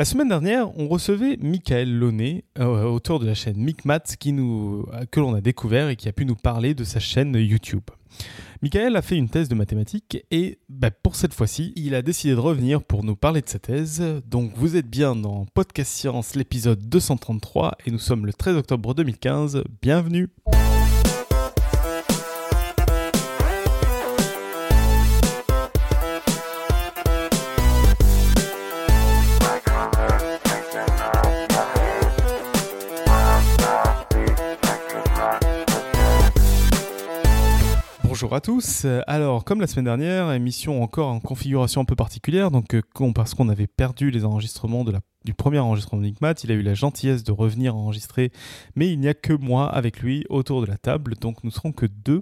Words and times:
La 0.00 0.06
semaine 0.06 0.30
dernière, 0.30 0.74
on 0.78 0.88
recevait 0.88 1.36
Michael 1.42 1.98
Launay, 1.98 2.44
euh, 2.58 2.84
auteur 2.84 3.18
de 3.18 3.26
la 3.26 3.34
chaîne 3.34 3.58
MicMat, 3.58 4.00
que 5.10 5.20
l'on 5.20 5.34
a 5.34 5.42
découvert 5.42 5.90
et 5.90 5.96
qui 5.96 6.08
a 6.08 6.12
pu 6.14 6.24
nous 6.24 6.36
parler 6.36 6.72
de 6.72 6.84
sa 6.84 7.00
chaîne 7.00 7.34
YouTube. 7.34 7.82
Michael 8.62 8.96
a 8.96 9.02
fait 9.02 9.18
une 9.18 9.28
thèse 9.28 9.50
de 9.50 9.54
mathématiques 9.54 10.24
et 10.30 10.58
bah, 10.70 10.90
pour 10.90 11.16
cette 11.16 11.34
fois-ci, 11.34 11.74
il 11.76 11.94
a 11.94 12.00
décidé 12.00 12.34
de 12.34 12.40
revenir 12.40 12.82
pour 12.82 13.04
nous 13.04 13.14
parler 13.14 13.42
de 13.42 13.48
sa 13.50 13.58
thèse. 13.58 14.02
Donc 14.26 14.52
vous 14.56 14.74
êtes 14.74 14.88
bien 14.88 15.14
dans 15.14 15.44
Podcast 15.52 15.92
Science, 15.92 16.34
l'épisode 16.34 16.80
233 16.88 17.76
et 17.84 17.90
nous 17.90 17.98
sommes 17.98 18.24
le 18.24 18.32
13 18.32 18.56
octobre 18.56 18.94
2015. 18.94 19.64
Bienvenue! 19.82 20.30
Bonjour 38.20 38.36
à 38.36 38.42
tous. 38.42 38.86
Alors, 39.06 39.44
comme 39.46 39.62
la 39.62 39.66
semaine 39.66 39.86
dernière, 39.86 40.30
émission 40.32 40.82
encore 40.82 41.08
en 41.08 41.20
configuration 41.20 41.80
un 41.80 41.86
peu 41.86 41.96
particulière, 41.96 42.50
donc 42.50 42.74
euh, 42.74 42.82
parce 43.14 43.32
qu'on 43.32 43.48
avait 43.48 43.66
perdu 43.66 44.10
les 44.10 44.26
enregistrements 44.26 44.84
du 45.24 45.32
premier 45.32 45.58
enregistrement 45.58 46.02
de 46.02 46.08
Nickmat, 46.08 46.34
il 46.44 46.52
a 46.52 46.54
eu 46.54 46.60
la 46.60 46.74
gentillesse 46.74 47.24
de 47.24 47.32
revenir 47.32 47.74
enregistrer, 47.74 48.30
mais 48.76 48.92
il 48.92 49.00
n'y 49.00 49.08
a 49.08 49.14
que 49.14 49.32
moi 49.32 49.70
avec 49.70 50.00
lui 50.00 50.26
autour 50.28 50.60
de 50.60 50.66
la 50.66 50.76
table, 50.76 51.14
donc 51.18 51.42
nous 51.44 51.50
serons 51.50 51.72
que 51.72 51.86
deux 51.86 52.20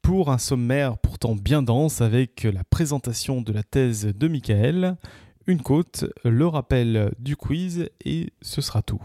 pour 0.00 0.30
un 0.30 0.38
sommaire 0.38 0.96
pourtant 0.96 1.34
bien 1.34 1.60
dense 1.60 2.00
avec 2.00 2.44
la 2.44 2.62
présentation 2.62 3.42
de 3.42 3.52
la 3.52 3.64
thèse 3.64 4.06
de 4.06 4.28
Michael, 4.28 4.96
une 5.48 5.60
côte, 5.60 6.04
le 6.22 6.46
rappel 6.46 7.10
du 7.18 7.34
quiz 7.34 7.88
et 8.04 8.32
ce 8.42 8.60
sera 8.60 8.80
tout. 8.80 9.02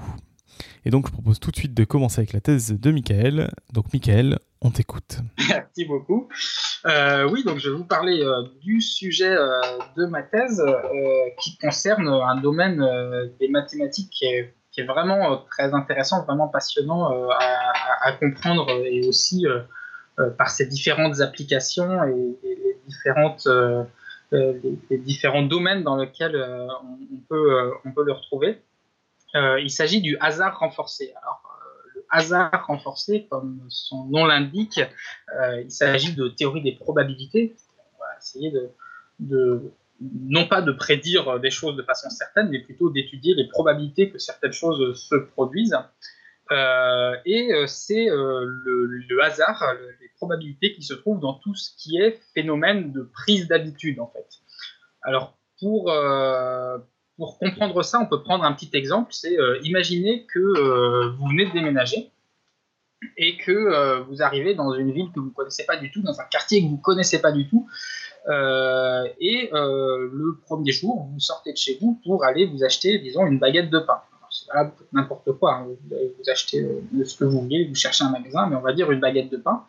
Et 0.86 0.90
donc 0.90 1.08
je 1.08 1.12
propose 1.12 1.40
tout 1.40 1.52
de 1.52 1.56
suite 1.56 1.74
de 1.74 1.84
commencer 1.84 2.20
avec 2.20 2.34
la 2.34 2.42
thèse 2.42 2.74
de 2.80 2.92
Michael. 2.92 3.52
Donc 3.74 3.92
Michael, 3.94 4.40
on 4.62 4.72
t'écoute. 4.72 5.18
Merci 5.50 5.86
beaucoup. 5.86 6.30
Euh, 6.86 7.30
oui, 7.30 7.44
donc 7.44 7.60
je 7.60 7.70
vais 7.70 7.76
vous 7.76 7.86
parler 7.86 8.22
euh, 8.22 8.44
du 8.62 8.82
sujet 8.82 9.32
euh, 9.32 9.60
de 9.98 10.06
ma 10.06 10.24
thèse 10.24 10.64
qui 11.40 11.58
concerne 11.58 12.08
un 12.08 12.36
domaine 12.38 12.84
des 13.40 13.48
mathématiques 13.48 14.10
qui 14.12 14.26
est, 14.26 14.54
vraiment 14.88 15.46
très 15.52 15.74
intéressant, 15.74 16.24
vraiment 16.24 16.48
passionnant 16.48 17.30
à, 17.30 18.14
comprendre 18.14 18.68
et 18.84 19.08
aussi 19.08 19.46
par 20.38 20.50
ses 20.50 20.66
différentes 20.66 21.22
applications 21.22 22.04
et, 22.06 22.38
les, 24.90 24.98
différents 24.98 25.44
domaines 25.44 25.84
dans 25.84 25.98
lesquels 25.98 26.36
on 27.30 27.92
peut 27.92 28.04
le 28.06 28.12
retrouver. 28.12 28.62
Il 29.34 29.70
s'agit 29.70 30.02
du 30.02 30.18
hasard 30.20 30.60
renforcé. 30.60 31.14
Alors, 31.22 31.42
hasard 32.12 32.66
renforcé, 32.68 33.28
comme 33.30 33.66
son 33.70 34.06
nom 34.06 34.26
l'indique. 34.26 34.80
Euh, 35.40 35.62
il 35.62 35.72
s'agit 35.72 36.14
de 36.14 36.28
théorie 36.28 36.62
des 36.62 36.74
probabilités. 36.74 37.56
On 37.96 38.00
va 38.00 38.10
essayer 38.20 38.54
de, 39.20 39.72
non 40.02 40.48
pas 40.48 40.62
de 40.62 40.72
prédire 40.72 41.40
des 41.40 41.50
choses 41.50 41.76
de 41.76 41.84
façon 41.84 42.10
certaine, 42.10 42.50
mais 42.50 42.60
plutôt 42.60 42.90
d'étudier 42.90 43.34
les 43.34 43.48
probabilités 43.48 44.12
que 44.12 44.20
certaines 44.20 44.52
choses 44.52 45.02
se 45.02 45.16
produisent. 45.16 45.78
Euh, 46.52 47.16
et 47.26 47.54
euh, 47.54 47.66
c'est 47.66 48.08
le, 48.08 49.24
hasard, 49.24 49.64
les 50.02 50.10
probabilités 50.18 50.74
qui 50.74 50.84
se 50.84 50.94
trouvent 50.94 51.20
dans 51.20 51.36
tout 51.36 51.56
ce 51.56 51.72
qui 51.78 51.98
est 51.98 52.20
phénomène 52.34 52.92
de 52.92 53.04
prise 53.04 53.48
d'habitude, 53.48 54.00
en 54.00 54.08
fait. 54.08 54.28
Alors, 55.04 55.38
pour 55.60 55.92
comprendre 57.42 57.82
ça, 57.84 58.00
on 58.00 58.06
peut 58.06 58.22
prendre 58.22 58.44
un 58.44 58.54
petit 58.54 58.70
exemple. 58.74 59.12
C'est 59.12 59.38
euh, 59.40 59.60
imaginer 59.64 60.26
que 60.26 60.40
euh, 60.40 61.10
vous 61.18 61.28
venez 61.28 61.46
de 61.46 61.52
déménager 61.52 62.12
et 63.18 63.38
que 63.38 63.52
euh, 63.52 64.02
vous 64.02 64.22
arrivez 64.22 64.54
dans 64.54 64.74
une 64.74 64.92
ville 64.92 65.12
que 65.14 65.20
vous 65.20 65.28
ne 65.28 65.34
connaissez 65.34 65.66
pas 65.66 65.78
du 65.78 65.92
tout, 65.92 66.02
dans 66.02 66.20
un 66.20 66.26
quartier 66.26 66.62
que 66.62 66.68
vous 66.68 66.78
ne 66.78 66.82
connaissez 66.82 67.20
pas 67.20 67.32
du 67.32 67.48
tout. 67.48 67.68
et 68.28 69.50
le 69.52 70.38
premier 70.46 70.72
jour, 70.72 71.08
vous 71.12 71.20
sortez 71.20 71.52
de 71.52 71.58
chez 71.58 71.78
vous 71.82 72.00
pour 72.04 72.24
aller 72.24 72.46
vous 72.46 72.64
acheter, 72.64 73.00
disons, 73.00 73.26
une 73.26 73.40
baguette 73.40 73.72
de 73.72 73.80
pain. 73.80 74.02
C'est 74.30 74.48
n'importe 74.94 75.32
quoi. 75.34 75.56
Hein. 75.56 75.66
Vous, 75.68 75.78
vous 75.90 76.30
achetez 76.30 76.66
ce 77.04 77.18
que 77.18 77.26
vous 77.26 77.42
voulez, 77.42 77.66
vous 77.66 77.76
cherchez 77.76 78.04
un 78.04 78.12
magasin, 78.12 78.48
mais 78.48 78.56
on 78.56 78.62
va 78.62 78.72
dire 78.72 78.90
une 78.92 79.02
baguette 79.02 79.30
de 79.30 79.38
pain. 79.38 79.66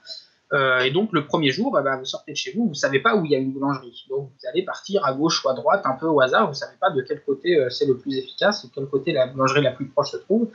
Euh, 0.53 0.81
et 0.81 0.91
donc 0.91 1.11
le 1.13 1.25
premier 1.25 1.51
jour, 1.51 1.77
eh 1.81 1.83
ben, 1.83 1.97
vous 1.97 2.05
sortez 2.05 2.33
de 2.33 2.37
chez 2.37 2.53
vous, 2.53 2.65
vous 2.65 2.71
ne 2.71 2.75
savez 2.75 2.99
pas 2.99 3.17
où 3.17 3.25
il 3.25 3.31
y 3.31 3.35
a 3.35 3.39
une 3.39 3.53
boulangerie. 3.53 4.05
Donc 4.11 4.31
vous 4.31 4.49
allez 4.49 4.63
partir 4.63 5.05
à 5.07 5.15
gauche 5.15 5.43
ou 5.45 5.49
à 5.49 5.55
droite, 5.55 5.83
un 5.85 5.95
peu 5.95 6.07
au 6.07 6.21
hasard, 6.21 6.45
vous 6.45 6.51
ne 6.51 6.57
savez 6.57 6.77
pas 6.79 6.91
de 6.91 7.01
quel 7.01 7.23
côté 7.23 7.59
euh, 7.59 7.71
c'est 7.71 7.87
le 7.87 7.97
plus 7.97 8.19
efficace, 8.19 8.67
de 8.67 8.71
quel 8.75 8.87
côté 8.87 9.13
la 9.13 9.27
boulangerie 9.27 9.63
la 9.63 9.71
plus 9.71 9.87
proche 9.87 10.11
se 10.11 10.19
trouve. 10.19 10.51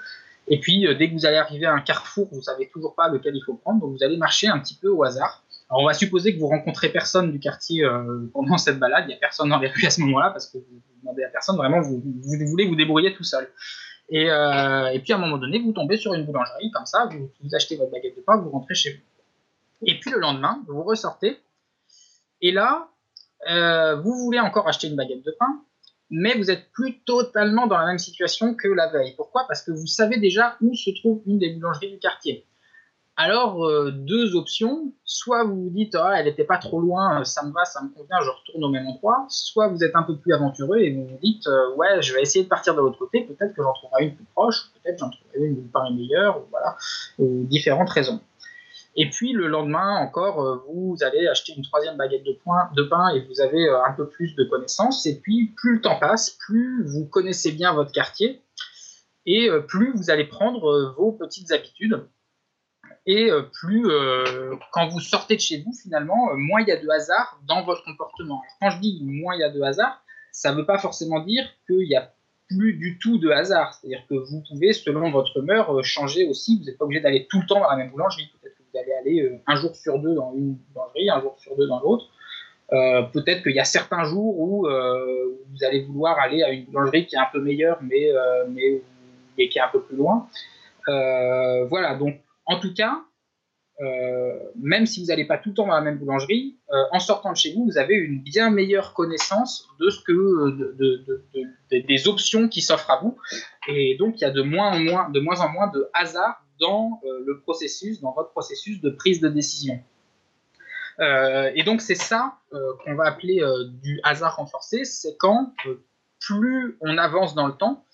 Et 0.47 0.59
puis 0.59 0.86
euh, 0.86 0.94
dès 0.94 1.09
que 1.09 1.13
vous 1.16 1.25
allez 1.25 1.38
arriver 1.38 1.66
à 1.66 1.74
un 1.74 1.81
carrefour, 1.81 2.28
vous 2.31 2.44
savez 2.44 2.69
toujours 2.72 2.94
pas 2.94 3.09
lequel 3.09 3.36
il 3.36 3.44
faut 3.44 3.56
prendre, 3.56 3.81
donc 3.81 3.97
vous 3.97 4.03
allez 4.03 4.18
marcher 4.18 4.47
un 4.47 4.59
petit 4.59 4.75
peu 4.75 4.90
au 4.90 5.03
hasard. 5.03 5.44
Alors 5.69 5.81
on 5.81 5.88
va 5.88 5.94
supposer 5.94 6.36
que 6.36 6.40
vous 6.40 6.47
rencontrez 6.47 6.90
personne 6.90 7.31
du 7.31 7.40
quartier 7.40 7.86
pendant 8.31 8.57
cette 8.57 8.80
balade, 8.80 9.06
il 9.06 9.07
n'y 9.07 9.13
a 9.16 9.18
personne 9.18 9.50
dans 9.50 9.59
les 9.59 9.68
rues 9.68 9.86
à 9.86 9.90
ce 9.90 10.00
moment-là, 10.02 10.30
parce 10.30 10.46
que 10.46 10.59
vous 10.59 10.81
demandez 11.02 11.24
à 11.24 11.30
personne, 11.30 11.57
vraiment 11.57 11.81
vous, 11.81 12.02
voulez 12.24 12.66
vous 12.66 12.75
débrouiller 12.78 13.13
tout 13.13 13.25
seul. 13.25 13.50
Et, 14.09 14.28
et, 14.28 15.00
puis 15.00 15.12
à 15.12 15.18
un 15.18 15.19
moment 15.19 15.38
donné, 15.38 15.59
vous 15.59 15.74
tombez 15.74 15.97
sur 15.97 16.13
une 16.13 16.24
boulangerie, 16.24 16.72
comme 16.72 16.86
ça, 16.86 17.09
vous, 17.12 17.30
vous 17.44 17.53
achetez 17.53 17.75
votre 17.75 17.91
baguette 17.91 18.16
de 18.16 18.22
pain, 18.22 18.38
vous 18.38 18.50
rentrez 18.50 18.75
chez 18.75 18.94
vous. 18.94 19.17
Et 19.84 20.00
puis 20.00 20.12
le 20.12 20.20
lendemain, 20.20 20.64
vous 20.68 20.84
ressortez. 20.84 21.40
Et 22.42 22.52
là, 22.52 22.90
euh, 23.50 23.96
vous 23.96 24.14
voulez 24.16 24.40
encore 24.40 24.68
acheter 24.68 24.88
une 24.88 24.96
baguette 24.96 25.24
de 25.24 25.36
pain, 25.40 25.62
mais 26.10 26.36
vous 26.36 26.46
n'êtes 26.46 26.72
plus 26.72 27.00
totalement 27.02 27.68
dans 27.68 27.78
la 27.78 27.86
même 27.86 28.00
situation 28.00 28.56
que 28.56 28.68
la 28.68 28.90
veille. 28.90 29.14
Pourquoi? 29.16 29.46
Parce 29.48 29.62
que 29.62 29.72
vous 29.72 29.88
savez 29.88 30.18
déjà 30.18 30.58
où 30.62 30.74
se 30.74 30.92
trouve 31.02 31.22
une 31.26 31.40
des 31.40 31.54
boulangeries 31.54 31.92
du 31.92 32.00
quartier. 32.00 32.46
Alors, 33.20 33.66
euh, 33.66 33.90
deux 33.92 34.36
options. 34.36 34.94
Soit 35.04 35.44
vous 35.44 35.64
vous 35.64 35.70
dites, 35.72 35.96
ah, 35.96 36.20
elle 36.20 36.26
n'était 36.26 36.44
pas 36.44 36.60
trop 36.60 36.80
loin, 36.80 37.24
ça 37.24 37.44
me 37.44 37.52
va, 37.52 37.66
ça 37.66 37.82
me 37.82 37.90
convient, 37.90 38.20
je 38.22 38.30
retourne 38.30 38.64
au 38.64 38.70
même 38.70 38.86
endroit. 38.86 39.26
Soit 39.28 39.70
vous 39.70 39.84
êtes 39.84 39.96
un 39.96 40.04
peu 40.04 40.16
plus 40.16 40.34
aventureux 40.34 40.78
et 40.78 40.92
vous 40.92 41.08
vous 41.08 41.18
dites, 41.24 41.48
euh, 41.48 41.74
ouais, 41.76 42.00
je 42.02 42.14
vais 42.14 42.22
essayer 42.22 42.44
de 42.44 42.50
partir 42.50 42.76
de 42.76 42.82
l'autre 42.82 43.00
côté, 43.00 43.22
peut-être 43.22 43.56
que 43.56 43.64
j'en 43.64 43.74
trouverai 43.74 44.04
une 44.06 44.16
plus 44.16 44.26
proche, 44.36 44.70
peut-être 44.84 45.00
j'en 45.00 45.10
trouverai 45.10 45.48
une 45.48 45.56
qui 45.56 45.62
me 45.64 45.68
paraît 45.70 45.92
meilleure, 45.92 46.44
voilà, 46.52 46.78
ou 47.18 47.44
différentes 47.46 47.90
raisons. 47.90 48.22
Et 49.00 49.12
puis 49.12 49.31
le 49.31 49.47
lendemain 49.47 49.97
encore, 49.97 50.41
euh, 50.41 50.58
vous 50.68 50.97
allez 51.02 51.28
acheter 51.28 51.53
une 51.56 51.63
troisième 51.63 51.97
baguette 51.97 52.24
de, 52.24 52.35
de 52.75 52.84
pain 52.84 53.09
et 53.09 53.22
vous 53.28 53.41
avez 53.41 53.69
euh, 53.69 53.84
un 53.84 53.94
peu 53.94 54.09
plus 54.09 54.35
de 54.35 54.44
connaissances. 54.44 55.06
Et 55.06 55.19
puis 55.19 55.53
plus 55.56 55.75
le 55.75 55.81
temps 55.81 56.00
passe, 56.00 56.31
plus 56.31 56.84
vous 56.84 57.06
connaissez 57.06 57.52
bien 57.52 57.74
votre 57.74 57.91
quartier 57.91 58.41
et 59.28 59.50
euh, 59.50 59.59
plus 59.59 59.94
vous 59.94 60.09
allez 60.09 60.24
prendre 60.25 60.96
vos 60.97 61.12
petites 61.12 61.52
habitudes. 61.52 62.07
Et 63.09 63.30
plus, 63.53 63.90
quand 64.74 64.90
vous 64.90 65.00
sortez 65.00 65.38
de 65.38 65.40
chez 65.40 65.62
vous, 65.62 65.72
finalement, 65.72 66.36
moins 66.36 66.59
il 66.59 66.68
y 66.68 66.74
a 66.74 66.78
de 66.78 66.90
hasard 66.90 67.40
dans 67.47 67.63
votre 67.63 67.86
comportement. 67.86 68.41
quand 68.59 68.69
je 68.69 68.81
dis 68.81 69.00
moins 69.02 69.34
il 69.34 69.40
y 69.40 69.44
a 69.44 69.50
de 69.50 69.62
hasard, 69.62 70.03
ça 70.34 70.52
ne 70.52 70.57
veut 70.57 70.66
pas 70.66 70.78
forcément 70.78 71.22
dire 71.22 71.47
qu'il 71.68 71.88
n'y 71.88 71.96
a 71.96 72.13
plus 72.50 72.74
du 72.74 73.00
tout 73.00 73.18
de 73.18 73.30
hasard. 73.30 73.74
C'est-à-dire 73.74 74.06
que 74.09 74.16
vous 74.16 74.44
pouvez, 74.50 74.74
selon 74.74 75.09
votre 75.09 75.38
humeur, 75.38 75.81
changer 75.86 76.28
aussi. 76.28 76.59
Vous 76.59 76.66
n'êtes 76.66 76.78
pas 76.78 76.84
obligé 76.84 77.00
d'aller 77.00 77.28
tout 77.30 77.40
le 77.40 77.47
temps 77.47 77.62
dans 77.62 77.69
la 77.69 77.78
même 77.78 77.91
boulangerie. 77.91 78.30
Allez 78.78 78.94
aller 78.94 79.22
euh, 79.22 79.40
un 79.48 79.56
jour 79.56 79.76
sur 79.76 80.00
deux 80.00 80.16
dans 80.16 80.34
une 80.34 80.58
boulangerie, 80.74 81.10
un 81.10 81.22
jour 81.22 81.36
sur 81.40 81.56
deux 81.56 81.68
dans 81.68 81.80
l'autre. 81.80 82.06
Euh, 82.74 83.04
peut-être 83.04 83.44
qu'il 83.44 83.56
y 83.56 83.60
a 83.60 83.66
certains 83.66 84.04
jours 84.04 84.40
où 84.40 84.68
euh, 84.68 85.40
vous 85.50 85.64
allez 85.64 85.84
vouloir 85.86 86.20
aller 86.20 86.44
à 86.44 86.52
une 86.52 86.66
boulangerie 86.66 87.06
qui 87.06 87.16
est 87.16 87.20
un 87.20 87.28
peu 87.32 87.42
meilleure, 87.42 87.80
mais, 87.82 88.12
mais, 88.50 88.82
qui 89.48 89.58
est 89.58 89.62
un 89.62 89.70
peu 89.70 89.82
plus 89.82 89.96
loin. 89.96 90.28
voilà, 90.86 91.96
donc 91.96 92.20
en 92.46 92.60
tout 92.60 92.74
cas, 92.74 93.04
même 94.60 94.86
si 94.86 95.00
vous 95.02 95.08
n'allez 95.08 95.26
pas 95.26 95.38
tout 95.38 95.50
le 95.50 95.56
temps 95.56 95.68
dans 95.68 95.76
la 95.76 95.82
même 95.82 95.98
boulangerie, 95.98 96.58
en 96.92 97.00
sortant 97.00 97.32
de 97.32 97.38
chez 97.38 97.54
vous, 97.54 97.64
vous 97.64 97.78
avez 97.78 97.96
une 97.96 98.22
bien 98.22 98.50
meilleure 98.50 98.94
connaissance 98.94 99.69
de 99.80 99.90
ce 99.90 100.01
que 100.01 100.92
des 101.72 102.07
options 102.10 102.50
qui 102.50 102.62
s'offrent 102.62 102.92
à 102.92 103.00
vous, 103.01 103.18
et 103.69 103.96
donc 103.96 104.19
il 104.19 104.24
y 104.24 104.25
a 104.25 104.31
de 104.31 104.42
moins 104.42 104.72
en 104.74 104.80
moins, 104.80 105.10
de 105.10 105.22
moins 105.22 105.40
en 105.40 105.48
moins 105.48 105.68
de 105.68 105.90
hasard 105.94 106.44
dans 106.59 107.01
euh, 107.04 107.24
le 107.25 107.39
processus, 107.39 108.01
dans 108.01 108.12
votre 108.12 108.31
processus 108.31 108.81
de 108.81 108.89
prise 108.89 109.21
de 109.21 109.30
décision. 109.30 109.80
Euh, 111.00 111.51
et 111.54 111.63
donc 111.63 111.81
c'est 111.81 111.95
ça 111.95 112.39
euh, 112.54 112.74
qu'on 112.83 112.95
va 112.95 113.06
appeler 113.06 113.42
du 113.81 114.00
hasard 114.04 114.38
renforcé, 114.38 114.83
c'est 114.83 115.15
quand 115.18 115.54
plus 116.19 116.77
on 116.81 116.98
avance 116.98 117.36
dans 117.36 117.48
le 117.48 117.54
temps, 117.54 117.86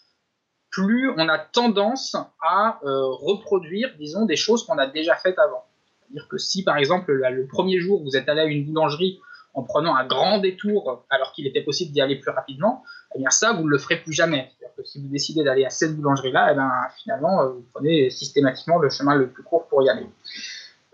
plus 0.70 1.12
on 1.18 1.28
a 1.30 1.38
tendance 1.38 2.16
à 2.42 2.80
reproduire, 2.82 3.94
disons, 4.00 4.26
des 4.26 4.38
choses 4.38 4.66
qu'on 4.66 4.78
a 4.78 4.88
déjà 4.88 5.16
faites 5.16 5.38
avant. 5.38 5.66
C'est-à-dire 6.00 6.28
que 6.30 6.38
si, 6.38 6.64
par 6.64 6.78
exemple, 6.78 7.12
le 7.12 7.48
premier 7.48 7.80
jour, 7.80 8.02
vous 8.02 8.16
êtes 8.16 8.30
allé 8.30 8.42
à 8.42 8.46
une 8.46 8.66
boulangerie 8.66 9.20
en 9.54 9.64
prenant 9.64 9.96
un 9.96 10.06
grand 10.08 10.40
détour 10.40 11.06
alors 11.10 11.34
qu'il 11.34 11.46
était 11.46 11.62
possible 11.62 11.92
d'y 11.92 12.02
aller 12.02 12.16
plus 12.16 12.32
rapidement, 12.32 12.84
eh 13.16 13.20
bien 13.20 13.30
ça, 13.30 13.54
vous 13.54 13.64
ne 13.64 13.70
le 13.70 13.78
ferez 13.78 14.02
plus 14.02 14.14
jamais 14.14 14.52
si 14.86 15.02
vous 15.02 15.08
décidez 15.08 15.44
d'aller 15.44 15.66
à 15.66 15.70
cette 15.70 15.96
boulangerie-là, 15.96 16.50
eh 16.52 16.56
ben, 16.56 16.72
finalement, 16.98 17.42
euh, 17.42 17.50
vous 17.50 17.66
prenez 17.74 18.10
systématiquement 18.10 18.80
le 18.80 18.90
chemin 18.90 19.16
le 19.16 19.30
plus 19.30 19.44
court 19.44 19.68
pour 19.68 19.84
y 19.84 19.90
aller. 19.90 20.08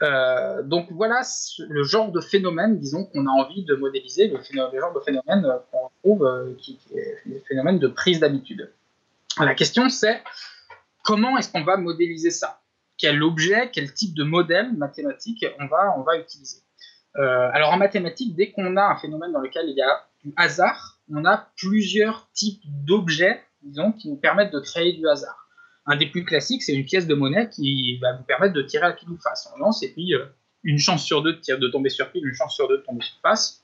Euh, 0.02 0.64
donc 0.64 0.88
voilà 0.92 1.22
le 1.68 1.84
genre 1.84 2.12
de 2.12 2.22
phénomène, 2.22 2.80
disons, 2.80 3.06
qu'on 3.06 3.28
a 3.28 3.32
envie 3.32 3.66
de 3.66 3.76
modéliser, 3.76 4.28
le, 4.28 4.40
genre 4.80 4.94
de 4.94 5.00
phénomène 5.02 5.46
euh, 5.46 5.58
qu'on 5.72 5.90
trouve, 6.02 6.56
qui, 6.58 6.80
est 6.96 7.18
le 7.26 7.42
phénomène 7.48 7.80
de 7.80 7.88
prise 7.88 8.20
d'habitude. 8.20 8.72
La 9.40 9.56
question 9.56 9.90
c'est 9.90 10.22
comment 11.04 11.38
est-ce 11.38 11.52
qu'on 11.52 11.64
va 11.64 11.78
modéliser 11.78 12.32
ça? 12.32 12.62
Quel 12.98 13.24
objet, 13.24 13.70
quel 13.72 13.94
type 13.94 14.14
de 14.14 14.24
modèle 14.24 14.74
mathématique 14.74 15.46
on 15.60 15.68
va, 15.68 15.94
on 15.98 16.04
va 16.04 16.18
utiliser? 16.18 16.60
Alors 17.16 17.74
en 17.74 17.78
mathématiques, 17.78 18.36
dès 18.36 18.52
qu'on 18.52 18.78
a 18.78 18.84
un 18.84 18.96
phénomène 18.96 19.34
dans 19.34 19.42
lequel 19.42 19.68
il 19.68 19.76
y 19.76 19.82
a 19.82 20.06
du 20.24 20.34
hasard, 20.38 21.00
on 21.14 21.26
a 21.26 21.50
plusieurs 21.58 22.30
types 22.34 22.64
d'objets, 22.66 23.44
disons, 23.64 23.92
qui 23.92 24.10
nous 24.10 24.18
permettent 24.18 24.54
de 24.54 24.60
créer 24.60 24.94
du 24.94 25.08
hasard. 25.08 25.48
Un 25.86 25.96
des 25.96 26.08
plus 26.08 26.24
classiques, 26.24 26.64
c'est 26.64 26.74
une 26.74 26.86
pièce 26.86 27.08
de 27.08 27.16
monnaie 27.16 27.50
qui 27.50 27.98
va 28.00 28.14
vous 28.14 28.24
permettre 28.24 28.54
de 28.54 28.62
tirer 28.62 28.86
à 28.86 28.94
pile 28.94 29.10
ou 29.10 29.18
face. 29.18 29.50
On 29.56 29.60
lance 29.60 29.82
et 29.84 29.92
puis 29.92 30.14
euh, 30.14 30.26
une 30.64 30.78
chance 30.78 31.04
sur 31.04 31.24
deux 31.24 31.34
de, 31.34 31.68
tomber 31.68 31.90
sur 31.90 32.12
pile, 32.12 32.26
une 32.26 32.34
chance 32.34 32.56
sur 32.56 32.68
deux 32.68 32.78
de 32.78 32.84
tomber 32.84 33.04
sur 33.04 33.18
face. 33.22 33.64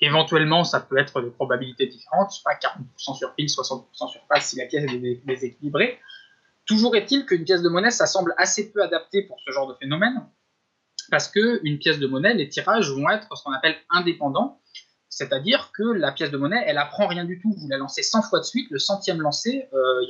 Éventuellement, 0.00 0.64
ça 0.64 0.80
peut 0.80 0.98
être 0.98 1.20
de 1.20 1.28
probabilités 1.28 1.86
différentes, 1.86 2.32
je 2.32 2.36
sais 2.36 2.42
pas, 2.44 2.54
40% 2.54 3.16
sur 3.16 3.34
pile, 3.34 3.46
60% 3.46 4.10
sur 4.10 4.20
face 4.28 4.46
si 4.46 4.56
la 4.56 4.66
pièce 4.66 4.84
est 4.90 5.26
déséquilibrée. 5.26 5.98
Toujours 6.64 6.96
est-il 6.96 7.26
qu'une 7.26 7.44
pièce 7.44 7.62
de 7.62 7.68
monnaie, 7.68 7.90
ça 7.90 8.06
semble 8.06 8.34
assez 8.36 8.72
peu 8.72 8.82
adapté 8.82 9.22
pour 9.22 9.38
ce 9.44 9.50
genre 9.52 9.68
de 9.68 9.74
phénomène, 9.74 10.26
parce 11.10 11.28
qu'une 11.28 11.78
pièce 11.78 11.98
de 11.98 12.06
monnaie, 12.06 12.34
les 12.34 12.48
tirages 12.48 12.90
vont 12.90 13.08
être 13.10 13.28
ce 13.36 13.42
qu'on 13.42 13.52
appelle 13.52 13.76
indépendants, 13.90 14.60
c'est-à-dire 15.12 15.72
que 15.76 15.82
la 15.82 16.10
pièce 16.10 16.30
de 16.30 16.38
monnaie, 16.38 16.64
elle 16.66 16.78
apprend 16.78 17.06
rien 17.06 17.26
du 17.26 17.38
tout. 17.38 17.52
Vous 17.58 17.68
la 17.68 17.76
lancez 17.76 18.02
100 18.02 18.22
fois 18.22 18.38
de 18.38 18.44
suite, 18.44 18.70
le 18.70 18.78
centième 18.78 19.20
lancé, 19.20 19.68
euh, 19.74 20.06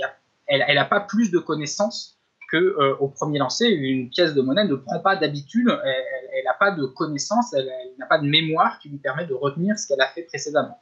elle 0.46 0.76
n'a 0.76 0.84
pas 0.84 1.00
plus 1.00 1.32
de 1.32 1.40
connaissances 1.40 2.16
qu'au 2.48 2.58
euh, 2.58 3.08
premier 3.16 3.40
lancer. 3.40 3.66
Une 3.66 4.10
pièce 4.10 4.32
de 4.32 4.40
monnaie 4.42 4.64
ne 4.64 4.76
prend 4.76 5.00
pas 5.00 5.16
d'habitude, 5.16 5.66
elle 5.84 6.44
n'a 6.44 6.54
pas 6.54 6.70
de 6.70 6.84
connaissances, 6.84 7.52
elle, 7.52 7.68
n'a 7.98 8.06
pas 8.06 8.18
de 8.18 8.28
mémoire 8.28 8.78
qui 8.78 8.90
lui 8.90 8.98
permet 8.98 9.26
de 9.26 9.34
retenir 9.34 9.76
ce 9.76 9.88
qu'elle 9.88 10.00
a 10.00 10.06
fait 10.06 10.22
précédemment. 10.22 10.80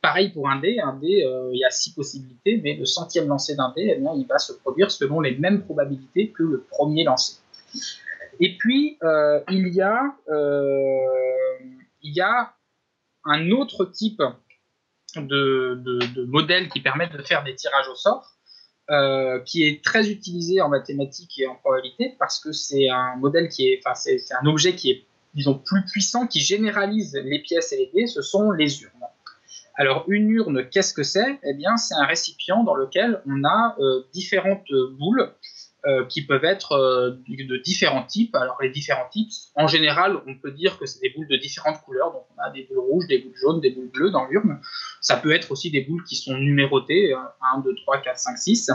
Pareil 0.00 0.30
pour 0.30 0.48
un 0.48 0.58
dé, 0.58 0.78
un 0.82 0.94
dé, 0.94 1.24
euh, 1.26 1.50
il 1.52 1.58
y 1.58 1.64
a 1.66 1.70
six 1.70 1.92
possibilités, 1.92 2.58
mais 2.64 2.72
le 2.72 2.86
centième 2.86 3.28
lancer 3.28 3.54
d'un 3.54 3.74
dé, 3.76 3.92
eh 3.94 4.00
bien, 4.00 4.14
il 4.16 4.26
va 4.26 4.38
se 4.38 4.54
produire 4.54 4.90
selon 4.90 5.20
les 5.20 5.36
mêmes 5.36 5.60
probabilités 5.60 6.30
que 6.30 6.42
le 6.42 6.62
premier 6.70 7.04
lancer. 7.04 7.34
Et 8.40 8.56
puis, 8.56 8.98
il 9.50 9.68
y 9.68 9.82
a 12.22 12.54
un 13.28 13.50
autre 13.50 13.84
type 13.84 14.22
de, 15.16 16.24
modèle 16.26 16.68
qui 16.68 16.80
permet 16.80 17.08
de 17.08 17.22
faire 17.22 17.44
des 17.44 17.54
tirages 17.54 17.88
au 17.88 17.94
sort, 17.94 18.34
euh, 18.90 19.40
qui 19.40 19.64
est 19.64 19.84
très 19.84 20.10
utilisé 20.10 20.60
en 20.60 20.68
mathématiques 20.68 21.38
et 21.38 21.46
en 21.46 21.54
probabilité 21.56 22.16
parce 22.18 22.40
que 22.40 22.52
c'est 22.52 22.88
un 22.88 23.16
modèle 23.16 23.48
qui 23.48 23.68
est, 23.68 23.80
enfin 23.84 23.94
c'est 23.94 24.18
un 24.40 24.46
objet 24.46 24.74
qui 24.74 24.90
est, 24.90 25.06
disons, 25.34 25.58
plus 25.58 25.84
puissant, 25.84 26.26
qui 26.26 26.40
généralise 26.40 27.14
les 27.14 27.40
pièces 27.40 27.72
et 27.72 27.76
les 27.76 27.90
dés, 27.94 28.06
ce 28.06 28.22
sont 28.22 28.50
les 28.50 28.82
urnes. 28.82 28.92
Alors 29.74 30.04
une 30.08 30.30
urne, 30.30 30.68
qu'est-ce 30.70 30.92
que 30.92 31.02
c'est? 31.04 31.38
Eh 31.44 31.54
bien, 31.54 31.76
c'est 31.76 31.94
un 31.94 32.04
récipient 32.04 32.64
dans 32.64 32.74
lequel 32.74 33.22
on 33.26 33.44
a 33.44 33.76
euh, 33.78 34.02
différentes 34.12 34.72
boules 34.98 35.32
euh, 35.88 36.04
qui 36.04 36.20
peuvent 36.20 36.44
être 36.44 36.72
euh, 36.72 37.12
de 37.28 37.56
différents 37.56 38.04
types. 38.04 38.34
Alors 38.34 38.58
les 38.60 38.68
différents 38.68 39.08
types, 39.08 39.30
en 39.54 39.66
général, 39.66 40.20
on 40.26 40.34
peut 40.34 40.50
dire 40.50 40.78
que 40.78 40.84
c'est 40.84 41.00
des 41.00 41.08
boules 41.08 41.28
de 41.28 41.36
différentes 41.36 41.80
couleurs. 41.80 42.12
Donc 42.12 42.26
on 42.36 42.42
a 42.42 42.50
des 42.50 42.64
boules 42.64 42.80
rouges, 42.80 43.06
des 43.06 43.20
boules 43.20 43.36
jaunes, 43.36 43.60
des 43.62 43.70
boules 43.70 43.88
bleues 43.88 44.10
dans 44.10 44.26
l'urne. 44.26 44.60
Ça 45.00 45.16
peut 45.16 45.32
être 45.32 45.50
aussi 45.50 45.70
des 45.70 45.80
boules 45.80 46.04
qui 46.04 46.16
sont 46.16 46.36
numérotées, 46.36 47.14
1, 47.14 47.60
2, 47.60 47.74
3, 47.74 48.02
4, 48.02 48.18
5, 48.18 48.36
6. 48.36 48.70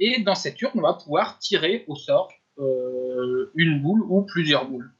et 0.00 0.22
dans 0.22 0.34
cette 0.34 0.62
urne, 0.62 0.72
on 0.76 0.80
va 0.80 0.94
pouvoir 0.94 1.38
tirer 1.40 1.84
au 1.88 1.94
sort 1.94 2.32
euh, 2.58 3.50
une 3.54 3.82
boule 3.82 4.02
ou 4.08 4.22
plusieurs 4.22 4.66
boules. 4.66 4.90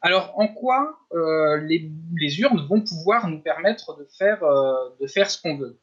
Alors 0.00 0.32
en 0.38 0.48
quoi 0.48 1.00
les, 1.12 2.40
urnes 2.40 2.66
vont 2.66 2.80
pouvoir 2.80 3.28
nous 3.28 3.42
permettre 3.42 3.98
de 3.98 4.06
faire 5.06 5.30
ce 5.30 5.42
qu'on 5.42 5.58
veut? 5.58 5.78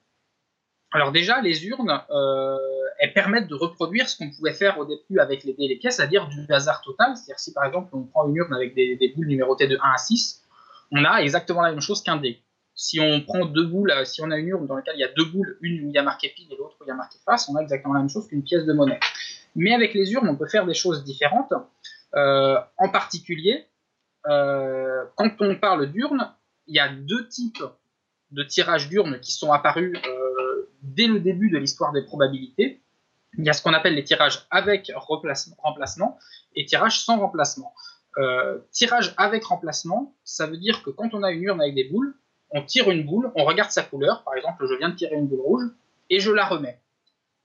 Alors 0.94 1.12
déjà, 1.12 1.42
les 1.42 1.66
urnes, 1.66 2.02
euh, 2.12 2.58
elles 3.00 3.14
permettent 3.14 3.48
de 3.48 3.56
reproduire 3.56 4.08
ce 4.08 4.16
qu'on 4.16 4.30
pouvait 4.30 4.54
faire 4.54 4.78
au 4.78 4.86
début 4.86 5.20
avec 5.20 5.44
les 5.44 5.54
dés 5.54 5.64
et 5.64 5.68
les 5.68 5.76
pièces, 5.76 5.96
c'est-à-dire 5.98 6.28
du 6.28 6.46
hasard 6.54 6.82
total. 6.82 7.18
C'est-à-dire 7.18 7.40
si 7.40 7.52
par 7.52 7.66
exemple 7.66 7.90
on 7.94 8.04
prend 8.04 8.28
une 8.28 8.36
urne 8.36 8.54
avec 8.54 8.76
des, 8.76 9.12
boules 9.16 9.26
numérotées 9.26 9.68
de 9.68 9.78
1 9.78 9.80
à 9.82 9.98
6, 9.98 10.44
on 10.92 11.04
a 11.04 11.18
exactement 11.18 11.64
la 11.64 11.72
même 11.72 11.82
chose 11.82 12.04
qu'un 12.04 12.18
dé. 12.18 12.44
Si 12.76 13.00
on 13.00 13.22
prend 13.22 13.46
deux 13.46 13.66
boules, 13.66 13.92
euh, 13.92 14.06
si 14.06 14.22
on 14.22 14.30
a 14.30 14.38
une 14.38 14.50
urne 14.50 14.68
dans 14.68 14.76
laquelle 14.76 14.96
il 14.96 15.02
y 15.02 15.04
a 15.04 15.12
deux 15.12 15.26
boules, 15.26 15.58
une 15.62 15.86
où 15.86 15.90
il 15.90 15.96
y 15.96 15.98
a 15.98 16.04
marqué 16.04 16.30
pile 16.30 16.52
et 16.52 16.56
l'autre 16.56 16.78
où 16.80 16.84
il 16.84 16.88
y 16.88 16.92
a 16.92 16.96
marqué 16.96 17.18
face, 17.26 17.50
on 17.50 17.56
a 17.56 17.62
exactement 17.62 17.96
la 17.96 18.00
même 18.00 18.10
chose 18.10 18.28
qu'une 18.28 18.44
pièce 18.44 18.66
de 18.66 18.74
monnaie. 18.74 19.00
Mais 19.56 19.74
avec 19.74 19.96
les 19.96 20.12
urnes, 20.14 20.30
on 20.30 20.36
peut 20.36 20.48
faire 20.48 20.68
des 20.68 20.74
choses 20.76 21.04
différentes. 21.04 21.54
Euh, 22.16 22.60
en 22.78 22.90
particulier, 22.90 23.66
quand 24.24 25.36
on 25.42 25.56
parle 25.56 25.92
d'urnes, 25.92 26.32
il 26.68 26.76
y 26.76 26.80
a 26.80 26.88
deux 26.88 27.28
types 27.28 27.64
de 28.32 28.44
tirages 28.44 28.90
d'urnes 28.90 29.20
qui 29.20 29.32
sont 29.32 29.52
apparus 29.52 30.00
dès 30.84 31.08
le 31.08 31.20
début 31.20 31.50
de 31.50 31.58
l'histoire 31.58 31.92
des 31.92 32.04
probabilités, 32.04 32.82
il 33.38 33.46
y 33.46 33.50
a 33.50 33.54
ce 33.54 33.64
qu'on 33.64 33.74
appelle 33.74 33.96
les 33.96 34.04
tirages 34.04 34.46
avec 34.52 34.92
remplacement 34.96 36.20
et 36.56 36.66
tirages 36.66 37.00
sans 37.00 37.20
remplacement. 37.20 37.74
Euh, 38.20 38.60
tirage 38.72 39.16
avec 39.18 39.44
remplacement, 39.46 40.14
ça 40.24 40.46
veut 40.46 40.58
dire 40.58 40.84
que 40.84 40.92
quand 40.92 41.14
on 41.14 41.24
a 41.24 41.32
une 41.32 41.44
urne 41.44 41.62
avec 41.62 41.74
des 41.74 41.86
boules, 41.86 42.16
on 42.52 42.62
tire 42.62 42.92
une 42.92 43.04
boule, 43.04 43.32
on 43.36 43.44
regarde 43.44 43.72
sa 43.72 43.82
couleur, 43.82 44.24
par 44.24 44.36
exemple, 44.36 44.68
je 44.68 44.76
viens 44.76 44.90
de 44.90 44.96
tirer 44.96 45.16
une 45.16 45.28
boule 45.28 45.42
rouge, 45.42 45.64
et 46.12 46.20
je 46.20 46.32
la 46.32 46.46
remets. 46.46 46.80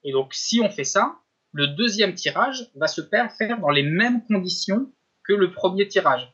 Et 0.04 0.12
donc, 0.12 0.34
si 0.34 0.60
on 0.60 0.68
fait 0.68 0.84
ça, 0.84 1.16
le 1.52 1.68
deuxième 1.68 2.14
tirage 2.14 2.70
va 2.74 2.86
se 2.86 3.00
faire 3.00 3.30
dans 3.60 3.70
les 3.70 3.82
mêmes 3.82 4.22
conditions 4.26 4.90
que 5.24 5.32
le 5.32 5.52
premier 5.52 5.88
tirage. 5.88 6.30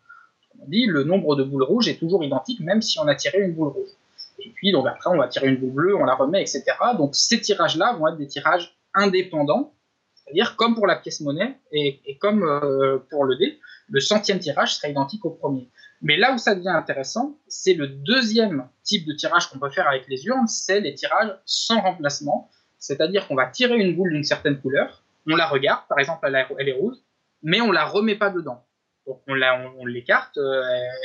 On 0.58 0.66
dit, 0.66 0.86
le 0.86 1.04
nombre 1.04 1.36
de 1.36 1.44
boules 1.44 1.62
rouges 1.62 1.88
est 1.88 1.98
toujours 1.98 2.24
identique, 2.24 2.60
même 2.60 2.82
si 2.82 2.98
on 2.98 3.06
a 3.06 3.14
tiré 3.14 3.38
une 3.38 3.54
boule 3.54 3.68
rouge. 3.68 3.90
Et 4.38 4.50
puis, 4.50 4.72
donc 4.72 4.86
après, 4.86 5.10
on 5.10 5.16
va 5.16 5.28
tirer 5.28 5.48
une 5.48 5.56
boule 5.56 5.72
bleue, 5.72 5.96
on 5.96 6.04
la 6.04 6.14
remet, 6.14 6.42
etc. 6.42 6.64
Donc, 6.96 7.14
ces 7.14 7.40
tirages-là 7.40 7.94
vont 7.94 8.08
être 8.08 8.16
des 8.16 8.26
tirages 8.26 8.76
indépendants, 8.94 9.74
c'est-à-dire 10.14 10.56
comme 10.56 10.74
pour 10.74 10.86
la 10.86 10.96
pièce 10.96 11.20
monnaie 11.20 11.58
et, 11.72 12.16
comme 12.18 12.42
euh, 12.42 12.98
pour 13.10 13.24
le 13.24 13.36
dé, 13.36 13.58
le 13.88 14.00
centième 14.00 14.38
tirage 14.38 14.76
sera 14.76 14.88
identique 14.88 15.24
au 15.24 15.30
premier. 15.30 15.68
Mais 16.00 16.16
là 16.16 16.32
où 16.32 16.38
ça 16.38 16.54
devient 16.54 16.68
intéressant, 16.68 17.38
c'est 17.48 17.74
le 17.74 17.88
deuxième 17.88 18.68
type 18.82 19.06
de 19.06 19.12
tirage 19.12 19.48
qu'on 19.48 19.58
peut 19.58 19.70
faire 19.70 19.88
avec 19.88 20.06
les 20.08 20.26
urnes, 20.26 20.46
c'est 20.46 20.80
les 20.80 20.94
tirages 20.94 21.34
sans 21.44 21.80
remplacement. 21.80 22.50
C'est-à-dire 22.78 23.26
qu'on 23.26 23.34
va 23.34 23.46
tirer 23.46 23.76
une 23.76 23.96
boule 23.96 24.12
d'une 24.12 24.24
certaine 24.24 24.60
couleur, 24.60 25.02
on 25.26 25.36
la 25.36 25.46
regarde, 25.46 25.86
par 25.88 25.98
exemple 25.98 26.26
elle 26.58 26.68
est 26.68 26.72
rouge, 26.72 26.96
mais 27.42 27.60
on 27.60 27.72
la 27.72 27.84
remet 27.84 28.16
pas 28.16 28.30
dedans. 28.30 28.62
Donc 29.06 29.22
on, 29.28 29.86
l'écarte, 29.86 30.36
euh, 30.38 30.62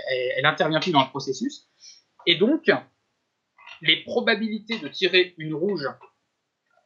elle, 0.09 0.33
elle 0.37 0.45
intervient 0.45 0.79
plus 0.79 0.91
dans 0.91 1.03
le 1.03 1.09
processus. 1.09 1.67
Et 2.25 2.35
donc, 2.35 2.69
les 3.81 4.03
probabilités 4.03 4.79
de 4.79 4.87
tirer 4.87 5.33
une 5.37 5.53
rouge 5.53 5.87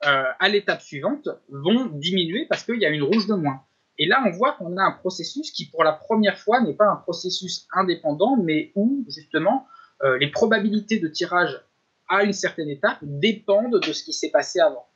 euh, 0.05 0.23
à 0.39 0.50
l'étape 0.50 0.81
suivante 0.81 1.29
vont 1.50 1.85
diminuer 1.85 2.45
parce 2.50 2.63
qu'il 2.63 2.79
y 2.79 2.85
a 2.85 2.89
une 2.89 3.03
rouge 3.03 3.27
de 3.27 3.35
moins. 3.35 3.62
Et 3.97 4.05
là, 4.05 4.23
on 4.25 4.31
voit 4.31 4.53
qu'on 4.53 4.75
a 4.77 4.83
un 4.83 4.91
processus 4.91 5.51
qui, 5.51 5.65
pour 5.69 5.83
la 5.83 5.93
première 5.93 6.38
fois, 6.38 6.62
n'est 6.62 6.73
pas 6.73 6.88
un 6.88 6.95
processus 6.97 7.67
indépendant, 7.73 8.35
mais 8.35 8.71
où, 8.75 9.05
justement, 9.07 9.67
euh, 10.03 10.17
les 10.17 10.29
probabilités 10.29 11.00
de 11.00 11.07
tirage 11.07 11.62
à 12.09 12.23
une 12.23 12.33
certaine 12.33 12.69
étape 12.69 12.97
dépendent 13.01 13.79
de 13.79 13.93
ce 13.93 14.03
qui 14.03 14.13
s'est 14.13 14.31
passé 14.31 14.59
avant. 14.59 14.88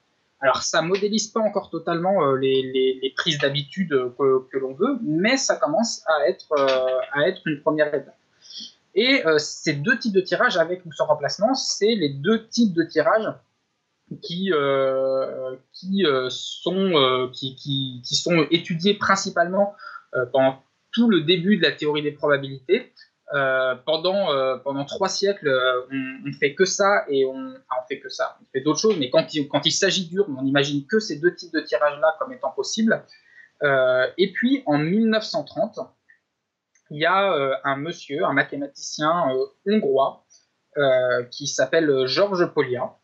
Alors, 0.42 0.63
ça 0.63 0.82
modélise 0.82 1.27
pas 1.27 1.39
encore 1.39 1.70
totalement 1.70 2.25
euh, 2.25 2.36
les, 2.38 3.13
prises 3.16 3.38
d'habitude 3.38 3.89
que, 3.89 4.58
l'on 4.58 4.74
veut, 4.74 4.98
mais 5.04 5.38
ça 5.38 5.56
commence 5.56 6.04
à 6.08 6.27
être, 6.27 6.54
à 7.13 7.27
être 7.27 7.42
une 7.46 7.62
première 7.62 7.94
étape. 7.94 8.17
Et 8.98 9.24
euh, 9.27 9.38
ces 9.38 9.74
deux 9.74 9.98
types 10.00 10.13
de 10.13 10.22
tirages, 10.22 10.58
avec 10.58 10.84
ou 10.86 10.92
sans 10.92 11.06
remplacement, 11.06 11.54
c'est 11.54 11.94
les 11.94 12.10
deux 12.10 12.48
types 12.48 12.74
de 12.74 12.84
tirages 12.84 13.32
qui, 14.24 14.51
euh, 14.51 15.56
qui, 15.72 16.04
euh, 16.04 16.30
sont, 16.32 17.30
qui, 17.32 17.56
qui, 17.56 18.16
sont 18.16 18.48
étudiés 18.50 18.96
principalement 18.96 19.75
pendant 20.32 20.63
tout 20.92 21.10
le 21.10 21.22
début 21.22 21.58
de 21.58 21.62
la 21.62 21.74
théorie 21.74 22.01
des 22.01 22.12
probabilités. 22.12 22.92
pendant, 23.86 24.30
pendant 24.63 24.86
trois 24.86 25.10
siècles, 25.10 25.48
on, 25.92 26.27
ne 26.27 26.32
fait 26.32 26.56
que 26.56 26.66
ça 26.66 27.06
et 27.08 27.24
on, 27.25 27.50
enfin, 27.50 27.82
on 27.84 27.88
fait 27.88 28.00
que 28.00 28.10
ça. 28.10 28.39
On 28.42 28.46
fait 28.51 28.62
d'autres 28.62 28.80
choses, 28.80 28.98
mais 28.98 29.12
quand 29.12 29.32
il, 29.36 29.48
quand 29.48 29.63
il 29.68 29.72
s'agit 29.72 30.08
d'urnes, 30.08 30.36
on 30.42 30.46
imagine 30.46 30.88
que 30.88 31.00
ces 31.00 31.20
deux 31.20 31.36
types 31.36 31.54
de 31.54 31.60
tirages-là 31.60 32.16
comme 32.18 32.34
étant 32.34 32.50
possibles. 32.50 33.04
et 33.62 34.32
puis 34.34 34.63
en 34.66 34.80
1930, 34.80 35.82
il 36.89 37.00
y 37.00 37.06
a 37.06 37.34
euh, 37.34 37.53
un 37.63 37.77
monsieur, 37.77 38.25
un 38.25 38.34
mathématicien 38.34 39.32
euh, 39.32 39.46
hongrois, 39.65 40.25
euh, 40.77 41.24
qui 41.32 41.48
s'appelle 41.48 42.06
Georges 42.06 42.46
Polia, 42.53 42.96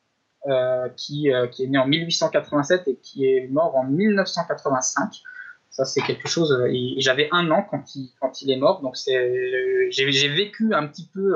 qui, 0.98 1.30
est 1.30 1.68
né 1.68 1.78
en 1.78 1.88
1887 1.88 2.88
et 2.88 2.98
qui 2.98 3.26
est 3.26 3.48
mort 3.48 3.76
en 3.76 3.86
1985. 3.86 5.22
Ça, 5.70 5.86
c'est 5.86 6.02
quelque 6.02 6.28
chose. 6.28 6.56
J'avais 6.98 7.30
un 7.32 7.50
an 7.50 7.64
quand 7.64 7.96
il, 7.96 8.52
est 8.52 8.58
mort, 8.58 8.82
donc 8.82 8.96
j'ai 9.08 10.28
vécu 10.28 10.74
un 10.76 10.86
petit 10.86 11.10
peu, 11.12 11.34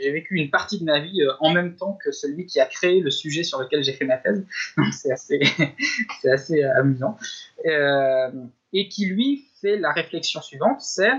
j'ai 0.00 0.10
vécu 0.10 0.36
une 0.36 0.50
partie 0.50 0.80
de 0.80 0.84
ma 0.84 0.98
vie 0.98 1.22
en 1.38 1.52
même 1.52 1.76
temps 1.76 1.96
que 2.02 2.10
celui 2.10 2.46
qui 2.46 2.58
a 2.58 2.66
créé 2.66 3.00
le 3.00 3.10
sujet 3.12 3.44
sur 3.44 3.60
lequel 3.60 3.84
j'ai 3.84 3.92
fait 3.92 4.06
ma 4.06 4.16
thèse. 4.16 4.44
C'est 4.90 5.12
assez 5.12 6.64
amusant. 6.64 7.16
et 7.64 8.88
qui 8.88 9.06
lui 9.06 9.44
fait 9.60 9.76
la 9.76 9.92
réflexion 9.92 10.40
suivante, 10.40 10.80
c'est 10.80 11.12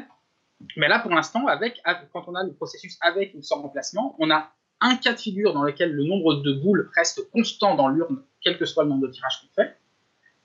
mais 0.75 0.87
là, 0.87 0.99
pour 0.99 1.11
l'instant, 1.11 1.47
avec, 1.47 1.81
quand 2.13 2.27
on 2.27 2.35
a 2.35 2.43
le 2.43 2.53
processus 2.53 2.97
avec 3.01 3.33
ou 3.35 3.41
sans 3.41 3.61
remplacement, 3.61 4.15
on 4.19 4.31
a 4.31 4.51
un 4.81 4.95
cas 4.95 5.13
de 5.13 5.19
figure 5.19 5.53
dans 5.53 5.63
lequel 5.63 5.91
le 5.91 6.03
nombre 6.03 6.35
de 6.35 6.53
boules 6.53 6.89
reste 6.95 7.29
constant 7.31 7.75
dans 7.75 7.87
l'urne, 7.89 8.23
quel 8.41 8.57
que 8.57 8.65
soit 8.65 8.83
le 8.83 8.89
nombre 8.89 9.07
de 9.07 9.11
tirages 9.11 9.41
qu'on 9.41 9.61
fait. 9.61 9.77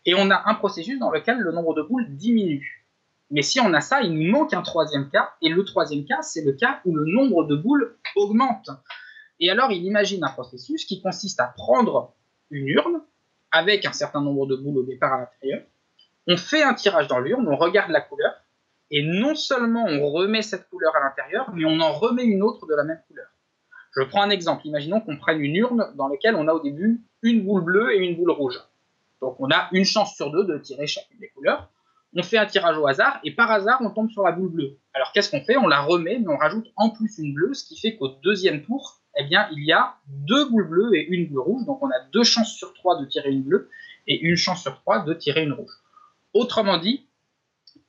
Et 0.05 0.15
on 0.15 0.31
a 0.31 0.43
un 0.47 0.55
processus 0.55 0.99
dans 0.99 1.11
lequel 1.11 1.39
le 1.39 1.53
nombre 1.53 1.75
de 1.75 1.83
boules 1.83 2.07
diminue. 2.17 2.87
Mais 3.31 3.43
si 3.43 3.61
on 3.61 3.73
a 3.73 3.81
ça, 3.81 4.03
il 4.03 4.13
nous 4.13 4.31
manque 4.31 4.53
un 4.53 4.63
troisième 4.63 5.09
cas. 5.09 5.33
Et 5.41 5.49
le 5.49 5.65
troisième 5.65 6.05
cas, 6.05 6.21
c'est 6.23 6.45
le 6.45 6.53
cas 6.53 6.81
où 6.85 6.95
le 6.95 7.11
nombre 7.11 7.45
de 7.45 7.57
boules 7.57 7.97
augmente. 8.17 8.71
Et 9.41 9.51
alors, 9.51 9.73
il 9.73 9.85
imagine 9.85 10.23
un 10.25 10.31
processus 10.31 10.85
qui 10.85 11.01
consiste 11.01 11.41
à 11.41 11.47
prendre 11.47 12.13
une 12.51 12.69
urne 12.69 13.03
avec 13.51 13.87
un 13.87 13.93
certain 13.93 14.21
nombre 14.21 14.47
de 14.47 14.57
boules 14.57 14.79
au 14.79 14.83
départ 14.83 15.13
à 15.15 15.21
l'intérieur. 15.21 15.63
On 16.27 16.37
fait 16.37 16.63
un 16.63 16.75
tirage 16.75 17.09
dans 17.09 17.21
l'urne, 17.21 17.49
on 17.49 17.57
regarde 17.57 17.91
la 17.91 18.01
couleur, 18.01 18.35
et 18.93 19.03
non 19.03 19.35
seulement 19.35 19.85
on 19.87 20.11
remet 20.11 20.43
cette 20.43 20.69
couleur 20.69 20.95
à 20.95 21.01
l'intérieur, 21.01 21.51
mais 21.55 21.65
on 21.65 21.81
en 21.81 21.93
remet 21.93 22.25
une 22.25 22.43
autre 22.43 22.67
de 22.67 22.75
la 22.75 22.85
même 22.85 23.01
couleur. 23.09 23.27
Je 23.97 24.03
prends 24.03 24.23
un 24.23 24.31
exemple. 24.31 24.67
Imaginons 24.67 25.01
qu'on 25.01 25.17
prenne 25.17 25.41
une 25.41 25.57
urne 25.57 25.93
dans 25.97 26.09
laquelle 26.09 26.37
on 26.37 26.47
a 26.47 26.53
au 26.53 26.61
début 26.61 27.01
une 27.23 27.43
boule 27.43 27.65
bleue 27.65 27.95
et 27.95 27.99
une 27.99 28.17
boule 28.17 28.31
rouge. 28.31 28.61
Donc 29.21 29.37
on 29.39 29.51
a 29.51 29.69
une 29.73 29.85
chance 29.85 30.15
sur 30.15 30.31
deux 30.31 30.45
de 30.45 30.59
tirer 30.59 30.87
chacune 30.87 31.19
des 31.19 31.29
couleurs. 31.29 31.71
On 32.15 32.23
fait 32.23 32.37
un 32.37 32.45
tirage 32.45 32.77
au 32.77 32.87
hasard 32.87 33.19
et 33.25 33.31
par 33.31 33.51
hasard 33.51 33.81
on 33.81 33.91
tombe 33.91 34.11
sur 34.11 34.23
la 34.23 34.33
boule 34.33 34.51
bleue. 34.51 34.79
Alors 34.93 35.13
qu'est-ce 35.13 35.31
qu'on 35.31 35.43
fait? 35.43 35.57
On 35.57 35.69
la 35.69 35.81
remet 35.81 36.19
mais 36.19 36.29
on 36.29 36.37
rajoute 36.37 36.71
en 36.77 36.91
plus 36.91 37.19
une 37.19 37.33
bleue, 37.33 37.55
ce 37.55 37.65
qui 37.65 37.79
fait 37.79 37.97
qu'au 37.97 38.09
deuxième 38.23 38.63
tour, 38.63 39.01
eh 39.17 39.25
bien 39.25 39.49
il 39.53 39.65
y 39.65 39.73
a 39.73 39.97
deux 40.07 40.51
boules 40.51 40.69
bleues 40.69 40.95
et 40.95 41.07
une 41.07 41.29
boule 41.29 41.41
rouge. 41.41 41.65
Donc 41.65 41.83
on 41.83 41.89
a 41.89 42.01
deux 42.13 42.25
chances 42.25 42.53
sur 42.53 42.75
trois 42.75 43.01
de 43.01 43.07
tirer 43.07 43.31
une 43.31 43.43
bleue 43.43 43.71
et 44.07 44.21
une 44.21 44.37
chance 44.37 44.61
sur 44.63 44.75
trois 44.81 45.01
de 45.01 45.15
tirer 45.15 45.45
une 45.45 45.53
rouge. 45.53 45.73
Autrement 46.35 46.79
dit, 46.79 47.07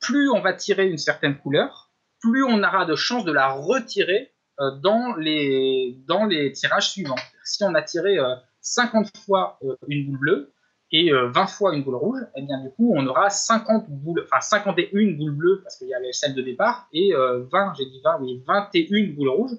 plus 0.04 0.30
on 0.30 0.42
va 0.42 0.54
tirer 0.54 0.88
une 0.88 0.98
certaine 0.98 1.38
couleur, 1.38 1.90
plus 2.20 2.44
on 2.44 2.62
aura 2.62 2.86
de 2.86 2.96
chances 2.96 3.26
de 3.26 3.32
la 3.32 3.52
retirer 3.52 4.32
euh, 4.60 4.72
dans, 4.82 5.16
les, 5.16 5.98
dans 6.08 6.26
les 6.26 6.52
tirages 6.52 6.92
suivants. 6.92 7.16
Si 7.44 7.64
on 7.64 7.74
a 7.74 7.82
tiré 7.82 8.18
50 8.62 9.06
euh, 9.06 9.20
fois 9.26 9.58
euh, 9.64 9.76
une 9.88 10.06
boule 10.06 10.20
bleue 10.20 10.54
et 10.92 11.12
20 11.12 11.48
fois 11.48 11.74
une 11.74 11.84
boule 11.84 11.96
rouge, 11.96 12.22
et 12.22 12.42
eh 12.42 12.42
bien 12.44 12.62
du 12.62 12.70
coup 12.70 12.94
on 12.96 13.08
aura 13.08 13.32
50 13.32 13.90
boules, 13.90 14.24
enfin 14.26 14.42
51 14.42 15.18
boules 15.18 15.32
bleues 15.32 15.62
parce 15.64 15.78
qu'il 15.78 15.88
y 15.88 15.96
avait 15.96 16.12
celle 16.12 16.36
de 16.36 16.42
départ 16.44 16.88
et 16.94 17.14
20, 17.16 17.74
j'ai 17.76 17.86
dit 17.86 18.00
20, 18.04 18.20
oui, 18.22 18.44
21 18.46 19.16
boules 19.16 19.30
rouges. 19.30 19.58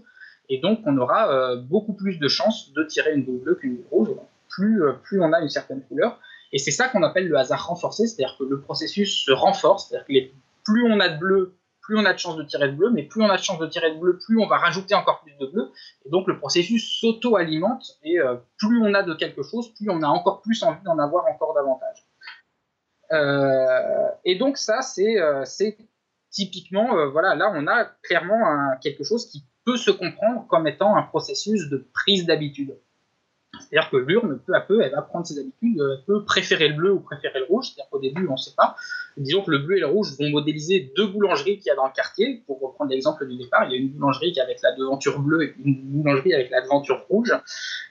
Et 0.48 0.58
donc 0.58 0.82
on 0.84 0.96
aura 0.96 1.56
beaucoup 1.56 1.94
plus 1.94 2.20
de 2.20 2.28
chances 2.28 2.72
de 2.72 2.84
tirer 2.84 3.14
une 3.14 3.24
boule 3.24 3.40
bleue 3.40 3.54
qu'une 3.56 3.78
boule 3.78 3.86
rouge. 3.90 4.08
plus, 4.48 4.80
plus 5.02 5.20
on 5.20 5.32
a 5.32 5.40
une 5.40 5.48
certaine 5.48 5.82
couleur. 5.82 6.20
Et 6.54 6.58
c'est 6.58 6.70
ça 6.70 6.88
qu'on 6.88 7.02
appelle 7.02 7.26
le 7.26 7.36
hasard 7.36 7.66
renforcé, 7.66 8.06
c'est-à-dire 8.06 8.36
que 8.38 8.44
le 8.44 8.60
processus 8.60 9.24
se 9.24 9.32
renforce, 9.32 9.88
c'est-à-dire 9.88 10.06
que 10.06 10.36
plus 10.64 10.84
on 10.88 11.00
a 11.00 11.08
de 11.08 11.18
bleu, 11.18 11.56
plus 11.82 11.98
on 11.98 12.04
a 12.04 12.12
de 12.12 12.18
chances 12.18 12.36
de 12.36 12.44
tirer 12.44 12.68
de 12.68 12.76
bleu, 12.76 12.90
mais 12.90 13.02
plus 13.02 13.22
on 13.22 13.28
a 13.28 13.36
de 13.36 13.42
chances 13.42 13.58
de 13.58 13.66
tirer 13.66 13.92
de 13.92 13.98
bleu, 13.98 14.18
plus 14.24 14.38
on 14.38 14.46
va 14.46 14.56
rajouter 14.58 14.94
encore 14.94 15.20
plus 15.22 15.34
de 15.36 15.46
bleu. 15.46 15.72
Et 16.06 16.10
donc 16.10 16.28
le 16.28 16.38
processus 16.38 17.00
s'auto-alimente, 17.00 17.98
et 18.04 18.20
euh, 18.20 18.36
plus 18.56 18.80
on 18.80 18.94
a 18.94 19.02
de 19.02 19.14
quelque 19.14 19.42
chose, 19.42 19.74
plus 19.74 19.90
on 19.90 20.00
a 20.02 20.06
encore 20.06 20.42
plus 20.42 20.62
envie 20.62 20.82
d'en 20.84 20.98
avoir 21.00 21.26
encore 21.26 21.54
davantage. 21.54 22.06
Euh, 23.10 24.08
et 24.24 24.36
donc 24.36 24.56
ça, 24.56 24.80
c'est 24.80 25.20
euh, 25.20 25.44
typiquement, 26.30 27.10
voilà, 27.10 27.34
là 27.34 27.52
on 27.52 27.66
a 27.66 27.84
clairement 28.04 28.76
quelque 28.80 29.02
chose 29.02 29.28
qui 29.28 29.44
peut 29.64 29.76
se 29.76 29.90
comprendre 29.90 30.46
comme 30.46 30.68
étant 30.68 30.94
un 30.94 31.02
processus 31.02 31.68
de 31.68 31.84
prise 31.92 32.26
d'habitude. 32.26 32.78
C'est-à-dire 33.60 33.90
que 33.90 33.96
l'urne, 33.96 34.38
peu 34.46 34.54
à 34.54 34.60
peu, 34.60 34.80
elle 34.82 34.92
va 34.92 35.02
prendre 35.02 35.26
ses 35.26 35.38
habitudes, 35.38 35.78
elle 35.78 36.04
peut 36.06 36.24
préférer 36.24 36.68
le 36.68 36.74
bleu 36.74 36.92
ou 36.92 37.00
préférer 37.00 37.40
le 37.40 37.46
rouge. 37.46 37.66
C'est-à-dire 37.66 37.90
qu'au 37.90 38.00
début, 38.00 38.26
on 38.28 38.32
ne 38.32 38.36
sait 38.36 38.54
pas. 38.56 38.76
Disons 39.16 39.42
que 39.42 39.50
le 39.50 39.58
bleu 39.58 39.76
et 39.76 39.80
le 39.80 39.86
rouge 39.86 40.08
vont 40.18 40.28
modéliser 40.30 40.92
deux 40.96 41.06
boulangeries 41.06 41.58
qu'il 41.58 41.68
y 41.68 41.70
a 41.70 41.76
dans 41.76 41.86
le 41.86 41.92
quartier. 41.92 42.42
Pour 42.46 42.60
reprendre 42.60 42.90
l'exemple 42.90 43.26
du 43.26 43.36
départ, 43.36 43.64
il 43.64 43.72
y 43.72 43.74
a 43.74 43.78
une 43.78 43.90
boulangerie 43.90 44.32
qui 44.32 44.40
avec 44.40 44.60
la 44.62 44.72
devanture 44.72 45.20
bleue 45.20 45.42
et 45.42 45.54
une 45.64 45.82
boulangerie 45.82 46.34
avec 46.34 46.50
la 46.50 46.62
devanture 46.62 47.04
rouge. 47.08 47.32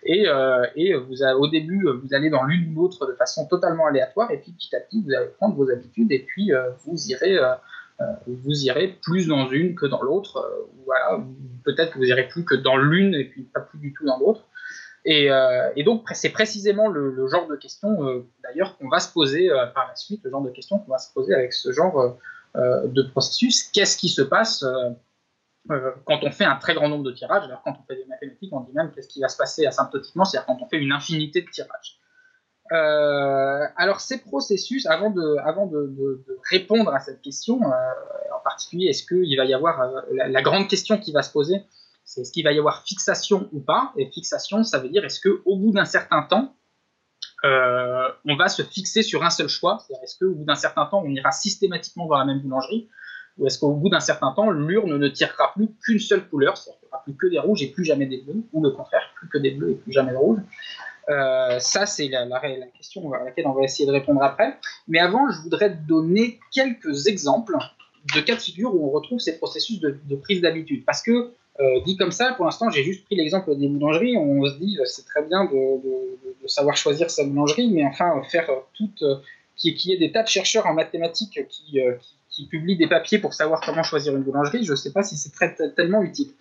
Et, 0.04 0.28
euh, 0.28 0.66
et 0.76 0.94
vous 0.96 1.24
au 1.24 1.48
début, 1.48 1.88
vous 2.02 2.14
allez 2.14 2.30
dans 2.30 2.44
l'une 2.44 2.72
ou 2.72 2.82
l'autre 2.82 3.08
de 3.08 3.14
façon 3.14 3.48
totalement 3.48 3.88
aléatoire. 3.88 4.32
Et 4.32 4.38
puis 4.38 4.52
petit 4.52 4.76
à 4.76 4.80
petit, 4.80 5.02
vous 5.02 5.14
allez 5.14 5.30
prendre 5.38 5.56
vos 5.56 5.70
habitudes 5.70 6.12
et 6.12 6.20
puis 6.20 6.54
euh, 6.54 6.72
vous 6.86 7.08
irez. 7.08 7.38
Euh, 7.38 7.54
vous 8.26 8.66
irez 8.66 8.98
plus 9.04 9.28
dans 9.28 9.48
une 9.50 9.76
que 9.76 9.86
dans 9.86 10.02
l'autre. 10.02 10.44
voilà, 10.84 11.24
peut-être 11.64 11.94
que 11.94 12.00
vous 12.00 12.06
irez 12.06 12.28
plus 12.28 12.44
que 12.44 12.56
dans 12.56 12.76
l'une 12.76 13.14
et 13.14 13.24
puis 13.24 13.44
pas 13.44 13.62
plus 13.62 13.78
du 13.78 13.94
tout 13.94 14.04
dans 14.04 14.18
l'autre. 14.18 14.46
Euh, 15.08 15.72
et, 15.76 15.84
donc, 15.84 16.08
c'est 16.14 16.30
précisément 16.30 16.88
le, 16.88 17.28
genre 17.28 17.48
de 17.48 17.56
questions, 17.56 18.08
euh, 18.08 18.26
d'ailleurs, 18.44 18.78
qu'on 18.78 18.88
va 18.88 19.00
se 19.00 19.12
poser 19.12 19.50
euh, 19.50 19.66
par 19.68 19.88
la 19.88 19.96
suite, 19.96 20.22
le 20.24 20.32
genre 20.32 20.42
de 20.42 20.50
questions 20.50 20.80
qu'on 20.80 20.92
va 20.92 20.98
se 20.98 21.12
poser 21.14 21.34
avec 21.34 21.54
ce 21.54 21.72
genre 21.72 22.18
de 22.56 23.02
processus. 23.10 23.64
Qu'est-ce 23.64 23.98
qui 23.98 24.10
se 24.10 24.22
passe 24.22 24.64
quand 25.68 26.20
on 26.24 26.32
fait 26.32 26.46
un 26.46 26.56
très 26.56 26.76
grand 26.76 26.88
nombre 26.88 27.04
de 27.04 27.12
tirages? 27.12 27.46
Alors, 27.46 27.62
quand 27.64 27.76
on 27.80 27.84
fait 27.88 27.96
des 27.96 28.06
mathématiques, 28.06 28.54
on 28.54 28.62
dit 28.62 28.74
même 28.74 28.92
qu'est-ce 28.92 29.08
qui 29.08 29.22
va 29.22 29.28
se 29.28 29.38
passer 29.38 29.66
asymptotiquement, 29.66 30.24
c'est-à-dire 30.24 30.46
quand 30.46 30.60
on 30.62 30.68
fait 30.68 30.78
une 30.78 30.92
infinité 30.92 31.42
de 31.42 31.50
tirages. 31.50 32.00
alors, 32.70 34.00
ces 34.00 34.20
processus, 34.20 34.86
avant 34.86 35.10
de, 35.10 35.38
avant 35.44 35.66
de, 35.66 36.24
répondre 36.50 36.94
à 36.94 37.00
cette 37.00 37.22
question, 37.22 37.60
en 37.60 38.40
particulier, 38.44 38.90
est-ce 38.90 39.04
qu'il 39.06 39.36
va 39.36 39.46
y 39.46 39.54
avoir 39.54 40.04
la, 40.12 40.42
grande 40.44 40.68
question 40.68 40.98
qui 41.00 41.12
va 41.12 41.24
se 41.24 41.32
poser 41.32 41.64
c'est 42.06 42.22
est-ce 42.22 42.32
qu'il 42.32 42.44
va 42.44 42.52
y 42.52 42.60
avoir 42.60 42.84
fixation 42.84 43.50
ou 43.54 43.60
pas. 43.60 43.94
Et 43.98 44.10
fixation, 44.12 44.64
ça 44.64 44.80
veut 44.80 44.90
dire 44.90 45.04
est-ce 45.06 45.22
qu'au 45.22 45.56
bout 45.56 45.72
d'un 45.72 45.86
certain 45.86 46.24
temps, 46.24 46.56
euh, 47.46 48.10
on 48.26 48.36
va 48.36 48.48
se 48.48 48.62
fixer 48.62 49.02
sur 49.02 49.24
un 49.24 49.30
seul 49.30 49.48
choix? 49.48 49.80
C'est-à-dire 49.80 50.04
est-ce 50.04 50.18
qu'au 50.18 50.34
bout 50.34 50.46
d'un 50.46 50.56
certain 50.56 50.86
temps, 50.86 51.02
on 51.06 51.10
ira 51.10 51.32
systématiquement 51.32 52.08
dans 52.08 52.18
la 52.18 52.26
même 52.26 52.40
boulangerie? 52.40 52.90
Ou 53.38 53.48
est-ce 53.48 53.58
qu'au 53.58 53.72
bout 53.72 53.90
d'un 53.90 54.00
certain 54.00 54.32
temps, 54.32 54.52
l'urne 54.52 54.98
ne 54.98 55.08
tirera 55.08 55.54
plus 55.54 55.70
qu'une 55.84 56.00
seule 56.00 56.28
couleur? 56.30 56.56
C'est-à-dire 56.56 56.80
qu'il 56.80 56.88
n'y 56.88 56.94
aura 56.94 57.04
plus 57.04 57.16
que 57.16 57.28
des 57.28 57.40
rouges 57.40 57.64
et 57.64 57.68
plus 57.68 57.84
jamais 57.84 58.06
des 58.06 58.22
bleus. 58.22 58.44
Ou 58.54 58.64
le 58.64 58.72
contraire, 58.72 59.02
plus 59.16 59.28
que 59.28 59.38
des 59.38 59.52
bleus 59.52 59.72
et 59.72 59.76
plus 59.76 59.92
jamais 59.92 60.12
de 60.12 60.18
rouges. 60.18 60.40
Euh, 61.10 61.60
ça, 61.60 61.86
c'est 61.86 62.08
la, 62.08 62.26
question 62.78 63.12
à 63.12 63.24
laquelle 63.24 63.48
on 63.48 63.54
va 63.54 63.64
essayer 63.64 63.88
de 63.88 63.92
répondre 63.92 64.22
après. 64.22 64.58
Mais 64.88 65.00
avant, 65.00 65.30
je 65.32 65.42
voudrais 65.42 65.72
donner 65.72 66.40
quelques 66.52 67.08
exemples 67.08 67.58
de 68.16 68.22
cas 68.22 68.36
de 68.36 68.42
figure 68.42 68.74
où 68.76 68.88
on 68.88 68.92
retrouve 68.92 69.20
ces 69.20 69.38
processus 69.38 69.80
de, 69.80 70.00
de 70.06 70.16
prise 70.16 70.42
d'habitude. 70.42 70.86
Parce 70.86 71.02
que 71.02 71.34
euh, 71.60 71.82
dit 71.86 71.98
comme 71.98 72.12
ça, 72.12 72.34
pour 72.34 72.46
l'instant, 72.46 72.70
j'ai 72.70 72.84
juste 72.84 73.06
pris 73.06 73.16
l'exemple 73.16 73.56
des 73.56 73.68
boulangeries. 73.68 74.18
On 74.18 74.44
se 74.46 74.58
dit, 74.58 74.78
euh, 74.80 74.86
c'est 74.86 75.06
très 75.06 75.24
bien 75.24 75.46
de, 75.46 76.48
savoir 76.48 76.76
choisir 76.76 77.10
sa 77.10 77.24
boulangerie, 77.24 77.70
mais 77.70 77.86
enfin, 77.86 78.22
faire 78.30 78.50
toute. 78.74 79.02
Euh, 79.04 79.16
qu'il 79.56 79.92
y 79.92 79.94
ait 79.94 79.98
des 79.98 80.12
tas 80.12 80.24
de 80.24 80.28
chercheurs 80.28 80.66
en 80.66 80.74
mathématiques 80.74 81.48
qui, 81.48 81.80
qui, 82.30 82.48
publient 82.48 82.76
des 82.76 82.88
papiers 82.88 83.20
pour 83.20 83.36
savoir 83.36 83.62
comment 83.62 83.84
choisir 83.84 84.16
une 84.16 84.24
boulangerie, 84.24 84.66
je 84.66 84.72
ne 84.72 84.76
sais 84.76 84.92
pas 84.92 85.04
si 85.04 85.16
c'est 85.16 85.32
tellement 85.76 86.02
utile. 86.02 86.34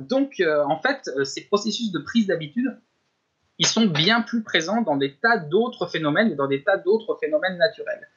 donc, 0.00 0.42
en 0.42 0.80
fait, 0.80 1.08
ces 1.24 1.42
processus 1.42 1.92
de 1.92 2.00
prise 2.00 2.26
d'habitude, 2.26 2.76
ils 3.58 3.68
sont 3.68 3.86
bien 3.86 4.20
plus 4.20 4.42
présents 4.42 4.82
dans 4.82 4.96
des 4.96 5.14
tas 5.14 5.38
d'autres 5.38 5.86
phénomènes 5.86 6.32
et 6.32 6.34
dans 6.34 6.48
des 6.48 6.64
tas 6.64 6.76
d'autres 6.76 7.16
phénomènes 7.20 7.56
naturels. 7.56 8.08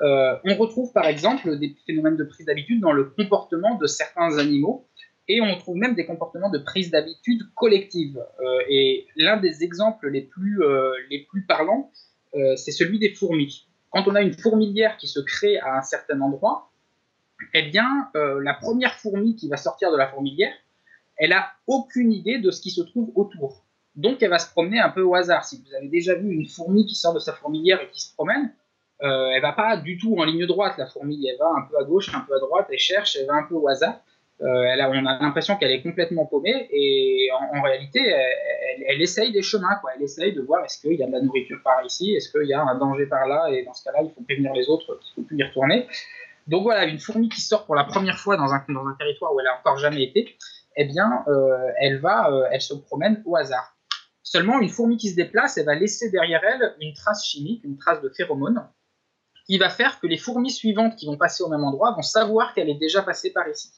on 0.00 0.54
retrouve 0.54 0.92
par 0.92 1.06
exemple 1.06 1.58
des 1.58 1.76
phénomènes 1.84 2.16
de 2.16 2.24
prise 2.24 2.46
d'habitude 2.46 2.80
dans 2.80 2.92
le 2.92 3.04
comportement 3.04 3.74
de 3.74 3.88
certains 3.88 4.38
animaux 4.38 4.86
et 5.28 5.40
on 5.42 5.56
trouve 5.58 5.76
même 5.76 5.94
des 5.94 6.06
comportements 6.06 6.50
de 6.50 6.58
prise 6.58 6.90
d'habitude 6.90 7.42
collective. 7.54 8.18
Euh, 8.40 8.60
et 8.68 9.06
l'un 9.16 9.36
des 9.36 9.62
exemples 9.62 10.08
les 10.08 10.22
plus, 10.22 10.62
euh, 10.62 10.92
les 11.10 11.20
plus 11.20 11.42
parlants, 11.42 11.92
euh, 12.34 12.56
c'est 12.56 12.72
celui 12.72 12.98
des 12.98 13.10
fourmis. 13.10 13.68
Quand 13.90 14.08
on 14.08 14.14
a 14.14 14.22
une 14.22 14.32
fourmilière 14.32 14.96
qui 14.96 15.06
se 15.06 15.20
crée 15.20 15.58
à 15.58 15.76
un 15.78 15.82
certain 15.82 16.20
endroit, 16.20 16.70
eh 17.54 17.62
bien, 17.70 18.10
la 18.14 18.52
première 18.52 18.94
fourmi 18.94 19.36
qui 19.36 19.48
va 19.48 19.56
sortir 19.56 19.92
de 19.92 19.96
la 19.96 20.08
fourmilière, 20.08 20.52
elle 21.16 21.32
a 21.32 21.52
aucune 21.68 22.12
idée 22.12 22.38
de 22.38 22.50
ce 22.50 22.60
qui 22.60 22.70
se 22.70 22.82
trouve 22.82 23.12
autour. 23.14 23.64
Donc, 23.94 24.22
elle 24.22 24.28
va 24.28 24.40
se 24.40 24.50
promener 24.50 24.80
un 24.80 24.90
peu 24.90 25.02
au 25.02 25.14
hasard. 25.14 25.44
Si 25.44 25.62
vous 25.62 25.72
avez 25.74 25.88
déjà 25.88 26.16
vu 26.16 26.30
une 26.30 26.46
fourmi 26.46 26.84
qui 26.84 26.96
sort 26.96 27.14
de 27.14 27.20
sa 27.20 27.32
fourmilière 27.32 27.80
et 27.80 27.88
qui 27.90 28.02
se 28.02 28.12
promène, 28.12 28.52
elle 29.00 29.40
va 29.40 29.52
pas 29.52 29.76
du 29.76 29.96
tout 29.96 30.16
en 30.18 30.24
ligne 30.24 30.46
droite, 30.46 30.74
la 30.76 30.86
fourmi. 30.86 31.26
Elle 31.26 31.38
va 31.38 31.48
un 31.56 31.62
peu 31.62 31.78
à 31.78 31.84
gauche, 31.84 32.12
un 32.12 32.20
peu 32.20 32.34
à 32.34 32.40
droite, 32.40 32.66
elle 32.70 32.78
cherche, 32.78 33.16
elle 33.16 33.26
va 33.26 33.34
un 33.34 33.44
peu 33.44 33.54
au 33.54 33.68
hasard. 33.68 34.02
Euh, 34.40 34.62
elle 34.62 34.80
a, 34.80 34.88
on 34.88 35.06
a 35.06 35.18
l'impression 35.20 35.56
qu'elle 35.56 35.72
est 35.72 35.82
complètement 35.82 36.24
paumée 36.24 36.68
et 36.70 37.28
en, 37.54 37.60
réalité, 37.60 38.00
elle, 38.86 39.02
essaye 39.02 39.32
des 39.32 39.42
chemins. 39.42 39.76
Quoi. 39.80 39.90
Elle 39.96 40.02
essaye 40.02 40.32
de 40.32 40.40
voir 40.40 40.64
est-ce 40.64 40.80
qu'il 40.80 40.94
y 40.94 41.02
a 41.02 41.06
de 41.06 41.12
la 41.12 41.20
nourriture 41.20 41.60
par 41.64 41.84
ici, 41.84 42.14
est-ce 42.14 42.30
qu'il 42.30 42.48
y 42.48 42.54
a 42.54 42.62
un 42.62 42.76
danger 42.76 43.06
par 43.06 43.26
là, 43.26 43.48
et 43.50 43.64
dans 43.64 43.74
ce 43.74 43.82
cas-là, 43.84 44.00
il 44.02 44.10
faut 44.10 44.22
prévenir 44.22 44.52
les 44.52 44.68
autres 44.68 44.98
qu'il 45.00 45.10
ne 45.10 45.14
faut 45.22 45.26
plus 45.26 45.38
y 45.38 45.42
retourner. 45.42 45.88
Donc 46.48 46.62
voilà, 46.62 46.86
une 46.86 46.98
fourmi 46.98 47.28
qui 47.28 47.42
sort 47.42 47.66
pour 47.66 47.74
la 47.74 47.84
première 47.84 48.18
fois 48.18 48.36
dans 48.36 48.54
un, 48.54 48.64
territoire 48.98 49.34
où 49.34 49.40
elle 49.40 49.46
a 49.46 49.58
encore 49.58 49.76
jamais 49.76 50.02
été, 50.02 50.36
eh 50.76 50.84
bien, 50.84 51.24
euh, 51.28 51.70
elle 51.78 51.98
va, 51.98 52.32
euh, 52.32 52.48
elle 52.50 52.62
se 52.62 52.74
promène 52.74 53.22
au 53.26 53.36
hasard. 53.36 53.76
Seulement, 54.22 54.58
une 54.60 54.70
fourmi 54.70 54.96
qui 54.96 55.10
se 55.10 55.16
déplace, 55.16 55.58
elle 55.58 55.66
va 55.66 55.74
laisser 55.74 56.10
derrière 56.10 56.42
elle 56.44 56.74
une 56.80 56.94
trace 56.94 57.26
chimique, 57.26 57.64
une 57.64 57.76
trace 57.76 58.00
de 58.00 58.08
phéromone, 58.08 58.66
qui 59.46 59.58
va 59.58 59.68
faire 59.68 60.00
que 60.00 60.06
les 60.06 60.16
fourmis 60.16 60.50
suivantes 60.50 60.96
qui 60.96 61.06
vont 61.06 61.16
passer 61.16 61.42
au 61.42 61.48
même 61.48 61.64
endroit 61.64 61.92
vont 61.92 62.02
savoir 62.02 62.54
qu'elle 62.54 62.68
est 62.68 62.78
déjà 62.78 63.02
passée 63.02 63.32
par 63.32 63.48
ici. 63.48 63.70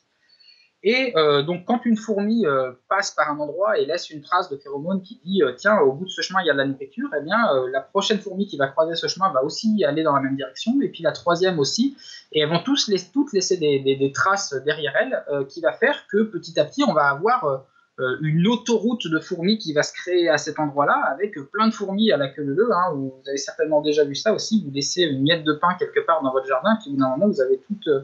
Et 0.83 1.13
euh, 1.17 1.43
donc, 1.43 1.67
quand 1.67 1.85
une 1.85 1.97
fourmi 1.97 2.47
euh, 2.47 2.73
passe 2.89 3.11
par 3.11 3.31
un 3.31 3.39
endroit 3.39 3.79
et 3.79 3.85
laisse 3.85 4.09
une 4.09 4.23
trace 4.23 4.49
de 4.49 4.57
phéromone 4.57 5.03
qui 5.03 5.21
dit 5.25 5.43
euh, 5.43 5.53
tiens, 5.53 5.79
au 5.81 5.93
bout 5.93 6.07
de 6.07 6.11
ce 6.11 6.23
chemin, 6.23 6.41
il 6.43 6.47
y 6.47 6.51
a 6.51 6.55
de 6.55 6.59
la 6.59 6.65
nourriture, 6.65 7.11
eh 7.19 7.23
bien, 7.23 7.39
la 7.71 7.83
prochaine 7.83 8.19
fourmi 8.19 8.47
qui 8.47 8.57
va 8.57 8.69
croiser 8.69 8.95
ce 8.95 9.07
chemin 9.07 9.31
va 9.31 9.45
aussi 9.45 9.85
aller 9.85 10.03
dans 10.03 10.15
la 10.15 10.21
même 10.21 10.37
direction, 10.37 10.73
et 10.81 10.89
puis 10.89 11.03
la 11.03 11.13
troisième 11.13 11.59
aussi, 11.59 11.97
et 12.33 12.41
elles 12.41 12.49
vont 12.49 12.63
tous 12.63 12.91
toutes 13.13 13.33
laisser 13.35 13.59
des, 13.59 13.81
des, 13.81 14.13
traces 14.13 14.55
derrière 14.65 14.95
elles, 14.97 15.47
qui 15.49 15.61
va 15.61 15.73
faire 15.73 16.07
que 16.11 16.23
petit 16.23 16.59
à 16.59 16.65
petit, 16.65 16.83
on 16.87 16.95
va 16.95 17.11
avoir 17.11 17.65
euh, 18.01 18.17
une 18.23 18.47
autoroute 18.49 19.07
de 19.09 19.19
fourmis 19.19 19.59
qui 19.59 19.75
va 19.75 19.83
se 19.83 19.93
créer 19.93 20.31
à 20.31 20.39
cet 20.39 20.59
endroit-là, 20.59 21.03
avec 21.13 21.35
plein 21.53 21.69
de 21.69 21.75
fourmis 21.75 22.11
à 22.13 22.17
la 22.17 22.29
queue 22.29 22.43
leu. 22.43 22.71
Hein, 22.73 22.95
vous 22.95 23.13
avez 23.27 23.37
certainement 23.37 23.83
déjà 23.83 24.05
vu 24.05 24.15
ça 24.15 24.33
aussi. 24.33 24.65
Vous 24.65 24.71
laissez 24.71 25.03
une 25.03 25.23
miette 25.23 25.45
de 25.45 25.53
pain 25.53 25.75
quelque 25.79 26.01
part 26.01 26.23
dans 26.23 26.33
votre 26.33 26.47
jardin, 26.47 26.79
puis 26.83 26.93
normalement 26.93 27.29
vous 27.29 27.43
avez 27.43 27.59
tout, 27.59 27.79
euh, 27.89 28.01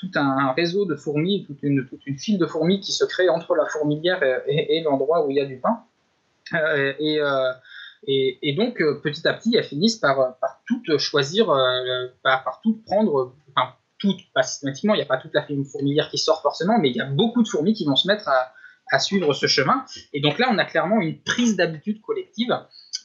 tout 0.00 0.10
un 0.14 0.52
réseau 0.52 0.86
de 0.86 0.96
fourmis, 0.96 1.44
toute 1.46 1.62
une, 1.62 1.86
toute 1.86 2.06
une, 2.06 2.18
file 2.18 2.38
de 2.38 2.46
fourmis 2.46 2.80
qui 2.80 2.92
se 2.92 3.04
crée 3.04 3.28
entre 3.28 3.54
la 3.54 3.66
fourmilière 3.66 4.22
et, 4.46 4.82
l'endroit 4.82 5.26
où 5.26 5.30
il 5.30 5.36
y 5.36 5.40
a 5.40 5.44
du 5.44 5.58
pain. 5.58 5.82
Euh, 6.54 6.92
et, 8.06 8.38
et, 8.42 8.54
donc, 8.54 8.78
petit 9.02 9.28
à 9.28 9.34
petit, 9.34 9.54
elles 9.56 9.64
finissent 9.64 9.98
par, 9.98 10.38
par 10.38 10.60
toutes 10.66 10.96
choisir, 10.96 11.46
par, 12.22 12.60
toutes 12.62 12.82
prendre, 12.84 13.34
enfin, 13.54 13.74
toutes, 13.98 14.20
pas 14.32 14.42
systématiquement, 14.42 14.94
il 14.94 14.98
n'y 14.98 15.02
a 15.02 15.06
pas 15.06 15.18
toute 15.18 15.34
la 15.34 15.46
fourmilière 15.70 16.08
qui 16.08 16.16
sort 16.16 16.40
forcément, 16.40 16.78
mais 16.78 16.88
il 16.88 16.96
y 16.96 17.00
a 17.00 17.06
beaucoup 17.06 17.42
de 17.42 17.48
fourmis 17.48 17.74
qui 17.74 17.84
vont 17.84 17.96
se 17.96 18.08
mettre 18.08 18.28
à 18.90 18.98
suivre 18.98 19.32
ce 19.34 19.46
chemin. 19.46 19.84
Et 20.12 20.20
donc 20.20 20.38
là, 20.38 20.48
on 20.50 20.58
a 20.58 20.64
clairement 20.64 21.00
une 21.00 21.18
prise 21.18 21.56
d'habitude 21.56 22.00
collective, 22.00 22.58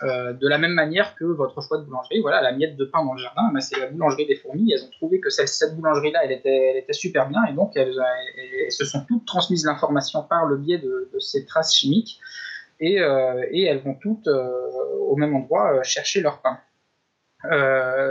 euh, 0.04 0.34
de 0.34 0.48
la 0.48 0.58
même 0.58 0.74
manière 0.74 1.16
que 1.16 1.24
votre 1.24 1.62
choix 1.62 1.78
de 1.78 1.84
boulangerie. 1.84 2.20
Voilà, 2.20 2.42
la 2.42 2.52
miette 2.52 2.76
de 2.76 2.86
pain 2.86 3.04
dans 3.06 3.14
le 3.14 3.22
jardin, 3.22 3.50
bah, 3.54 3.62
c'est 3.62 3.80
la 3.80 3.88
boulangerie 3.88 4.26
des 4.26 4.36
fourmis. 4.36 4.74
Elles 4.74 4.84
ont 4.84 4.90
trouvé 4.90 5.22
que 5.22 5.30
cette, 5.30 5.76
boulangerie-là, 5.76 6.22
elle 6.26 6.32
était, 6.34 6.86
super 6.92 7.30
bien, 7.30 7.46
et 7.46 7.54
donc 7.54 7.72
elles, 7.76 7.96
se 8.70 8.84
sont 8.84 9.06
toutes 9.06 9.26
transmises 9.26 9.66
l'information 9.66 10.24
par 10.24 10.46
le 10.46 10.58
biais 10.58 10.80
de, 10.80 11.10
ces 11.20 11.46
traces 11.46 11.74
chimiques, 11.74 12.20
et, 12.80 13.00
euh, 13.00 13.42
elles 13.54 13.80
vont 13.80 13.96
toutes 13.96 14.28
euh, 14.28 14.50
au 15.00 15.16
même 15.16 15.34
endroit 15.34 15.82
chercher 15.84 16.22
leur 16.22 16.42
pain. 16.42 16.60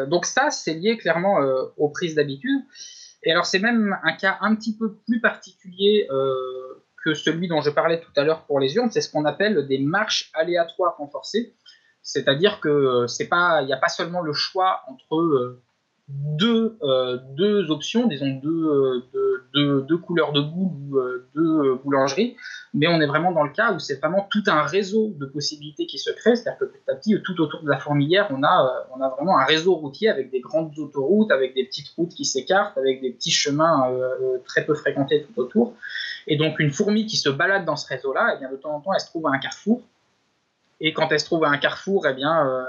donc 0.06 0.24
ça, 0.24 0.50
c'est 0.50 0.74
lié 0.74 0.96
clairement 0.96 1.38
aux 1.76 1.88
prises 1.90 2.14
d'habitude. 2.14 2.62
Et 3.26 3.32
alors 3.32 3.46
c'est 3.46 3.58
même 3.58 3.98
un 4.02 4.12
cas 4.12 4.36
un 4.42 4.54
petit 4.54 4.76
peu 4.76 4.96
plus 5.06 5.20
particulier 5.20 6.08
que 7.04 7.12
celui 7.14 7.48
dont 7.48 7.60
je 7.60 7.70
parlais 7.70 8.00
tout 8.00 8.12
à 8.16 8.24
l'heure 8.24 8.44
pour 8.46 8.58
les 8.58 8.74
urnes, 8.76 8.90
c'est 8.90 9.02
ce 9.02 9.12
qu'on 9.12 9.26
appelle 9.26 9.66
des 9.66 9.78
marches 9.78 10.30
aléatoires 10.32 10.96
renforcées. 10.96 11.54
C'est-à-dire 12.04 12.60
que 12.60 12.68
euh, 12.68 13.06
c'est 13.06 13.28
pas, 13.28 13.62
il 13.62 13.66
n'y 13.66 13.72
a 13.72 13.78
pas 13.78 13.88
seulement 13.88 14.20
le 14.20 14.34
choix 14.34 14.82
entre 14.88 15.16
euh, 15.16 15.62
deux, 16.06 16.76
euh, 16.82 17.16
deux 17.30 17.70
options, 17.70 18.06
disons 18.06 18.28
deux, 18.28 19.02
deux, 19.54 19.80
deux, 19.80 19.96
couleurs 19.96 20.32
de 20.32 20.42
boule 20.42 20.70
ou 20.70 20.98
deux 21.34 21.76
boulangeries, 21.82 22.36
mais 22.74 22.88
on 22.88 23.00
est 23.00 23.06
vraiment 23.06 23.32
dans 23.32 23.42
le 23.42 23.52
cas 23.52 23.72
où 23.72 23.78
c'est 23.78 23.98
vraiment 24.00 24.28
tout 24.30 24.42
un 24.48 24.64
réseau 24.64 25.14
de 25.16 25.24
possibilités 25.24 25.86
qui 25.86 25.96
se 25.96 26.10
crée. 26.10 26.36
C'est-à-dire 26.36 26.58
que 26.58 26.64
petit 26.66 26.90
à 26.90 26.94
petit, 26.94 27.22
tout 27.24 27.40
autour 27.40 27.62
de 27.62 27.70
la 27.70 27.78
fourmilière, 27.78 28.28
on 28.30 28.42
a, 28.42 28.86
on 28.94 29.00
a 29.00 29.08
vraiment 29.08 29.38
un 29.38 29.46
réseau 29.46 29.74
routier 29.76 30.10
avec 30.10 30.30
des 30.30 30.40
grandes 30.40 30.78
autoroutes, 30.78 31.32
avec 31.32 31.54
des 31.54 31.64
petites 31.64 31.88
routes 31.96 32.12
qui 32.12 32.26
s'écartent, 32.26 32.76
avec 32.76 33.00
des 33.00 33.12
petits 33.12 33.30
chemins 33.30 33.90
très 34.44 34.66
peu 34.66 34.74
fréquentés 34.74 35.22
tout 35.22 35.40
autour. 35.40 35.74
Et 36.26 36.36
donc 36.36 36.58
une 36.58 36.70
fourmi 36.70 37.06
qui 37.06 37.16
se 37.16 37.30
balade 37.30 37.64
dans 37.64 37.76
ce 37.76 37.88
réseau-là, 37.88 38.34
eh 38.36 38.40
bien 38.40 38.50
de 38.50 38.56
temps 38.56 38.76
en 38.76 38.80
temps, 38.80 38.92
elle 38.92 39.00
se 39.00 39.06
trouve 39.06 39.26
à 39.26 39.30
un 39.30 39.38
carrefour. 39.38 39.82
Et 40.80 40.92
quand 40.92 41.08
elle 41.10 41.20
se 41.20 41.26
trouve 41.26 41.44
à 41.44 41.48
un 41.48 41.58
carrefour, 41.58 42.06
eh 42.06 42.14
bien, 42.14 42.46
euh, 42.46 42.64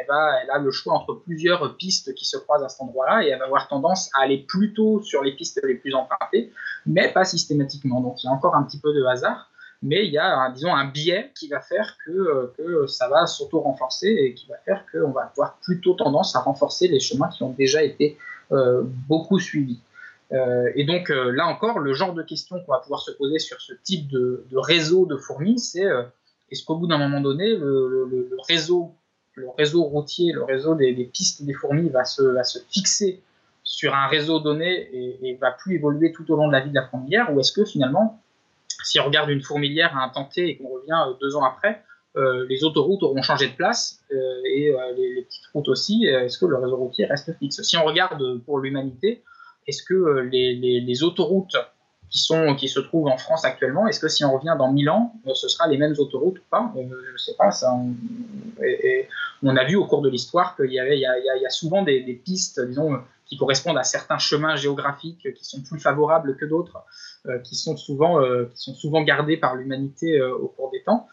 elle, 0.00 0.50
a 0.50 0.58
le 0.58 0.70
choix 0.70 0.94
entre 0.94 1.14
plusieurs 1.14 1.76
pistes 1.76 2.14
qui 2.14 2.24
se 2.24 2.36
croisent 2.36 2.64
à 2.64 2.68
cet 2.68 2.82
endroit-là, 2.82 3.24
et 3.24 3.28
elle 3.28 3.38
va 3.38 3.46
avoir 3.46 3.68
tendance 3.68 4.10
à 4.14 4.22
aller 4.22 4.38
plutôt 4.38 5.00
sur 5.02 5.22
les 5.22 5.32
pistes 5.32 5.60
les 5.64 5.74
plus 5.74 5.94
empruntées, 5.94 6.52
mais 6.86 7.12
pas 7.12 7.24
systématiquement. 7.24 8.00
Donc 8.00 8.22
il 8.22 8.26
y 8.26 8.28
a 8.28 8.32
encore 8.32 8.54
un 8.54 8.62
petit 8.64 8.78
peu 8.78 8.92
de 8.92 9.04
hasard, 9.04 9.50
mais 9.82 10.06
il 10.06 10.12
y 10.12 10.18
a, 10.18 10.50
disons, 10.50 10.74
un 10.74 10.86
biais 10.86 11.30
qui 11.38 11.48
va 11.48 11.60
faire 11.60 11.96
que, 12.04 12.52
euh, 12.60 12.86
ça 12.86 13.08
va 13.08 13.26
s'auto-renforcer 13.26 14.08
et 14.08 14.34
qui 14.34 14.46
va 14.46 14.56
faire 14.64 14.84
qu'on 14.90 15.10
va 15.10 15.32
avoir 15.34 15.56
plutôt 15.58 15.94
tendance 15.94 16.34
à 16.36 16.40
renforcer 16.40 16.88
les 16.88 17.00
chemins 17.00 17.28
qui 17.28 17.42
ont 17.42 17.50
déjà 17.50 17.82
été 17.82 18.18
euh, 18.52 18.82
beaucoup 19.08 19.38
suivis. 19.38 19.80
Et 20.74 20.84
donc 20.84 21.10
là 21.10 21.46
encore, 21.46 21.78
le 21.78 21.94
genre 21.94 22.12
de 22.12 22.22
questions 22.24 22.58
qu'on 22.58 22.72
va 22.72 22.80
pouvoir 22.80 23.00
se 23.00 23.12
poser 23.12 23.38
sur 23.38 23.60
ce 23.60 23.72
type 23.84 24.08
de, 24.08 24.44
réseau 24.54 25.06
de 25.06 25.16
fourmis, 25.16 25.60
c'est 25.60 25.86
est-ce 26.54 26.64
qu'au 26.64 26.76
bout 26.76 26.86
d'un 26.86 26.98
moment 26.98 27.20
donné, 27.20 27.56
le, 27.56 28.36
réseau, 28.48 28.94
le 29.34 29.48
réseau 29.56 29.82
routier, 29.82 30.32
le 30.32 30.42
réseau 30.42 30.74
des, 30.74 30.92
pistes 31.12 31.44
des 31.44 31.52
fourmis 31.52 31.88
va 31.90 32.04
se, 32.04 32.58
fixer 32.70 33.20
sur 33.62 33.94
un 33.94 34.06
réseau 34.08 34.40
donné 34.40 34.88
et, 34.92 35.28
et, 35.28 35.34
va 35.36 35.50
plus 35.50 35.76
évoluer 35.76 36.12
tout 36.12 36.30
au 36.30 36.36
long 36.36 36.48
de 36.48 36.52
la 36.52 36.60
vie 36.60 36.70
de 36.70 36.74
la 36.74 36.86
fourmilière, 36.86 37.34
ou 37.34 37.40
est-ce 37.40 37.52
que 37.52 37.64
finalement, 37.64 38.20
si 38.82 39.00
on 39.00 39.04
regarde 39.04 39.30
une 39.30 39.42
fourmilière 39.42 39.96
à 39.96 40.04
un 40.04 40.08
temps 40.10 40.26
T 40.26 40.48
et 40.48 40.56
qu'on 40.56 40.68
revient 40.68 41.16
deux 41.20 41.36
ans 41.36 41.44
après, 41.44 41.82
les 42.48 42.62
autoroutes 42.62 43.02
auront 43.02 43.22
changé 43.22 43.48
de 43.48 43.56
place 43.56 44.00
et 44.10 44.72
les, 44.96 45.22
petites 45.22 45.46
routes 45.52 45.68
aussi. 45.68 46.04
Est-ce 46.04 46.38
que 46.38 46.46
le 46.46 46.56
réseau 46.56 46.76
routier 46.76 47.06
reste 47.06 47.36
fixe? 47.38 47.60
Si 47.62 47.76
on 47.76 47.84
regarde 47.84 48.38
pour 48.44 48.60
l'humanité, 48.60 49.24
est-ce 49.66 49.82
que 49.82 49.94
euh, 49.94 50.22
les, 50.30 51.02
autoroutes 51.02 51.56
qui, 52.14 52.20
sont, 52.20 52.54
qui 52.54 52.68
se 52.68 52.78
trouvent 52.78 53.08
en 53.08 53.16
France 53.16 53.44
actuellement, 53.44 53.88
est-ce 53.88 53.98
que 53.98 54.06
si 54.06 54.24
on 54.24 54.32
revient 54.32 54.54
dans 54.56 54.72
1000 54.72 54.88
ans, 54.88 55.12
euh, 55.26 55.34
ce 55.34 55.48
sera 55.48 55.66
les 55.66 55.76
mêmes 55.76 55.96
autoroutes 55.98 56.38
ou 56.38 56.42
pas? 56.48 56.72
Euh, 56.76 56.82
Je 57.08 57.12
ne 57.12 57.18
sais 57.18 57.34
pas. 57.36 57.50
Ça, 57.50 57.76
on, 59.42 59.56
a 59.56 59.64
vu 59.64 59.74
au 59.74 59.84
cours 59.86 60.00
de 60.00 60.08
l'histoire 60.08 60.54
qu'il 60.54 60.72
y, 60.72 60.78
a, 60.78 61.50
souvent 61.50 61.82
des, 61.82 62.22
pistes, 62.24 62.64
disons, 62.64 63.00
qui 63.26 63.36
correspondent 63.36 63.78
à 63.78 63.82
certains 63.82 64.18
chemins 64.18 64.54
géographiques 64.54 65.34
qui 65.34 65.44
sont 65.44 65.60
plus 65.62 65.80
favorables 65.80 66.36
que 66.36 66.44
d'autres, 66.44 66.84
qui, 67.42 67.56
sont 67.56 67.76
souvent, 67.76 68.22
qui 68.54 68.62
sont 68.62 68.74
souvent 68.74 69.02
gardés 69.02 69.36
par 69.36 69.56
l'humanité 69.56 70.22
au 70.22 70.48
cours 70.48 70.70
des 70.70 70.82
temps. 70.82 71.08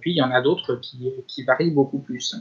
puis 0.00 0.12
il 0.12 0.16
y 0.16 0.22
en 0.22 0.30
a 0.30 0.40
d'autres 0.40 0.80
qui 1.28 1.44
varient 1.44 1.70
beaucoup 1.70 2.00
plus. 2.00 2.34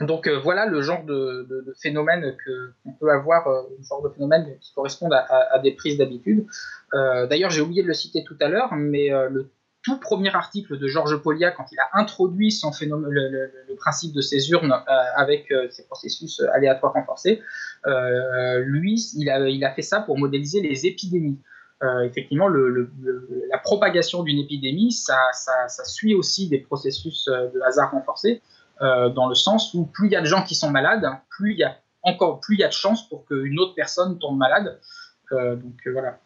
Donc 0.00 0.26
euh, 0.26 0.40
voilà 0.40 0.66
le 0.66 0.82
genre 0.82 1.04
de, 1.04 1.72
phénomène 1.80 2.36
qu'on 2.84 2.92
peut 2.92 3.10
avoir, 3.10 3.46
euh, 3.46 3.62
le 3.78 3.84
genre 3.84 4.02
de 4.02 4.08
phénomène 4.08 4.56
qui 4.60 4.72
correspondent 4.74 5.14
à, 5.14 5.58
des 5.60 5.72
prises 5.72 5.98
d'habitude. 5.98 6.46
Euh, 6.94 7.26
d'ailleurs, 7.26 7.50
j'ai 7.50 7.60
oublié 7.60 7.82
de 7.82 7.88
le 7.88 7.94
citer 7.94 8.24
tout 8.24 8.36
à 8.40 8.48
l'heure, 8.48 8.74
mais 8.74 9.10
le 9.10 9.50
tout 9.82 10.00
premier 10.00 10.34
article 10.34 10.78
de 10.78 10.88
Georges 10.88 11.16
Polia, 11.18 11.50
quand 11.50 11.66
il 11.70 11.78
a 11.78 12.00
introduit 12.00 12.50
son 12.50 12.72
phénomène, 12.72 13.10
le, 13.10 13.74
principe 13.76 14.14
de 14.14 14.22
ces 14.22 14.50
urnes 14.50 14.74
avec 15.14 15.52
ces 15.70 15.84
processus 15.84 16.40
aléatoires 16.54 16.94
renforcés, 16.94 17.42
lui, 18.64 19.00
il 19.16 19.28
a, 19.64 19.70
fait 19.74 19.82
ça 19.82 20.00
pour 20.00 20.18
modéliser 20.18 20.60
les 20.62 20.86
épidémies. 20.86 21.38
effectivement, 22.02 22.48
la 22.48 23.58
propagation 23.58 24.22
d'une 24.22 24.38
épidémie, 24.38 24.90
ça, 24.90 25.18
suit 25.84 26.14
aussi 26.14 26.48
des 26.48 26.58
processus 26.58 27.26
de 27.26 27.60
hasard 27.60 27.90
renforcés. 27.90 28.40
Euh, 28.82 29.08
dans 29.08 29.28
le 29.28 29.36
sens 29.36 29.72
où 29.74 29.84
plus 29.84 30.08
il 30.08 30.12
y 30.12 30.16
a 30.16 30.20
de 30.20 30.26
gens 30.26 30.42
qui 30.42 30.56
sont 30.56 30.70
malades, 30.70 31.06
plus 31.30 31.52
il 31.52 31.58
y 31.58 31.62
a 31.62 31.76
encore 32.02 32.40
plus 32.40 32.56
il 32.56 32.60
y 32.60 32.64
a 32.64 32.68
de 32.68 32.72
chances 32.72 33.08
pour 33.08 33.24
qu'une 33.26 33.58
autre 33.60 33.74
personne 33.74 34.18
tombe 34.18 34.36
malade. 34.36 34.80
Euh, 35.32 35.54
donc 35.56 35.74
euh, 35.86 35.92
voilà, 35.92 36.18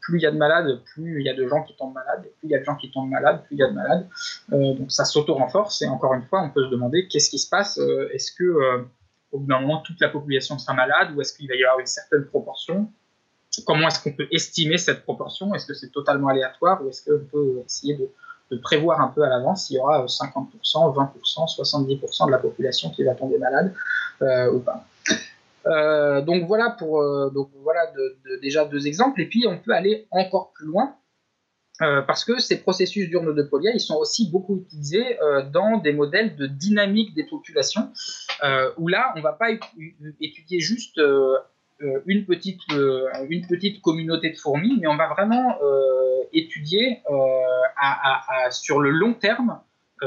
plus 0.00 0.18
il 0.18 0.22
y 0.22 0.26
a 0.26 0.30
de 0.30 0.36
malades, 0.36 0.80
plus 0.92 1.20
il 1.20 1.26
y 1.26 1.30
a 1.30 1.34
de 1.34 1.46
gens 1.48 1.62
qui 1.62 1.74
tombent 1.76 1.94
malades, 1.94 2.22
plus 2.38 2.48
il 2.48 2.50
y 2.50 2.54
a 2.54 2.58
de 2.58 2.64
gens 2.64 2.76
qui 2.76 2.90
tombent 2.90 3.08
malades, 3.08 3.42
plus 3.44 3.56
il 3.56 3.58
y 3.58 3.62
a 3.62 3.68
de 3.68 3.72
malades. 3.72 4.06
donc 4.50 4.92
ça 4.92 5.04
s'auto-renforce 5.06 5.80
et 5.82 5.88
encore 5.88 6.12
une 6.14 6.24
fois, 6.24 6.42
on 6.42 6.50
peut 6.50 6.64
se 6.64 6.70
demander 6.70 7.08
qu'est-ce 7.08 7.30
qui 7.30 7.38
se 7.38 7.48
passe 7.48 7.78
Est-ce 8.12 8.32
que 8.32 8.86
au 9.32 9.38
bout 9.38 9.46
d'un 9.46 9.60
moment 9.60 9.78
toute 9.80 10.00
la 10.00 10.08
population 10.08 10.58
sera 10.58 10.74
malade 10.74 11.14
ou 11.14 11.20
est-ce 11.20 11.36
qu'il 11.36 11.48
va 11.48 11.54
y 11.54 11.64
avoir 11.64 11.80
une 11.80 11.86
certaine 11.86 12.24
proportion? 12.26 12.90
Comment 13.66 13.88
est-ce 13.88 14.00
qu'on 14.02 14.12
peut 14.12 14.28
estimer 14.30 14.78
cette 14.78 15.02
proportion? 15.02 15.54
Est-ce 15.54 15.66
que 15.66 15.74
c'est 15.74 15.90
totalement 15.90 16.28
aléatoire 16.28 16.84
ou 16.84 16.90
est-ce 16.90 17.02
qu'on 17.02 17.24
peut 17.24 17.62
essayer 17.66 17.96
de, 17.96 18.08
de 18.50 18.56
prévoir 18.56 19.00
un 19.00 19.08
peu 19.08 19.22
à 19.22 19.28
l'avance 19.28 19.66
s'il 19.66 19.76
y 19.76 19.78
aura 19.78 20.04
50%, 20.04 20.48
20%, 20.62 21.56
70% 21.56 22.26
de 22.26 22.30
la 22.30 22.38
population 22.38 22.90
qui 22.90 23.04
va 23.04 23.14
tomber 23.14 23.38
malade 23.38 23.74
euh, 24.22 24.52
ou 24.52 24.60
pas. 24.60 24.84
Euh, 25.66 26.22
donc 26.22 26.46
voilà 26.46 26.70
pour 26.70 27.02
euh, 27.02 27.30
donc 27.30 27.50
voilà 27.62 27.80
déjà 28.40 28.64
deux 28.64 28.86
exemples 28.86 29.20
et 29.20 29.26
puis 29.26 29.46
on 29.46 29.58
peut 29.58 29.72
aller 29.72 30.06
encore 30.10 30.52
plus 30.52 30.66
loin 30.66 30.94
parce 32.08 32.24
que 32.24 32.40
ces 32.40 32.60
processus 32.60 33.08
d'urne 33.08 33.32
de 33.32 33.42
Polia 33.44 33.70
ils 33.72 33.80
sont 33.80 33.94
aussi 33.94 34.28
beaucoup 34.32 34.56
utilisés 34.56 35.16
dans 35.52 35.78
des 35.78 35.92
modèles 35.92 36.34
de 36.34 36.48
dynamique 36.48 37.14
des 37.14 37.22
populations 37.22 37.92
où 38.78 38.88
là 38.88 39.12
on 39.14 39.20
va 39.20 39.32
pas 39.32 39.50
étudier 40.20 40.58
juste 40.58 41.00
une, 41.80 42.24
petite, 42.24 42.60
euh, 42.72 43.06
une 43.28 43.46
petite 43.46 43.80
communauté 43.82 44.30
de 44.30 44.36
fourmis, 44.36 44.78
mais 44.80 44.86
on 44.88 44.96
va 44.96 45.08
vraiment 45.08 45.56
euh, 45.62 46.22
étudier 46.32 47.02
sur 48.50 48.80
le 48.80 48.90
long 48.90 49.14
terme 49.14 49.60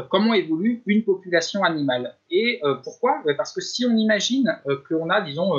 comment 0.09 0.33
évolue 0.33 0.81
une 0.85 1.03
population 1.03 1.63
animale. 1.63 2.15
Et 2.29 2.61
pourquoi? 2.83 3.21
Ben, 3.25 3.35
Parce 3.35 3.53
que 3.53 3.61
si 3.61 3.85
on 3.85 3.95
imagine 3.95 4.57
qu'on 4.87 5.09
a, 5.09 5.21
disons, 5.21 5.51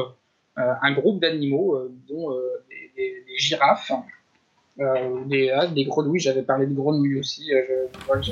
un 0.56 0.92
groupe 0.92 1.20
d'animaux, 1.20 1.78
disons 2.06 2.30
des, 2.96 3.24
girafes, 3.36 3.92
des, 5.26 5.50
ah, 5.50 5.66
des, 5.66 5.84
grenouilles, 5.84 6.20
j'avais 6.20 6.42
parlé 6.42 6.66
de 6.66 6.74
grenouilles 6.74 7.18
aussi, 7.18 7.50
je, 7.50 8.04
vois 8.06 8.18
que 8.18 8.28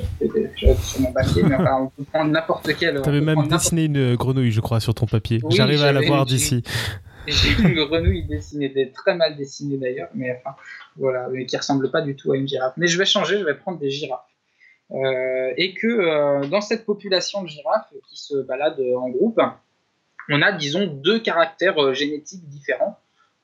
j'avais 0.56 0.74
sur 0.76 1.00
mon 1.02 1.12
papier, 1.12 1.42
mais 1.42 1.56
on 1.56 1.88
peut 1.88 2.04
prendre 2.10 2.30
n'importe 2.30 2.70
quel. 2.78 3.02
Tu 3.02 3.08
avais 3.08 3.20
même 3.20 3.46
dessiné 3.46 3.84
une 3.84 4.16
grenouille, 4.16 4.52
je 4.52 4.60
crois, 4.60 4.80
sur 4.80 4.94
ton 4.94 5.06
papier. 5.06 5.40
J'arrive 5.50 5.82
à 5.82 5.92
la 5.92 6.00
voir 6.00 6.24
d'ici. 6.24 6.62
J'ai 7.26 7.52
une 7.52 7.74
grenouille 7.74 8.24
dessinée, 8.24 8.92
très 8.92 9.14
mal 9.14 9.36
dessinée 9.36 9.76
d'ailleurs, 9.76 10.08
mais 10.14 10.36
enfin, 10.38 10.56
voilà, 10.96 11.28
mais 11.28 11.46
qui 11.46 11.56
ressemble 11.56 11.90
pas 11.90 12.00
du 12.00 12.16
tout 12.16 12.32
à 12.32 12.36
une 12.36 12.48
girafe. 12.48 12.72
Mais 12.76 12.86
je 12.86 12.98
vais 12.98 13.04
changer, 13.04 13.38
je 13.38 13.44
vais 13.44 13.54
prendre 13.54 13.78
des 13.78 13.90
girafes. 13.90 14.30
Euh, 14.92 15.52
et 15.56 15.74
que 15.74 15.86
euh, 15.86 16.46
dans 16.46 16.60
cette 16.60 16.84
population 16.84 17.42
de 17.42 17.48
girafes 17.48 17.92
qui 18.08 18.16
se 18.16 18.36
baladent 18.42 18.80
en 18.96 19.08
groupe, 19.08 19.40
on 20.28 20.42
a, 20.42 20.52
disons, 20.52 20.86
deux 20.86 21.20
caractères 21.20 21.80
euh, 21.80 21.94
génétiques 21.94 22.46
différents. 22.48 22.98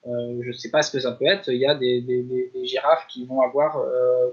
Je 0.08 0.46
ne 0.46 0.52
sais 0.52 0.70
pas 0.70 0.82
ce 0.82 0.92
que 0.92 1.00
ça 1.00 1.10
peut 1.10 1.26
être. 1.26 1.48
Il 1.48 1.58
y 1.58 1.66
a 1.66 1.74
des, 1.74 2.52
girafes 2.62 3.08
qui 3.08 3.26
vont 3.26 3.40
avoir, 3.40 3.84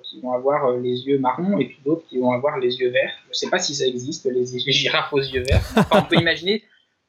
qui 0.03 0.21
vont 0.21 0.31
avoir 0.31 0.71
les 0.73 1.07
yeux 1.07 1.17
marrons 1.17 1.57
et 1.57 1.65
puis 1.65 1.79
d'autres 1.83 2.05
qui 2.07 2.19
vont 2.19 2.31
avoir 2.31 2.59
les 2.59 2.75
yeux 2.79 2.91
verts. 2.91 3.11
Je 3.23 3.29
ne 3.29 3.33
sais 3.33 3.49
pas 3.49 3.57
si 3.57 3.73
ça 3.73 3.87
existe, 3.87 4.25
les, 4.25 4.45
girafes 4.45 5.11
aux 5.11 5.19
yeux 5.19 5.41
verts. 5.41 5.63
on 5.89 6.03
peut 6.03 6.17
imaginer, 6.17 6.63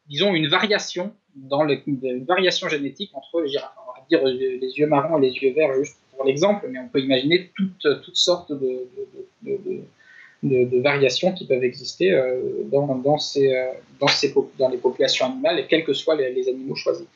disons, 0.06 0.32
une 0.32 0.48
variation, 0.48 1.14
dans 1.36 1.66
une 1.66 2.24
variation 2.24 2.68
génétique 2.68 3.10
entre 3.14 3.40
les 3.40 3.48
girafes. 3.48 3.72
On 3.86 3.92
va 3.92 4.06
dire 4.08 4.24
les 4.24 4.78
yeux 4.78 4.86
marrons 4.86 5.18
et 5.18 5.30
les 5.30 5.34
yeux 5.34 5.52
verts 5.52 5.74
juste 5.74 5.96
pour 6.14 6.24
l'exemple, 6.24 6.68
mais 6.70 6.78
on 6.78 6.88
peut 6.88 7.00
imaginer 7.00 7.50
toutes, 7.56 8.02
toutes 8.04 8.16
sortes 8.16 8.52
de, 8.52 8.86
de, 10.42 10.80
variations 10.80 11.32
qui 11.32 11.46
peuvent 11.46 11.64
exister 11.64 12.16
dans, 12.66 12.94
dans, 12.96 13.18
ces, 13.18 13.52
dans, 13.98 14.06
ces, 14.06 14.32
dans 14.58 14.68
les 14.68 14.76
populations 14.76 15.26
animales, 15.26 15.58
et 15.58 15.66
quels 15.66 15.84
que 15.84 15.92
soient 15.92 16.14
les 16.14 16.48
animaux 16.48 16.76
choisis. 16.76 17.06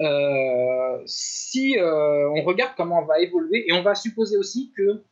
Euh, 0.00 0.98
si 1.06 1.76
euh, 1.76 2.30
on 2.30 2.42
regarde 2.42 2.72
comment 2.76 3.00
on 3.02 3.04
va 3.04 3.20
évoluer, 3.20 3.68
et 3.68 3.72
on 3.72 3.82
va 3.82 3.94
supposer 3.94 4.36
aussi 4.36 4.72
que 4.76 5.02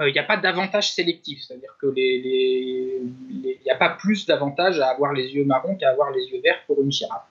il 0.00 0.12
n'y 0.12 0.18
a 0.20 0.24
pas 0.24 0.36
d'avantage 0.36 0.92
sélectif, 0.92 1.40
c'est-à-dire 1.42 1.76
que 1.80 1.88
les, 1.88 3.02
il 3.30 3.58
n'y 3.64 3.70
a 3.70 3.74
pas 3.74 3.88
plus 3.88 4.26
d'avantage 4.26 4.78
à 4.78 4.90
avoir 4.90 5.12
les 5.12 5.34
yeux 5.34 5.44
marrons 5.44 5.74
qu'à 5.74 5.90
avoir 5.90 6.12
les 6.12 6.24
yeux 6.26 6.40
verts 6.40 6.62
pour 6.68 6.80
une 6.80 6.92
girafe. 6.92 7.26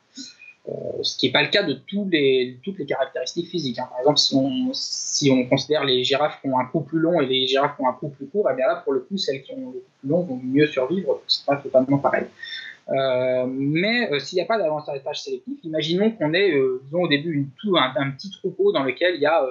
Euh, 0.69 0.73
ce 1.01 1.17
qui 1.17 1.27
n'est 1.27 1.31
pas 1.31 1.43
le 1.43 1.47
cas 1.47 1.63
de 1.63 1.73
toutes 1.73 2.09
les 2.11 2.85
caractéristiques 2.85 3.47
physiques. 3.47 3.79
Hein. 3.79 3.87
Par 3.89 3.99
exemple, 3.99 4.17
si 4.17 4.35
on, 4.35 4.69
si 4.73 5.31
on, 5.31 5.45
considère 5.45 5.85
les 5.85 6.03
girafes 6.03 6.41
qui 6.41 6.49
ont 6.49 6.59
un 6.59 6.65
cou 6.65 6.81
plus 6.81 6.99
long 6.99 7.21
et 7.21 7.25
les 7.25 7.47
girafes 7.47 7.77
qui 7.77 7.83
ont 7.83 7.87
un 7.87 7.93
cou 7.93 8.09
plus 8.09 8.27
court, 8.27 8.49
et 8.49 8.53
eh 8.53 8.55
bien 8.57 8.67
là, 8.67 8.81
pour 8.83 8.91
le 8.91 8.99
coup, 8.99 9.17
celles 9.17 9.43
qui 9.43 9.53
ont 9.53 9.71
le 9.71 9.79
cou 9.79 9.85
plus 10.01 10.09
long 10.09 10.23
vont 10.23 10.39
mieux 10.43 10.67
survivre, 10.67 11.21
c'est 11.27 11.45
pas 11.45 11.55
totalement 11.55 11.99
pareil. 11.99 12.25
Euh, 12.89 13.45
mais 13.47 14.11
euh, 14.11 14.19
s'il 14.19 14.37
n'y 14.37 14.41
a 14.41 14.45
pas 14.45 14.57
d'avantage 14.57 15.21
sélectif, 15.21 15.57
imaginons 15.63 16.11
qu'on 16.11 16.33
ait, 16.33 16.53
disons 16.83 17.03
au 17.03 17.07
début, 17.07 17.47
tout, 17.61 17.77
un, 17.77 18.11
petit 18.11 18.29
troupeau 18.31 18.73
dans 18.73 18.83
lequel 18.83 19.15
il 19.15 19.21
y 19.21 19.25
a 19.25 19.45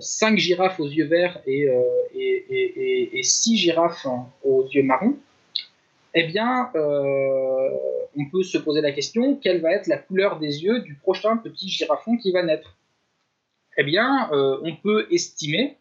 5 0.00 0.36
girafes 0.38 0.80
aux 0.80 0.88
yeux 0.88 1.06
verts 1.06 1.40
et, 1.46 1.68
et, 2.14 3.18
et, 3.18 3.22
6 3.22 3.56
girafes 3.56 4.06
aux 4.42 4.66
yeux 4.68 4.82
marrons. 4.82 5.16
Eh 6.14 6.24
bien, 6.28 6.70
on 6.74 8.30
peut 8.30 8.42
se 8.42 8.58
poser 8.58 8.80
la 8.80 8.92
question 8.92 9.36
quelle 9.36 9.60
va 9.60 9.72
être 9.72 9.86
la 9.86 9.98
couleur 9.98 10.38
des 10.38 10.62
yeux 10.62 10.80
du 10.80 10.94
prochain 10.94 11.36
petit 11.36 11.68
girafon 11.68 12.16
qui 12.16 12.32
va 12.32 12.42
naître? 12.42 12.76
Eh 13.76 13.84
bien, 13.84 14.28
on 14.32 14.76
peut 14.76 15.06
estimer 15.10 15.78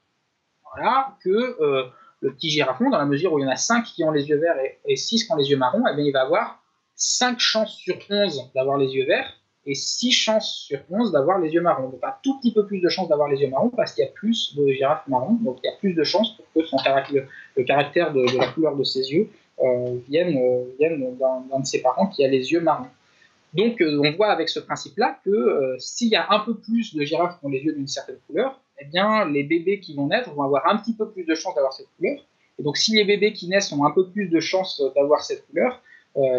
voilà, 0.76 1.16
que 1.24 1.92
le 2.24 2.34
petit 2.34 2.50
girafon, 2.50 2.90
dans 2.90 2.98
la 2.98 3.06
mesure 3.06 3.34
où 3.34 3.40
il 3.40 3.44
y 3.44 3.46
en 3.46 3.52
a 3.52 3.58
5 3.58 3.84
qui 3.84 4.04
ont 4.04 4.12
les 4.12 4.30
yeux 4.30 4.38
verts 4.38 4.58
et, 4.86 4.96
6 4.96 5.26
qui 5.26 5.32
ont 5.32 5.36
les 5.36 5.50
yeux 5.50 5.58
marrons, 5.58 5.84
eh 5.92 5.96
bien, 5.96 6.06
il 6.06 6.12
va 6.12 6.22
avoir 6.22 6.64
5 6.96 7.40
chances 7.40 7.76
sur 7.76 7.98
11 8.10 8.52
d'avoir 8.56 8.78
les 8.78 8.96
yeux 8.96 9.06
verts 9.06 9.34
et 9.66 9.76
6 9.76 10.12
chances 10.12 10.66
sur 10.68 10.80
11 10.90 11.12
d'avoir 11.12 11.40
les 11.40 11.52
yeux 11.52 11.62
marrons. 11.62 11.90
Donc 11.90 12.00
un 12.04 12.14
tout 12.24 12.40
petit 12.40 12.54
peu 12.54 12.66
plus 12.66 12.80
de 12.80 12.90
chances 12.90 13.10
d'avoir 13.10 13.28
les 13.28 13.42
yeux 13.42 13.50
marrons 13.50 13.70
parce 13.70 13.94
qu'il 13.94 14.04
y 14.04 14.08
a 14.08 14.12
plus 14.12 14.56
de 14.56 14.68
girafes 14.68 15.08
marrons, 15.08 15.34
donc 15.34 15.60
il 15.64 15.68
y 15.68 15.70
a 15.70 15.76
plus 15.78 15.94
de 15.94 16.04
chances 16.04 16.36
pour 16.36 16.46
que 16.54 16.66
son 16.66 16.78
caractère, 16.78 17.28
le, 17.56 17.64
caractère 17.64 18.14
de, 18.14 18.26
la 18.38 18.48
couleur 18.48 18.76
de 18.76 18.84
ses 18.84 19.12
yeux 19.12 19.30
euh, 19.60 20.00
vienne, 20.10 20.38
euh, 20.38 21.12
d'un 21.50 21.60
de 21.60 21.66
ses 21.66 21.82
parents 21.82 22.08
qui 22.08 22.24
a 22.26 22.28
les 22.28 22.52
yeux 22.52 22.60
marrons. 22.60 22.88
Donc 23.54 23.82
euh, 23.82 24.02
on 24.04 24.12
voit 24.14 24.32
avec 24.32 24.50
ce 24.50 24.60
principe-là 24.60 25.20
que 25.24 25.76
s'il 25.78 26.08
y 26.08 26.16
a 26.16 26.26
un 26.32 26.40
peu 26.40 26.56
plus 26.56 26.96
de 26.96 27.04
girafes 27.04 27.40
qui 27.40 27.46
ont 27.46 27.50
les 27.50 27.60
yeux 27.60 27.74
d'une 27.74 27.88
certaine 27.88 28.18
couleur, 28.28 28.60
eh 28.82 28.86
bien 28.86 29.30
les 29.30 29.44
bébés 29.44 29.80
qui 29.80 29.94
vont 29.94 30.08
naître 30.08 30.32
vont 30.34 30.42
avoir 30.42 30.68
un 30.68 30.78
petit 30.78 30.96
peu 30.96 31.08
plus 31.10 31.24
de 31.24 31.36
chances 31.36 31.54
d'avoir 31.54 31.72
cette 31.72 31.88
couleur. 31.98 32.18
Et 32.58 32.64
donc 32.64 32.78
si 32.78 32.96
les 32.96 33.06
bébés 33.06 33.32
qui 33.32 33.48
naissent 33.48 33.72
ont 33.72 33.86
un 33.86 33.92
peu 33.92 34.08
plus 34.10 34.28
de 34.28 34.40
chances 34.40 34.82
d'avoir 34.96 35.24
cette 35.24 35.46
couleur, 35.48 35.82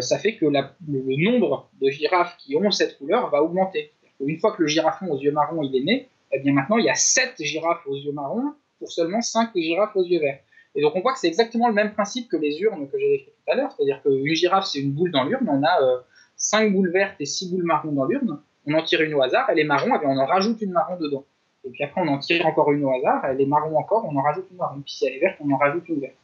ça 0.01 0.19
fait 0.19 0.35
que 0.35 0.45
le, 0.45 1.23
nombre 1.23 1.69
de 1.81 1.89
girafes 1.89 2.35
qui 2.37 2.57
ont 2.57 2.69
cette 2.69 2.97
couleur 2.97 3.29
va 3.29 3.41
augmenter. 3.41 3.91
Une 4.19 4.39
fois 4.39 4.51
que 4.51 4.61
le 4.61 4.67
girafon 4.67 5.07
aux 5.07 5.17
yeux 5.17 5.31
marrons 5.31 5.63
il 5.63 5.75
est 5.75 5.83
né, 5.83 6.09
eh 6.33 6.39
bien 6.39 6.51
maintenant 6.51 6.77
il 6.77 6.85
y 6.85 6.89
a 6.89 6.95
7 6.95 7.35
girafes 7.39 7.85
aux 7.87 7.95
yeux 7.95 8.11
marrons 8.11 8.53
pour 8.79 8.91
seulement 8.91 9.21
5 9.21 9.51
girafes 9.55 9.95
aux 9.95 10.03
yeux 10.03 10.19
verts. 10.19 10.39
Et 10.75 10.81
donc 10.81 10.95
on 10.95 11.01
voit 11.01 11.13
que 11.13 11.19
c'est 11.19 11.27
exactement 11.27 11.67
le 11.67 11.73
même 11.73 11.93
principe 11.93 12.29
que 12.29 12.37
les 12.37 12.59
urnes 12.59 12.87
que 12.89 12.99
j'ai 12.99 13.09
décrit 13.09 13.31
tout 13.31 13.51
à 13.51 13.55
l'heure, 13.55 13.71
c'est-à-dire 13.71 14.01
qu'une 14.03 14.35
girafe 14.35 14.65
c'est 14.65 14.79
une 14.79 14.91
boule 14.91 15.11
dans 15.11 15.23
l'urne, 15.23 15.47
on 15.49 15.63
a 15.63 15.81
euh, 15.81 15.97
5 16.35 16.73
boules 16.73 16.91
vertes 16.91 17.15
et 17.19 17.25
6 17.25 17.51
boules 17.51 17.63
marrons 17.63 17.93
dans 17.93 18.05
l'urne, 18.05 18.39
on 18.67 18.73
en 18.73 18.83
tire 18.83 19.01
une 19.01 19.13
au 19.13 19.21
hasard, 19.21 19.47
elle 19.49 19.59
est 19.59 19.63
marron, 19.63 19.95
et 19.95 19.99
eh 20.01 20.05
on 20.05 20.17
en 20.17 20.25
rajoute 20.25 20.61
une 20.61 20.71
marron 20.71 20.97
dedans. 20.97 21.23
Et 21.63 21.69
puis 21.69 21.83
après 21.83 22.01
on 22.01 22.07
en 22.07 22.19
tire 22.19 22.45
encore 22.45 22.71
une 22.71 22.83
au 22.83 22.91
hasard, 22.91 23.25
elle 23.25 23.39
est 23.39 23.45
marron 23.45 23.77
encore, 23.77 24.05
on 24.05 24.15
en 24.17 24.21
rajoute 24.21 24.47
une 24.51 24.57
marron. 24.57 24.81
Puis 24.81 24.93
si 24.93 25.05
elle 25.05 25.13
est 25.13 25.19
verte, 25.19 25.37
on 25.39 25.51
en 25.51 25.57
rajoute 25.57 25.87
une 25.87 26.01
verte. 26.01 26.15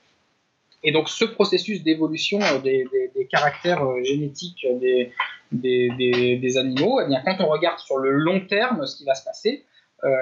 Et 0.83 0.91
donc 0.91 1.09
ce 1.09 1.25
processus 1.25 1.83
d'évolution 1.83 2.39
euh, 2.41 2.59
des, 2.59 2.87
caractères 3.31 3.83
euh, 3.83 4.03
génétiques 4.03 4.65
des, 4.71 5.11
des, 5.51 6.57
animaux, 6.57 6.99
eh 7.01 7.07
bien, 7.07 7.21
quand 7.23 7.37
on 7.39 7.49
regarde 7.49 7.79
sur 7.79 7.97
le 7.97 8.11
long 8.11 8.41
terme 8.41 8.85
ce 8.85 8.97
qui 8.97 9.05
va 9.05 9.13
se 9.13 9.23
passer, 9.23 9.63
euh, 9.63 9.70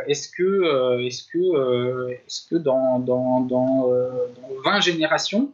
est-ce 0.07 0.29
que, 0.29 0.99
est-ce 1.05 1.23
que, 1.23 2.11
est-ce 2.11 2.47
que 2.47 2.55
dans, 2.55 2.99
dans, 2.99 3.41
dans, 3.41 3.89
20 4.65 4.79
générations, 4.81 5.51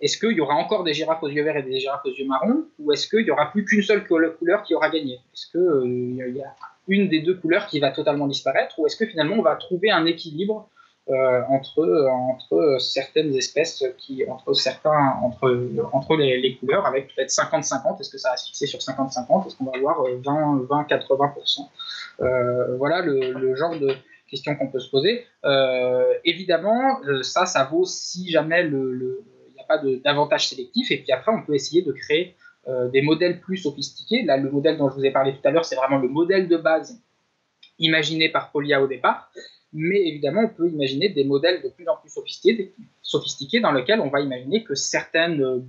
est-ce 0.00 0.18
qu'il 0.18 0.32
y 0.32 0.40
aura 0.40 0.54
encore 0.54 0.82
des 0.82 0.94
girafes 0.94 1.22
aux 1.22 1.28
yeux 1.28 1.44
verts 1.44 1.56
et 1.56 1.62
des 1.62 1.78
girafes 1.78 2.04
aux 2.04 2.10
yeux 2.10 2.26
marrons, 2.26 2.64
ou 2.78 2.92
est-ce 2.92 3.08
qu'il 3.08 3.24
n'y 3.24 3.30
aura 3.30 3.50
plus 3.50 3.64
qu'une 3.64 3.82
seule 3.82 4.04
couleur 4.06 4.62
qui 4.64 4.74
aura 4.74 4.90
gagné? 4.90 5.14
Est-ce 5.32 5.46
qu'il 5.50 6.36
y 6.36 6.42
a 6.42 6.54
une 6.88 7.08
des 7.08 7.20
deux 7.20 7.34
couleurs 7.34 7.66
qui 7.66 7.78
va 7.78 7.90
totalement 7.90 8.26
disparaître, 8.26 8.78
ou 8.78 8.86
est-ce 8.86 8.96
que 8.96 9.06
finalement 9.06 9.36
on 9.36 9.42
va 9.42 9.54
trouver 9.56 9.90
un 9.90 10.04
équilibre 10.06 10.68
euh, 10.68 10.81
entre, 11.08 12.08
entre 12.08 12.76
certaines 12.80 13.34
espèces, 13.34 13.84
qui, 13.98 14.24
entre, 14.28 14.52
certains, 14.54 15.18
entre, 15.22 15.68
entre 15.92 16.16
les, 16.16 16.56
couleurs, 16.56 16.86
avec 16.86 17.14
peut-être 17.14 17.30
50-50. 17.30 18.00
Est-ce 18.00 18.10
que 18.10 18.18
ça 18.18 18.30
va 18.30 18.36
se 18.36 18.46
fixer 18.46 18.66
sur 18.66 18.78
50-50 18.78 19.46
Est-ce 19.46 19.56
qu'on 19.56 19.64
va 19.64 19.72
avoir 19.76 20.04
20-80% 20.06 21.68
euh, 22.20 22.76
Voilà 22.76 23.02
le, 23.02 23.54
genre 23.56 23.78
de 23.78 23.94
questions 24.30 24.54
qu'on 24.54 24.68
peut 24.68 24.78
se 24.78 24.90
poser. 24.90 25.26
Euh, 25.44 26.14
évidemment, 26.24 27.00
ça, 27.22 27.46
ça 27.46 27.64
vaut 27.64 27.84
si 27.84 28.30
jamais 28.30 28.62
le, 28.62 29.24
il 29.48 29.54
n'y 29.54 29.60
a 29.60 29.64
pas 29.64 29.78
d'avantage 30.04 30.48
sélectif. 30.48 30.90
Et 30.92 30.98
puis 30.98 31.12
après, 31.12 31.32
on 31.32 31.42
peut 31.42 31.54
essayer 31.54 31.82
de 31.82 31.92
créer 31.92 32.36
des 32.92 33.02
modèles 33.02 33.40
plus 33.40 33.56
sophistiqués. 33.56 34.22
Là, 34.22 34.36
le 34.36 34.48
modèle 34.50 34.78
dont 34.78 34.88
je 34.88 34.94
vous 34.94 35.04
ai 35.04 35.10
parlé 35.10 35.34
tout 35.34 35.46
à 35.46 35.50
l'heure, 35.50 35.64
c'est 35.64 35.74
vraiment 35.74 35.98
le 35.98 36.08
modèle 36.08 36.46
de 36.46 36.56
base 36.56 36.96
imaginé 37.80 38.28
par 38.28 38.52
Polia 38.52 38.80
au 38.80 38.86
départ 38.86 39.30
mais 39.72 40.06
évidemment, 40.06 40.42
on 40.42 40.48
peut 40.48 40.68
imaginer 40.68 41.08
des 41.08 41.24
modèles 41.24 41.62
de 41.62 41.68
plus 41.68 41.88
en 41.88 41.96
plus 41.96 42.10
sophistiqués, 43.02 43.60
dans 43.60 43.72
lesquels 43.72 44.00
on 44.00 44.10
va 44.10 44.20
imaginer 44.20 44.64
que 44.64 44.74
certaines 44.74 45.42
euh, 45.42 45.60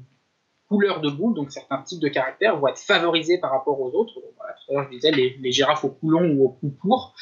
couleurs 0.67 0.99
de 1.01 1.09
boules, 1.09 1.33
donc 1.33 1.51
certains 1.51 1.81
types 1.81 2.01
de 2.01 2.09
caractères, 2.09 2.57
vont 2.57 2.67
être 2.67 2.79
favorisés 2.79 3.37
par 3.37 3.51
rapport 3.51 3.79
aux 3.79 3.91
autres. 3.91 4.13
Tout 4.15 4.71
à 4.71 4.73
l'heure, 4.73 4.83
je 4.85 4.89
disais 4.89 5.11
les, 5.11 5.51
girafes 5.51 5.83
au 5.85 5.89
cou 5.89 6.09
long 6.09 6.33
ou 6.33 6.45
au 6.45 6.49
cou 6.49 6.69
court. 6.81 7.15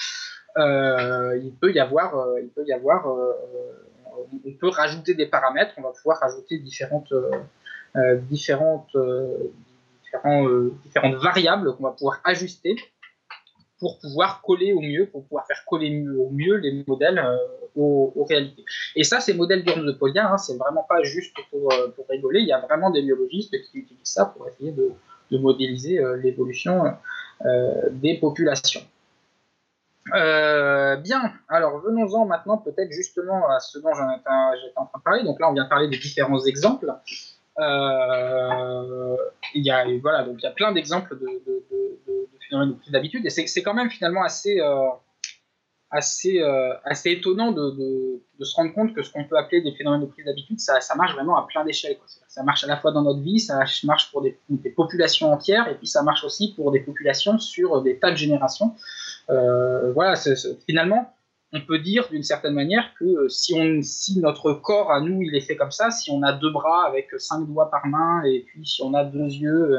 Euh, 0.58 1.39
il 1.41 1.54
peut 1.54 1.72
y 1.72 1.80
avoir, 1.80 2.17
euh, 2.17 2.41
il 2.41 2.50
peut 2.50 2.65
y 2.65 2.74
avoir, 2.74 3.08
on 3.08 4.52
peut 4.60 4.70
rajouter 4.70 5.13
des 5.13 5.28
paramètres. 5.28 5.74
On 5.78 5.82
va 5.82 5.91
pouvoir 5.91 6.20
rajouter 6.20 6.58
différentes, 6.58 7.13
différentes, 8.30 8.96
différentes 10.84 11.15
variables 11.15 11.76
qu'on 11.76 11.84
va 11.84 11.91
pouvoir 11.91 12.20
ajuster 12.24 12.76
pour 13.82 13.98
pouvoir 13.98 14.41
coller 14.44 14.72
au 14.74 14.80
mieux, 14.80 15.08
pour 15.08 15.24
pouvoir 15.24 15.48
faire 15.48 15.65
coller 15.65 16.08
au 16.08 16.30
mieux 16.30 16.58
les 16.58 16.86
modèles 16.88 17.17
euh, 17.17 17.36
aux, 17.76 18.26
réalités. 18.30 18.63
Et 18.96 19.04
ça, 19.04 19.20
ces 19.20 19.34
modèles 19.34 19.63
d'urne 19.63 19.88
de 19.88 19.91
Polien, 19.91 20.32
hein, 20.32 20.38
c'est 20.38 20.56
vraiment 20.56 20.84
pas 20.88 21.02
juste 21.02 21.36
pour, 21.50 21.74
euh, 21.74 21.88
pour, 21.96 22.06
rigoler. 22.08 22.41
Il 22.41 22.48
y 22.48 22.54
a 22.54 22.60
vraiment 22.60 22.91
des 22.91 23.02
biologistes 23.02 23.56
qui 23.63 23.80
utilisent 23.80 24.00
ça 24.04 24.26
pour 24.26 24.48
essayer 24.48 24.72
de, 24.72 24.91
modéliser 25.32 25.98
euh, 25.98 26.17
l'évolution 26.17 26.84
des 27.91 28.17
populations. 28.20 28.82
bien, 30.06 31.34
alors 31.48 31.80
venons-en 31.80 32.26
maintenant 32.26 32.58
peut-être 32.58 32.91
justement 32.91 33.50
à 33.50 33.60
ce 33.60 33.80
dont 33.80 33.94
j'étais 33.94 34.30
en 34.76 34.86
train 34.86 35.00
de 35.00 35.04
parler. 35.04 35.24
Donc 35.24 35.39
là, 35.39 35.50
on 35.50 35.54
vient 35.54 35.63
de 35.63 35.70
parler 35.70 35.88
des 35.88 35.98
différents 35.98 36.44
exemples. 36.46 36.94
il 37.58 37.63
y 39.56 39.72
a 39.72 39.86
voilà, 40.02 40.24
donc 40.24 40.36
il 40.39 40.44
y 40.44 40.48
a 40.48 40.52
plein 40.52 40.74
d'exemples 40.74 41.17
de, 41.17 41.26
de, 41.48 42.28
d'habitude. 42.90 43.26
Et 43.26 43.30
c'est 43.30 43.64
quand 43.64 43.74
même 43.74 43.90
finalement 43.90 44.24
assez, 44.24 44.60
euh, 44.60 44.90
assez, 45.92 46.40
euh, 46.40 46.74
assez 46.86 47.12
étonnant 47.12 47.52
de, 47.52 48.22
se 48.40 48.56
rendre 48.56 48.74
compte 48.74 48.94
que 48.96 49.04
ce 49.04 49.12
qu'on 49.12 49.26
peut 49.26 49.38
appeler 49.38 49.62
des 49.62 49.74
phénomènes 49.74 50.02
de 50.02 50.06
prise 50.08 50.26
d'habitude, 50.26 50.60
ça, 50.60 50.80
marche 50.96 51.14
vraiment 51.14 51.38
à 51.38 51.46
plein 51.46 51.64
d'échelles. 51.64 51.98
Ça 52.28 52.44
marche 52.44 52.64
à 52.64 52.68
la 52.68 52.78
fois 52.78 52.92
dans 52.92 53.04
notre 53.04 53.20
vie, 53.20 53.40
ça 53.40 53.64
marche 53.84 54.12
pour 54.12 54.22
des, 54.22 54.40
populations 54.76 55.32
entières, 55.32 55.68
et 55.68 55.76
puis 55.76 55.88
ça 55.88 56.02
marche 56.02 56.24
aussi 56.24 56.54
pour 56.56 56.72
des 56.72 56.80
populations 56.80 57.38
sur 57.38 57.82
des 57.82 58.00
tas 58.00 58.12
de 58.12 58.16
générations. 58.16 58.74
Euh, 59.30 59.92
voilà, 59.94 60.16
finalement, 60.66 61.14
on 61.54 61.62
peut 61.62 61.80
dire 61.80 62.08
d'une 62.10 62.24
certaine 62.24 62.54
manière 62.54 62.94
que 62.98 63.28
si, 63.28 63.54
on, 63.54 63.82
si 63.84 64.20
notre 64.20 64.54
corps 64.54 64.92
à 64.92 65.02
nous 65.02 65.22
il 65.22 65.36
est 65.36 65.42
fait 65.42 65.58
comme 65.58 65.72
ça, 65.72 65.92
si 65.92 66.10
on 66.10 66.24
a 66.24 66.32
deux 66.32 66.52
bras 66.52 66.88
avec 66.88 67.10
cinq 67.18 67.46
doigts 67.46 67.70
par 67.70 67.86
main 67.88 68.24
et 68.24 68.46
puis 68.48 68.66
si 68.66 68.82
on 68.82 68.94
a 68.94 69.04
deux 69.04 69.28
yeux, 69.28 69.78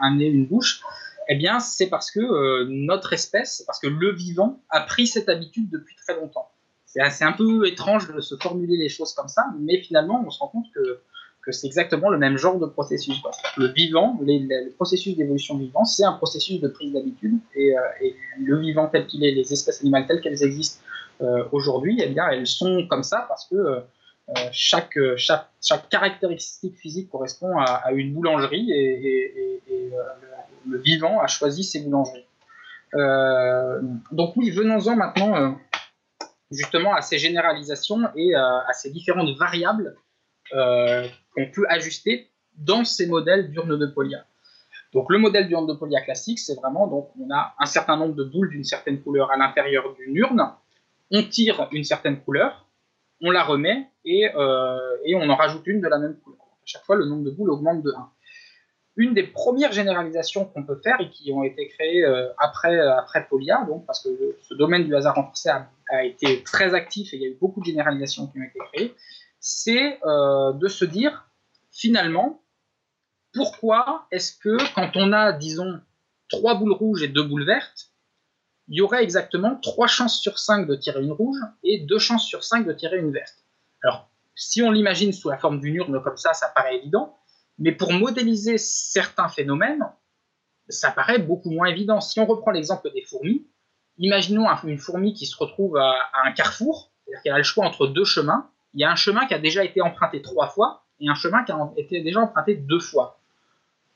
un 0.00 0.16
nez, 0.16 0.28
une 0.28 0.46
bouche, 0.46 0.82
eh 1.28 1.34
bien, 1.34 1.60
c'est 1.60 1.88
parce 1.88 2.10
que 2.10 2.20
euh, 2.20 2.66
notre 2.68 3.12
espèce, 3.12 3.62
parce 3.66 3.78
que 3.78 3.86
le 3.86 4.12
vivant 4.12 4.60
a 4.70 4.80
pris 4.80 5.06
cette 5.06 5.28
habitude 5.28 5.70
depuis 5.70 5.96
très 5.96 6.14
longtemps. 6.14 6.48
C'est 6.86 7.24
un 7.24 7.32
peu 7.32 7.66
étrange 7.66 8.12
de 8.12 8.20
se 8.20 8.34
formuler 8.36 8.76
les 8.76 8.90
choses 8.90 9.14
comme 9.14 9.28
ça, 9.28 9.46
mais 9.58 9.78
finalement, 9.78 10.22
on 10.26 10.30
se 10.30 10.38
rend 10.40 10.48
compte 10.48 10.66
que 10.74 11.50
c'est 11.50 11.66
exactement 11.66 12.10
le 12.10 12.18
même 12.18 12.36
genre 12.36 12.58
de 12.58 12.66
processus. 12.66 13.16
Le 13.56 13.68
vivant, 13.68 14.18
le 14.20 14.70
processus 14.72 15.16
d'évolution 15.16 15.56
vivant, 15.56 15.86
c'est 15.86 16.04
un 16.04 16.12
processus 16.12 16.60
de 16.60 16.68
prise 16.68 16.92
d'habitude, 16.92 17.38
et, 17.54 17.74
le 18.38 18.58
vivant 18.58 18.88
tel 18.88 19.06
qu'il 19.06 19.24
est, 19.24 19.30
les 19.30 19.54
espèces 19.54 19.80
animales 19.80 20.06
telles 20.06 20.20
qu'elles 20.20 20.42
existent 20.42 20.82
aujourd'hui, 21.50 21.98
eh 22.04 22.08
bien, 22.08 22.28
elles 22.28 22.46
sont 22.46 22.86
comme 22.90 23.04
ça 23.04 23.24
parce 23.26 23.46
que 23.46 23.82
chaque, 24.52 24.98
caractéristique 25.90 26.76
physique 26.76 27.08
correspond 27.10 27.58
à, 27.58 27.90
une 27.92 28.12
boulangerie 28.12 28.70
et, 28.70 29.62
vivant 30.66 31.20
a 31.20 31.26
choisi 31.26 31.64
ses 31.64 31.80
boulangeries. 31.80 32.26
donc 34.12 34.36
oui, 34.36 34.50
venons-en 34.50 34.96
maintenant 34.96 35.56
justement 36.52 36.94
à 36.94 37.00
ces 37.00 37.18
généralisations 37.18 38.00
et 38.14 38.36
euh, 38.36 38.58
à 38.68 38.72
ces 38.72 38.90
différentes 38.90 39.36
variables 39.36 39.96
euh, 40.54 41.06
qu'on 41.34 41.50
peut 41.50 41.64
ajuster 41.68 42.30
dans 42.56 42.84
ces 42.84 43.06
modèles 43.06 43.50
d'urne 43.50 43.78
de 43.78 43.86
Polia. 43.86 44.24
Donc 44.92 45.10
le 45.10 45.18
modèle 45.18 45.48
d'urne 45.48 45.66
de 45.66 45.72
Polia 45.72 46.02
classique, 46.02 46.38
c'est 46.38 46.54
vraiment 46.54 46.86
donc 46.86 47.10
on 47.18 47.30
a 47.34 47.54
un 47.58 47.66
certain 47.66 47.96
nombre 47.96 48.14
de 48.14 48.24
boules 48.24 48.50
d'une 48.50 48.64
certaine 48.64 49.00
couleur 49.02 49.30
à 49.30 49.36
l'intérieur 49.36 49.94
d'une 49.94 50.14
urne, 50.16 50.52
on 51.10 51.22
tire 51.22 51.68
une 51.72 51.84
certaine 51.84 52.20
couleur, 52.20 52.66
on 53.22 53.30
la 53.30 53.42
remet 53.42 53.88
et, 54.04 54.28
euh, 54.34 54.76
et, 55.04 55.14
on 55.14 55.28
en 55.28 55.36
rajoute 55.36 55.66
une 55.66 55.80
de 55.80 55.88
la 55.88 55.98
même 55.98 56.16
couleur. 56.16 56.40
À 56.40 56.66
chaque 56.66 56.84
fois, 56.84 56.96
le 56.96 57.06
nombre 57.06 57.24
de 57.24 57.30
boules 57.30 57.50
augmente 57.50 57.82
de 57.82 57.90
1 57.90 58.10
une 58.96 59.14
des 59.14 59.22
premières 59.22 59.72
généralisations 59.72 60.44
qu'on 60.44 60.64
peut 60.64 60.80
faire 60.82 61.00
et 61.00 61.08
qui 61.08 61.32
ont 61.32 61.42
été 61.42 61.68
créées 61.68 62.04
euh, 62.04 62.28
après, 62.38 62.76
euh, 62.76 62.96
après 62.98 63.26
Polia, 63.26 63.64
donc, 63.66 63.86
parce 63.86 64.02
que 64.02 64.36
ce 64.42 64.54
domaine 64.54 64.84
du 64.84 64.94
hasard 64.94 65.14
renforcé 65.14 65.48
a, 65.48 66.04
été 66.04 66.42
très 66.42 66.74
actif 66.74 67.12
et 67.12 67.16
il 67.16 67.22
y 67.22 67.26
a 67.26 67.28
eu 67.28 67.36
beaucoup 67.38 67.60
de 67.60 67.66
généralisations 67.66 68.26
qui 68.26 68.38
ont 68.38 68.42
été 68.42 68.58
créées, 68.72 68.94
c'est 69.40 69.98
euh, 70.06 70.52
de 70.52 70.68
se 70.68 70.84
dire 70.84 71.28
finalement 71.70 72.42
pourquoi 73.34 74.06
est-ce 74.10 74.38
que 74.38 74.56
quand 74.74 74.96
on 74.96 75.12
a, 75.12 75.32
disons, 75.32 75.80
trois 76.28 76.54
boules 76.54 76.72
rouges 76.72 77.02
et 77.02 77.08
deux 77.08 77.22
boules 77.22 77.44
vertes, 77.44 77.90
il 78.68 78.76
y 78.76 78.80
aurait 78.80 79.02
exactement 79.02 79.56
trois 79.56 79.86
chances 79.86 80.20
sur 80.20 80.38
cinq 80.38 80.66
de 80.66 80.76
tirer 80.76 81.02
une 81.02 81.12
rouge 81.12 81.38
et 81.62 81.80
deux 81.80 81.98
chances 81.98 82.26
sur 82.26 82.44
cinq 82.44 82.66
de 82.66 82.72
tirer 82.72 82.98
une 82.98 83.12
verte? 83.12 83.44
Alors, 83.82 84.08
si 84.34 84.62
on 84.62 84.70
l'imagine 84.70 85.12
sous 85.12 85.28
la 85.28 85.36
forme 85.36 85.60
d'une 85.60 85.76
urne 85.76 86.02
comme 86.02 86.16
ça, 86.16 86.32
ça 86.32 86.48
paraît 86.48 86.76
évident, 86.76 87.18
mais 87.58 87.72
pour 87.72 87.92
modéliser 87.92 88.58
certains 88.58 89.28
phénomènes, 89.28 89.86
ça 90.68 90.90
paraît 90.90 91.18
beaucoup 91.18 91.50
moins 91.50 91.66
évident. 91.66 92.00
Si 92.00 92.18
on 92.20 92.26
reprend 92.26 92.50
l'exemple 92.50 92.90
des 92.92 93.02
fourmis, 93.02 93.46
imaginons 93.98 94.46
une 94.64 94.78
fourmi 94.78 95.14
qui 95.14 95.26
se 95.26 95.36
retrouve 95.36 95.76
à, 95.76 95.94
un 96.24 96.32
carrefour, 96.32 96.92
c'est-à-dire 97.04 97.22
qu'elle 97.22 97.32
a 97.34 97.38
le 97.38 97.44
choix 97.44 97.66
entre 97.66 97.86
deux 97.86 98.04
chemins. 98.04 98.50
Il 98.74 98.80
y 98.80 98.84
a 98.84 98.90
un 98.90 98.96
chemin 98.96 99.26
qui 99.26 99.34
a 99.34 99.38
déjà 99.38 99.64
été 99.64 99.82
emprunté 99.82 100.22
trois 100.22 100.48
fois 100.48 100.84
et 101.00 101.08
un 101.08 101.14
chemin 101.14 101.44
qui 101.44 101.52
a 101.52 101.70
été 101.76 102.00
déjà 102.00 102.20
emprunté 102.20 102.54
deux 102.54 102.80
fois. 102.80 103.18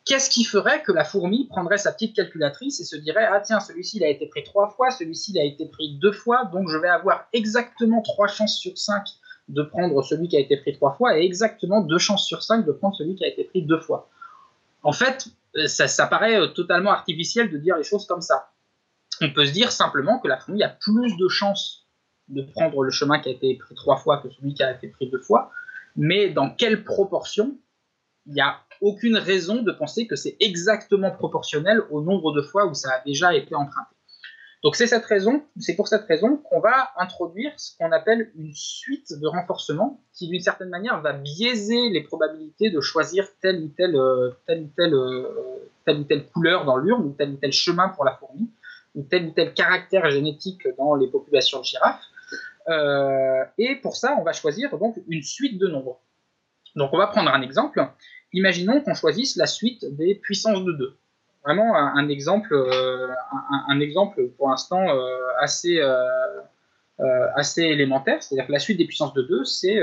Qu'est-ce 0.05 0.31
qui 0.31 0.45
ferait 0.45 0.83
que 0.83 0.93
la 0.93 1.05
fourmi 1.05 1.49
prendrait 1.49 1.79
sa 1.79 1.93
petite 1.93 2.15
calculatrice 2.15 2.79
et 2.79 2.85
se 2.85 2.95
dirait 2.95 3.27
Ah 3.29 3.41
tiens, 3.41 3.59
celui-ci 3.59 4.05
a 4.05 4.09
été 4.09 4.27
pris 4.27 4.45
trois 4.45 4.69
fois, 4.69 4.91
celui-ci 4.91 5.37
a 5.39 5.43
été 5.43 5.67
pris 5.67 5.99
deux 5.99 6.13
fois, 6.13 6.45
donc 6.45 6.69
je 6.69 6.77
vais 6.77 6.89
avoir 6.89 7.27
exactement 7.33 8.03
trois 8.03 8.29
chances 8.29 8.57
sur 8.57 8.79
cinq 8.79 9.05
de 9.49 9.63
prendre 9.63 10.03
celui 10.03 10.29
qui 10.29 10.37
a 10.37 10.41
été 10.41 10.57
pris 10.57 10.73
trois 10.73 10.95
fois 10.95 11.19
et 11.19 11.25
exactement 11.25 11.81
deux 11.81 11.99
chances 11.99 12.27
sur 12.27 12.43
cinq 12.43 12.67
de 12.67 12.73
prendre 12.73 12.97
celui 12.97 13.15
qui 13.15 13.25
a 13.25 13.29
été 13.29 13.45
pris 13.45 13.63
deux 13.63 13.81
fois. 13.81 14.09
En 14.83 14.93
fait, 14.93 15.29
euh, 15.57 15.67
ça, 15.67 16.07
paraît 16.07 16.41
euh, 16.41 16.47
totalement 16.49 16.91
artificiel 16.91 17.51
de 17.51 17.59
dire 17.59 17.77
les 17.77 17.85
choses 17.85 18.07
comme 18.07 18.23
ça. 18.23 18.51
On 19.21 19.33
peut 19.33 19.47
se 19.47 19.53
dire 19.53 19.73
simplement 19.73 20.19
que 20.19 20.29
la 20.29 20.39
fourmi 20.39 20.63
a 20.63 20.69
plus 20.69 21.17
de 21.17 21.29
chances 21.29 21.87
de 22.29 22.43
prendre 22.43 22.83
le 22.83 22.91
chemin 22.91 23.21
qui 23.21 23.29
a 23.29 23.33
été 23.33 23.55
pris 23.55 23.75
trois 23.75 23.97
fois 23.97 24.19
que 24.19 24.29
celui 24.31 24.55
qui 24.55 24.63
a 24.63 24.73
été 24.73 24.89
pris 24.89 25.09
deux 25.09 25.21
fois, 25.21 25.51
mais 25.95 26.29
dans 26.29 26.51
quelle 26.51 26.85
proportion 26.85 27.57
Il 28.27 28.35
n'y 28.35 28.41
a 28.41 28.61
aucune 28.81 29.17
raison 29.17 29.63
de 29.63 29.73
penser 29.73 30.07
que 30.07 30.17
c'est 30.17 30.37
exactement 30.41 31.11
proportionnel 31.11 31.81
au 31.91 32.03
nombre 32.03 32.33
de 32.33 32.43
fois 32.43 32.67
où 32.67 32.75
ça 32.75 32.91
a 32.93 33.05
déjà 33.05 33.35
été 33.35 33.55
emprunté. 33.55 33.96
Donc 34.63 34.75
c'est 34.75 34.87
pour 35.77 35.89
cette 35.89 36.05
raison 36.07 36.39
qu'on 36.39 36.61
va 36.61 36.91
introduire 36.97 37.53
ce 37.57 37.77
qu'on 37.77 37.93
appelle 37.93 38.33
une 38.37 38.53
suite 38.55 39.13
de 39.13 39.27
renforcement 39.27 40.01
qui 40.13 40.29
d'une 40.29 40.41
certaine 40.41 40.71
manière 40.71 41.01
va 41.03 41.13
biaiser 41.13 41.91
les 41.91 42.03
probabilités 42.03 42.71
de 42.71 42.81
choisir 42.81 43.29
telle 43.41 43.63
ou 43.63 43.69
telle, 43.69 43.97
euh, 43.97 44.31
euh, 44.49 44.65
telle, 45.85 45.99
ou 45.99 46.05
telle 46.05 46.27
couleur 46.29 46.65
dans 46.65 46.79
l'urne 46.79 47.05
ou 47.05 47.13
tel 47.13 47.31
ou 47.33 47.37
tel 47.37 47.53
chemin 47.53 47.91
pour 47.91 48.05
la 48.05 48.17
fourmi 48.17 48.51
ou 48.95 49.03
tel 49.03 49.27
ou 49.27 49.31
tel 49.31 49.53
caractère 49.53 50.11
génétique 50.11 50.67
dans 50.79 50.95
les 50.95 51.09
populations 51.09 51.61
de 51.61 51.65
girafes. 51.65 52.03
Euh, 52.69 53.45
et 53.59 53.77
pour 53.77 53.97
ça, 53.97 54.17
on 54.19 54.25
va 54.25 54.33
choisir 54.33 54.77
donc 54.79 54.97
une 55.07 55.23
suite 55.23 55.59
de 55.59 55.69
nombres. 55.69 56.01
Donc 56.75 56.91
on 56.93 56.99
va 56.99 57.07
prendre 57.07 57.31
un 57.31 57.43
exemple. 57.43 57.87
Imaginons 58.33 58.81
qu'on 58.81 58.95
choisisse 58.95 59.37
la 59.37 59.47
suite 59.47 59.85
des 59.97 60.15
puissances 60.15 60.65
de 60.65 60.73
2 60.73 60.97
vraiment 61.47 61.77
un, 61.77 62.09
exemple, 62.09 62.53
euh, 62.53 63.07
un, 63.69 63.79
exemple 63.79 64.29
pour 64.37 64.49
l'instant 64.49 64.89
euh, 64.89 65.17
assez, 65.39 65.79
euh, 65.79 67.29
assez 67.37 67.63
élémentaire, 67.63 68.21
c'est-à-dire 68.21 68.49
que 68.49 68.53
la 68.53 68.59
suite 68.59 68.79
des 68.79 68.85
puissances 68.85 69.15
de 69.15 69.23
2, 69.23 69.45
c'est 69.45 69.81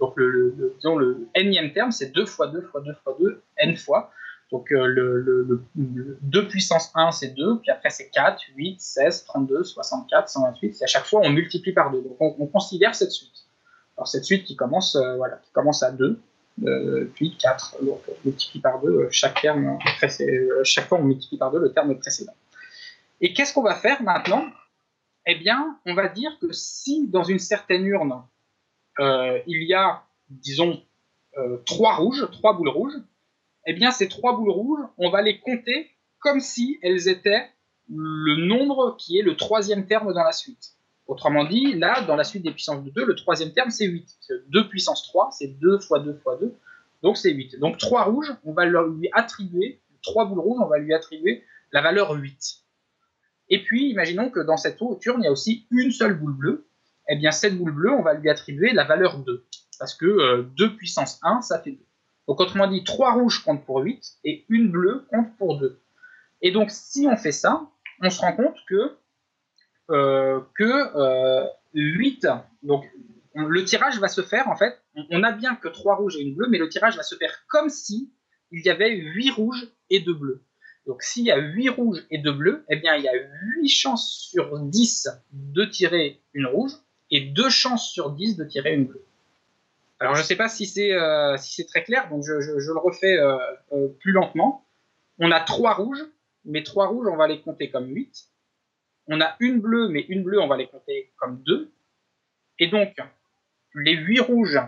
donc 0.00 0.14
le, 0.16 0.54
disons 0.76 0.96
le 0.96 1.28
terme, 1.74 1.92
c'est 1.92 2.12
2 2.12 2.24
fois 2.24 2.46
2 2.46 2.62
fois 2.62 2.80
2 2.80 2.94
fois 3.04 3.16
2, 3.20 3.42
n 3.58 3.76
fois. 3.76 4.10
Donc 4.50 4.70
le, 4.70 5.60
2 5.74 6.48
puissance 6.48 6.90
1, 6.94 7.10
c'est 7.10 7.34
2, 7.34 7.58
puis 7.58 7.70
après 7.70 7.90
c'est 7.90 8.08
4, 8.08 8.40
8, 8.56 8.80
16, 8.80 9.24
32, 9.26 9.64
64, 9.64 10.28
128, 10.30 10.78
et 10.80 10.84
à 10.84 10.86
chaque 10.86 11.04
fois 11.04 11.20
on 11.22 11.28
multiplie 11.28 11.72
par 11.72 11.90
2. 11.90 12.00
Donc 12.00 12.16
on, 12.18 12.46
considère 12.46 12.94
cette 12.94 13.12
suite. 13.12 13.46
Alors 13.98 14.08
cette 14.08 14.24
suite 14.24 14.44
qui 14.44 14.56
commence, 14.56 14.96
voilà, 15.18 15.36
qui 15.44 15.52
commence 15.52 15.82
à 15.82 15.92
2, 15.92 16.18
puis 17.14 17.36
4. 17.36 17.76
Donc 17.84 18.00
on 18.08 18.14
multiplie 18.24 18.60
par 18.60 18.80
2 18.80 18.88
euh, 18.88 19.08
chaque 19.10 19.40
terme 19.40 19.78
euh, 20.02 20.64
chaque 20.64 20.88
fois 20.88 20.98
on 20.98 21.04
multiplie 21.04 21.38
par 21.38 21.50
2 21.50 21.58
le 21.58 21.72
terme 21.72 21.96
précédent. 21.98 22.34
Et 23.20 23.32
qu'est-ce 23.32 23.52
qu'on 23.52 23.62
va 23.62 23.74
faire 23.74 24.02
maintenant? 24.02 24.44
Eh 25.26 25.34
bien, 25.34 25.78
on 25.86 25.94
va 25.94 26.08
dire 26.08 26.30
que 26.40 26.52
si 26.52 27.06
dans 27.08 27.24
une 27.24 27.38
certaine 27.38 27.84
urne, 27.84 28.22
euh, 29.00 29.38
il 29.46 29.64
y 29.64 29.74
a, 29.74 30.02
disons, 30.30 30.82
trois 31.66 31.94
rouges, 31.96 32.26
trois 32.32 32.54
boules 32.54 32.70
rouges, 32.70 32.96
eh 33.66 33.72
bien, 33.72 33.92
ces 33.92 34.08
trois 34.08 34.36
boules 34.36 34.50
rouges, 34.50 34.84
on 34.96 35.10
va 35.10 35.22
les 35.22 35.38
compter 35.38 35.90
comme 36.18 36.40
si 36.40 36.78
elles 36.82 37.08
étaient 37.08 37.48
le 37.88 38.46
nombre 38.46 38.96
qui 38.98 39.18
est 39.18 39.22
le 39.22 39.36
troisième 39.36 39.86
terme 39.86 40.12
dans 40.12 40.24
la 40.24 40.32
suite. 40.32 40.77
Autrement 41.08 41.44
dit, 41.44 41.74
là, 41.74 42.02
dans 42.02 42.16
la 42.16 42.24
suite 42.24 42.42
des 42.42 42.50
puissances 42.50 42.84
de 42.84 42.90
2, 42.90 43.06
le 43.06 43.14
troisième 43.14 43.52
terme, 43.52 43.70
c'est 43.70 43.86
8. 43.86 44.06
2 44.48 44.68
puissance 44.68 45.02
3, 45.04 45.30
c'est 45.32 45.58
2 45.58 45.78
fois 45.78 46.00
2 46.00 46.14
fois 46.14 46.36
2, 46.36 46.54
donc 47.02 47.16
c'est 47.16 47.32
8. 47.32 47.58
Donc 47.58 47.78
3 47.78 48.04
rouges, 48.04 48.34
on 48.44 48.52
va 48.52 48.66
lui 48.66 49.08
attribuer, 49.12 49.80
3 50.02 50.26
boules 50.26 50.40
rouges, 50.40 50.60
on 50.60 50.68
va 50.68 50.78
lui 50.78 50.92
attribuer 50.92 51.44
la 51.72 51.80
valeur 51.80 52.12
8. 52.12 52.38
Et 53.50 53.64
puis, 53.64 53.88
imaginons 53.90 54.28
que 54.28 54.40
dans 54.40 54.58
cette 54.58 54.78
turne, 55.00 55.22
il 55.22 55.24
y 55.24 55.28
a 55.28 55.32
aussi 55.32 55.66
une 55.70 55.90
seule 55.90 56.18
boule 56.18 56.36
bleue. 56.36 56.66
Eh 57.08 57.16
bien, 57.16 57.30
cette 57.30 57.56
boule 57.56 57.72
bleue, 57.72 57.92
on 57.92 58.02
va 58.02 58.12
lui 58.12 58.28
attribuer 58.28 58.72
la 58.72 58.84
valeur 58.84 59.18
2. 59.18 59.46
Parce 59.78 59.94
que 59.94 60.42
2 60.42 60.64
euh, 60.64 60.76
puissance 60.76 61.18
1, 61.22 61.40
ça 61.40 61.58
fait 61.58 61.72
2. 61.72 61.78
Donc, 62.26 62.40
autrement 62.40 62.66
dit, 62.66 62.84
3 62.84 63.14
rouges 63.14 63.42
comptent 63.42 63.64
pour 63.64 63.78
8 63.78 64.18
et 64.24 64.44
une 64.50 64.70
bleue 64.70 65.06
compte 65.10 65.34
pour 65.38 65.58
2. 65.58 65.80
Et 66.42 66.50
donc, 66.50 66.70
si 66.70 67.06
on 67.10 67.16
fait 67.16 67.32
ça, 67.32 67.66
on 68.02 68.10
se 68.10 68.20
rend 68.20 68.36
compte 68.36 68.56
que 68.68 68.98
que 69.88 71.48
8, 71.74 72.24
euh, 72.24 72.34
donc 72.62 72.84
le 73.34 73.64
tirage 73.64 73.98
va 74.00 74.08
se 74.08 74.22
faire 74.22 74.48
en 74.48 74.56
fait, 74.56 74.80
on 75.10 75.22
a 75.22 75.32
bien 75.32 75.54
que 75.54 75.68
3 75.68 75.96
rouges 75.96 76.16
et 76.16 76.22
une 76.22 76.34
bleue, 76.34 76.48
mais 76.48 76.58
le 76.58 76.68
tirage 76.68 76.96
va 76.96 77.02
se 77.02 77.14
faire 77.14 77.44
comme 77.48 77.68
si 77.68 78.10
il 78.50 78.64
y 78.64 78.70
avait 78.70 78.94
8 78.96 79.30
rouges 79.30 79.68
et 79.90 80.00
2 80.00 80.14
bleus. 80.14 80.42
Donc 80.86 81.02
s'il 81.02 81.24
y 81.24 81.30
a 81.30 81.36
8 81.36 81.68
rouges 81.68 82.06
et 82.10 82.18
2 82.18 82.32
bleus, 82.32 82.64
eh 82.70 82.76
bien 82.76 82.96
il 82.96 83.04
y 83.04 83.08
a 83.08 83.12
8 83.60 83.68
chances 83.68 84.28
sur 84.30 84.58
10 84.58 85.08
de 85.32 85.64
tirer 85.64 86.20
une 86.32 86.46
rouge 86.46 86.72
et 87.10 87.20
2 87.20 87.48
chances 87.50 87.90
sur 87.90 88.10
10 88.10 88.36
de 88.36 88.44
tirer 88.44 88.74
une 88.74 88.86
bleue. 88.86 89.04
Alors 90.00 90.14
je 90.14 90.20
ne 90.20 90.26
sais 90.26 90.36
pas 90.36 90.48
si 90.48 90.66
c'est 90.66 90.92
euh, 90.92 91.36
si 91.36 91.66
très 91.66 91.82
clair, 91.82 92.08
donc 92.08 92.24
je, 92.24 92.40
je, 92.40 92.72
le 92.72 92.78
refais 92.78 93.18
plus 94.00 94.12
lentement. 94.12 94.64
On 95.18 95.30
a 95.30 95.40
3 95.40 95.74
rouges, 95.74 96.04
mais 96.44 96.62
3 96.62 96.86
rouges 96.86 97.08
on 97.08 97.16
va 97.16 97.28
les 97.28 97.40
compter 97.40 97.70
comme 97.70 97.88
8 97.88 98.28
on 99.08 99.20
a 99.20 99.36
une 99.40 99.60
bleue, 99.60 99.88
mais 99.88 100.00
une 100.08 100.22
bleue, 100.22 100.40
on 100.40 100.46
va 100.46 100.56
les 100.56 100.68
compter 100.68 101.10
comme 101.16 101.42
deux. 101.42 101.72
Et 102.58 102.68
donc, 102.68 102.94
les 103.74 103.94
huit 103.94 104.20
rouges, 104.20 104.60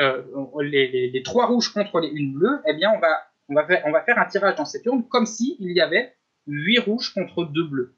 euh, 0.00 0.22
les, 0.60 1.22
trois 1.24 1.46
rouges 1.46 1.72
contre 1.72 2.00
les 2.00 2.08
une 2.08 2.34
bleue, 2.34 2.60
eh 2.66 2.74
bien, 2.74 2.90
on 2.90 2.98
va, 2.98 3.22
on, 3.48 3.54
va 3.54 3.66
faire, 3.66 3.82
on 3.86 3.92
va 3.92 4.02
faire 4.02 4.18
un 4.18 4.26
tirage 4.26 4.56
dans 4.56 4.64
cette 4.64 4.84
urne 4.86 5.06
comme 5.08 5.26
s'il 5.26 5.72
y 5.72 5.80
avait 5.80 6.14
huit 6.46 6.80
rouges 6.80 7.14
contre 7.14 7.44
deux 7.44 7.64
bleus. 7.64 7.94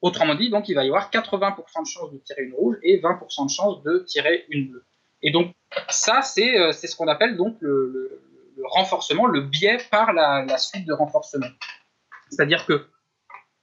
Autrement 0.00 0.34
dit, 0.34 0.50
donc, 0.50 0.68
il 0.68 0.74
va 0.74 0.84
y 0.84 0.88
avoir 0.88 1.10
80% 1.10 1.82
de 1.82 1.86
chances 1.86 2.12
de 2.12 2.18
tirer 2.18 2.42
une 2.42 2.54
rouge 2.54 2.76
et 2.82 3.00
20% 3.00 3.46
de 3.46 3.50
chances 3.50 3.82
de 3.82 3.98
tirer 4.00 4.46
une 4.48 4.70
bleue. 4.70 4.84
Et 5.20 5.30
donc, 5.30 5.54
ça, 5.90 6.22
c'est 6.22 6.58
euh, 6.58 6.72
ce 6.72 6.96
qu'on 6.96 7.06
appelle 7.06 7.36
donc 7.36 7.56
le, 7.60 8.20
renforcement, 8.64 9.26
le 9.26 9.42
biais 9.42 9.78
par 9.90 10.12
la 10.12 10.58
suite 10.58 10.86
de 10.86 10.92
renforcement. 10.92 11.48
C'est-à-dire 12.30 12.64
que 12.64 12.86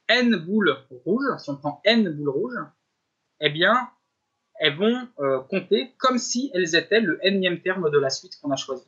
n 0.10 0.36
boules 0.36 0.76
rouges, 1.06 1.38
si 1.38 1.50
on 1.50 1.56
prend 1.56 1.82
n 1.86 2.10
boules 2.10 2.30
rouges, 2.30 2.60
eh 3.40 3.50
bien, 3.50 3.90
elles 4.60 4.76
vont 4.76 5.08
euh, 5.20 5.40
compter 5.50 5.94
comme 5.98 6.18
si 6.18 6.52
elles 6.54 6.76
étaient 6.76 7.00
le 7.00 7.20
nème 7.24 7.62
terme 7.62 7.90
de 7.90 7.98
la 7.98 8.10
suite 8.10 8.34
qu'on 8.42 8.52
a 8.52 8.58
choisi. 8.58 8.84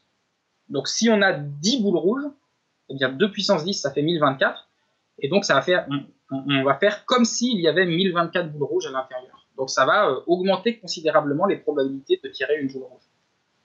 Donc 0.70 0.88
si 0.88 1.10
on 1.10 1.22
a 1.22 1.34
10 1.34 1.82
boules 1.82 1.98
rouges, 1.98 2.26
eh 2.90 2.96
bien 2.96 3.10
2 3.10 3.32
puissance 3.32 3.64
10, 3.64 3.74
ça 3.74 3.92
fait 3.92 4.02
1024. 4.02 4.70
Et 5.20 5.30
donc 5.30 5.46
ça 5.46 5.54
va 5.54 5.62
faire, 5.62 5.88
on, 6.30 6.64
va 6.64 6.76
faire 6.76 7.06
comme 7.06 7.26
s'il 7.26 7.60
y 7.60 7.68
avait 7.68 7.86
1024 7.86 8.52
boules 8.52 8.64
rouges 8.64 8.88
à 8.88 8.92
l'intérieur. 8.92 9.48
Donc 9.58 9.70
ça 9.70 9.86
va 9.86 10.10
euh, 10.10 10.20
augmenter 10.28 10.80
considérablement 10.80 11.46
les 11.46 11.58
probabilités 11.58 12.20
de 12.22 12.30
tirer 12.30 12.60
une 12.60 12.72
boule 12.72 12.84
rouge. 12.84 13.04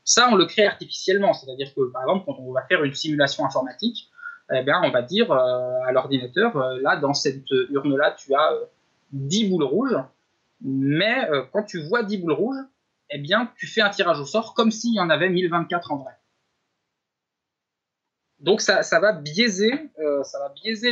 Ça, 0.05 0.29
on 0.31 0.37
le 0.37 0.47
crée 0.47 0.67
artificiellement, 0.67 1.33
c'est-à-dire 1.33 1.75
que 1.75 1.91
par 1.91 2.03
exemple, 2.03 2.27
quand 2.27 2.37
on 2.39 2.53
va 2.53 2.63
faire 2.63 2.85
une 2.85 2.95
simulation 2.95 3.45
informatique, 3.45 4.09
eh 4.53 4.63
bien, 4.63 4.81
on 4.85 4.91
va 4.91 5.03
dire 5.03 5.33
euh, 5.33 5.81
à 5.87 5.93
l'ordinateur, 5.93 6.57
là, 6.81 6.97
dans 6.97 7.15
cette 7.15 7.51
urne-là, 7.71 8.13
tu 8.13 8.35
as 8.35 8.53
10 9.13 9.51
boules 9.51 9.65
rouges, 9.65 9.97
mais 10.61 11.29
euh, 11.31 11.43
quand 11.53 11.65
tu 11.65 11.81
vois 11.81 12.03
10 12.03 12.19
boules 12.19 12.33
rouges, 12.33 12.65
eh 13.11 13.19
bien, 13.19 13.51
tu 13.57 13.67
fais 13.67 13.81
un 13.81 13.91
tirage 13.91 14.21
au 14.21 14.25
sort 14.25 14.55
comme 14.55 14.71
s'il 14.71 14.95
y 14.95 15.01
en 15.01 15.11
avait 15.11 15.29
1024 15.29 15.93
en 15.93 15.97
vrai. 15.99 16.13
Donc 18.39 18.61
ça, 18.61 18.83
va 19.01 19.13
biaiser, 19.13 19.73
euh, 19.99 20.23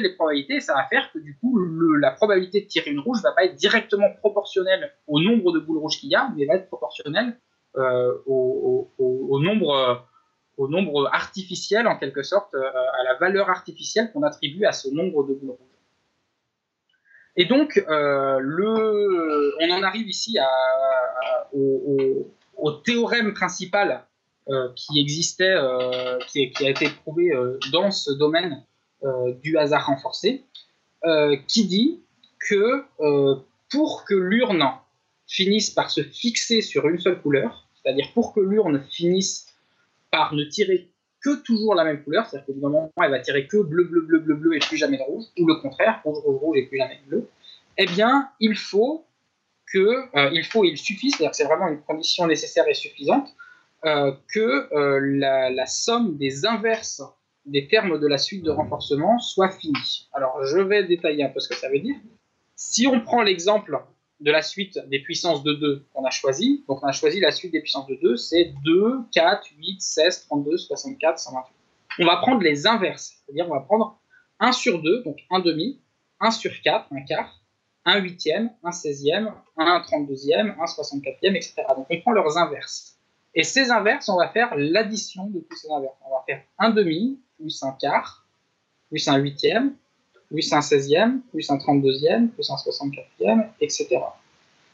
les 0.01 0.15
probabilités, 0.15 0.57
et 0.57 0.61
ça 0.61 0.75
va 0.75 0.85
faire 0.85 1.13
que 1.13 1.19
du 1.19 1.37
coup 1.39 1.59
la 1.99 2.11
probabilité 2.11 2.63
de 2.63 2.67
tirer 2.67 2.91
une 2.91 3.01
rouge 3.01 3.21
va 3.23 3.33
pas 3.33 3.45
être 3.45 3.55
directement 3.55 4.11
proportionnelle 4.19 4.93
au 5.07 5.21
nombre 5.21 5.53
de 5.53 5.61
boules 5.61 5.79
rouges 5.79 5.99
qu'il 5.99 6.09
y 6.09 6.15
a, 6.15 6.31
mais 6.35 6.47
va 6.47 6.55
être 6.55 6.69
proportionnelle 6.69 7.39
euh, 7.77 8.15
au, 8.25 9.41
nombre, 9.41 10.07
au 10.57 10.69
nombre 10.69 11.09
artificiel 11.13 11.87
en 11.87 11.97
quelque 11.97 12.23
sorte, 12.23 12.55
à 12.55 13.03
la 13.05 13.15
valeur 13.15 13.51
artificielle 13.51 14.11
qu'on 14.13 14.23
attribue 14.23 14.65
à 14.65 14.73
ce 14.73 14.89
nombre 14.89 15.25
de 15.25 15.35
boules 15.35 15.51
rouges. 15.51 15.75
Et 17.37 17.47
donc, 17.47 17.83
euh, 17.89 18.39
le, 18.39 19.55
on 19.61 19.71
en 19.73 19.83
arrive 19.83 20.09
ici 20.09 20.39
à, 20.39 20.49
au, 21.53 22.71
théorème 22.85 23.35
principal 23.35 24.05
euh, 24.49 24.69
qui 24.77 25.01
existait, 25.01 25.55
euh, 25.57 26.19
qui, 26.29 26.53
a 26.61 26.69
été 26.69 26.89
prouvé 26.89 27.33
dans 27.73 27.91
ce 27.91 28.13
domaine 28.13 28.63
du 29.43 29.59
hasard 29.59 29.87
renforcé, 29.87 30.45
qui 31.47 31.67
dit 31.67 32.01
que 32.49 32.85
pour 33.71 34.05
que 34.05 34.15
l'urne 34.15 34.65
finisse 35.27 35.71
par 35.71 35.91
se 35.91 36.03
fixer 36.03 36.63
sur 36.63 36.89
une 36.89 36.99
seule 36.99 37.21
couleur, 37.21 37.67
c'est-à-dire 37.75 38.07
pour 38.15 38.33
que 38.33 38.41
l'urne 38.41 38.83
finisse 38.91 39.54
par 40.15 40.33
ne 40.33 40.45
tirer 40.45 40.93
que 41.21 41.43
toujours 41.43 41.75
la 41.75 41.83
même 41.83 42.05
couleur, 42.05 42.25
c'est-à-dire 42.25 42.47
qu'au 42.47 42.53
bout 42.53 42.61
d'un 42.61 42.69
moment, 42.69 42.93
elle 43.03 43.11
va 43.11 43.19
tirer 43.19 43.49
que 43.49 43.57
bleu, 43.57 43.83
bleu, 43.83 44.03
bleu, 44.03 44.21
bleu, 44.21 44.37
bleu 44.37 44.55
et 44.55 44.61
plus 44.61 44.77
jamais 44.77 44.97
de 44.97 45.03
rouge, 45.03 45.25
ou 45.41 45.47
le 45.49 45.57
contraire, 45.57 46.01
rouge, 46.05 46.19
rouge, 46.25 46.57
et 46.57 46.67
plus 46.67 46.79
jamais 46.79 47.01
de 47.05 47.09
bleu, 47.09 47.29
eh 47.79 47.87
bien, 47.87 48.31
il 48.39 48.57
faut 48.57 49.07
que, 49.73 49.79
euh, 50.17 50.31
il 50.33 50.45
faut, 50.45 50.65
il 50.65 50.79
suffit, 50.79 51.11
c'est-à-dire 51.11 51.31
que 51.31 51.37
c'est 51.37 51.47
vraiment 51.47 51.67
une 51.67 51.81
condition 51.81 52.29
nécessaire 52.29 52.69
et 52.69 52.75
suffisante, 52.75 53.35
euh, 53.87 54.13
que 54.33 54.73
euh, 54.73 55.01
la, 55.03 55.51
la, 55.51 55.67
somme 55.67 56.17
des 56.17 56.47
inverses 56.47 57.03
des 57.45 57.67
termes 57.67 57.99
de 57.99 58.07
la 58.07 58.19
suite 58.19 58.45
de 58.45 58.53
renforcement 58.53 59.19
soit 59.19 59.51
finie. 59.51 60.09
Alors, 60.13 60.47
je 60.47 60.59
vais 60.59 60.85
détailler 60.85 61.25
un 61.25 61.29
peu 61.29 61.41
ce 61.41 61.49
que 61.49 61.57
ça 61.57 61.69
veut 61.69 61.81
dire. 61.81 61.97
Si 62.55 62.87
on 62.87 63.01
prend 63.01 63.23
l'exemple 63.23 63.83
de 64.21 64.31
la 64.31 64.43
suite 64.43 64.79
des 64.89 65.01
puissances 65.01 65.43
de 65.43 65.55
2 65.55 65.87
qu'on 65.93 66.05
a 66.05 66.11
choisi. 66.11 66.65
Donc 66.69 66.83
on 66.83 66.87
a 66.87 66.93
choisi 66.93 67.21
la 67.21 67.31
suite 67.31 67.53
des 67.53 67.61
puissances 67.61 67.87
de 67.87 67.97
2, 67.97 68.17
c'est 68.17 68.55
2, 68.65 69.01
4, 69.13 69.47
8, 69.59 69.81
16, 69.81 70.27
32, 70.27 70.57
64, 70.57 71.19
128. 71.19 71.55
On 72.01 72.07
va 72.07 72.17
prendre 72.17 72.43
les 72.43 72.67
inverses, 72.67 73.23
c'est-à-dire 73.25 73.47
on 73.49 73.55
va 73.55 73.61
prendre 73.61 73.99
1 74.41 74.53
sur 74.53 74.83
2, 74.83 75.03
donc 75.03 75.19
1 75.31 75.41
demi, 75.41 75.81
1 76.21 76.31
sur 76.31 76.53
4, 76.63 76.87
un 76.93 77.03
quart, 77.03 77.41
1 77.85 78.01
huitième, 78.01 78.51
1 78.63 78.73
seizième, 78.73 79.33
1 79.57 79.81
trente-deuxième, 79.81 80.57
1 80.61 80.67
soixante-quatrième, 80.67 81.37
etc. 81.37 81.63
Donc 81.77 81.87
on 81.91 82.01
prend 82.01 82.13
leurs 82.13 82.39
inverses. 82.39 82.99
Et 83.35 83.43
ces 83.43 83.71
inverses, 83.71 84.09
on 84.09 84.17
va 84.17 84.29
faire 84.29 84.55
l'addition 84.57 85.27
de 85.27 85.41
tous 85.41 85.57
ces 85.57 85.71
inverses. 85.71 85.97
On 86.07 86.15
va 86.15 86.23
faire 86.27 86.43
1 86.59 86.71
demi, 86.71 87.21
plus 87.37 87.63
un 87.63 87.73
quart, 87.73 88.27
plus 88.89 89.09
un 89.09 89.17
huitième, 89.17 89.77
plus 90.29 90.53
un 90.53 90.61
16e, 90.61 91.21
plus 91.31 91.51
un 91.51 91.57
32e, 91.57 92.29
plus 92.29 92.51
un 92.51 92.57
64e, 92.57 93.49
etc. 93.61 94.01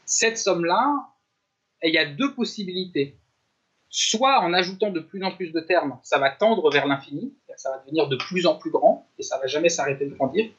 Cette 0.05 0.37
somme-là, 0.37 1.07
il 1.83 1.93
y 1.93 1.97
a 1.97 2.05
deux 2.05 2.33
possibilités. 2.33 3.15
Soit 3.89 4.39
en 4.39 4.53
ajoutant 4.53 4.89
de 4.89 5.01
plus 5.01 5.23
en 5.23 5.31
plus 5.31 5.51
de 5.51 5.59
termes, 5.59 5.99
ça 6.03 6.17
va 6.17 6.29
tendre 6.29 6.71
vers 6.71 6.87
l'infini, 6.87 7.33
ça 7.57 7.71
va 7.71 7.79
devenir 7.79 8.07
de 8.07 8.15
plus 8.15 8.45
en 8.47 8.55
plus 8.55 8.71
grand 8.71 9.05
et 9.19 9.23
ça 9.23 9.37
va 9.37 9.47
jamais 9.47 9.69
s'arrêter 9.69 10.05
de 10.05 10.15
grandir. 10.15 10.49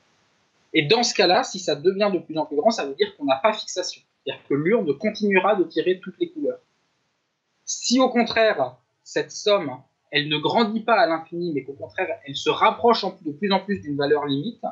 Et 0.74 0.82
dans 0.82 1.02
ce 1.02 1.14
cas-là, 1.14 1.42
si 1.42 1.58
ça 1.58 1.74
devient 1.74 2.10
de 2.12 2.18
plus 2.18 2.36
en 2.38 2.46
plus 2.46 2.56
grand, 2.56 2.70
ça 2.70 2.86
veut 2.86 2.94
dire 2.94 3.16
qu'on 3.16 3.24
n'a 3.24 3.36
pas 3.36 3.52
fixation. 3.52 4.02
C'est-à-dire 4.24 4.46
que 4.48 4.54
l'urne 4.54 4.96
continuera 4.98 5.56
de 5.56 5.64
tirer 5.64 6.00
toutes 6.00 6.18
les 6.18 6.30
couleurs. 6.30 6.60
Si 7.64 7.98
au 8.00 8.08
contraire, 8.08 8.76
cette 9.02 9.32
somme, 9.32 9.78
elle 10.10 10.28
ne 10.28 10.38
grandit 10.38 10.80
pas 10.80 10.94
à 10.94 11.06
l'infini, 11.06 11.52
mais 11.52 11.64
qu'au 11.64 11.72
contraire, 11.72 12.18
elle 12.24 12.36
se 12.36 12.50
rapproche 12.50 13.04
de 13.22 13.32
plus 13.32 13.50
en 13.50 13.60
plus 13.60 13.80
d'une 13.80 13.96
valeur 13.96 14.26
limite, 14.26 14.64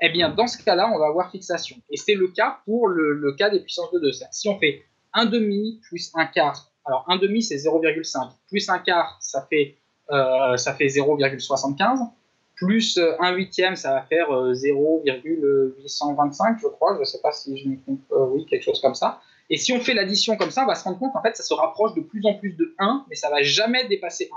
eh 0.00 0.10
bien, 0.10 0.30
dans 0.30 0.46
ce 0.46 0.62
cas-là, 0.62 0.90
on 0.94 0.98
va 0.98 1.06
avoir 1.06 1.30
fixation. 1.30 1.76
Et 1.90 1.96
c'est 1.96 2.14
le 2.14 2.28
cas 2.28 2.58
pour 2.64 2.88
le, 2.88 3.32
cas 3.32 3.50
des 3.50 3.60
puissances 3.60 3.90
de 3.92 3.98
2. 3.98 4.10
Si 4.30 4.48
on 4.48 4.58
fait 4.58 4.82
1 5.12 5.26
demi 5.26 5.80
plus 5.88 6.10
1 6.14 6.26
quart, 6.26 6.70
alors 6.86 7.04
1 7.08 7.18
demi 7.18 7.42
c'est 7.42 7.56
0,5, 7.56 8.30
plus 8.48 8.68
1 8.68 8.78
quart 8.78 9.18
ça 9.20 9.46
fait, 9.50 9.76
euh, 10.10 10.56
ça 10.56 10.74
fait 10.74 10.86
0,75, 10.86 12.08
plus 12.54 12.98
1 12.98 13.34
huitième 13.34 13.76
ça 13.76 13.92
va 13.92 14.02
faire 14.02 14.28
0,825 14.30 16.58
je 16.62 16.68
crois, 16.68 16.94
je 16.94 17.00
ne 17.00 17.04
sais 17.04 17.20
pas 17.20 17.32
si 17.32 17.58
je 17.58 17.68
me 17.68 17.76
trompe, 17.80 18.00
euh, 18.12 18.26
oui, 18.30 18.46
quelque 18.46 18.64
chose 18.64 18.80
comme 18.80 18.94
ça. 18.94 19.20
Et 19.50 19.56
si 19.56 19.72
on 19.72 19.80
fait 19.80 19.94
l'addition 19.94 20.36
comme 20.36 20.52
ça, 20.52 20.62
on 20.62 20.66
va 20.66 20.76
se 20.76 20.84
rendre 20.84 20.98
compte 20.98 21.12
qu'en 21.12 21.22
fait 21.22 21.36
ça 21.36 21.42
se 21.42 21.52
rapproche 21.52 21.94
de 21.94 22.00
plus 22.00 22.24
en 22.24 22.34
plus 22.34 22.52
de 22.52 22.74
1, 22.78 23.06
mais 23.08 23.16
ça 23.16 23.28
va 23.28 23.42
jamais 23.42 23.86
dépasser 23.88 24.30
1. 24.32 24.36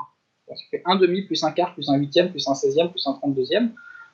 Donc 0.50 0.58
ça 0.58 0.64
fait 0.72 0.82
1 0.86 0.96
demi 0.98 1.22
plus 1.22 1.42
1 1.44 1.52
quart 1.52 1.74
plus 1.74 1.90
1 1.90 1.96
huitième 1.98 2.32
plus 2.32 2.48
1 2.48 2.56
seizième 2.56 2.90
plus 2.90 3.08
1 3.08 3.14
trente-deuxième. 3.14 3.74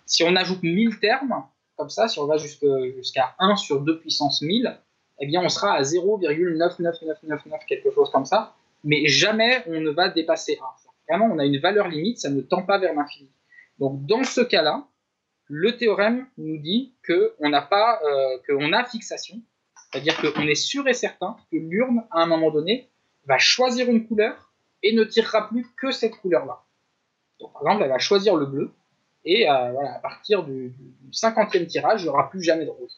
Si 0.10 0.24
on 0.24 0.36
ajoute 0.36 0.63
1000 0.63 1.00
termes, 1.00 1.45
comme 1.78 1.89
ça, 1.89 2.08
si 2.08 2.19
on 2.19 2.26
va 2.26 2.38
jusqu'à 2.38 3.36
1 3.38 3.56
sur 3.56 3.82
2 3.82 4.00
puissance 4.00 4.41
1000, 4.41 4.76
eh 5.19 5.28
bien 5.28 5.41
on 5.41 5.50
sera 5.50 5.74
à 5.74 5.82
0,99999, 5.84 7.65
quelque 7.67 7.91
chose 7.91 8.10
comme 8.12 8.26
ça, 8.26 8.56
mais 8.84 9.08
jamais 9.08 9.63
on 9.67 9.80
ne 9.80 9.91
va 9.91 10.10
dépasser 10.10 10.58
1. 10.60 10.65
Vraiment, 11.08 11.34
on 11.34 11.38
a 11.38 11.45
une 11.45 11.60
valeur 11.60 11.88
limite, 11.88 12.19
ça 12.19 12.32
ne 12.32 12.41
tend 12.41 12.63
pas 12.63 12.80
vers 12.80 12.95
l'infini. 12.95 13.30
Donc 13.78 14.04
dans 14.08 14.24
ce 14.24 14.41
cas-là, 14.41 14.88
le 15.48 15.78
théorème 15.78 16.26
nous 16.39 16.58
dit 16.58 16.93
qu'on 17.06 17.54
euh, 17.54 18.38
qu'on 18.48 18.74
a 18.74 18.84
fixation, 18.86 19.39
c'est-à-dire 19.91 20.19
qu'on 20.19 20.48
est 20.48 20.56
sûr 20.56 20.88
et 20.88 20.93
certain 20.93 21.38
que 21.52 21.58
l'urne, 21.58 22.04
à 22.10 22.24
un 22.24 22.26
moment 22.26 22.50
donné, 22.50 22.89
va 23.26 23.38
choisir 23.38 23.88
une 23.89 24.08
couleur 24.08 24.52
et 24.82 24.95
ne 24.95 25.04
tirera 25.04 25.48
plus 25.50 25.67
que 25.78 25.91
cette 25.91 26.15
couleur-là. 26.15 26.63
Donc 27.39 27.54
par 27.54 27.62
exemple, 27.62 27.84
elle 27.84 27.89
va 27.89 28.00
choisir 28.00 28.36
le 28.36 28.48
bleu, 28.48 28.72
et 29.25 29.49
euh, 29.49 29.71
voilà, 29.71 29.95
à 29.95 29.99
partir 29.99 30.43
du, 30.43 30.73
50e 31.12 31.65
tirage, 31.67 32.01
il 32.01 32.05
n'y 32.05 32.10
aura 32.10 32.29
plus 32.29 32.41
jamais 32.41 32.65
de 32.65 32.69
rouge. 32.69 32.91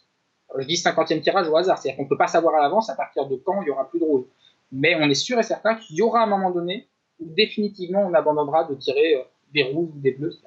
je 0.58 0.66
dis 0.66 0.76
50e 0.76 1.22
tirage 1.22 1.48
au 1.48 1.58
hasard, 1.58 1.78
c'est-à-dire 1.78 1.98
qu'on 1.98 2.04
ne 2.04 2.10
peut 2.10 2.18
pas 2.18 2.28
savoir 2.28 2.56
à 2.56 2.62
l'avance 2.62 2.90
à 2.90 2.96
partir 2.96 3.28
de 3.28 3.36
quand 3.38 3.62
il 3.62 3.66
n'y 3.66 3.72
aura 3.72 3.90
plus 3.90 4.00
de 4.00 4.06
rouge. 4.06 4.26
Mais 4.72 4.96
on 4.96 5.10
est 5.10 5.16
sûr 5.16 5.40
et 5.40 5.44
certain 5.44 5.76
qu'il 5.76 5.98
y 5.98 6.02
aura 6.02 6.24
un 6.24 6.28
moment 6.28 6.52
donné 6.52 6.88
où 7.20 7.26
définitivement 7.36 8.02
on 8.06 8.14
abandonnera 8.14 8.66
de 8.66 8.76
tirer 8.76 9.16
euh, 9.16 9.24
des 9.54 9.64
rouges 9.64 9.90
ou 9.96 10.00
des 10.00 10.12
bleus. 10.12 10.38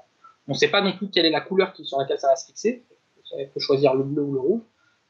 On 0.46 0.52
ne 0.52 0.56
sait 0.56 0.68
pas 0.68 0.82
non 0.82 0.96
plus 0.96 1.08
quelle 1.08 1.26
est 1.26 1.30
la 1.30 1.40
couleur 1.40 1.74
sur 1.76 1.98
laquelle 1.98 2.18
ça 2.18 2.28
va 2.28 2.37
se 2.37 2.46
fixer. 2.46 2.84
Il 3.37 3.48
faut 3.52 3.60
choisir 3.60 3.94
le 3.94 4.04
bleu 4.04 4.22
ou 4.22 4.34
le 4.34 4.40
rouge. 4.40 4.60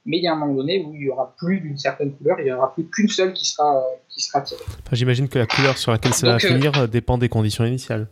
Mais 0.06 0.18
il 0.18 0.22
y 0.22 0.28
a 0.28 0.32
un 0.32 0.36
moment 0.36 0.54
donné 0.54 0.84
où 0.84 0.94
il 0.94 1.00
n'y 1.00 1.08
aura 1.08 1.34
plus 1.36 1.60
d'une 1.60 1.78
certaine 1.78 2.12
couleur, 2.14 2.38
il 2.38 2.44
n'y 2.44 2.52
aura 2.52 2.74
plus 2.74 2.86
qu'une 2.90 3.08
seule 3.08 3.32
qui 3.32 3.46
sera, 3.46 3.78
euh, 3.78 3.96
qui 4.08 4.20
sera 4.20 4.42
tirée. 4.42 4.60
J'imagine 4.92 5.28
que 5.28 5.38
la 5.38 5.46
couleur 5.46 5.78
sur 5.78 5.92
laquelle 5.92 6.12
ça 6.12 6.26
va 6.26 6.38
finir 6.38 6.88
dépend 6.88 7.16
des 7.16 7.28
conditions 7.28 7.64
initiales 7.64 8.08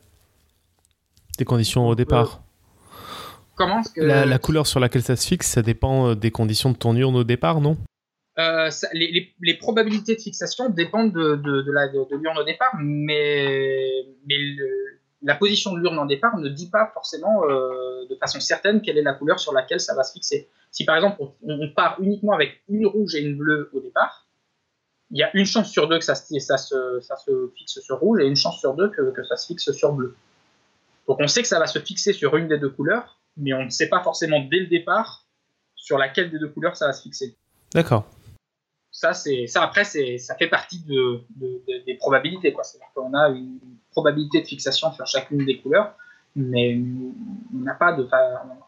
des 1.39 1.45
conditions 1.45 1.87
au 1.89 1.95
départ 1.95 2.43
Comment 3.55 3.83
la, 3.97 4.39
couleur 4.39 4.67
sur 4.67 4.81
laquelle 4.81 5.03
ça 5.03 5.15
se 5.15 5.27
fixe, 5.27 5.49
ça 5.49 5.63
dépend 5.63 6.09
euh, 6.09 6.15
des 6.15 6.31
conditions 6.31 6.71
de 6.71 6.77
ton 6.77 6.97
urne 6.97 7.17
au 7.17 7.25
départ, 7.25 7.61
non? 7.61 7.77
Euh, 8.39 8.71
les, 8.95 9.55
probabilités 9.61 10.17
de 10.17 10.21
fixation 10.21 10.71
dépendent 10.71 11.13
de, 11.13 11.37
de, 11.37 11.71
la, 11.71 11.89
de, 11.89 12.17
l'urne 12.17 12.39
au 12.39 12.45
départ, 12.45 12.75
mais, 12.81 14.07
mais 14.27 14.37
la 15.23 15.35
position 15.35 15.75
de 15.75 15.81
l'urne 15.81 15.99
au 15.99 16.07
départ 16.07 16.39
ne 16.39 16.49
dit 16.49 16.71
pas 16.71 16.91
forcément 16.95 17.45
euh, 17.45 18.07
de 18.09 18.17
façon 18.17 18.41
certaine 18.41 18.81
quelle 18.81 18.97
est 18.97 19.03
la 19.03 19.13
couleur 19.13 19.39
sur 19.39 19.53
laquelle 19.53 19.81
ça 19.81 19.95
va 19.95 20.03
se 20.03 20.13
fixer. 20.13 20.49
Si 20.71 20.87
par 20.87 20.97
exemple 20.97 21.23
on, 21.43 21.69
part 21.77 21.99
uniquement 22.01 22.33
avec 22.33 22.63
une 22.69 22.87
rouge 22.87 23.15
et 23.15 23.21
une 23.21 23.37
bleue 23.37 23.71
au 23.75 23.81
départ, 23.81 24.27
il 25.11 25.19
y 25.19 25.23
a 25.23 25.31
une 25.37 25.45
chance 25.45 25.71
sur 25.71 25.87
deux 25.87 25.99
que 25.99 26.05
ça, 26.05 26.15
ça, 26.15 26.57
se, 26.57 27.01
ça 27.01 27.17
se 27.17 27.51
fixe 27.55 27.81
sur 27.81 27.99
rouge 27.99 28.21
et 28.21 28.27
une 28.27 28.37
chance 28.37 28.59
sur 28.59 28.73
deux 28.75 28.89
que, 28.89 29.11
que 29.11 29.23
ça 29.25 29.37
se 29.37 29.47
fixe 29.47 29.71
sur 29.73 29.93
bleu. 29.93 30.17
Donc 31.09 31.19
on 31.21 31.27
sait 31.27 31.43
que 31.43 31.49
ça 31.49 31.59
va 31.59 31.67
se 31.67 31.79
fixer 31.79 32.13
sur 32.13 32.37
une 32.37 32.49
des 32.49 32.59
deux 32.59 32.71
couleurs, 32.71 33.21
mais 33.37 33.53
on 33.53 33.65
ne 33.65 33.71
sait 33.71 33.89
pas 33.89 34.03
forcément 34.03 34.41
dès 34.41 34.61
le 34.61 34.67
départ 34.67 35.27
sur 35.75 35.99
laquelle 35.99 36.31
des 36.31 36.39
deux 36.39 36.49
couleurs 36.49 36.77
ça 36.77 36.87
va 36.87 36.93
se 36.93 37.03
fixer. 37.03 37.37
D'accord. 37.75 38.07
Ça, 38.91 39.15
c'est 39.15 39.47
ça 39.47 39.63
après, 39.63 39.85
c'est 39.85 40.19
ça 40.19 40.37
fait 40.37 40.49
partie 40.49 40.85
de, 40.85 41.23
des 41.87 41.95
probabilités. 41.95 42.55
C'est-à-dire 42.63 42.89
qu'on 42.95 43.15
a 43.15 43.31
une 43.31 43.59
probabilité 43.91 44.43
de 44.43 44.47
fixation 44.47 44.93
sur 44.93 45.07
chacune 45.07 45.45
des 45.45 45.59
couleurs, 45.61 45.97
mais 46.37 46.79
on 47.55 47.59
n'a 47.59 47.75
pas 47.75 47.95
de, 47.95 48.07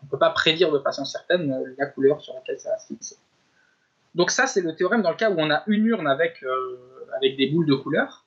on 0.02 0.06
peut 0.06 0.18
pas 0.18 0.30
prédire 0.30 0.72
de 0.72 0.78
façon 0.78 1.04
certaine 1.04 1.74
la 1.78 1.86
couleur 1.86 2.20
sur 2.22 2.34
laquelle 2.34 2.58
ça 2.58 2.70
va 2.70 2.78
se 2.78 2.86
fixer. 2.86 3.16
Donc 4.14 4.30
ça, 4.30 4.46
c'est 4.46 4.62
le 4.62 4.74
théorème 4.74 5.02
dans 5.02 5.10
le 5.10 5.16
cas 5.16 5.30
où 5.30 5.36
on 5.38 5.50
a 5.50 5.62
une 5.66 5.86
urne 5.86 6.06
avec, 6.06 6.42
avec 7.16 7.36
des 7.36 7.48
boules 7.48 7.66
de 7.66 7.74
couleur. 7.74 8.24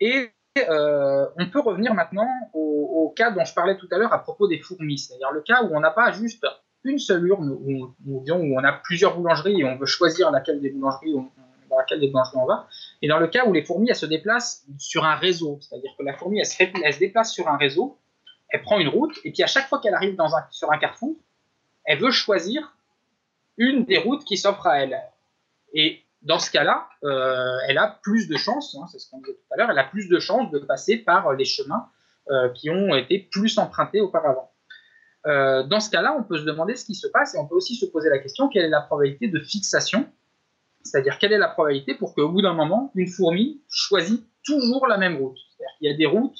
Et 0.00 0.30
on 0.56 1.46
peut 1.50 1.60
revenir 1.60 1.94
maintenant 1.94 2.28
au, 2.52 3.12
cas 3.16 3.30
dont 3.30 3.44
je 3.44 3.54
parlais 3.54 3.76
tout 3.76 3.88
à 3.90 3.98
l'heure 3.98 4.12
à 4.12 4.22
propos 4.22 4.48
des 4.48 4.58
fourmis, 4.58 4.98
c'est-à-dire 4.98 5.30
le 5.32 5.42
cas 5.42 5.62
où 5.62 5.76
on 5.76 5.80
n'a 5.80 5.90
pas 5.90 6.12
juste 6.12 6.46
une 6.84 6.98
seule 6.98 7.26
urne, 7.26 7.50
où, 7.50 7.94
où, 8.06 8.24
on 8.28 8.64
a 8.64 8.72
plusieurs 8.72 9.16
boulangeries 9.16 9.60
et 9.60 9.64
on 9.64 9.76
veut 9.76 9.86
choisir 9.86 10.30
laquelle 10.30 10.60
des 10.60 10.70
boulangeries 10.70 11.14
dans 11.68 11.78
laquelle 11.78 12.00
des 12.00 12.08
boulangeries 12.08 12.38
on 12.38 12.46
va, 12.46 12.68
et 13.00 13.08
dans 13.08 13.18
le 13.18 13.28
cas 13.28 13.46
où 13.46 13.52
les 13.52 13.64
fourmis 13.64 13.88
elles 13.90 13.96
se 13.96 14.06
déplacent 14.06 14.66
sur 14.78 15.04
un 15.04 15.14
réseau, 15.14 15.58
c'est-à-dire 15.60 15.90
que 15.98 16.04
la 16.04 16.14
fourmi 16.14 16.40
elle 16.40 16.46
se, 16.46 16.98
déplace 16.98 17.32
sur 17.32 17.48
un 17.48 17.56
réseau, 17.56 17.98
elle 18.48 18.62
prend 18.62 18.78
une 18.78 18.88
route, 18.88 19.18
et 19.24 19.32
puis 19.32 19.42
à 19.42 19.46
chaque 19.46 19.68
fois 19.68 19.80
qu'elle 19.80 19.94
arrive 19.94 20.16
dans 20.16 20.28
sur 20.50 20.72
un 20.72 20.78
carrefour, 20.78 21.16
elle 21.84 21.98
veut 21.98 22.10
choisir 22.10 22.76
une 23.56 23.84
des 23.84 23.98
routes 23.98 24.24
qui 24.24 24.36
s'offre 24.36 24.66
à 24.66 24.80
elle. 24.80 25.00
Dans 26.22 26.38
ce 26.38 26.50
cas-là, 26.50 26.88
euh, 27.04 27.56
elle 27.68 27.78
a 27.78 27.98
plus 28.02 28.28
de 28.28 28.36
chances, 28.36 28.76
hein, 28.76 28.86
c'est 28.90 28.98
ce 28.98 29.10
qu'on 29.10 29.18
disait 29.18 29.34
tout 29.34 29.54
à 29.54 29.56
l'heure, 29.56 29.70
elle 29.70 29.78
a 29.78 29.84
plus 29.84 30.08
de 30.08 30.18
chances 30.18 30.50
de 30.50 30.58
passer 30.58 30.96
par 30.96 31.32
les 31.32 31.44
chemins 31.44 31.86
euh, 32.30 32.48
qui 32.50 32.70
ont 32.70 32.94
été 32.94 33.28
plus 33.30 33.58
empruntés 33.58 34.00
auparavant. 34.00 34.50
Euh, 35.26 35.62
dans 35.64 35.80
ce 35.80 35.90
cas-là, 35.90 36.14
on 36.18 36.22
peut 36.22 36.38
se 36.38 36.44
demander 36.44 36.76
ce 36.76 36.84
qui 36.84 36.94
se 36.94 37.06
passe 37.06 37.34
et 37.34 37.38
on 37.38 37.46
peut 37.46 37.54
aussi 37.54 37.76
se 37.76 37.86
poser 37.86 38.08
la 38.08 38.18
question 38.18 38.48
quelle 38.48 38.64
est 38.64 38.70
la 38.70 38.80
probabilité 38.80 39.28
de 39.28 39.38
fixation, 39.40 40.08
c'est-à-dire 40.82 41.18
quelle 41.18 41.32
est 41.32 41.38
la 41.38 41.48
probabilité 41.48 41.94
pour 41.94 42.14
qu'au 42.14 42.28
bout 42.28 42.42
d'un 42.42 42.54
moment, 42.54 42.90
une 42.94 43.08
fourmi 43.08 43.62
choisisse 43.68 44.20
toujours 44.44 44.86
la 44.86 44.98
même 44.98 45.16
route? 45.16 45.38
C'est-à-dire 45.56 45.76
qu'il 45.78 45.90
y 45.90 45.94
a 45.94 45.96
des 45.96 46.06
routes 46.06 46.38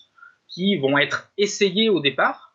qui 0.48 0.76
vont 0.78 0.98
être 0.98 1.30
essayées 1.38 1.88
au 1.88 2.00
départ 2.00 2.52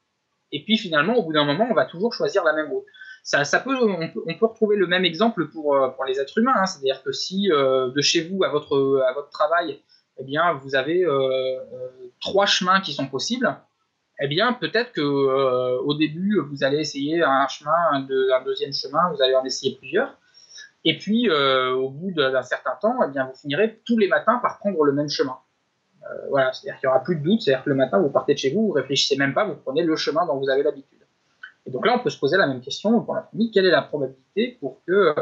et 0.51 0.63
puis 0.63 0.77
finalement, 0.77 1.15
au 1.15 1.23
bout 1.23 1.33
d'un 1.33 1.45
moment, 1.45 1.67
on 1.69 1.73
va 1.73 1.85
toujours 1.85 2.13
choisir 2.13 2.43
la 2.43 2.53
même 2.53 2.69
route. 2.69 2.85
On, 3.33 4.33
peut, 4.33 4.45
retrouver 4.45 4.77
le 4.77 4.87
même 4.87 5.05
exemple 5.05 5.47
pour, 5.49 5.75
euh, 5.75 5.89
les 6.07 6.19
êtres 6.19 6.37
humains, 6.37 6.53
hein. 6.55 6.65
c'est-à-dire 6.65 7.03
que 7.03 7.11
si 7.11 7.51
euh, 7.51 7.89
de 7.89 8.01
chez 8.01 8.27
vous 8.27 8.43
à 8.43 8.49
votre, 8.49 9.29
travail, 9.31 9.81
eh 10.19 10.23
bien, 10.23 10.53
vous 10.53 10.75
avez 10.75 11.05
trois 12.19 12.45
chemins 12.45 12.81
qui 12.81 12.93
sont 12.93 13.07
possibles, 13.07 13.57
eh 14.19 14.27
bien, 14.27 14.53
peut-être 14.53 14.93
que 14.93 15.01
euh, 15.01 15.79
au 15.81 15.93
début, 15.93 16.39
vous 16.39 16.63
allez 16.63 16.79
essayer 16.79 17.21
un 17.21 17.47
chemin, 17.47 17.75
un, 17.91 18.01
deuxième 18.01 18.73
chemin, 18.73 19.11
vous 19.11 19.21
allez 19.21 19.35
en 19.35 19.45
essayer 19.45 19.75
plusieurs. 19.75 20.17
Et 20.85 20.97
puis, 20.97 21.29
euh, 21.29 21.73
au 21.73 21.89
bout 21.89 22.11
d'un 22.11 22.41
certain 22.41 22.75
temps, 22.81 22.97
eh 23.05 23.11
bien, 23.11 23.25
vous 23.25 23.35
finirez 23.35 23.79
tous 23.85 23.97
les 23.97 24.07
matins 24.07 24.39
par 24.41 24.57
prendre 24.57 24.83
le 24.83 24.93
même 24.93 25.09
chemin. 25.09 25.37
Euh, 26.03 26.27
voilà, 26.29 26.51
c'est-à-dire 26.53 26.79
qu'il 26.79 26.87
n'y 26.87 26.95
aura 26.95 27.03
plus 27.03 27.17
de 27.17 27.23
doute, 27.23 27.41
c'est-à-dire 27.41 27.63
que 27.63 27.69
le 27.69 27.75
matin, 27.75 27.99
vous 27.99 28.09
partez 28.09 28.33
de 28.33 28.39
chez 28.39 28.51
vous, 28.51 28.67
vous 28.67 28.71
réfléchissez 28.71 29.17
même 29.17 29.33
pas, 29.33 29.45
vous 29.45 29.55
prenez 29.55 29.83
le 29.83 29.95
chemin 29.95 30.25
dont 30.25 30.37
vous 30.37 30.49
avez 30.49 30.63
l'habitude. 30.63 30.96
Et 31.67 31.71
donc 31.71 31.85
là, 31.85 31.95
on 31.95 31.99
peut 31.99 32.09
se 32.09 32.17
poser 32.17 32.37
la 32.37 32.47
même 32.47 32.61
question 32.61 33.01
pour 33.01 33.13
la 33.13 33.23
famille 33.23 33.51
quelle 33.51 33.65
est 33.65 33.71
la 33.71 33.81
probabilité 33.81 34.57
pour 34.59 34.81
que, 34.87 35.13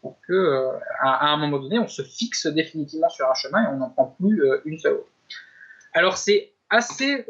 pour 0.00 0.18
que 0.26 0.70
à, 1.02 1.32
un 1.32 1.36
moment 1.36 1.58
donné, 1.58 1.78
on 1.78 1.88
se 1.88 2.02
fixe 2.02 2.46
définitivement 2.46 3.10
sur 3.10 3.30
un 3.30 3.34
chemin 3.34 3.64
et 3.64 3.66
on 3.68 3.76
n'en 3.76 3.90
prend 3.90 4.16
plus 4.18 4.42
une 4.64 4.78
seule 4.78 4.94
autre? 4.94 5.12
Alors, 5.92 6.16
c'est 6.16 6.52
assez 6.70 7.26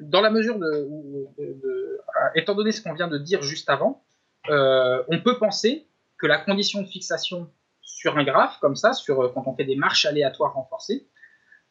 dans 0.00 0.20
la 0.20 0.30
mesure 0.30 0.58
de, 0.58 1.98
étant 2.34 2.54
donné 2.54 2.72
ce 2.72 2.82
qu'on 2.82 2.92
vient 2.92 3.08
de 3.08 3.18
dire 3.18 3.42
juste 3.42 3.70
avant, 3.70 4.04
euh, 4.50 5.02
on 5.08 5.20
peut 5.20 5.38
penser 5.38 5.86
que 6.18 6.26
la 6.26 6.38
condition 6.38 6.82
de 6.82 6.86
fixation 6.86 7.50
sur 7.82 8.16
un 8.16 8.24
graphe, 8.24 8.58
comme 8.60 8.76
ça, 8.76 8.92
sur, 8.92 9.32
quand 9.34 9.44
on 9.46 9.54
fait 9.54 9.64
des 9.64 9.76
marches 9.76 10.06
aléatoires 10.06 10.54
renforcées, 10.54 11.08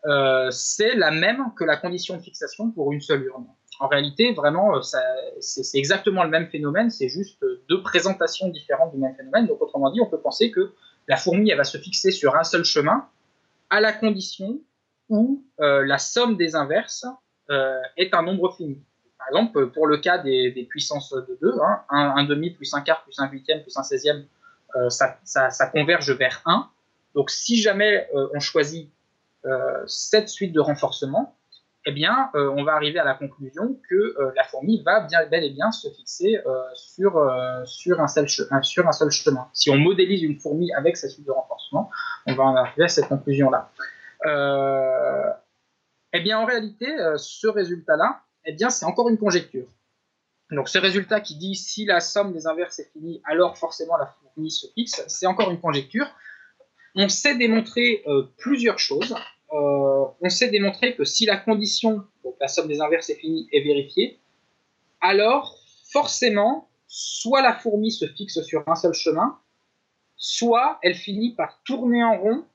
euh, 0.06 0.50
c'est 0.52 0.96
la 0.96 1.12
même 1.12 1.54
que 1.58 1.64
la 1.64 1.78
condition 1.78 2.16
de 2.18 2.22
fixation 2.22 2.72
pour 2.72 2.92
une 2.92 3.02
seule 3.02 3.24
urne. 3.24 3.48
En 3.80 3.88
réalité, 3.88 4.34
vraiment, 4.34 4.82
c'est 4.82 5.78
exactement 5.78 6.24
le 6.24 6.30
même 6.30 6.48
phénomène, 6.48 6.90
c'est 6.90 7.10
juste 7.10 7.44
deux 7.70 7.82
présentations 7.82 8.48
différentes 8.48 8.94
du 8.94 8.98
même 9.00 9.16
phénomène. 9.16 9.48
Donc, 9.48 9.62
autrement 9.62 9.92
dit, 9.92 10.00
on 10.02 10.10
peut 10.10 10.20
penser 10.20 10.52
que 10.52 10.74
la 11.08 11.18
fourmi, 11.18 11.50
elle 11.50 11.58
va 11.58 11.64
se 11.64 11.78
fixer 11.78 12.12
sur 12.12 12.36
un 12.36 12.44
seul 12.44 12.64
chemin, 12.64 13.08
à 13.70 13.80
la 13.80 13.94
condition 13.94 14.60
où 15.10 15.44
euh, 15.60 15.86
la 15.86 15.98
somme 15.98 16.38
des 16.38 16.56
inverses 16.56 17.06
euh, 17.50 17.80
est 17.98 18.14
un 18.14 18.24
nombre 18.24 18.56
fini. 18.56 18.82
Par 19.18 19.28
exemple, 19.28 19.72
pour 19.72 19.88
le 19.88 19.98
cas 19.98 20.18
des, 20.18 20.68
puissances 20.70 21.14
de 21.14 21.38
2, 21.42 21.54
hein, 21.62 21.84
un, 21.90 22.24
demi 22.24 22.52
plus 22.52 22.74
un 22.74 22.82
quart 22.82 23.04
plus 23.04 23.20
un 23.20 23.30
huitième 23.30 23.62
plus 23.62 23.78
un 23.78 23.84
seizième, 23.84 24.26
euh, 24.76 24.90
ça, 24.90 25.20
ça, 25.24 25.68
converge 25.68 26.12
vers 26.12 26.42
1. 26.46 26.70
Donc 27.14 27.30
si 27.30 27.62
jamais 27.62 28.08
euh, 28.16 28.28
on 28.34 28.40
choisit 28.40 28.90
cette 29.86 30.28
suite 30.28 30.54
de 30.54 30.60
renforcement, 30.60 31.36
eh 31.86 31.92
bien, 31.92 32.32
on 32.34 32.64
va 32.64 32.74
arriver 32.74 33.00
à 33.00 33.04
la 33.04 33.14
conclusion 33.14 33.80
que 33.88 34.18
la 34.36 34.44
fourmi 34.44 34.82
va 34.84 35.02
bien, 35.02 35.26
bel 35.28 35.44
et 35.44 35.52
bien 35.52 35.72
se 35.72 35.88
fixer 35.90 36.42
sur, 36.74 37.12
sur, 37.66 38.02
un 38.02 38.08
seul 38.08 38.28
sur 38.28 38.88
un 38.88 38.92
seul 38.92 39.12
chemin. 39.12 39.48
Si 39.54 39.70
on 39.70 39.78
modélise 39.78 40.24
une 40.24 40.40
fourmi 40.40 40.74
avec 40.74 40.98
cette 40.98 41.12
suite 41.12 41.28
de 41.28 41.32
renforcement, 41.32 41.92
on 42.26 42.34
va 42.34 42.44
en 42.44 42.56
arriver 42.56 42.86
à 42.86 42.88
cette 42.88 43.08
conclusion-là. 43.08 43.70
Eh 46.18 46.22
bien, 46.22 46.40
en 46.40 46.46
réalité, 46.46 46.88
euh, 46.98 47.18
ce 47.18 47.46
résultat-là, 47.46 48.22
eh 48.46 48.54
bien, 48.54 48.70
c'est 48.70 48.86
encore 48.86 49.10
une 49.10 49.18
conjecture. 49.18 49.68
Donc, 50.50 50.70
ce 50.70 50.78
résultat 50.78 51.20
qui 51.20 51.36
dit 51.36 51.56
si 51.56 51.84
la 51.84 52.00
somme 52.00 52.32
des 52.32 52.48
inverses 52.48 52.80
est 52.80 52.90
finie, 52.94 53.22
alors 53.26 53.58
forcément 53.58 53.98
la 53.98 54.06
fourmi 54.06 54.50
se 54.50 54.68
fixe, 54.76 55.04
c'est 55.10 55.26
encore 55.26 55.52
une 55.52 55.60
conjecture. 55.60 56.08
On 56.96 57.10
sait 57.10 57.36
démontrer 57.36 58.02
euh, 58.08 58.32
plusieurs 58.38 58.80
choses. 58.80 59.14
Euh, 59.52 59.95
on 60.26 60.30
sait 60.30 60.50
démontrer 60.50 60.96
que 60.96 61.04
si 61.04 61.26
la 61.26 61.38
condition, 61.38 62.04
donc 62.24 62.36
la 62.42 62.48
somme 62.48 62.68
des 62.68 62.82
inverses 62.82 63.12
est 63.12 63.16
finie, 63.16 63.48
est 63.52 63.62
vérifiée, 63.62 64.20
alors 65.00 65.56
forcément, 65.92 66.68
soit 66.88 67.44
la 67.44 67.54
fourmi 67.54 67.92
se 67.92 68.08
fixe 68.08 68.42
sur 68.42 68.64
un 68.68 68.76
seul 68.76 68.94
chemin, 68.94 69.38
soit 70.18 70.80
elle 70.82 70.96
finit 70.96 71.36
par 71.36 71.62
tourner 71.64 72.04
en 72.04 72.20
rond 72.20 72.46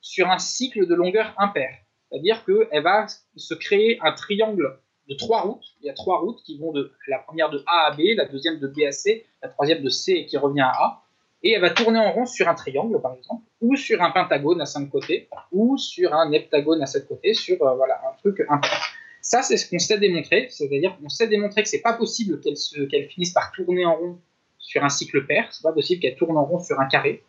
sur 0.00 0.30
un 0.30 0.38
cycle 0.38 0.86
de 0.86 0.94
longueur 0.94 1.34
impaire. 1.36 1.76
C'est-à-dire 2.10 2.44
qu'elle 2.46 2.82
va 2.82 3.06
se 3.36 3.54
créer 3.54 3.98
un 4.02 4.12
triangle 4.12 4.80
de 5.08 5.14
trois 5.14 5.42
routes. 5.42 5.64
Il 5.80 5.86
y 5.86 5.90
a 5.90 5.94
trois 5.94 6.20
routes 6.20 6.42
qui 6.44 6.58
vont 6.58 6.72
de 6.72 6.92
la 7.08 7.18
première 7.18 7.50
de 7.50 7.62
A 7.66 7.88
à 7.88 7.90
B, 7.94 8.00
la 8.16 8.24
deuxième 8.24 8.58
de 8.58 8.68
B 8.68 8.80
à 8.86 8.92
C, 8.92 9.26
la 9.42 9.50
troisième 9.50 9.82
de 9.82 9.90
C 9.90 10.24
qui 10.24 10.38
revient 10.38 10.60
à 10.60 10.70
A. 10.70 11.04
Et 11.42 11.52
elle 11.52 11.60
va 11.60 11.70
tourner 11.70 11.98
en 11.98 12.12
rond 12.12 12.26
sur 12.26 12.48
un 12.48 12.54
triangle, 12.54 13.00
par 13.00 13.14
exemple, 13.14 13.44
ou 13.60 13.76
sur 13.76 14.02
un 14.02 14.10
pentagone 14.10 14.60
à 14.60 14.66
cinq 14.66 14.90
côtés, 14.90 15.28
ou 15.52 15.76
sur 15.78 16.12
un 16.14 16.32
heptagone 16.32 16.82
à 16.82 16.86
sept 16.86 17.06
côtés, 17.06 17.34
sur 17.34 17.62
euh, 17.64 17.74
voilà, 17.74 18.00
un 18.08 18.16
truc 18.18 18.44
impair. 18.48 18.80
Ça, 19.22 19.42
c'est 19.42 19.56
ce 19.56 19.68
qu'on 19.68 19.78
sait 19.78 19.98
démontrer. 19.98 20.48
C'est-à-dire 20.50 20.96
qu'on 20.98 21.08
sait 21.08 21.28
démontrer 21.28 21.62
que 21.62 21.68
c'est 21.68 21.82
pas 21.82 21.92
possible 21.92 22.40
qu'elle 22.40 23.06
qu 23.06 23.12
finisse 23.12 23.32
par 23.32 23.52
tourner 23.52 23.84
en 23.84 23.96
rond 23.96 24.18
sur 24.58 24.84
un 24.84 24.88
cycle 24.88 25.26
pair. 25.26 25.48
C'est 25.52 25.62
pas 25.62 25.72
possible 25.72 26.00
qu'elle 26.00 26.16
tourne 26.16 26.36
en 26.36 26.44
rond 26.44 26.58
sur 26.58 26.80
un 26.80 26.86
carré. 26.86 27.22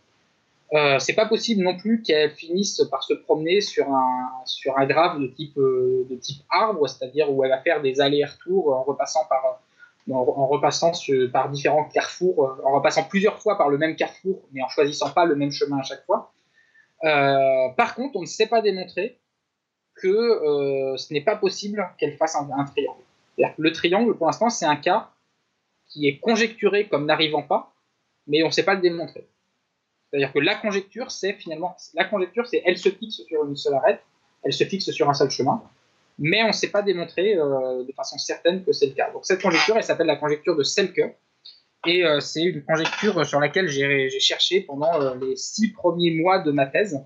Euh, 0.74 1.00
c'est 1.00 1.14
pas 1.14 1.26
possible 1.26 1.64
non 1.64 1.76
plus 1.78 2.04
qu'elle 2.04 2.30
finisse 2.32 2.82
par 2.92 3.04
se 3.04 3.14
promener 3.14 3.60
sur 3.60 3.90
un, 3.90 4.30
sur 4.46 4.78
un 4.78 4.86
graphe 4.86 5.20
de 5.20 5.28
type, 5.28 5.58
euh, 5.58 6.06
de 6.10 6.16
type 6.16 6.44
arbre, 6.50 6.88
c'est-à-dire 6.88 7.32
où 7.32 7.44
elle 7.44 7.50
va 7.50 7.60
faire 7.60 7.82
des 7.82 8.00
allers-retours 8.00 8.74
en 8.74 8.84
repassant 8.84 9.26
par, 9.28 9.62
en, 10.12 10.48
repassant 10.48 10.92
par 11.32 11.50
différents 11.50 11.86
carrefours, 11.86 12.44
euh, 12.44 12.66
en 12.66 12.74
repassant 12.74 13.04
plusieurs 13.04 13.40
fois 13.40 13.58
par 13.58 13.70
le 13.70 13.78
même 13.78 13.96
carrefour, 13.96 14.42
mais 14.52 14.62
en 14.62 14.70
choisissant 14.70 15.12
pas 15.12 15.26
le 15.26 15.36
même 15.36 15.52
chemin 15.52 15.80
à 15.80 15.84
chaque 15.84 16.06
fois. 16.06 16.32
par 17.02 17.96
contre, 17.96 18.18
on 18.18 18.22
ne 18.22 18.28
sait 18.28 18.48
pas 18.48 18.62
démontrer 18.62 19.20
que 19.96 20.96
ce 20.98 21.14
n'est 21.14 21.22
pas 21.22 21.36
possible 21.36 21.90
qu'elle 21.98 22.16
fasse 22.16 22.36
un, 22.36 22.50
un 22.58 22.66
triangle. 22.66 23.04
Le 23.58 23.72
triangle, 23.72 24.16
pour 24.18 24.28
l'instant, 24.28 24.50
c'est 24.50 24.66
un 24.66 24.76
cas 24.76 25.12
qui 25.88 26.08
est 26.08 26.20
conjecturé 26.20 26.88
comme 26.88 27.06
n'arrivant 27.06 27.42
pas, 27.42 27.74
mais 28.28 28.44
on 28.44 28.48
ne 28.48 28.52
sait 28.52 28.64
pas 28.64 28.76
le 28.76 28.82
démontrer. 28.82 29.26
C'est-à-dire 30.10 30.32
que 30.34 30.40
la 30.40 30.56
conjecture, 30.56 31.12
c'est 31.12 31.34
finalement, 31.34 31.76
la 31.94 32.06
conjecture, 32.06 32.48
c'est 32.48 32.62
elle 32.66 32.78
se 32.78 32.90
fixe 32.90 33.22
sur 33.28 33.46
une 33.46 33.56
seule 33.56 33.76
arête, 33.76 34.02
elle 34.44 34.54
se 34.54 34.64
fixe 34.64 34.90
sur 34.92 35.10
un 35.10 35.14
seul 35.14 35.30
chemin, 35.30 35.62
mais 36.20 36.44
on 36.44 36.48
ne 36.48 36.52
sait 36.54 36.70
pas 36.70 36.82
démontrer 36.82 37.36
euh, 37.36 37.84
de 37.84 37.92
façon 37.94 38.18
certaine 38.18 38.64
que 38.64 38.74
c'est 38.74 38.88
le 38.88 38.94
cas. 38.94 39.10
Donc 39.12 39.26
cette 39.26 39.42
conjecture, 39.42 39.78
elle 39.78 39.84
s'appelle 39.84 40.08
la 40.08 40.18
conjecture 40.18 40.56
de 40.56 40.64
Selke, 40.64 41.16
et 41.88 42.06
euh, 42.06 42.20
c'est 42.20 42.44
une 42.44 42.64
conjecture 42.64 43.26
sur 43.26 43.40
laquelle 43.40 43.70
j'ai 43.70 44.10
cherché 44.20 44.62
pendant 44.62 45.02
euh, 45.02 45.16
les 45.22 45.36
six 45.38 45.72
premiers 45.72 46.12
mois 46.12 46.40
de 46.40 46.52
ma 46.52 46.66
thèse, 46.66 47.02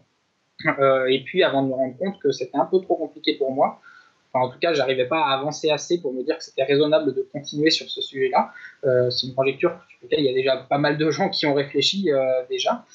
et 0.66 1.24
puis 1.26 1.44
avant 1.44 1.64
de 1.64 1.70
me 1.70 1.74
rendre 1.74 1.98
compte 1.98 2.20
que 2.20 2.32
c'était 2.32 2.58
un 2.58 2.66
peu 2.66 2.80
trop 2.82 2.96
compliqué 2.96 3.36
pour 3.36 3.52
moi. 3.52 3.82
Enfin, 4.32 4.46
en 4.46 4.50
tout 4.50 4.58
cas, 4.60 4.74
j'arrivais 4.74 5.08
pas 5.08 5.20
à 5.20 5.38
avancer 5.38 5.70
assez 5.70 6.02
pour 6.02 6.14
me 6.14 6.24
dire 6.24 6.38
que 6.38 6.44
c'était 6.44 6.64
raisonnable 6.64 7.14
de 7.14 7.22
continuer 7.32 7.70
sur 7.70 7.88
ce 7.88 8.02
sujet-là. 8.02 8.52
c'est 9.12 9.28
une 9.28 9.36
conjecture 9.36 9.72
sur 9.90 10.00
laquelle 10.04 10.20
il 10.22 10.26
y 10.26 10.30
a 10.30 10.34
déjà 10.34 10.58
pas 10.58 10.78
mal 10.78 10.98
de 10.98 11.12
gens 11.12 11.30
qui 11.30 11.46
ont 11.46 11.54
réfléchi 11.54 12.10
déjà. 12.50 12.86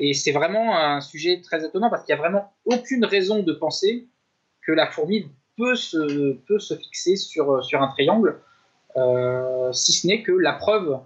Et 0.00 0.14
c'est 0.14 0.32
vraiment 0.32 0.76
un 0.76 1.00
sujet 1.00 1.42
très 1.42 1.64
étonnant 1.64 1.90
parce 1.90 2.04
qu'il 2.04 2.14
n'y 2.14 2.18
a 2.18 2.22
vraiment 2.22 2.52
aucune 2.64 3.04
raison 3.04 3.42
de 3.42 3.52
penser 3.52 4.08
que 4.68 4.72
la 4.72 4.86
fourmi 4.86 5.26
peut 5.56 5.74
se, 5.74 6.34
peut 6.46 6.58
se 6.58 6.74
fixer 6.74 7.16
sur, 7.16 7.64
sur 7.64 7.80
un 7.80 7.88
triangle, 7.88 8.38
euh, 8.96 9.72
si 9.72 9.92
ce 9.94 10.06
n'est 10.06 10.22
que 10.22 10.32
la 10.32 10.52
preuve 10.52 11.00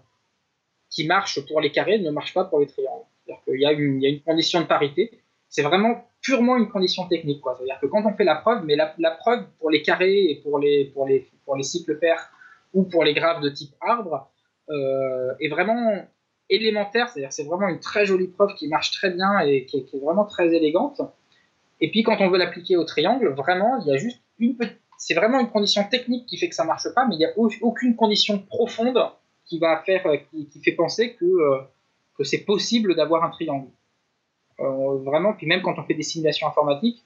qui 0.91 1.07
marche 1.07 1.47
pour 1.47 1.61
les 1.61 1.71
carrés 1.71 2.01
ne 2.01 2.11
marche 2.11 2.35
pas 2.35 2.45
pour 2.45 2.59
les 2.59 2.67
triangles. 2.67 3.07
C'est-à-dire 3.25 3.45
qu'il 3.45 3.55
y, 3.55 3.83
il 3.85 4.03
y 4.03 4.07
a 4.07 4.09
une 4.09 4.21
condition 4.21 4.61
de 4.61 4.67
parité. 4.67 5.23
C'est 5.49 5.63
vraiment 5.63 6.05
purement 6.21 6.57
une 6.57 6.69
condition 6.69 7.07
technique. 7.07 7.41
C'est-à-dire 7.45 7.79
que 7.81 7.87
quand 7.87 8.05
on 8.05 8.15
fait 8.17 8.25
la 8.25 8.35
preuve, 8.35 8.65
mais 8.65 8.75
la, 8.75 8.95
la, 8.99 9.13
preuve 9.13 9.45
pour 9.61 9.71
les 9.71 9.83
carrés 9.83 10.25
et 10.31 10.41
pour 10.43 10.59
les, 10.59 10.87
pour 10.87 11.07
les, 11.07 11.31
pour 11.45 11.55
les 11.55 11.63
cycles 11.63 11.99
pairs 11.99 12.33
ou 12.75 12.83
pour 12.83 13.05
les 13.05 13.15
graphes 13.15 13.43
de 13.43 13.49
type 13.49 13.75
arbre 13.81 14.29
euh, 14.71 15.35
est 15.41 15.49
vraiment 15.49 16.05
élémentaire, 16.51 17.09
c'est-à-dire 17.09 17.33
c'est 17.33 17.45
vraiment 17.45 17.69
une 17.69 17.81
très 17.81 18.07
jolie 18.07 18.27
preuve 18.27 18.55
qui 18.55 18.67
marche 18.67 18.91
très 18.91 19.11
bien 19.11 19.39
et 19.41 19.67
qui 19.67 19.79
est, 19.79 19.99
vraiment 19.99 20.25
très 20.25 20.53
élégante. 20.53 21.01
Et 21.83 21.91
puis 21.91 22.03
quand 22.03 22.17
on 22.21 22.31
veut 22.31 22.39
l'appliquer 22.39 22.77
au 22.77 22.85
triangle, 22.85 23.29
vraiment, 23.35 23.79
il 23.81 23.89
y 23.89 23.93
a 23.93 23.99
juste 23.99 24.23
une 24.39 24.57
petite... 24.57 24.81
C'est 24.97 25.15
vraiment 25.15 25.41
une 25.41 25.51
condition 25.51 25.83
technique 25.91 26.27
qui 26.27 26.39
fait 26.39 26.49
que 26.49 26.55
ça 26.55 26.65
marche 26.65 26.87
pas, 26.95 27.05
mais 27.07 27.17
il 27.17 27.19
n'y 27.19 27.25
a 27.25 27.33
aucune 27.37 27.97
condition 27.97 28.39
profonde 28.39 28.99
qui 29.45 29.59
va 29.59 29.83
faire, 29.85 30.07
qui, 30.31 30.63
fait 30.63 30.73
penser 30.73 31.15
que, 31.15 31.27
que 32.17 32.23
c'est 32.23 32.45
possible 32.45 32.95
d'avoir 32.95 33.25
un 33.25 33.31
triangle. 33.31 33.67
vraiment, 34.59 35.33
puis 35.33 35.49
même 35.49 35.61
quand 35.61 35.77
on 35.77 35.83
fait 35.83 35.95
des 35.95 36.05
simulations 36.05 36.47
informatiques, 36.47 37.05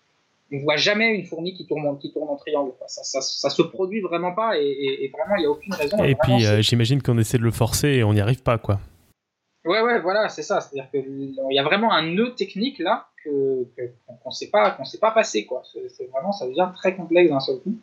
on 0.52 0.58
voit 0.58 0.76
jamais 0.76 1.14
une 1.14 1.24
fourmi 1.24 1.54
qui 1.54 1.66
tourne, 1.66 1.98
qui 1.98 2.12
tourne 2.12 2.28
en 2.28 2.36
triangle. 2.36 2.72
Ça, 2.86 3.20
ça, 3.20 3.50
se 3.50 3.62
produit 3.62 4.00
vraiment 4.00 4.32
pas 4.32 4.58
et, 4.58 5.10
vraiment 5.12 5.36
il 5.36 5.40
n'y 5.40 5.46
a 5.46 5.50
aucune 5.50 5.72
raison. 5.72 6.04
Et 6.04 6.14
puis 6.14 6.46
euh, 6.46 6.60
j'imagine 6.60 7.02
qu'on 7.02 7.18
essaie 7.18 7.38
de 7.38 7.42
le 7.42 7.50
forcer 7.50 7.88
et 7.88 8.04
on 8.04 8.12
n'y 8.12 8.20
arrive 8.20 8.42
pas 8.42 8.58
quoi. 8.58 8.78
Ouais 9.64 9.80
ouais 9.80 10.00
voilà 10.00 10.28
c'est 10.28 10.42
ça. 10.42 10.60
C'est-à-dire 10.60 10.90
qu'il 10.90 11.34
y 11.50 11.58
a 11.58 11.62
vraiment 11.64 11.92
un 11.92 12.02
nœud 12.02 12.34
technique 12.34 12.78
là 12.78 13.08
qu'on 13.26 14.28
ne 14.30 14.34
sait 14.34 14.48
pas 14.48 14.70
qu'on 14.72 14.84
sait 14.84 14.98
pas 14.98 15.10
passer 15.10 15.44
quoi. 15.46 15.62
C'est 15.88 16.06
vraiment 16.10 16.32
ça 16.32 16.46
devient 16.46 16.68
très 16.74 16.94
complexe 16.94 17.30
d'un 17.30 17.40
seul 17.40 17.58
coup. 17.60 17.76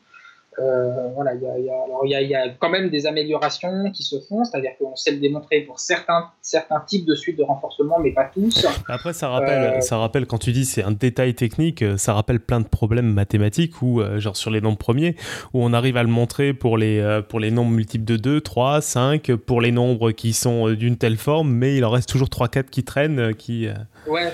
Euh, 0.60 1.08
voilà, 1.16 1.34
il 1.34 2.28
y 2.30 2.36
a, 2.36 2.49
quand 2.60 2.70
même 2.70 2.89
des 2.89 3.08
améliorations 3.08 3.91
qui 3.91 4.04
se 4.04 4.20
font, 4.20 4.43
c'est-à-dire 4.43 4.72
qu'on 4.80 4.95
sait 4.95 5.12
le 5.12 5.18
démontrer 5.18 5.62
pour 5.62 5.80
certains, 5.80 6.30
certains 6.41 6.80
types 6.82 7.06
de 7.06 7.16
suites 7.16 7.38
de 7.38 7.43
renforcement, 7.43 7.99
mais 7.99 8.12
pas 8.12 8.30
tous. 8.34 8.66
Après, 8.88 9.14
ça 9.14 9.30
rappelle, 9.30 9.78
euh, 9.78 9.82
ça 9.82 9.97
rappelle 9.97 10.26
quand 10.26 10.38
tu 10.38 10.51
dis 10.51 10.66
c'est 10.66 10.84
un 10.84 10.91
détail 10.91 11.34
technique, 11.34 11.82
euh, 11.82 11.97
ça 11.97 12.14
rappelle 12.14 12.39
plein 12.39 12.60
de 12.60 12.68
problèmes 12.68 13.12
mathématiques, 13.12 13.82
ou 13.82 14.01
genre 14.18 14.38
sur 14.38 14.51
les 14.51 14.62
nombres 14.62 14.78
premiers, 14.78 15.16
où 15.54 15.64
on 15.64 15.74
arrive 15.74 15.97
à 15.97 16.04
le 16.04 16.10
montrer 16.10 16.54
pour 16.54 16.78
les, 16.78 17.22
pour 17.30 17.39
les 17.39 17.51
nombres 17.51 17.72
multiples 17.72 18.06
de 18.06 18.18
2, 18.18 18.41
3, 18.41 18.82
5, 18.82 19.36
pour 19.36 19.62
les 19.62 19.72
nombres 19.72 20.12
qui 20.12 20.34
sont 20.34 20.72
d'une 20.72 20.97
telle 20.97 21.18
forme, 21.18 21.51
mais 21.51 21.78
il 21.78 21.86
en 21.86 21.89
reste 21.89 22.10
toujours 22.10 22.30
3, 22.30 22.47
4 22.47 22.70
qui 22.70 22.84
traînent. 22.84 23.34
Qui, 23.36 23.68
Ouais, 24.08 24.34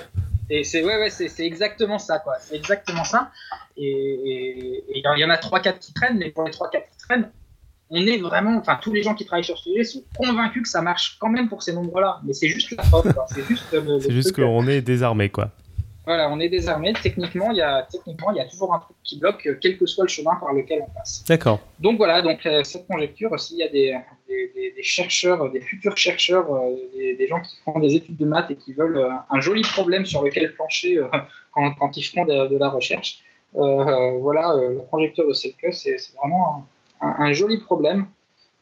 et 0.50 0.64
c'est 0.64 0.82
ouais, 0.82 0.98
ouais, 0.98 1.10
exactement 1.38 1.98
ça, 1.98 2.18
quoi. 2.18 2.34
C'est 2.40 2.56
exactement 2.56 3.04
ça. 3.04 3.30
Et 3.82 4.84
il 4.94 5.02
y 5.02 5.24
en 5.24 5.30
a 5.30 5.36
3-4 5.36 5.78
qui 5.78 5.92
traînent, 5.92 6.18
mais 6.18 6.30
pour 6.30 6.44
les 6.44 6.50
3-4 6.50 6.70
qui 6.70 6.98
traînent, 6.98 7.30
on 7.90 8.06
est 8.06 8.18
vraiment, 8.18 8.56
enfin, 8.56 8.78
tous 8.80 8.92
les 8.92 9.02
gens 9.02 9.14
qui 9.14 9.24
travaillent 9.24 9.44
sur 9.44 9.58
ce 9.58 9.70
sujet 9.70 9.84
sont 9.84 10.04
convaincus 10.16 10.62
que 10.62 10.68
ça 10.68 10.80
marche 10.80 11.16
quand 11.18 11.28
même 11.28 11.48
pour 11.48 11.62
ces 11.62 11.72
nombres-là. 11.72 12.20
Mais 12.24 12.32
c'est 12.32 12.48
juste 12.48 12.70
la 12.76 12.84
faute, 12.84 13.06
C'est 13.34 13.42
juste, 13.42 13.64
juste 14.08 14.32
qu'on 14.32 14.66
est 14.68 14.80
désarmé, 14.80 15.28
quoi. 15.28 15.50
Voilà, 16.06 16.30
on 16.30 16.40
est 16.40 16.48
désarmé. 16.48 16.92
Techniquement, 16.94 17.50
il 17.50 17.58
y 17.58 17.62
a, 17.62 17.86
techniquement, 17.90 18.30
il 18.32 18.38
y 18.38 18.40
a 18.40 18.44
toujours 18.46 18.72
un 18.72 18.78
truc 18.78 18.96
qui 19.04 19.18
bloque, 19.18 19.46
euh, 19.46 19.58
quel 19.60 19.76
que 19.76 19.86
soit 19.86 20.04
le 20.04 20.08
chemin 20.08 20.34
par 20.36 20.52
lequel 20.52 20.82
on 20.82 20.90
passe. 20.92 21.24
D'accord. 21.28 21.60
Donc 21.78 21.98
voilà, 21.98 22.22
donc 22.22 22.44
euh, 22.46 22.64
cette 22.64 22.86
conjecture, 22.86 23.38
s'il 23.38 23.58
y 23.58 23.62
a 23.62 23.68
des, 23.68 23.96
des, 24.28 24.82
chercheurs, 24.82 25.50
des 25.52 25.60
futurs 25.60 25.96
chercheurs, 25.96 26.52
euh, 26.52 26.74
des, 26.94 27.26
gens 27.28 27.40
qui 27.40 27.56
font 27.64 27.78
des 27.78 27.94
études 27.94 28.16
de 28.16 28.24
maths 28.24 28.50
et 28.50 28.56
qui 28.56 28.72
veulent 28.72 29.08
un 29.28 29.40
joli 29.40 29.62
problème 29.62 30.06
sur 30.06 30.24
lequel 30.24 30.52
plancher 30.54 31.00
quand, 31.52 31.72
quand, 31.74 31.96
ils 31.96 32.02
font 32.02 32.24
de, 32.24 32.56
la 32.56 32.70
recherche, 32.70 33.18
voilà, 33.52 34.54
la 34.54 34.82
conjecture 34.90 35.26
de 35.26 35.32
Selke, 35.32 35.72
c'est 35.72 35.96
vraiment 36.16 36.66
un, 37.00 37.32
joli 37.32 37.58
problème 37.58 38.06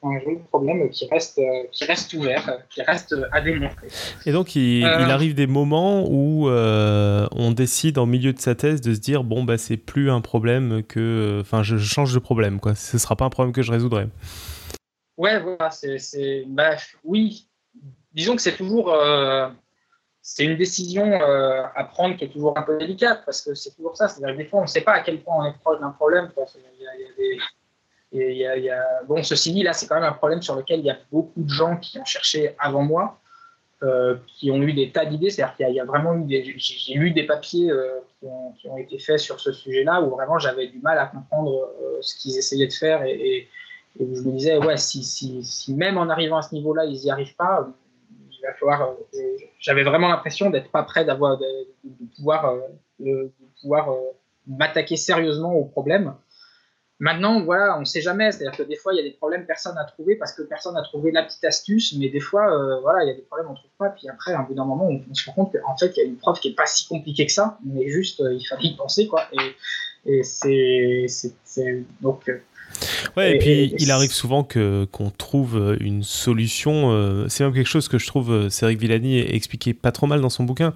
un 0.02 0.20
joli 0.20 0.36
problème 0.48 0.88
qui 0.90 1.08
reste, 1.08 1.40
qui 1.72 1.84
reste 1.84 2.12
ouvert, 2.14 2.58
qui 2.70 2.82
reste 2.82 3.16
à 3.32 3.40
démontrer. 3.40 3.88
Et 4.26 4.32
donc, 4.32 4.54
il, 4.54 4.84
euh, 4.84 5.08
arrive 5.08 5.34
des 5.34 5.48
moments 5.48 6.04
où 6.08 6.48
euh, 6.48 7.26
on 7.32 7.50
décide 7.50 7.98
en 7.98 8.06
milieu 8.06 8.32
de 8.32 8.38
sa 8.38 8.54
thèse 8.54 8.80
de 8.80 8.94
se 8.94 9.00
dire 9.00 9.24
bon, 9.24 9.42
bah, 9.42 9.58
c'est 9.58 9.76
plus 9.76 10.08
un 10.10 10.20
problème 10.20 10.84
que. 10.84 11.38
Enfin, 11.40 11.64
je, 11.64 11.78
change 11.78 12.14
de 12.14 12.20
problème, 12.20 12.60
quoi. 12.60 12.76
Ce 12.76 12.96
sera 12.96 13.16
pas 13.16 13.24
un 13.24 13.30
problème 13.30 13.52
que 13.52 13.62
je 13.62 13.72
résoudrai. 13.72 14.06
Ouais, 15.16 15.40
voilà, 15.40 15.70
c'est. 15.70 16.44
Bah, 16.46 16.76
oui. 17.04 17.48
Disons 18.14 18.36
que 18.36 18.42
c'est 18.42 18.56
toujours. 18.56 18.94
Euh, 18.94 19.48
c'est 20.30 20.44
une 20.44 20.56
décision 20.56 21.20
à 21.74 21.84
prendre 21.84 22.16
qui 22.16 22.24
est 22.24 22.28
toujours 22.28 22.56
un 22.58 22.62
peu 22.62 22.76
délicate 22.76 23.22
parce 23.24 23.40
que 23.40 23.54
c'est 23.54 23.74
toujours 23.74 23.96
ça. 23.96 24.08
C'est-à-dire 24.08 24.36
que 24.36 24.42
des 24.42 24.48
fois, 24.48 24.60
on 24.60 24.64
ne 24.64 24.68
sait 24.68 24.82
pas 24.82 24.92
à 24.92 25.00
quel 25.00 25.20
point 25.22 25.36
on 25.38 25.44
est 25.46 25.58
proche 25.58 25.80
d'un 25.80 25.90
problème. 25.90 26.30
Bon, 29.06 29.22
ceci 29.22 29.52
dit, 29.52 29.62
là, 29.62 29.72
c'est 29.72 29.86
quand 29.86 29.94
même 29.94 30.04
un 30.04 30.12
problème 30.12 30.42
sur 30.42 30.54
lequel 30.54 30.80
il 30.80 30.86
y 30.86 30.90
a 30.90 30.98
beaucoup 31.10 31.42
de 31.42 31.48
gens 31.48 31.78
qui 31.78 31.98
ont 31.98 32.04
cherché 32.04 32.54
avant 32.58 32.82
moi, 32.82 33.18
euh, 33.82 34.16
qui 34.26 34.50
ont 34.50 34.60
eu 34.62 34.74
des 34.74 34.92
tas 34.92 35.06
d'idées. 35.06 35.30
C'est-à-dire 35.30 35.56
qu'il 35.56 35.74
y, 35.74 35.80
a 35.80 35.84
vraiment 35.86 36.14
eu 36.14 36.24
des. 36.24 36.54
J'ai 36.58 36.94
lu 36.94 37.10
des 37.12 37.24
papiers 37.24 37.70
euh, 37.70 37.98
qui, 38.60 38.68
ont, 38.68 38.76
été 38.76 38.98
faits 38.98 39.20
sur 39.20 39.40
ce 39.40 39.50
sujet-là 39.50 40.02
où 40.02 40.10
vraiment 40.10 40.38
j'avais 40.38 40.68
du 40.68 40.78
mal 40.80 40.98
à 40.98 41.06
comprendre 41.06 41.70
euh, 41.82 41.98
ce 42.02 42.14
qu'ils 42.16 42.36
essayaient 42.36 42.66
de 42.66 42.72
faire 42.72 43.02
et, 43.04 43.14
et, 43.20 43.48
je 44.00 44.04
me 44.22 44.32
disais, 44.32 44.58
ouais, 44.58 44.76
si, 44.76 45.74
même 45.74 45.98
en 45.98 46.08
arrivant 46.08 46.36
à 46.36 46.42
ce 46.42 46.54
niveau-là, 46.54 46.84
ils 46.84 47.00
n'y 47.00 47.10
arrivent 47.10 47.34
pas, 47.34 47.68
il 48.38 48.42
va 48.42 48.54
falloir. 48.54 48.94
J'avais 49.58 49.84
vraiment 49.84 50.08
l'impression 50.08 50.50
d'être 50.50 50.70
pas 50.70 50.82
prêt 50.82 51.04
d'avoir 51.04 51.38
de, 51.38 51.46
pouvoir, 52.16 52.54
de 52.98 53.30
pouvoir 53.60 53.94
m'attaquer 54.46 54.96
sérieusement 54.96 55.54
au 55.54 55.64
problème. 55.64 56.14
Maintenant, 57.00 57.40
voilà, 57.44 57.76
on 57.76 57.80
ne 57.80 57.84
sait 57.84 58.00
jamais. 58.00 58.32
C'est-à-dire 58.32 58.56
que 58.56 58.64
des 58.64 58.74
fois, 58.74 58.92
il 58.92 58.96
y 58.96 59.00
a 59.00 59.04
des 59.04 59.12
problèmes 59.12 59.46
personne 59.46 59.76
n'a 59.76 59.84
trouvé 59.84 60.16
parce 60.16 60.32
que 60.32 60.42
personne 60.42 60.74
n'a 60.74 60.82
trouvé 60.82 61.12
la 61.12 61.22
petite 61.22 61.44
astuce. 61.44 61.94
Mais 61.96 62.08
des 62.08 62.20
fois, 62.20 62.52
euh, 62.52 62.80
voilà, 62.80 63.04
il 63.04 63.08
y 63.08 63.10
a 63.10 63.14
des 63.14 63.22
problèmes 63.22 63.46
on 63.48 63.52
ne 63.52 63.56
trouve 63.56 63.70
pas. 63.78 63.90
Puis 63.90 64.08
après, 64.08 64.32
à 64.32 64.40
un 64.40 64.42
bout 64.42 64.54
d'un 64.54 64.64
moment, 64.64 64.88
on, 64.88 65.14
se 65.14 65.26
rend 65.26 65.34
compte 65.34 65.52
qu'en 65.52 65.76
fait, 65.76 65.92
il 65.96 65.98
y 65.98 66.02
a 66.02 66.04
une 66.04 66.16
preuve 66.16 66.40
qui 66.40 66.48
n'est 66.48 66.54
pas 66.54 66.66
si 66.66 66.88
compliquée 66.88 67.26
que 67.26 67.32
ça. 67.32 67.58
Mais 67.64 67.88
juste, 67.88 68.20
euh, 68.20 68.34
il 68.34 68.44
fallait 68.44 68.68
y 68.68 68.76
penser, 68.76 69.06
quoi. 69.06 69.22
Et, 69.32 70.16
et 70.18 70.22
c'est, 70.24 71.06
donc, 72.00 72.28
euh, 72.28 72.40
Ouais, 73.16 73.36
et, 73.36 73.38
puis 73.38 73.74
il 73.78 73.90
arrive 73.90 74.12
souvent 74.12 74.44
que 74.44 74.86
qu'on 74.92 75.10
trouve 75.10 75.56
euh, 75.56 75.76
une 75.80 76.02
solution. 76.02 76.90
Euh, 76.92 77.26
c'est 77.28 77.44
même 77.44 77.52
quelque 77.52 77.68
chose 77.68 77.88
que 77.88 77.98
je 77.98 78.06
trouve 78.06 78.32
euh, 78.32 78.48
Cédric 78.50 78.80
Villani 78.80 79.18
expliquait 79.18 79.74
pas 79.74 79.92
trop 79.92 80.06
mal 80.06 80.20
dans 80.20 80.30
son 80.30 80.44
bouquin, 80.44 80.72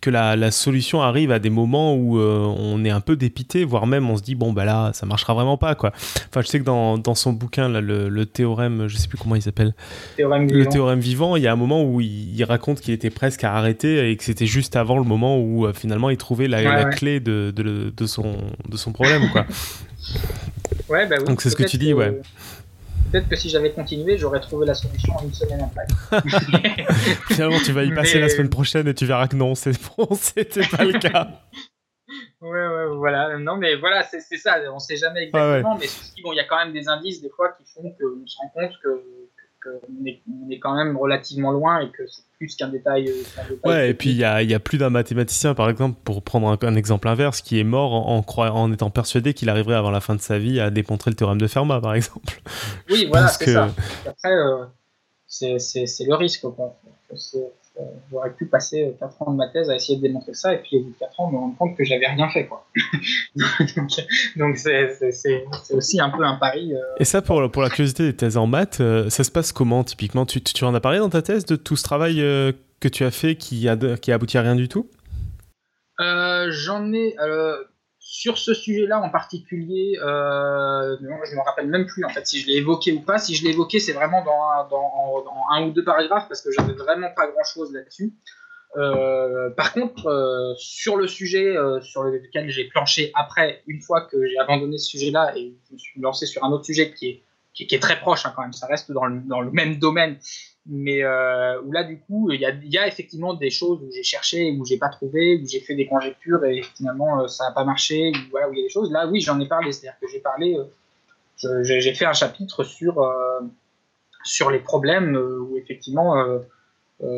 que 0.00 0.10
la, 0.10 0.36
la 0.36 0.50
solution 0.50 1.02
arrive 1.02 1.30
à 1.30 1.38
des 1.38 1.50
moments 1.50 1.94
où 1.94 2.18
on 2.18 2.84
est 2.84 2.90
un 2.90 3.00
peu 3.00 3.16
dépité, 3.16 3.64
voire 3.64 3.86
même 3.86 4.08
on 4.08 4.16
se 4.16 4.22
dit 4.22 4.34
bon 4.34 4.52
bah 4.52 4.64
là 4.64 4.90
ça 4.92 5.06
marchera 5.06 5.34
vraiment 5.34 5.56
pas 5.56 5.74
quoi. 5.74 5.92
Enfin 6.28 6.42
je 6.42 6.46
sais 6.46 6.58
que 6.58 6.64
dans, 6.64 6.98
dans 6.98 7.14
son 7.14 7.32
bouquin 7.32 7.68
là, 7.68 7.80
le, 7.80 8.08
le, 8.08 8.26
théorème, 8.26 8.88
je 8.88 8.96
sais 8.96 9.08
plus 9.08 9.18
comment 9.18 9.36
il 9.36 9.42
s'appelle, 9.42 9.74
le 10.18 10.64
théorème 10.64 11.00
vivant, 11.00 11.36
il 11.36 11.42
y 11.42 11.46
a 11.46 11.52
un 11.52 11.56
moment 11.56 11.82
où 11.84 12.00
il, 12.00 12.44
raconte 12.44 12.80
qu'il 12.80 12.92
était 12.92 13.10
presque 13.10 13.42
à 13.44 13.54
arrêter 13.54 14.10
et 14.10 14.16
que 14.16 14.24
c'était 14.24 14.46
juste 14.46 14.76
avant 14.76 14.98
le 14.98 15.04
moment 15.04 15.38
où 15.40 15.66
finalement 15.72 16.10
il 16.10 16.16
trouvait 16.16 16.46
la, 16.48 16.62
la 16.62 16.84
clé 16.84 17.20
de, 17.20 17.52
de, 17.54 17.92
de, 17.96 18.06
son 18.06 18.36
de 18.68 18.76
son 18.76 18.92
problème 18.92 19.30
quoi. 19.30 19.46
Ouais, 20.88 21.06
bah 21.06 21.18
Donc 21.18 21.40
c'est 21.40 21.50
ce 21.50 21.56
que 21.56 21.64
tu 21.64 21.78
dis, 21.78 21.92
ouais. 21.92 22.20
Peut-être 23.10 23.28
que 23.28 23.36
si 23.36 23.48
j'avais 23.48 23.70
continué, 23.70 24.18
j'aurais 24.18 24.40
trouvé 24.40 24.66
la 24.66 24.74
solution 24.74 25.14
une 25.22 25.32
semaine 25.32 25.60
après. 25.60 25.86
Finalement, 27.28 27.58
tu 27.64 27.72
vas 27.72 27.84
y 27.84 27.94
passer 27.94 28.18
la 28.18 28.28
semaine 28.28 28.50
prochaine 28.50 28.88
et 28.88 28.94
tu 28.94 29.06
verras 29.06 29.28
que 29.28 29.36
non, 29.36 29.54
c'est 29.54 29.72
bon, 29.96 30.08
c'était 30.14 30.66
pas 30.66 30.84
le 30.84 30.98
cas. 30.98 31.28
ouais, 32.40 32.66
ouais, 32.66 32.86
voilà. 32.96 33.38
Non, 33.38 33.56
mais 33.56 33.76
voilà, 33.76 34.02
c'est 34.02 34.20
ça. 34.36 34.56
On 34.72 34.78
sait 34.78 34.96
jamais 34.96 35.24
exactement, 35.24 35.78
mais 35.78 35.86
bon, 36.22 36.32
il 36.32 36.36
y 36.36 36.40
a 36.40 36.44
quand 36.44 36.58
même 36.58 36.72
des 36.72 36.88
indices 36.88 37.20
des 37.20 37.30
fois 37.30 37.52
qui 37.52 37.64
font 37.72 37.82
qu'on 37.82 38.26
se 38.26 38.36
rend 38.38 38.48
compte 38.48 38.72
que 38.82 39.02
on 39.66 40.06
est, 40.06 40.20
on 40.28 40.50
est, 40.50 40.58
quand 40.58 40.74
même 40.74 40.96
relativement 40.96 41.52
loin 41.52 41.80
et 41.80 41.90
que 41.90 42.06
c'est 42.06 42.22
plus 42.38 42.54
qu'un 42.56 42.68
détail, 42.68 43.08
euh, 43.08 43.54
Ouais, 43.64 43.90
et 43.90 43.94
puis 43.94 44.10
il 44.10 44.16
y 44.16 44.24
a, 44.24 44.42
y 44.42 44.54
a, 44.54 44.60
plus 44.60 44.78
d'un 44.78 44.90
mathématicien, 44.90 45.54
par 45.54 45.70
exemple, 45.70 45.98
pour 46.04 46.22
prendre 46.22 46.58
un, 46.62 46.74
exemple 46.76 47.08
inverse, 47.08 47.40
qui 47.40 47.58
est 47.58 47.64
mort 47.64 47.92
en, 47.92 48.24
en, 48.26 48.38
en 48.38 48.72
étant 48.72 48.90
persuadé 48.90 49.34
qu'il 49.34 49.48
arriverait 49.48 49.76
avant 49.76 49.90
la 49.90 50.00
fin 50.00 50.14
de 50.14 50.20
sa 50.20 50.38
vie 50.38 50.60
à 50.60 50.70
démontrer 50.70 51.10
le 51.10 51.16
théorème 51.16 51.40
de 51.40 51.46
Fermat, 51.46 51.80
par 51.80 51.94
exemple. 51.94 52.40
Oui, 52.90 53.06
voilà, 53.10 53.28
c'est 53.28 53.52
ça. 53.52 53.74
Après, 54.06 54.32
euh, 54.32 54.64
c'est 55.26 56.04
le 56.06 56.14
risque. 56.14 56.42
Quoi 56.42 56.76
j'aurais 58.10 58.32
pu 58.32 58.46
passer 58.46 58.94
4 59.00 59.22
ans 59.22 59.32
de 59.32 59.36
ma 59.36 59.48
thèse 59.48 59.68
à 59.68 59.74
essayer 59.74 59.96
de 59.98 60.02
démontrer 60.02 60.34
ça, 60.34 60.54
et 60.54 60.58
puis 60.58 60.76
au 60.76 60.82
bout 60.82 60.90
de 60.90 60.98
4 60.98 61.20
ans, 61.20 61.30
me 61.30 61.36
rendre 61.38 61.56
compte 61.56 61.76
que 61.76 61.84
j'avais 61.84 62.06
rien 62.06 62.28
fait. 62.28 62.46
Quoi. 62.46 62.66
donc 64.36 64.56
c'est 64.56 65.44
aussi 65.72 66.00
un 66.00 66.10
peu 66.10 66.24
un 66.24 66.36
pari. 66.36 66.74
Euh. 66.74 66.78
Et 66.98 67.04
ça, 67.04 67.22
pour, 67.22 67.50
pour 67.50 67.62
la 67.62 67.70
curiosité 67.70 68.04
des 68.04 68.16
thèses 68.16 68.36
en 68.36 68.46
maths, 68.46 68.80
euh, 68.80 69.10
ça 69.10 69.24
se 69.24 69.30
passe 69.30 69.52
comment 69.52 69.84
typiquement? 69.84 70.26
Tu, 70.26 70.40
tu 70.40 70.64
en 70.64 70.74
as 70.74 70.80
parlé 70.80 70.98
dans 70.98 71.10
ta 71.10 71.22
thèse 71.22 71.44
de 71.44 71.56
tout 71.56 71.76
ce 71.76 71.82
travail 71.82 72.20
euh, 72.20 72.52
que 72.80 72.88
tu 72.88 73.04
as 73.04 73.10
fait 73.10 73.36
qui 73.36 73.68
a, 73.68 73.76
qui 73.96 74.12
a 74.12 74.14
abouti 74.14 74.38
à 74.38 74.42
rien 74.42 74.54
du 74.54 74.68
tout? 74.68 74.88
J'en 75.98 76.92
ai 76.92 77.16
sur 78.14 78.38
ce 78.38 78.54
sujet-là 78.54 79.00
en 79.00 79.10
particulier, 79.10 79.98
euh, 80.00 80.96
je 81.00 81.02
ne 81.04 81.36
me 81.36 81.44
rappelle 81.44 81.66
même 81.66 81.84
plus 81.84 82.04
si 82.22 82.38
je 82.38 82.46
l'ai 82.46 82.58
évoqué 82.58 82.92
ou 82.92 83.00
pas. 83.00 83.18
Si 83.18 83.34
je 83.34 83.42
l'ai 83.42 83.50
évoqué, 83.50 83.80
c'est 83.80 83.92
vraiment 83.92 84.22
dans, 84.22 84.78
un 85.50 85.64
ou 85.64 85.72
deux 85.72 85.82
paragraphes 85.82 86.28
parce 86.28 86.40
que 86.40 86.52
j'avais 86.52 86.74
vraiment 86.74 87.08
pas 87.10 87.26
grand-chose 87.26 87.72
là-dessus. 87.72 88.12
Euh, 88.76 89.50
par 89.50 89.72
contre, 89.72 90.06
euh, 90.06 90.54
sur 90.56 90.96
le 90.96 91.08
sujet 91.08 91.56
sur 91.82 92.04
lequel 92.04 92.48
j'ai 92.50 92.68
planché 92.68 93.10
après, 93.16 93.64
une 93.66 93.80
fois 93.80 94.02
que 94.02 94.24
j'ai 94.24 94.38
abandonné 94.38 94.78
ce 94.78 94.90
sujet-là 94.90 95.36
et 95.36 95.52
je 95.68 95.72
me 95.72 95.78
suis 95.78 96.00
lancé 96.00 96.26
sur 96.26 96.44
un 96.44 96.52
autre 96.52 96.66
sujet 96.66 96.94
qui 96.94 97.20
est, 97.58 97.82
très 97.82 97.98
proche 97.98 98.26
hein, 98.26 98.32
quand 98.36 98.42
même, 98.42 98.52
ça 98.52 98.68
reste 98.68 98.92
dans 98.92 99.06
le 99.06 99.50
même 99.50 99.80
domaine, 99.80 100.18
mais 100.66 101.02
euh, 101.02 101.60
où 101.62 101.72
là 101.72 101.84
du 101.84 102.00
coup 102.00 102.30
il 102.32 102.40
y 102.40 102.46
a, 102.46 102.52
y 102.64 102.78
a, 102.78 102.86
effectivement 102.86 103.34
des 103.34 103.50
choses 103.50 103.82
où 103.82 103.90
j'ai 103.92 104.02
cherché 104.02 104.50
où 104.52 104.64
j'ai 104.64 104.78
pas 104.78 104.88
trouvé 104.88 105.38
où 105.42 105.46
j'ai 105.46 105.60
fait 105.60 105.74
des 105.74 105.86
conjectures 105.86 106.42
et 106.44 106.62
finalement 106.62 107.20
euh, 107.20 107.28
ça 107.28 107.44
n'a 107.44 107.50
pas 107.52 107.64
marché 107.64 108.12
voilà 108.30 108.48
où 108.48 108.52
il 108.52 108.58
y 108.58 108.62
a 108.62 108.64
des 108.64 108.70
choses. 108.70 108.90
Là 108.90 109.06
oui 109.06 109.20
j'en 109.20 109.38
ai 109.40 109.46
parlé. 109.46 109.72
C'est 109.72 109.88
à 109.88 109.92
dire 109.92 110.00
que 110.00 110.08
j'ai 110.08 110.20
parlé 110.20 110.56
euh, 110.56 111.62
j'ai 111.62 111.94
fait 111.94 112.06
un 112.06 112.14
chapitre 112.14 112.64
sur 112.64 113.06
sur 114.24 114.50
les 114.50 114.60
problèmes 114.60 115.16
où 115.16 115.58
effectivement 115.58 116.24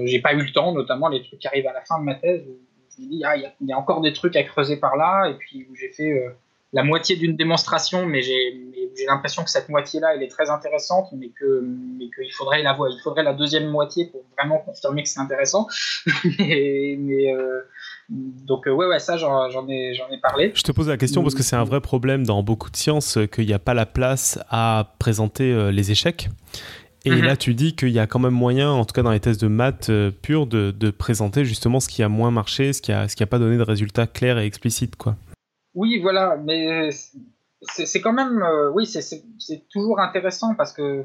j'ai 0.05 0.21
pas 0.21 0.33
eu 0.33 0.43
le 0.43 0.51
temps, 0.53 0.73
notamment 0.73 1.09
les 1.09 1.23
trucs 1.23 1.39
qui 1.39 1.47
arrivent 1.47 1.69
à 1.69 1.73
la 1.73 1.83
fin 1.83 2.01
de 2.01 2.05
ma 2.05 2.17
thèse, 2.17 2.43
où 2.49 2.57
je 2.97 3.05
me 3.05 3.09
dis, 3.09 3.23
ah, 3.25 3.37
il 3.37 3.69
y, 3.69 3.73
a 3.73 3.79
encore 3.79 4.01
des 4.01 4.13
trucs 4.13 4.35
à 4.35 4.43
creuser 4.43 4.79
par 4.79 4.97
là, 4.97 5.29
et 5.29 5.35
puis 5.35 5.69
où 5.71 5.77
j'ai 5.77 5.91
fait 5.91 6.27
la 6.73 6.83
moitié 6.83 7.17
d'une 7.17 7.37
démonstration, 7.37 8.07
mais 8.07 8.23
j'ai 8.23 9.07
l'impression 9.07 9.45
que 9.45 9.51
cette 9.51 9.69
moitié-là, 9.69 10.15
elle 10.15 10.23
est 10.23 10.29
très 10.29 10.51
intéressante, 10.51 11.09
mais 11.13 11.29
que 11.29 11.65
mais 11.99 12.07
qu'il 12.11 12.33
faudrait 12.33 12.63
la 12.63 12.77
il 12.91 13.01
faudrait 13.03 13.23
la 13.23 13.35
deuxième 13.35 13.69
moitié 13.69 14.07
pour 14.07 14.25
vraiment 14.37 14.59
confirmer 14.59 15.03
que 15.03 15.09
c'est 15.09 15.21
intéressant. 15.21 15.69
mais, 16.39 17.33
euh, 17.33 17.61
donc 18.09 18.67
euh, 18.67 18.73
ouais 18.73 18.87
ouais 18.87 18.99
ça 18.99 19.17
j'en 19.17 19.49
ai 19.69 19.95
j'en 19.95 20.09
ai 20.11 20.19
parlé. 20.21 20.53
Je 20.55 20.63
te 20.63 20.73
pose 20.73 20.89
la 20.89 20.97
question 20.97 21.23
parce 21.23 21.35
que 21.35 21.43
c'est 21.43 21.57
un 21.57 21.65
vrai 21.65 21.81
problème 21.81 22.27
dans 22.27 22.43
beaucoup 22.43 22.71
de 22.71 22.77
sciences 22.77 23.19
qu'il 23.33 23.47
n'y 23.47 23.55
a 23.55 23.59
pas 23.59 23.75
la 23.75 23.87
place 23.87 24.39
à 24.49 24.95
présenter 24.99 25.53
euh, 25.53 25.71
les 25.71 25.91
échecs. 25.93 26.29
Et 27.05 27.11
mhm. 27.11 27.23
là, 27.23 27.37
tu 27.37 27.55
dis 27.55 27.77
qu'il 27.77 27.91
y 27.91 28.01
a 28.01 28.09
quand 28.09 28.19
même 28.19 28.35
moyen, 28.35 28.69
en 28.69 28.85
tout 28.85 28.93
cas 28.93 29.03
dans 29.03 29.13
les 29.13 29.21
tests 29.21 29.41
de 29.41 29.47
maths 29.47 29.93
purs, 30.23 30.49
de, 30.49 30.73
de, 30.73 30.91
présenter 30.91 31.45
justement 31.45 31.79
ce 31.79 31.87
qui 31.87 32.03
a 32.03 32.09
moins 32.09 32.33
marché, 32.33 32.73
ce 32.73 32.83
qui 32.83 32.91
n'a 32.91 33.07
ce 33.07 33.15
qui 33.15 33.23
a 33.23 33.29
pas 33.29 33.39
donné 33.39 33.57
de 33.57 33.63
résultats 33.63 34.09
clairs 34.09 34.41
et 34.41 34.45
explicites. 34.45 34.97
Quoi. 34.97 35.15
Oui, 35.77 35.99
voilà, 36.01 36.39
mais 36.39 36.89
c'est 37.61 38.01
quand 38.01 38.15
même, 38.15 38.43
euh, 38.43 38.71
oui, 38.71 38.87
c'est 38.87 39.69
toujours 39.69 40.01
intéressant 40.01 40.55
parce 40.55 40.73
que, 40.73 41.05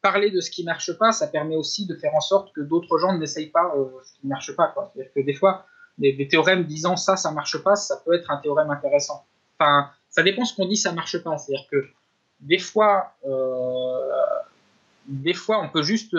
parler 0.00 0.30
de 0.30 0.40
ce 0.40 0.50
qui 0.50 0.64
marche 0.64 0.96
pas, 0.96 1.12
ça 1.12 1.26
permet 1.26 1.54
aussi 1.54 1.86
de 1.86 1.94
faire 1.94 2.14
en 2.14 2.22
sorte 2.22 2.54
que 2.54 2.62
d'autres 2.62 2.96
gens 2.96 3.16
n'essayent 3.18 3.50
pas 3.50 3.74
euh, 3.76 3.84
ce 4.02 4.14
qui 4.14 4.20
ne 4.24 4.30
marche 4.30 4.56
pas. 4.56 4.74
C'est-à-dire 4.74 5.12
que 5.12 5.20
des 5.20 5.34
fois, 5.34 5.66
des, 5.98 6.26
théorèmes 6.28 6.64
disant 6.64 6.96
ça, 6.96 7.18
ça 7.18 7.30
marche 7.30 7.62
pas, 7.62 7.76
ça 7.76 7.98
peut 7.98 8.14
être 8.14 8.30
un 8.30 8.38
théorème 8.38 8.70
intéressant. 8.70 9.26
Enfin, 9.58 9.90
ça 10.08 10.22
dépend 10.22 10.46
ce 10.46 10.56
qu'on 10.56 10.66
dit, 10.66 10.78
ça 10.78 10.92
marche 10.92 11.22
pas. 11.22 11.36
C'est-à-dire 11.36 11.66
que 11.70 11.86
des 12.40 12.58
fois, 12.58 13.12
euh, 13.26 14.10
des 15.06 15.34
fois, 15.34 15.60
on 15.62 15.68
peut 15.68 15.82
juste 15.82 16.16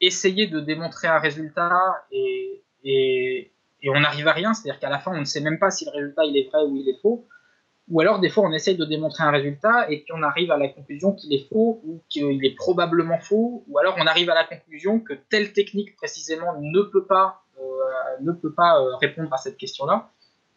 essayer 0.00 0.46
de 0.46 0.60
démontrer 0.60 1.08
un 1.08 1.18
résultat 1.18 2.06
et, 2.10 2.62
et 3.82 3.90
on 3.90 4.00
n'arrive 4.00 4.26
à 4.26 4.32
rien, 4.32 4.54
c'est-à-dire 4.54 4.80
qu'à 4.80 4.90
la 4.90 4.98
fin, 4.98 5.12
on 5.12 5.20
ne 5.20 5.24
sait 5.24 5.40
même 5.40 5.58
pas 5.58 5.70
si 5.70 5.84
le 5.84 5.92
résultat 5.92 6.24
il 6.24 6.36
est 6.36 6.48
vrai 6.48 6.62
ou 6.64 6.76
il 6.76 6.88
est 6.88 7.00
faux. 7.00 7.26
Ou 7.90 8.00
alors, 8.00 8.18
des 8.18 8.28
fois, 8.28 8.44
on 8.46 8.52
essaye 8.52 8.76
de 8.76 8.84
démontrer 8.84 9.24
un 9.24 9.30
résultat 9.30 9.90
et 9.90 10.00
puis 10.00 10.12
on 10.14 10.22
arrive 10.22 10.50
à 10.50 10.58
la 10.58 10.68
conclusion 10.68 11.12
qu'il 11.12 11.32
est 11.32 11.48
faux 11.48 11.80
ou 11.84 12.02
qu'il 12.10 12.44
est 12.44 12.54
probablement 12.54 13.18
faux. 13.18 13.64
Ou 13.66 13.78
alors, 13.78 13.94
on 13.98 14.06
arrive 14.06 14.28
à 14.28 14.34
la 14.34 14.44
conclusion 14.44 15.00
que 15.00 15.14
telle 15.30 15.52
technique 15.52 15.96
précisément 15.96 16.60
ne 16.60 16.82
peut 16.82 17.04
pas, 17.04 17.42
euh, 17.58 17.62
ne 18.20 18.32
peut 18.32 18.52
pas 18.52 18.78
euh, 18.78 18.96
répondre 18.96 19.32
à 19.32 19.38
cette 19.38 19.56
question-là. 19.56 20.10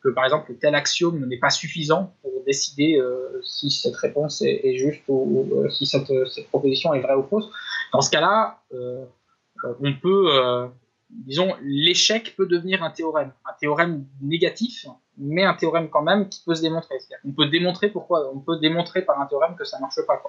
Que 0.03 0.09
par 0.09 0.25
exemple, 0.25 0.53
tel 0.59 0.75
axiome 0.75 1.25
n'est 1.27 1.37
pas 1.37 1.51
suffisant 1.51 2.15
pour 2.21 2.31
décider 2.45 2.97
euh, 2.97 3.39
si 3.43 3.69
cette 3.69 3.95
réponse 3.95 4.41
est, 4.41 4.75
juste 4.75 5.03
ou, 5.07 5.47
si 5.69 5.85
cette, 5.85 6.11
cette, 6.27 6.47
proposition 6.47 6.93
est 6.95 7.01
vraie 7.01 7.13
ou 7.13 7.23
fausse. 7.23 7.49
Dans 7.93 8.01
ce 8.01 8.09
cas-là, 8.09 8.59
on 8.71 9.93
peut 10.01 10.71
disons, 11.11 11.55
l'échec 11.61 12.35
peut 12.35 12.45
devenir 12.45 12.83
un 12.83 12.89
théorème. 12.89 13.31
Un 13.45 13.53
théorème 13.59 14.05
négatif, 14.21 14.85
mais 15.17 15.43
un 15.43 15.53
théorème 15.53 15.89
quand 15.89 16.01
même 16.01 16.29
qui 16.29 16.41
peut 16.45 16.55
se 16.55 16.61
démontrer. 16.61 16.95
On 17.25 17.31
peut 17.31 17.47
démontrer 17.47 17.89
pourquoi, 17.89 18.31
on 18.33 18.39
peut 18.39 18.59
démontrer 18.59 19.01
par 19.03 19.19
un 19.19 19.25
théorème 19.25 19.55
que 19.55 19.65
ça 19.65 19.79
marche 19.79 19.99
pas. 20.07 20.21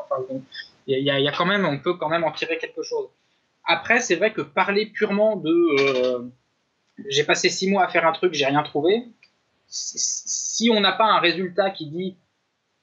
Il 0.86 0.98
y, 0.98 1.28
a, 1.28 1.32
quand 1.32 1.46
même, 1.46 1.64
on 1.64 1.78
peut 1.78 1.94
quand 1.94 2.08
même 2.08 2.24
en 2.24 2.32
tirer 2.32 2.58
quelque 2.58 2.82
chose. 2.82 3.08
Après, 3.64 4.00
c'est 4.00 4.16
vrai 4.16 4.32
que 4.32 4.42
parler 4.42 4.86
purement 4.86 5.36
de 5.36 5.50
euh, 5.80 6.28
j'ai 7.08 7.24
passé 7.24 7.48
six 7.48 7.70
mois 7.70 7.84
à 7.84 7.88
faire 7.88 8.06
un 8.06 8.12
truc, 8.12 8.34
j'ai 8.34 8.46
rien 8.46 8.62
trouvé. 8.62 9.04
Si 9.68 10.68
on 10.70 10.80
n'a 10.80 10.92
pas 10.92 11.06
un 11.06 11.18
résultat 11.18 11.70
qui 11.70 11.86
dit 11.88 12.16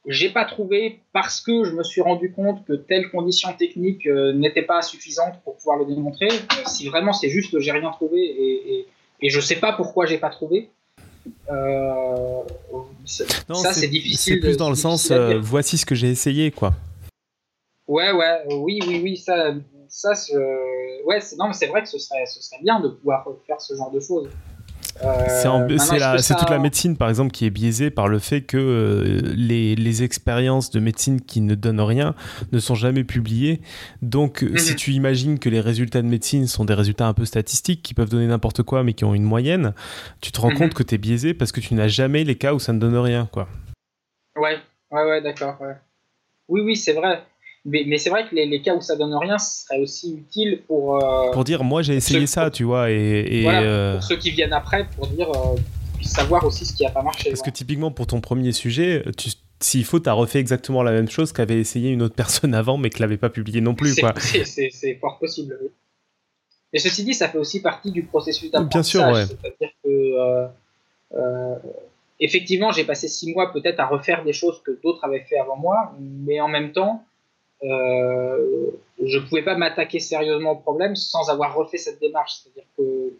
j'ai 0.09 0.29
pas 0.29 0.43
trouvé 0.43 0.99
parce 1.13 1.39
que 1.39 1.63
je 1.63 1.71
me 1.71 1.83
suis 1.83 2.01
rendu 2.01 2.31
compte 2.31 2.65
que 2.65 2.73
telle 2.73 3.11
condition 3.11 3.53
technique 3.53 4.07
euh, 4.07 4.33
n'était 4.33 4.63
pas 4.63 4.81
suffisante 4.81 5.35
pour 5.43 5.55
pouvoir 5.55 5.77
le 5.77 5.85
démontrer. 5.85 6.29
Euh, 6.29 6.63
si 6.65 6.89
vraiment 6.89 7.13
c'est 7.13 7.29
juste 7.29 7.51
que 7.51 7.59
j'ai 7.59 7.71
rien 7.71 7.91
trouvé 7.91 8.19
et, 8.19 8.87
et, 9.21 9.29
je 9.29 9.39
sais 9.39 9.57
pas 9.57 9.73
pourquoi 9.73 10.07
j'ai 10.07 10.17
pas 10.17 10.31
trouvé. 10.31 10.69
Euh, 11.51 12.41
ça 13.05 13.71
c'est 13.71 13.87
difficile. 13.87 14.35
C'est 14.35 14.39
plus 14.39 14.57
dans 14.57 14.69
le 14.69 14.75
sens 14.75 15.11
voici 15.11 15.77
ce 15.77 15.85
que 15.85 15.93
j'ai 15.93 16.09
essayé 16.09 16.49
quoi. 16.49 16.73
Ouais 17.87 18.11
ouais 18.11 18.45
oui 18.49 18.79
oui 18.87 19.01
oui 19.03 19.17
ça 19.17 19.53
ça 19.87 20.13
ouais 21.05 21.19
non 21.37 21.47
mais 21.47 21.53
c'est 21.53 21.67
vrai 21.67 21.83
que 21.83 21.89
ce 21.89 21.99
serait 21.99 22.25
ce 22.25 22.41
serait 22.41 22.61
bien 22.63 22.79
de 22.79 22.87
pouvoir 22.87 23.27
faire 23.45 23.61
ce 23.61 23.75
genre 23.75 23.91
de 23.91 23.99
choses. 23.99 24.27
Euh, 25.03 26.17
c'est 26.17 26.35
toute 26.35 26.49
la 26.49 26.59
médecine, 26.59 26.97
par 26.97 27.09
exemple, 27.09 27.31
qui 27.31 27.45
est 27.45 27.49
biaisée 27.49 27.89
par 27.89 28.07
le 28.07 28.19
fait 28.19 28.41
que 28.41 28.57
euh, 28.57 29.21
les, 29.35 29.75
les, 29.75 30.03
expériences 30.03 30.71
de 30.71 30.79
médecine 30.79 31.21
qui 31.21 31.41
ne 31.41 31.55
donnent 31.55 31.81
rien 31.81 32.15
ne 32.51 32.59
sont 32.59 32.75
jamais 32.75 33.03
publiées. 33.03 33.61
Donc, 34.01 34.43
euh, 34.43 34.57
si 34.57 34.71
mhm. 34.71 34.77
tu 34.77 34.91
imagines 34.91 35.39
que 35.39 35.49
les 35.49 35.61
résultats 35.61 36.01
de 36.01 36.07
médecine 36.07 36.47
sont 36.47 36.65
des 36.65 36.73
résultats 36.73 37.07
un 37.07 37.13
peu 37.13 37.25
statistiques, 37.25 37.81
qui 37.81 37.93
peuvent 37.93 38.09
donner 38.09 38.27
n'importe 38.27 38.63
quoi, 38.63 38.83
mais 38.83 38.93
qui 38.93 39.05
ont 39.05 39.13
une 39.13 39.23
moyenne, 39.23 39.73
tu 40.21 40.31
te 40.31 40.41
rends 40.41 40.51
mhm. 40.51 40.57
compte 40.57 40.73
que 40.73 40.83
tu 40.83 40.95
es 40.95 40.97
biaisé 40.97 41.33
parce 41.33 41.51
que 41.51 41.59
tu 41.59 41.73
n'as 41.73 41.87
jamais 41.87 42.23
les 42.23 42.35
cas 42.35 42.53
où 42.53 42.59
ça 42.59 42.73
ne 42.73 42.79
donne 42.79 42.97
rien. 42.97 43.29
Quoi. 43.31 43.47
Ouais, 44.35 44.57
ouais, 44.91 45.03
ouais, 45.05 45.21
d'accord. 45.21 45.57
Oui, 46.47 46.61
oui, 46.61 46.75
c'est 46.75 46.93
vrai. 46.93 47.23
Mais, 47.65 47.97
c'est 47.97 48.09
vrai 48.09 48.27
que 48.27 48.35
les, 48.35 48.61
cas 48.61 48.73
où 48.73 48.81
ça 48.81 48.95
donne 48.95 49.13
rien, 49.13 49.37
ce 49.37 49.63
serait 49.63 49.79
aussi 49.79 50.15
utile 50.15 50.61
pour. 50.65 51.03
Euh, 51.03 51.31
pour 51.31 51.43
dire, 51.43 51.63
moi 51.63 51.81
j'ai 51.81 51.95
essayé 51.95 52.25
ça, 52.25 52.49
tu 52.49 52.63
vois. 52.63 52.89
Et, 52.89 53.45
euh, 53.45 53.95
pour 53.95 54.03
ceux 54.03 54.15
qui 54.15 54.31
viennent 54.31 54.53
après, 54.53 54.87
pour 54.95 55.07
dire, 55.07 55.29
euh, 55.29 55.57
savoir 56.01 56.45
aussi 56.45 56.65
ce 56.65 56.73
qui 56.73 56.83
n'a 56.83 56.91
pas 56.91 57.03
marché. 57.03 57.29
Parce 57.29 57.41
que 57.41 57.49
typiquement 57.49 57.91
pour 57.91 58.07
ton 58.07 58.21
premier 58.21 58.53
sujet, 58.53 59.03
s'il 59.59 59.83
faut, 59.83 59.99
tu 59.99 60.07
as 60.07 60.13
refait 60.13 60.39
exactement 60.39 60.83
la 60.83 60.91
même 60.91 61.09
chose 61.09 61.33
qu'avait 61.33 61.59
essayé 61.59 61.91
une 61.91 62.01
autre 62.01 62.15
personne 62.15 62.53
avant, 62.53 62.77
mais 62.77 62.89
que 62.89 62.99
l'avait 63.01 63.17
pas 63.17 63.29
publié 63.29 63.59
non 63.59 63.75
plus. 63.75 63.93
C'est 63.93 64.95
fort 64.95 65.19
possible. 65.19 65.57
Oui. 65.61 65.67
Et 66.71 66.79
ceci 66.79 67.03
dit, 67.03 67.15
ça 67.15 67.27
fait 67.27 67.39
aussi 67.39 67.61
partie 67.61 67.91
du 67.91 68.03
processus 68.03 68.51
d'apprentissage. 68.51 69.03
Bien 69.03 69.23
sûr, 69.23 69.33
ouais. 69.33 69.37
C'est-à-dire 69.41 69.71
que 69.83 70.49
effectivement, 72.19 72.71
j'ai 72.71 72.83
passé 72.83 73.07
six 73.07 73.33
mois 73.33 73.51
peut-être 73.51 73.79
à 73.79 73.87
refaire 73.87 74.23
des 74.23 74.33
choses 74.33 74.61
que 74.63 74.71
d'autres 74.83 75.03
avaient 75.03 75.25
fait 75.27 75.39
avant 75.39 75.57
moi, 75.57 75.95
mais 75.99 76.39
en 76.41 76.47
même 76.47 76.71
temps, 76.71 77.03
euh, 77.63 78.71
je 79.03 79.17
ne 79.17 79.23
pouvais 79.25 79.43
pas 79.43 79.55
m'attaquer 79.55 79.99
sérieusement 79.99 80.51
au 80.51 80.55
problème 80.57 80.95
sans 80.95 81.29
avoir 81.29 81.55
refait 81.55 81.77
cette 81.77 81.99
démarche. 81.99 82.41
C'est-à-dire 82.41 82.65
que 82.77 83.13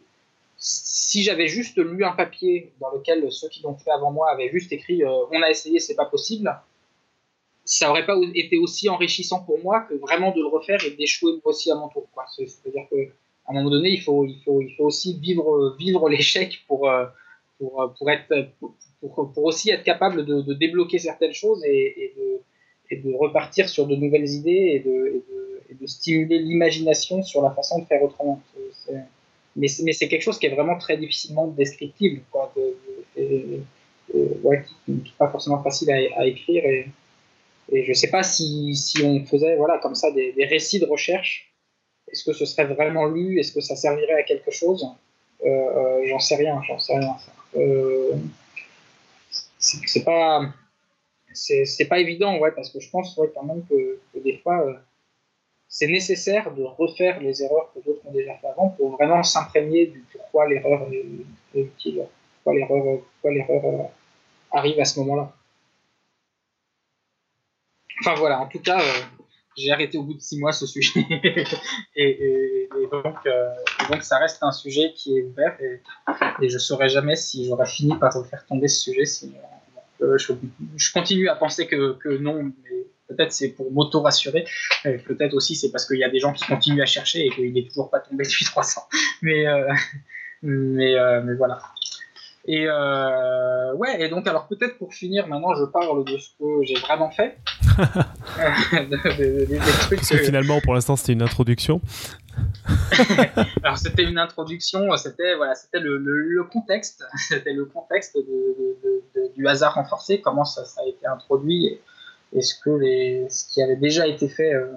si 0.58 1.24
j'avais 1.24 1.48
juste 1.48 1.78
lu 1.78 2.04
un 2.04 2.12
papier 2.12 2.72
dans 2.80 2.92
lequel 2.92 3.32
ceux 3.32 3.50
qui 3.50 3.64
l'ont 3.64 3.76
fait 3.76 3.92
avant 3.92 4.12
moi 4.12 4.30
avaient 4.30 4.50
juste 4.50 4.72
écrit 4.72 5.04
euh, 5.04 5.26
on 5.32 5.42
a 5.42 5.50
essayé, 5.50 5.80
c'est 5.80 5.96
pas 5.96 6.06
possible, 6.06 6.54
ça 7.66 7.90
aurait 7.90 8.06
pas 8.06 8.18
été 8.34 8.58
aussi 8.58 8.90
enrichissant 8.90 9.42
pour 9.42 9.60
moi 9.60 9.82
que 9.82 9.94
vraiment 9.96 10.32
de 10.32 10.42
le 10.42 10.48
refaire 10.48 10.84
et 10.86 10.92
d'échouer 10.92 11.34
aussi 11.44 11.72
à 11.72 11.76
mon 11.76 11.88
tour. 11.90 12.08
C'est-à-dire 12.36 12.88
qu'à 12.90 12.98
un 13.48 13.54
moment 13.54 13.70
donné, 13.70 13.90
il 13.92 14.02
faut, 14.02 14.28
aussi 14.80 15.20
vivre, 15.20 16.10
l'échec 16.10 16.64
pour, 16.68 16.90
euh, 16.90 17.06
être, 18.08 18.48
pour, 19.02 19.38
aussi 19.44 19.70
être 19.70 19.84
capable 19.84 20.26
de, 20.26 20.54
débloquer 20.54 20.98
certaines 20.98 21.34
choses 21.34 21.64
et 21.64 22.14
de, 22.18 22.42
et 22.92 22.98
de 22.98 23.14
repartir 23.14 23.70
sur 23.70 23.88
de 23.88 23.96
nouvelles 23.96 24.30
idées 24.30 24.72
et 24.74 24.80
de, 24.80 25.24
de, 25.80 25.88
stimuler 25.88 26.40
l'imagination 26.40 27.24
sur 27.24 27.42
la 27.42 27.52
façon 27.52 27.80
de 27.80 27.86
faire 27.86 28.04
autrement. 28.04 28.42
mais 29.56 29.68
c'est 29.68 30.08
quelque 30.08 30.22
chose 30.22 30.38
qui 30.40 30.48
est 30.48 30.56
vraiment 30.56 30.78
très 30.78 30.98
difficilement 30.98 31.48
descriptible, 31.48 32.22
quoi, 32.32 32.54
ouais, 33.16 34.64
qui 34.86 34.92
n'est 34.92 35.02
pas 35.18 35.30
forcément 35.30 35.62
facile 35.64 35.92
à, 35.92 36.26
écrire. 36.26 36.66
Et, 36.66 36.88
et 37.72 37.84
je 37.84 37.90
ne 37.90 37.94
sais 37.94 38.10
pas 38.10 38.24
si, 38.24 38.76
si, 38.76 39.04
on 39.04 39.24
faisait 39.26 39.56
voilà, 39.56 39.78
comme 39.78 39.96
ça 39.96 40.12
des, 40.12 40.34
des 40.34 40.46
récits 40.46 40.80
de 40.80 40.86
recherche, 40.86 41.50
est-ce 42.12 42.24
que 42.24 42.34
ce 42.34 42.46
serait 42.46 42.66
vraiment 42.66 43.06
lu? 43.06 43.40
Est-ce 43.40 43.52
que 43.52 43.62
ça 43.62 43.76
servirait 43.76 44.14
à 44.14 44.24
quelque 44.24 44.52
chose? 44.52 44.88
Euh, 45.46 45.48
euh, 45.48 46.06
J'en 46.08 46.20
sais 46.20 46.36
rien, 46.36 46.62
j'en 46.68 46.80
sais 46.80 46.98
rien. 46.98 47.16
Euh, 47.56 48.14
c'est 49.60 50.04
pas 50.04 50.54
c'est 51.40 51.88
pas 51.88 52.00
évident, 52.00 52.38
ouais, 52.38 52.52
parce 52.52 52.70
que 52.70 52.80
je 52.80 52.90
pense 52.90 53.20
quand 53.34 53.44
même 53.44 53.66
que, 53.68 54.00
des 54.20 54.38
fois, 54.38 54.66
euh, 54.66 54.74
c'est 55.68 55.88
nécessaire 55.88 56.54
de 56.54 56.64
refaire 56.64 57.20
les 57.22 57.44
erreurs 57.44 57.72
que 57.74 57.80
d'autres 57.80 58.02
ont 58.06 58.12
déjà 58.12 58.36
fait 58.36 58.48
avant 58.48 58.70
pour 58.70 58.92
vraiment 58.92 59.24
s'imprégner 59.24 59.88
du 59.88 60.04
pourquoi 60.12 60.48
l'erreur 60.48 60.88
est, 60.92 61.60
utile, 61.60 62.06
pourquoi 62.44 62.54
l'erreur 62.54 63.66
euh, 63.66 63.84
arrive 64.52 64.80
à 64.80 64.86
ce 64.86 65.00
moment-là. 65.00 65.34
Enfin 68.02 68.16
voilà, 68.16 68.40
en 68.40 68.48
tout 68.48 68.60
cas, 68.60 68.80
euh, 68.80 69.02
j'ai 69.58 69.72
arrêté 69.72 69.98
au 69.98 70.04
bout 70.04 70.14
de 70.14 70.22
six 70.22 70.40
mois 70.40 70.52
ce 70.52 70.66
sujet. 70.66 71.02
et, 71.96 72.70
donc, 72.92 73.18
donc, 73.90 74.04
ça 74.04 74.18
reste 74.18 74.42
un 74.42 74.52
sujet 74.52 74.94
qui 74.96 75.18
est 75.18 75.24
ouvert 75.24 75.58
et, 75.62 75.82
je 76.42 76.54
ne 76.54 76.60
saurais 76.60 76.90
jamais 76.90 77.16
si 77.16 77.46
j'aurais 77.46 77.68
fini 77.68 77.94
par 77.98 78.14
refaire 78.14 78.46
tomber 78.46 78.68
ce 78.68 78.92
sujet 78.92 79.06
euh, 80.02 80.18
je, 80.18 80.94
continue 80.94 81.30
à 81.30 81.36
penser 81.36 81.68
que, 81.68 81.94
que 81.94 82.18
non, 82.18 82.44
mais 82.44 82.88
peut-être 83.08 83.32
c'est 83.32 83.50
pour 83.50 83.72
m'auto-rassurer. 83.72 84.46
Euh, 84.86 84.98
peut-être 85.06 85.34
aussi 85.34 85.56
c'est 85.56 85.72
parce 85.72 85.86
qu'il 85.88 85.98
y 85.98 86.04
a 86.04 86.10
des 86.10 86.20
gens 86.20 86.34
qui 86.34 86.46
continuent 86.46 86.82
à 86.82 86.86
chercher 86.86 87.26
et 87.26 87.30
qu'il 87.30 87.54
n'est 87.54 87.68
toujours 87.68 87.90
pas 87.90 88.00
tombé 88.00 88.24
depuis 88.28 88.46
300. 88.46 88.82
Mais, 89.22 89.48
euh, 89.48 89.74
mais, 90.42 90.96
mais 91.24 91.34
voilà. 91.36 91.62
Et 92.46 92.68
ouais, 92.68 94.02
et 94.02 94.10
donc 94.10 94.28
alors 94.28 94.48
peut-être 94.48 94.78
pour 94.78 94.94
finir, 94.94 95.28
maintenant 95.28 95.54
je 95.56 95.66
parle 95.66 96.06
de 96.06 96.18
ce 96.18 96.30
que 96.40 96.64
j'ai 96.64 96.80
vraiment 96.80 97.12
fait. 97.12 97.38
Parce 99.90 100.10
que 100.10 100.18
finalement, 100.18 100.60
pour 100.62 100.74
l'instant, 100.74 100.96
c'était 100.96 101.14
une 101.14 101.22
introduction. 101.22 101.82
Alors 103.64 103.78
c'était 103.78 104.04
une 104.04 104.18
introduction, 104.18 104.96
c'était 104.98 105.36
voilà, 105.36 105.56
c'était 105.56 105.80
le, 105.80 106.44
contexte, 106.52 107.04
c'était 107.28 107.54
le 107.54 107.66
contexte 107.66 108.18
du 109.36 109.48
hasard 109.48 109.76
renforcé, 109.76 110.22
comment 110.22 110.46
ça, 110.46 110.64
a 110.82 110.88
été 110.88 111.06
introduit 111.08 111.80
et, 112.34 112.42
ce 112.42 112.56
que 112.64 112.70
les, 112.70 113.28
ce 113.30 113.52
qui 113.52 113.62
avait 113.62 113.76
déjà 113.76 114.08
été 114.08 114.30
fait 114.30 114.54
euh, 114.54 114.68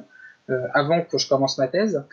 euh, 0.51 0.67
avant 0.75 1.03
que 1.03 1.19
je 1.19 1.29
commence 1.29 1.59
ma 1.59 1.69
thèse. 1.69 2.05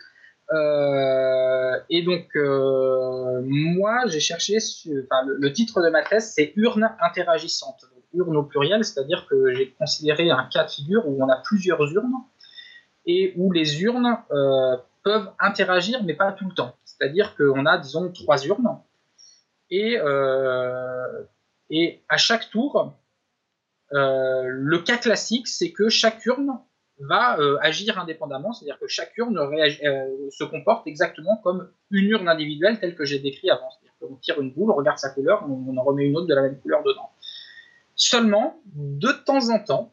Euh, 0.52 1.78
et 1.90 2.02
donc 2.02 2.26
moi 2.34 4.02
j'ai 4.08 4.18
cherché, 4.18 4.56
enfin, 4.56 5.22
le, 5.26 5.52
titre 5.52 5.80
de 5.80 5.90
ma 5.90 6.02
thèse 6.02 6.32
c'est 6.34 6.52
urne 6.56 6.90
interagissante, 7.00 7.84
urne 8.14 8.36
au 8.36 8.42
pluriel, 8.42 8.84
c'est-à-dire 8.84 9.26
que 9.28 9.54
j'ai 9.54 9.70
considéré 9.72 10.30
un 10.30 10.44
cas 10.44 10.64
de 10.64 10.70
figure 10.70 11.06
où 11.06 11.22
on 11.22 11.28
a 11.28 11.36
plusieurs 11.36 11.82
urnes 11.92 12.16
et 13.06 13.32
où 13.36 13.52
les 13.52 13.82
urnes 13.82 14.18
peuvent 15.02 15.30
interagir, 15.38 16.02
mais 16.04 16.14
pas 16.14 16.32
tout 16.32 16.46
le 16.48 16.54
temps. 16.54 16.74
C'est-à-dire 16.84 17.34
qu'on 17.36 17.66
a, 17.66 17.78
disons, 17.78 18.12
trois 18.12 18.44
urnes, 18.44 18.78
et, 19.70 19.98
euh, 19.98 21.22
à 22.08 22.16
chaque 22.16 22.50
tour, 22.50 22.92
euh, 23.92 24.42
le 24.46 24.78
cas 24.78 24.96
classique, 24.96 25.46
c'est 25.46 25.72
que 25.72 25.88
chaque 25.88 26.24
urne 26.26 26.58
va 26.98 27.38
euh, 27.38 27.56
agir 27.62 27.98
indépendamment, 27.98 28.52
c'est-à-dire 28.52 28.78
que 28.78 28.86
chaque 28.86 29.16
urne 29.16 29.38
se 30.30 30.44
comporte 30.44 30.86
exactement 30.86 31.36
comme 31.38 31.70
une 31.90 32.10
urne 32.10 32.28
individuelle 32.28 32.78
telle 32.78 32.94
que 32.94 33.04
j'ai 33.04 33.20
décrit 33.20 33.50
avant. 33.50 33.70
C'est-à-dire 33.70 33.94
qu'on 34.00 34.16
tire 34.16 34.40
une 34.40 34.52
boule, 34.52 34.70
on 34.70 34.74
regarde 34.74 34.98
sa 34.98 35.10
couleur, 35.10 35.48
on, 35.48 35.76
en 35.76 35.82
remet 35.82 36.04
une 36.04 36.16
autre 36.16 36.26
de 36.26 36.34
la 36.34 36.42
même 36.42 36.58
couleur 36.60 36.82
dedans. 36.82 37.10
Seulement, 38.02 38.62
de 38.64 39.12
temps 39.26 39.50
en 39.50 39.58
temps, 39.58 39.92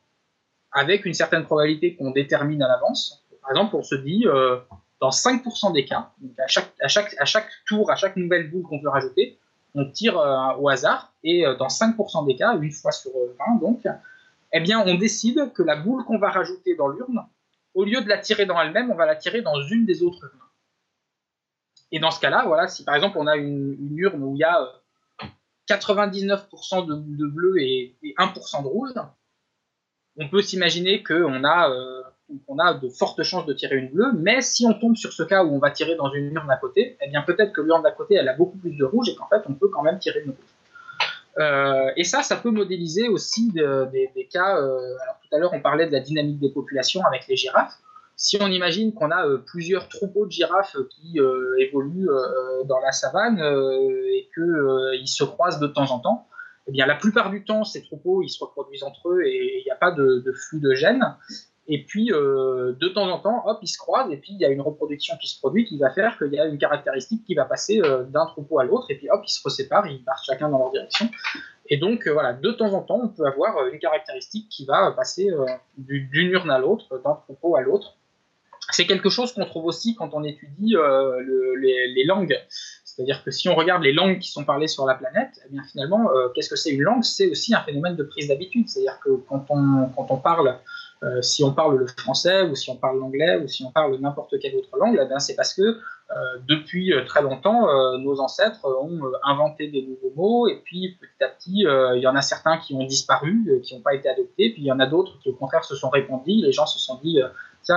avec 0.72 1.06
une 1.06 1.14
certaine 1.14 1.44
probabilité 1.44 1.96
qu'on 1.98 2.12
détermine 2.12 2.64
à 2.64 2.70
l'avance, 2.70 3.26
par 3.42 3.52
exemple, 3.52 3.76
on 3.76 3.84
se 3.84 3.96
dit, 3.96 4.26
dans 5.02 5.10
5% 5.10 5.74
des 5.74 5.84
cas, 5.84 6.12
à, 6.40 6.88
chaque, 6.88 7.50
tour, 7.66 7.92
à 7.92 7.96
chaque 7.96 8.16
nouvelle 8.16 8.50
boule 8.50 8.64
qu'on 8.64 8.80
veut 8.80 8.90
rajouter, 8.90 9.38
on 9.76 9.86
tire 9.92 10.18
euh, 10.18 10.56
au 10.58 10.70
hasard, 10.70 11.14
et 11.24 11.46
euh, 11.46 11.56
dans 11.56 11.68
5% 11.68 12.26
des 12.26 12.36
cas, 12.36 12.58
une 12.58 12.72
fois 12.72 12.92
sur 12.92 13.12
20 13.12 13.18
euh, 13.20 13.60
donc, 13.60 13.84
eh 14.54 14.60
bien, 14.62 14.80
on 14.80 14.96
décide 14.96 15.52
que 15.54 15.62
la 15.62 15.76
boule 15.76 16.06
qu'on 16.06 16.18
va 16.18 16.30
rajouter 16.30 16.76
dans 16.76 16.88
l'urne, 16.88 17.26
au 17.74 17.84
lieu 17.84 18.02
de 18.02 18.08
la 18.08 18.18
tirer 18.18 18.46
dans 18.46 18.60
elle-même, 18.60 18.90
on 18.90 18.96
va 18.96 19.06
la 19.06 19.16
tirer 19.16 19.42
dans 19.42 19.62
une 19.62 19.86
des 19.86 20.02
autres 20.02 20.24
urnes. 20.24 20.40
Et 21.92 22.00
dans 22.00 22.12
ce 22.12 22.20
cas-là, 22.20 22.46
voilà, 22.48 22.68
si 22.68 22.84
par 22.84 22.96
exemple 22.96 23.18
on 23.20 23.28
a 23.28 23.36
une, 23.36 23.78
urne 23.98 24.24
où 24.24 24.36
il 24.36 24.40
y 24.40 24.44
a 24.44 24.68
99% 25.68 26.88
de, 26.88 27.28
bleu 27.28 27.60
et, 27.60 27.96
1% 28.04 28.64
de 28.64 28.68
rouge, 28.68 28.92
on 30.18 30.28
peut 30.30 30.42
s'imaginer 30.42 31.04
qu'on 31.04 31.44
a 31.44 31.70
on 32.48 32.60
a 32.60 32.74
de 32.74 32.90
fortes 32.90 33.24
chances 33.24 33.46
de 33.46 33.54
tirer 33.54 33.78
une 33.78 33.90
bleue, 33.90 34.12
mais 34.14 34.42
si 34.42 34.66
on 34.66 34.74
tombe 34.74 34.96
sur 34.96 35.14
ce 35.14 35.24
cas 35.24 35.44
où 35.44 35.56
on 35.56 35.60
va 35.60 35.72
tirer 35.72 35.96
dans 35.96 36.12
une 36.12 36.34
urne 36.34 36.50
à 36.52 36.58
côté, 36.58 36.98
eh 37.02 37.10
bien 37.10 37.22
peut-être 37.22 37.54
que 37.54 37.62
l'urne 37.62 37.84
d'à 37.84 37.92
côté 37.92 38.16
elle 38.16 38.28
a 38.28 38.34
beaucoup 38.34 38.58
plus 38.58 38.76
de 38.76 38.84
rouge 38.84 39.10
et 39.10 39.16
qu'en 39.16 39.28
fait 39.28 39.42
on 39.48 39.54
peut 39.54 39.70
quand 39.70 39.82
même 39.82 40.00
tirer 40.00 40.22
une 40.22 40.32
rouge. 40.32 40.38
Euh, 41.40 41.92
et 41.96 42.04
ça, 42.04 42.24
ça 42.24 42.36
peut 42.36 42.50
modéliser 42.50 43.10
aussi 43.10 43.52
des 43.52 44.30
cas. 44.32 44.58
Euh, 44.58 44.96
alors 45.04 45.20
tout 45.22 45.36
à 45.36 45.40
l'heure 45.40 45.54
on 45.54 45.62
parlait 45.62 45.88
de 45.88 45.92
la 45.92 46.00
dynamique 46.00 46.40
des 46.40 46.50
populations 46.50 47.04
avec 47.06 47.28
les 47.28 47.36
girafes. 47.36 47.78
Si 48.18 48.38
on 48.42 48.48
imagine 48.48 48.94
qu'on 48.94 49.12
a 49.12 49.26
euh, 49.26 49.38
plusieurs 49.38 49.88
troupeaux 49.88 50.26
de 50.26 50.32
girafes 50.32 50.76
qui 50.90 51.20
évoluent 51.60 52.10
dans 52.66 52.80
la 52.80 52.92
savane 52.92 53.40
et 53.40 54.30
qu'ils 54.34 55.08
se 55.08 55.24
croisent 55.24 55.60
de 55.60 55.68
temps 55.68 55.92
en 55.92 56.00
temps, 56.00 56.28
eh 56.68 56.72
bien 56.72 56.86
la 56.86 56.96
plupart 56.96 57.30
du 57.30 57.46
temps 57.46 57.64
ces 57.64 57.82
troupeaux 57.82 58.22
ils 58.22 58.30
se 58.30 58.44
reproduisent 58.44 58.84
entre 58.84 59.10
eux 59.10 59.22
et 59.24 59.60
il 59.60 59.64
n'y 59.64 59.72
a 59.72 59.76
pas 59.76 59.92
de, 59.92 60.34
flux 60.34 60.60
de 60.60 60.74
gènes. 60.74 61.16
Et 61.70 61.84
puis, 61.84 62.14
euh, 62.14 62.74
de 62.80 62.88
temps 62.88 63.10
en 63.10 63.20
temps, 63.20 63.46
hop, 63.46 63.60
ils 63.62 63.68
se 63.68 63.78
croisent, 63.78 64.10
et 64.12 64.18
puis 64.18 64.32
il 64.32 64.40
y 64.40 64.46
a 64.46 64.50
une 64.50 64.62
reproduction 64.62 65.18
qui 65.18 65.28
se 65.28 65.38
produit 65.38 65.66
qui 65.66 65.78
va 65.78 65.90
faire 65.90 66.18
qu'il 66.18 66.34
y 66.34 66.40
a 66.40 66.46
une 66.46 66.58
caractéristique 66.58 67.26
qui 67.26 67.36
va 67.36 67.44
passer 67.44 67.82
euh, 67.82 68.04
d'un 68.04 68.26
troupeau 68.26 68.60
à 68.60 68.64
l'autre, 68.64 68.86
et 68.90 68.96
puis 68.96 69.10
hop, 69.10 69.22
ils 69.26 69.30
se 69.30 69.50
séparent, 69.50 69.86
ils 69.88 70.04
partent 70.04 70.24
chacun 70.24 70.48
dans 70.48 70.60
leur 70.60 70.72
direction. 70.72 71.10
Et 71.70 71.76
donc, 71.76 72.08
euh, 72.08 72.14
voilà, 72.14 72.32
de 72.32 72.52
temps 72.52 72.74
en 72.74 72.82
temps, 72.82 73.02
on 73.04 73.10
peut 73.10 73.26
avoir 73.26 73.68
une 73.68 73.80
caractéristique 73.80 74.48
qui 74.48 74.66
va 74.66 74.92
passer 74.92 75.30
d'une 75.78 76.32
urne 76.32 76.50
à 76.50 76.58
l'autre, 76.58 77.02
d'un 77.04 77.16
troupeau 77.16 77.58
à 77.58 77.62
l'autre. 77.62 77.98
C'est 78.72 78.86
quelque 78.86 79.10
chose 79.10 79.34
qu'on 79.34 79.46
trouve 79.46 79.66
aussi 79.66 79.96
quand 79.96 80.14
on 80.14 80.24
étudie 80.24 80.76
les, 81.62 81.88
les, 81.88 82.04
langues. 82.06 82.38
C'est-à-dire 82.84 83.24
que 83.24 83.32
si 83.32 83.48
on 83.48 83.56
regarde 83.56 83.84
les 83.84 83.94
langues 83.94 84.20
qui 84.20 84.30
sont 84.30 84.44
parlées 84.44 84.68
sur 84.68 84.86
la 84.86 84.96
planète, 84.96 85.40
eh 85.46 85.50
bien 85.52 85.64
finalement, 85.72 86.10
qu'est-ce 86.36 86.50
que 86.50 86.56
c'est 86.56 86.72
une 86.72 86.82
langue? 86.82 87.04
C'est 87.04 87.30
aussi 87.30 87.56
un 87.56 87.62
phénomène 87.62 87.96
de 87.96 88.04
prise 88.04 88.28
d'habitude. 88.28 88.68
C'est-à-dire 88.68 89.00
que 89.00 89.12
quand 89.28 89.46
on, 89.50 89.90
quand 89.96 90.08
on 90.10 90.18
parle 90.18 90.60
euh, 91.04 91.22
si 91.22 91.44
on 91.44 91.54
parle 91.54 91.78
le 91.78 91.86
français 91.86 92.42
ou 92.42 92.56
si 92.56 92.72
on 92.72 92.76
parle 92.76 93.00
l'anglais 93.00 93.38
ou 93.38 93.48
si 93.48 93.64
on 93.64 93.72
parle 93.72 93.96
n'importe 93.98 94.40
quelle 94.40 94.56
autre 94.56 94.76
langue, 94.78 95.00
eh 95.00 95.20
c'est 95.20 95.36
parce 95.36 95.54
que 95.54 95.62
euh, 95.62 96.16
depuis 96.48 96.92
euh, 96.92 97.06
très 97.06 97.22
longtemps, 97.22 97.68
nos 98.00 98.20
ancêtres 98.20 98.66
ont 98.66 99.02
inventé 99.24 99.68
des 99.68 99.84
nouveaux 99.84 100.14
mots 100.16 100.48
et 100.48 100.62
puis 100.64 100.98
petit 101.00 101.24
à 101.24 101.28
petit, 101.28 101.66
il 101.96 102.02
y 102.02 102.08
en 102.08 102.16
a 102.16 102.22
certains 102.22 102.58
qui 102.58 102.74
ont 102.74 102.84
disparu, 102.84 103.62
qui 103.64 103.76
n'ont 103.76 103.82
pas 103.82 103.94
été 103.94 104.10
adoptés, 104.10 104.52
puis 104.52 104.64
il 104.64 104.66
y 104.66 104.72
en 104.72 104.80
a 104.80 104.88
d'autres 104.88 105.20
qui 105.20 105.30
au 105.30 105.34
contraire 105.34 105.66
se 105.66 105.76
sont 105.76 105.90
répandus. 105.90 106.42
Les 106.44 106.52
gens 106.52 106.66
se 106.66 106.80
sont 106.80 107.00
dit 107.04 107.20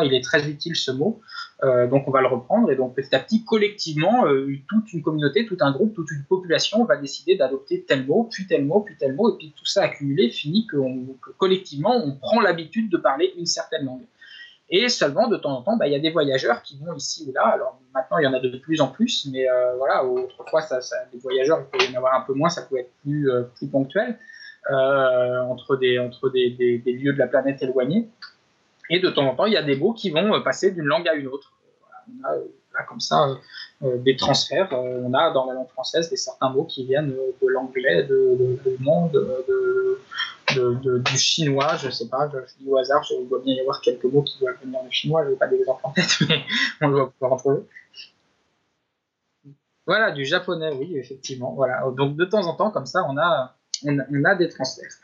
il 0.02 0.14
est 0.14 0.22
très 0.22 0.48
utile 0.48 0.76
ce 0.76 0.90
mot, 0.90 1.20
euh, 1.62 1.86
donc 1.86 2.06
on 2.06 2.10
va 2.10 2.20
le 2.20 2.28
reprendre. 2.28 2.70
Et 2.70 2.76
donc 2.76 2.94
petit 2.94 3.14
à 3.14 3.18
petit, 3.18 3.44
collectivement, 3.44 4.26
euh, 4.26 4.46
toute 4.68 4.92
une 4.92 5.02
communauté, 5.02 5.46
tout 5.46 5.56
un 5.60 5.72
groupe, 5.72 5.94
toute 5.94 6.10
une 6.10 6.24
population 6.24 6.84
va 6.84 6.96
décider 6.96 7.36
d'adopter 7.36 7.84
tel 7.86 8.06
mot, 8.06 8.28
puis 8.30 8.46
tel 8.46 8.64
mot, 8.64 8.80
puis 8.80 8.96
tel 8.98 9.14
mot, 9.14 9.34
et 9.34 9.38
puis 9.38 9.52
tout 9.56 9.66
ça 9.66 9.82
accumulé 9.82 10.30
finit 10.30 10.66
que, 10.66 10.76
collectivement, 11.38 11.96
on 11.96 12.12
prend 12.12 12.40
l'habitude 12.40 12.90
de 12.90 12.96
parler 12.96 13.32
une 13.36 13.46
certaine 13.46 13.84
langue. 13.84 14.06
Et 14.72 14.88
seulement, 14.88 15.26
de 15.26 15.36
temps 15.36 15.58
en 15.58 15.62
temps, 15.62 15.76
bah, 15.76 15.88
il 15.88 15.92
y 15.92 15.96
a 15.96 15.98
des 15.98 16.10
voyageurs 16.10 16.62
qui 16.62 16.78
vont 16.78 16.94
ici 16.94 17.26
ou 17.28 17.32
là. 17.32 17.44
Alors 17.46 17.80
maintenant, 17.92 18.18
il 18.18 18.24
y 18.24 18.26
en 18.28 18.34
a 18.34 18.38
de 18.38 18.56
plus 18.58 18.80
en 18.80 18.86
plus, 18.86 19.28
mais 19.32 19.50
euh, 19.50 19.74
voilà, 19.76 20.04
autrefois, 20.04 20.62
ça, 20.62 20.78
des 21.12 21.18
voyageurs, 21.18 21.60
il 21.60 21.64
pouvait 21.66 21.90
y 21.90 21.94
en 21.94 21.98
avoir 21.98 22.14
un 22.14 22.24
peu 22.24 22.34
moins, 22.34 22.48
ça 22.48 22.62
pouvait 22.62 22.82
être 22.82 22.92
plus, 23.02 23.28
ponctuel. 23.68 24.16
entre 24.70 25.76
des, 25.76 25.98
des, 26.84 26.92
lieux 26.92 27.12
de 27.12 27.18
la 27.18 27.26
planète 27.26 27.60
éloignés. 27.62 28.08
Et 28.90 28.98
de 28.98 29.08
temps 29.08 29.24
en 29.26 29.36
temps, 29.36 29.46
il 29.46 29.52
y 29.52 29.56
a 29.56 29.62
des 29.62 29.76
mots 29.76 29.92
qui 29.92 30.10
vont 30.10 30.34
euh, 30.34 30.40
passer 30.40 30.72
d'une 30.72 30.84
langue 30.84 31.08
à 31.08 31.14
une 31.14 31.28
autre. 31.28 31.52
on 32.08 32.26
a 32.26 32.32
euh, 32.34 32.40
là, 32.74 32.82
comme 32.88 32.98
ça 32.98 33.38
euh, 33.82 33.98
des 33.98 34.16
transferts. 34.16 34.68
on 34.72 35.14
a 35.14 35.30
dans 35.30 35.46
la 35.46 35.54
langue 35.54 35.68
française 35.68 36.10
des 36.10 36.16
certains 36.16 36.50
mots 36.50 36.64
qui 36.64 36.84
viennent 36.84 37.12
de 37.12 37.48
l'anglais, 37.48 38.02
de, 38.02 38.76
monde, 38.80 39.12
de, 39.12 40.98
du 40.98 41.16
chinois, 41.16 41.76
je 41.76 41.86
ne 41.86 41.92
sais 41.92 42.08
pas, 42.08 42.28
je, 42.32 42.38
dis 42.58 42.68
au 42.68 42.76
hasard, 42.76 43.04
je 43.04 43.14
dois 43.28 43.40
bien 43.40 43.54
y 43.54 43.60
avoir 43.60 43.80
quelques 43.80 44.04
mots 44.04 44.22
qui 44.22 44.38
doivent 44.40 44.56
venir 44.60 44.82
du 44.82 44.90
chinois, 44.90 45.24
je 45.24 45.30
n'ai 45.30 45.36
pas 45.36 45.46
d'exemple 45.46 45.80
en 45.84 45.92
tête, 45.92 46.16
mais 46.28 46.44
on 46.80 46.90
doit 46.90 47.10
pouvoir 47.12 47.32
en 47.34 47.36
trouver. 47.36 47.60
Voilà, 49.86 50.10
du 50.10 50.24
japonais, 50.24 50.72
oui, 50.72 50.96
effectivement. 50.96 51.52
Voilà. 51.54 51.82
Donc 51.96 52.16
de 52.16 52.24
temps 52.24 52.44
en 52.46 52.54
temps, 52.54 52.70
comme 52.70 52.86
ça, 52.86 53.04
on 53.08 53.16
a, 53.16 53.56
on 53.86 54.24
a, 54.24 54.34
des 54.34 54.48
transferts. 54.48 54.98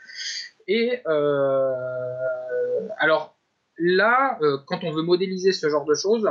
Et 0.67 1.01
alors, 2.99 3.36
là, 3.77 4.37
euh, 4.41 4.57
quand 4.65 4.83
on 4.83 4.91
veut 4.91 5.03
modéliser 5.03 5.51
ce 5.51 5.69
genre 5.69 5.85
de 5.85 5.93
choses, 5.93 6.29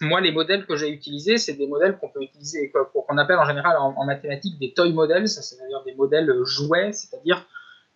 moi, 0.00 0.20
les 0.20 0.32
modèles 0.32 0.64
que 0.66 0.76
j'ai 0.76 0.88
utilisés, 0.88 1.36
c'est 1.36 1.54
des 1.54 1.66
modèles 1.66 1.98
qu'on 1.98 2.08
peut 2.08 2.22
utiliser, 2.22 2.72
qu'on 2.72 3.18
appelle 3.18 3.38
en 3.38 3.44
général 3.44 3.76
en, 3.76 4.04
mathématiques 4.04 4.58
des 4.58 4.72
toy 4.72 4.92
models, 4.92 5.28
c'est-à-dire 5.28 5.82
des 5.84 5.94
modèles 5.94 6.32
jouets, 6.44 6.92
c'est-à-dire 6.92 7.46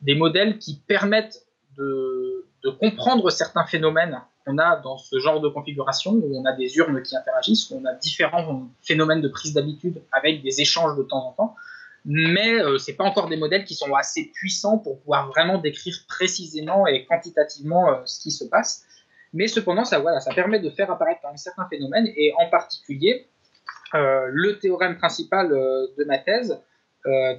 des 0.02 0.14
modèles 0.14 0.58
qui 0.58 0.76
permettent 0.86 1.46
de, 1.76 2.44
comprendre 2.80 3.30
certains 3.30 3.64
phénomènes 3.64 4.20
qu'on 4.44 4.58
a 4.58 4.76
dans 4.76 4.96
ce 4.98 5.18
genre 5.18 5.40
de 5.40 5.48
configuration, 5.48 6.12
où 6.12 6.38
on 6.38 6.44
a 6.44 6.52
des 6.52 6.76
urnes 6.76 7.02
qui 7.02 7.16
interagissent, 7.16 7.70
où 7.70 7.80
on 7.82 7.84
a 7.84 7.94
différents 7.94 8.68
phénomènes 8.82 9.20
de 9.20 9.28
prise 9.28 9.52
d'habitude 9.54 10.02
avec 10.12 10.42
des 10.42 10.60
échanges 10.60 10.96
de 10.96 11.02
temps 11.02 11.28
en 11.28 11.32
temps 11.32 11.56
mais 12.04 12.60
euh, 12.60 12.78
ce 12.78 12.90
n'est 12.90 12.96
pas 12.96 13.04
encore 13.04 13.28
des 13.28 13.36
modèles 13.36 13.64
qui 13.64 13.74
sont 13.74 13.94
assez 13.94 14.30
puissants 14.34 14.78
pour 14.78 15.00
pouvoir 15.00 15.28
vraiment 15.28 15.58
décrire 15.58 15.96
précisément 16.06 16.86
et 16.86 17.06
quantitativement 17.06 17.88
euh, 17.88 18.02
ce 18.04 18.20
qui 18.20 18.30
se 18.30 18.44
passe. 18.44 18.84
Mais 19.32 19.48
cependant, 19.48 19.84
ça, 19.84 19.98
voilà, 19.98 20.20
ça 20.20 20.32
permet 20.34 20.60
de 20.60 20.70
faire 20.70 20.90
apparaître 20.90 21.26
un 21.26 21.36
certain 21.36 21.66
phénomène, 21.68 22.06
et 22.14 22.32
en 22.38 22.48
particulier, 22.50 23.26
euh, 23.94 24.28
le 24.30 24.58
théorème 24.58 24.96
principal 24.96 25.48
de 25.48 26.04
ma 26.04 26.18
thèse 26.18 26.60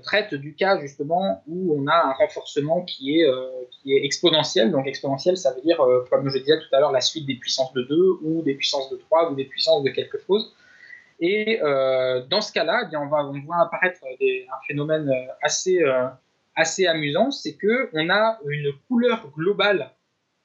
traite 0.04 0.36
du 0.36 0.54
cas 0.54 0.80
justement 0.80 1.42
où 1.48 1.76
on 1.76 1.88
a 1.88 1.96
un 1.96 2.12
renforcement 2.12 2.84
qui 2.84 3.20
est, 3.20 3.28
qui 3.72 3.94
est 3.94 4.06
exponentiel. 4.06 4.72
Donc 4.72 4.86
exponentiel, 4.86 5.38
ça 5.38 5.54
veut 5.54 5.62
dire, 5.62 5.84
comme 6.12 6.30
je 6.30 6.38
disais 6.38 6.60
tout 6.60 6.76
à 6.76 6.80
l'heure, 6.80 6.92
la 6.92 7.02
suite 7.02 7.26
des 7.26 7.34
puissances 7.36 7.74
de 7.74 7.82
2 7.82 7.96
ou 8.22 8.44
des 8.44 8.54
puissances 8.54 8.92
de 8.92 8.98
3 8.98 9.32
ou 9.32 9.36
des 9.36 9.46
puissances 9.46 9.84
de 9.84 9.90
quelque 9.90 10.20
chose. 10.20 10.54
Et 11.20 11.62
euh, 11.62 12.26
dans 12.30 12.42
ce 12.42 12.52
cas-là, 12.52 12.90
eh 12.92 12.98
on, 12.98 13.08
voit 13.08 13.62
apparaître 13.62 14.02
un 14.04 14.68
phénomène 14.68 15.10
euh, 15.10 15.34
assez, 15.42 15.82
euh, 15.82 16.08
assez 16.56 16.88
amusant, 16.88 17.32
c'est 17.32 17.58
qu'on 17.58 18.10
a 18.10 18.40
une 18.48 18.74
couleur 18.88 19.30
globale 19.36 19.92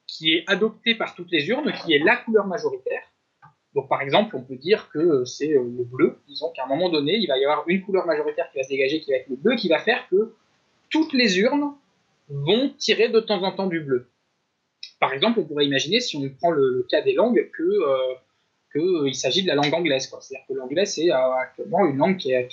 qui 0.07 0.33
est 0.33 0.43
adoptée 0.47 0.95
par 0.95 1.15
toutes 1.15 1.31
les 1.31 1.47
urnes, 1.49 1.71
qui 1.83 1.93
est 1.93 1.99
la 1.99 2.17
couleur 2.17 2.47
majoritaire. 2.47 3.01
Donc 3.73 3.87
par 3.89 4.01
exemple, 4.01 4.35
on 4.35 4.41
peut 4.41 4.57
dire 4.57 4.89
que 4.89 5.23
c'est 5.25 5.47
le 5.49 5.83
bleu. 5.83 6.17
Disons 6.27 6.51
qu'à 6.51 6.65
un 6.65 6.67
moment 6.67 6.89
donné, 6.89 7.15
il 7.15 7.27
va 7.27 7.37
y 7.37 7.45
avoir 7.45 7.63
une 7.67 7.81
couleur 7.81 8.05
majoritaire 8.05 8.49
qui 8.51 8.57
va 8.57 8.63
se 8.63 8.69
dégager, 8.69 8.99
qui 8.99 9.11
va 9.11 9.17
être 9.17 9.29
le 9.29 9.37
bleu, 9.37 9.55
qui 9.55 9.69
va 9.69 9.79
faire 9.79 10.07
que 10.09 10.33
toutes 10.89 11.13
les 11.13 11.39
urnes 11.39 11.73
vont 12.29 12.69
tirer 12.77 13.09
de 13.09 13.19
temps 13.21 13.43
en 13.43 13.53
temps 13.53 13.67
du 13.67 13.79
bleu. 13.81 14.07
par 14.99 15.13
exemple, 15.13 15.39
on 15.39 15.45
pourrait 15.45 15.65
imaginer, 15.65 15.99
si 15.99 16.17
on 16.17 16.29
prend 16.29 16.51
le, 16.51 16.85
cas 16.89 17.01
des 17.01 17.13
langues, 17.13 17.49
que 17.51 17.63
qu'il 18.71 19.15
s'agit 19.15 19.43
de 19.43 19.47
la 19.47 19.55
langue 19.55 19.73
anglaise. 19.73 20.09
C'est-à-dire 20.09 20.45
que 20.47 20.53
l'anglais, 20.53 20.85
c'est 20.85 21.09
actuellement 21.11 21.85
une 21.85 21.97
langue 21.97 22.17
qui 22.17 22.31
est, 22.31 22.49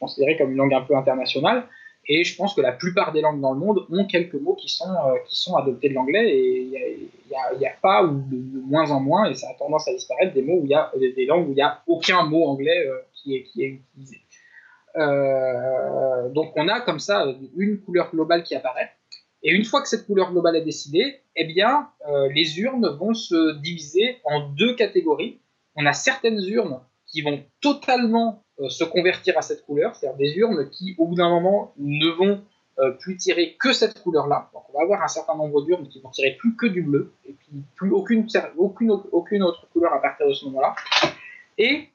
considérée 0.00 0.36
comme 0.36 0.50
une 0.50 0.56
langue 0.56 0.74
un 0.74 0.82
peu 0.82 0.96
internationale. 0.96 1.64
Et 2.08 2.24
je 2.24 2.36
pense 2.36 2.54
que 2.54 2.60
la 2.60 2.72
plupart 2.72 3.12
des 3.12 3.20
langues 3.20 3.40
dans 3.40 3.52
le 3.52 3.60
monde 3.60 3.86
ont 3.90 4.04
quelques 4.06 4.34
mots 4.34 4.56
qui 4.56 4.68
sont, 4.68 4.90
euh, 4.90 5.18
qui 5.26 5.36
sont 5.36 5.54
adoptés 5.54 5.88
de 5.88 5.94
l'anglais 5.94 6.36
et 6.36 6.60
il 6.62 7.58
n'y 7.58 7.66
a, 7.66 7.74
pas, 7.80 8.02
ou 8.04 8.20
de, 8.28 8.60
moins 8.66 8.90
en 8.90 9.00
moins, 9.00 9.30
et 9.30 9.34
ça 9.34 9.50
a 9.50 9.54
tendance 9.54 9.86
à 9.86 9.92
disparaître, 9.92 10.34
des 10.34 10.42
mots 10.42 10.58
où 10.60 10.66
y 10.66 10.74
a 10.74 10.90
des 10.96 11.26
langues 11.26 11.48
où 11.48 11.52
il 11.52 11.56
n'y 11.56 11.62
a 11.62 11.80
aucun 11.86 12.24
mot 12.24 12.44
anglais 12.46 12.86
euh, 12.88 12.98
qui, 13.14 13.36
est, 13.36 13.42
qui 13.44 13.62
est 13.62 13.68
utilisé. 13.68 14.18
Euh, 14.96 16.28
donc 16.30 16.52
on 16.56 16.68
a 16.68 16.80
comme 16.80 16.98
ça 16.98 17.24
une 17.56 17.80
couleur 17.80 18.10
globale 18.10 18.42
qui 18.42 18.56
apparaît. 18.56 18.90
Et 19.44 19.52
une 19.52 19.64
fois 19.64 19.80
que 19.80 19.88
cette 19.88 20.06
couleur 20.06 20.32
globale 20.32 20.56
est 20.56 20.64
décidée, 20.64 21.20
eh 21.34 21.44
bien, 21.44 21.88
les 22.32 22.60
urnes 22.60 22.86
vont 22.96 23.12
se 23.12 23.58
diviser 23.58 24.18
en 24.22 24.48
deux 24.50 24.76
catégories. 24.76 25.40
On 25.76 25.86
a 25.86 25.92
certaines 25.92 26.40
urnes 26.44 26.80
qui 27.06 27.22
vont 27.22 27.42
totalement 27.60 28.42
euh, 28.60 28.68
se 28.68 28.84
convertir 28.84 29.36
à 29.38 29.42
cette 29.42 29.64
couleur, 29.64 29.94
c'est-à-dire 29.94 30.18
des 30.18 30.36
urnes 30.36 30.68
qui, 30.70 30.94
au 30.98 31.06
bout 31.06 31.14
d'un 31.14 31.28
moment, 31.28 31.72
ne 31.78 32.08
vont 32.08 32.42
euh, 32.78 32.90
plus 32.92 33.16
tirer 33.16 33.56
que 33.60 33.72
cette 33.72 34.02
couleur-là. 34.02 34.50
Donc 34.54 34.62
on 34.70 34.78
va 34.78 34.84
avoir 34.84 35.02
un 35.02 35.08
certain 35.08 35.34
nombre 35.34 35.62
d'urnes 35.62 35.88
qui 35.88 36.00
vont 36.00 36.08
tirer 36.08 36.36
plus 36.38 36.56
que 36.56 36.66
du 36.66 36.82
bleu, 36.82 37.12
et 37.28 37.32
puis 37.32 37.62
plus 37.76 37.90
aucune, 37.90 38.26
autre 39.42 39.68
couleur 39.72 39.92
à 39.92 40.00
partir 40.00 40.26
de 40.26 40.32
ce 40.32 40.46
moment-là. 40.46 40.74
Et 41.58 41.88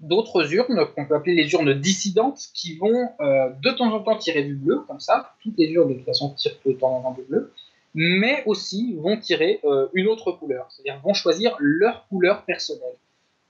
d'autres 0.00 0.54
urnes 0.54 0.86
qu'on 0.94 1.04
peut 1.04 1.14
appeler 1.14 1.34
les 1.34 1.52
urnes 1.52 1.74
dissidentes 1.74 2.40
qui 2.54 2.76
vont 2.78 3.10
euh, 3.20 3.50
de 3.62 3.70
temps 3.70 3.92
en 3.92 4.00
temps 4.00 4.16
tirer 4.16 4.44
du 4.44 4.54
bleu, 4.54 4.80
comme 4.88 5.00
ça. 5.00 5.34
Toutes 5.42 5.58
les 5.58 5.68
urnes 5.72 5.90
de 5.90 5.94
toute 5.94 6.06
façon 6.06 6.30
tirent 6.34 6.56
de 6.64 6.72
temps 6.72 6.96
en 6.96 7.02
temps 7.02 7.12
du 7.12 7.22
bleu, 7.22 7.52
mais 8.00 8.42
aussi 8.46 8.94
vont 8.96 9.16
tirer 9.16 9.60
une 9.92 10.06
autre 10.06 10.30
couleur, 10.32 10.70
c'est-à-dire 10.70 11.00
vont 11.02 11.14
choisir 11.14 11.56
leur 11.58 12.06
couleur 12.08 12.44
personnelle. 12.44 12.96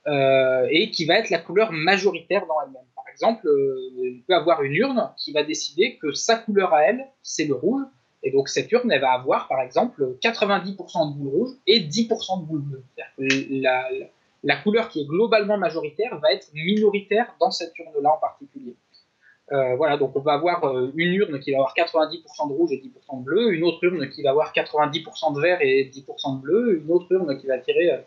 Euh, 0.07 0.65
et 0.71 0.89
qui 0.89 1.05
va 1.05 1.19
être 1.19 1.29
la 1.29 1.39
couleur 1.39 1.71
majoritaire 1.71 2.47
dans 2.47 2.55
elle-même. 2.65 2.81
Par 2.95 3.07
exemple, 3.09 3.47
euh, 3.47 3.91
il 4.01 4.23
peut 4.25 4.33
avoir 4.33 4.63
une 4.63 4.73
urne 4.73 5.11
qui 5.17 5.33
va 5.33 5.43
décider 5.43 5.97
que 5.97 6.13
sa 6.13 6.37
couleur 6.37 6.73
à 6.73 6.83
elle, 6.83 7.05
c'est 7.21 7.45
le 7.45 7.53
rouge, 7.53 7.83
et 8.23 8.31
donc 8.31 8.47
cette 8.47 8.71
urne, 8.71 8.89
elle 8.91 9.01
va 9.01 9.11
avoir 9.11 9.47
par 9.47 9.61
exemple 9.61 10.17
90% 10.21 11.13
de 11.13 11.17
boule 11.17 11.27
rouge 11.27 11.51
et 11.67 11.81
10% 11.81 12.41
de 12.41 12.45
boule 12.45 12.61
bleue. 12.61 12.83
La, 13.61 13.87
la, 14.43 14.55
couleur 14.55 14.89
qui 14.89 15.01
est 15.01 15.05
globalement 15.05 15.57
majoritaire 15.57 16.17
va 16.19 16.31
être 16.31 16.47
minoritaire 16.53 17.35
dans 17.39 17.51
cette 17.51 17.77
urne-là 17.77 18.13
en 18.13 18.17
particulier. 18.17 18.75
Euh, 19.51 19.75
voilà, 19.75 19.97
donc 19.97 20.15
on 20.15 20.19
va 20.19 20.33
avoir 20.33 20.63
une 20.95 21.13
urne 21.13 21.39
qui 21.39 21.51
va 21.51 21.57
avoir 21.57 21.73
90% 21.75 22.49
de 22.49 22.53
rouge 22.53 22.71
et 22.71 22.77
10% 22.77 23.19
de 23.19 23.23
bleu, 23.23 23.53
une 23.53 23.63
autre 23.63 23.83
urne 23.83 24.07
qui 24.09 24.21
va 24.21 24.29
avoir 24.29 24.53
90% 24.53 25.35
de 25.35 25.41
vert 25.41 25.57
et 25.61 25.89
10% 25.91 26.37
de 26.37 26.41
bleu, 26.41 26.81
une 26.83 26.91
autre 26.91 27.11
urne 27.11 27.35
qui 27.39 27.47
va 27.47 27.57
tirer 27.57 27.99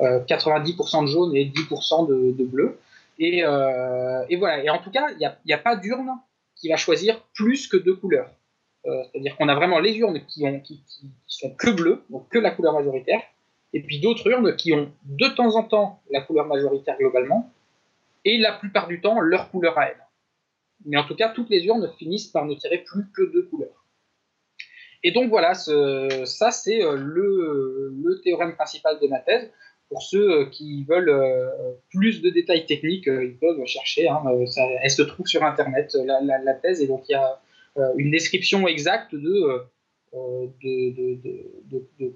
90% 0.00 0.98
euh, 0.98 1.02
de 1.02 1.06
jaune 1.06 1.36
et 1.36 1.46
10% 1.46 2.08
de, 2.08 2.44
bleu. 2.44 2.78
Euh, 3.20 4.24
et, 4.28 4.36
voilà. 4.36 4.72
En 4.74 4.78
tout 4.78 4.90
cas, 4.90 5.06
il 5.18 5.32
n'y 5.46 5.52
a, 5.52 5.58
pas 5.58 5.76
d'urne 5.76 6.10
qui 6.56 6.68
va 6.68 6.76
choisir 6.76 7.22
plus 7.34 7.66
que 7.66 7.76
deux 7.76 7.94
couleurs. 7.94 8.30
Euh, 8.86 9.02
c'est-à-dire 9.04 9.36
qu'on 9.36 9.48
a 9.48 9.54
vraiment 9.54 9.78
les 9.78 9.96
urnes 9.96 10.20
qui, 10.26 10.46
ont, 10.46 10.60
sont 11.26 11.50
que 11.54 11.70
bleues, 11.70 12.02
donc 12.10 12.28
que 12.28 12.38
la 12.38 12.50
couleur 12.50 12.74
majoritaire, 12.74 13.22
et 13.72 13.80
puis 13.80 13.98
d'autres 14.00 14.28
urnes 14.28 14.54
qui 14.56 14.72
ont 14.72 14.90
de 15.04 15.28
temps 15.28 15.56
en 15.56 15.62
temps 15.62 16.00
la 16.10 16.20
couleur 16.20 16.46
majoritaire 16.46 16.96
globalement, 16.98 17.50
et 18.24 18.38
la 18.38 18.52
plupart 18.52 18.86
du 18.86 19.00
temps 19.00 19.20
leur 19.20 19.50
couleur 19.50 19.78
à 19.78 19.88
elles. 19.88 20.03
Mais 20.84 20.96
en 20.96 21.04
tout 21.04 21.16
cas, 21.16 21.30
toutes 21.30 21.50
les 21.50 21.64
urnes 21.66 21.90
finissent 21.98 22.28
par 22.28 22.44
ne 22.44 22.54
tirer 22.54 22.78
plus 22.78 23.04
que 23.14 23.22
deux 23.32 23.44
couleurs. 23.44 23.84
Et 25.02 25.12
donc 25.12 25.28
voilà, 25.28 25.54
ça 25.54 26.50
c'est 26.50 26.80
le, 26.80 27.92
le, 27.94 28.20
théorème 28.22 28.54
principal 28.54 28.98
de 29.00 29.06
ma 29.06 29.18
thèse. 29.18 29.50
Pour 29.90 30.02
ceux 30.02 30.30
euh, 30.30 30.44
qui 30.46 30.84
veulent 30.84 31.10
euh, 31.10 31.74
plus 31.90 32.22
de 32.22 32.30
détails 32.30 32.64
techniques, 32.64 33.06
euh, 33.06 33.24
ils 33.24 33.36
peuvent 33.36 33.64
chercher. 33.66 34.08
Hein, 34.08 34.22
elle 34.82 34.90
se 34.90 35.02
trouve 35.02 35.26
sur 35.26 35.44
Internet, 35.44 35.94
la, 36.04 36.54
thèse, 36.54 36.80
et 36.80 36.86
donc 36.86 37.04
il 37.08 37.12
y 37.12 37.14
a 37.14 37.40
une 37.96 38.10
description 38.10 38.66
exacte 38.66 39.14
de, 39.14 39.62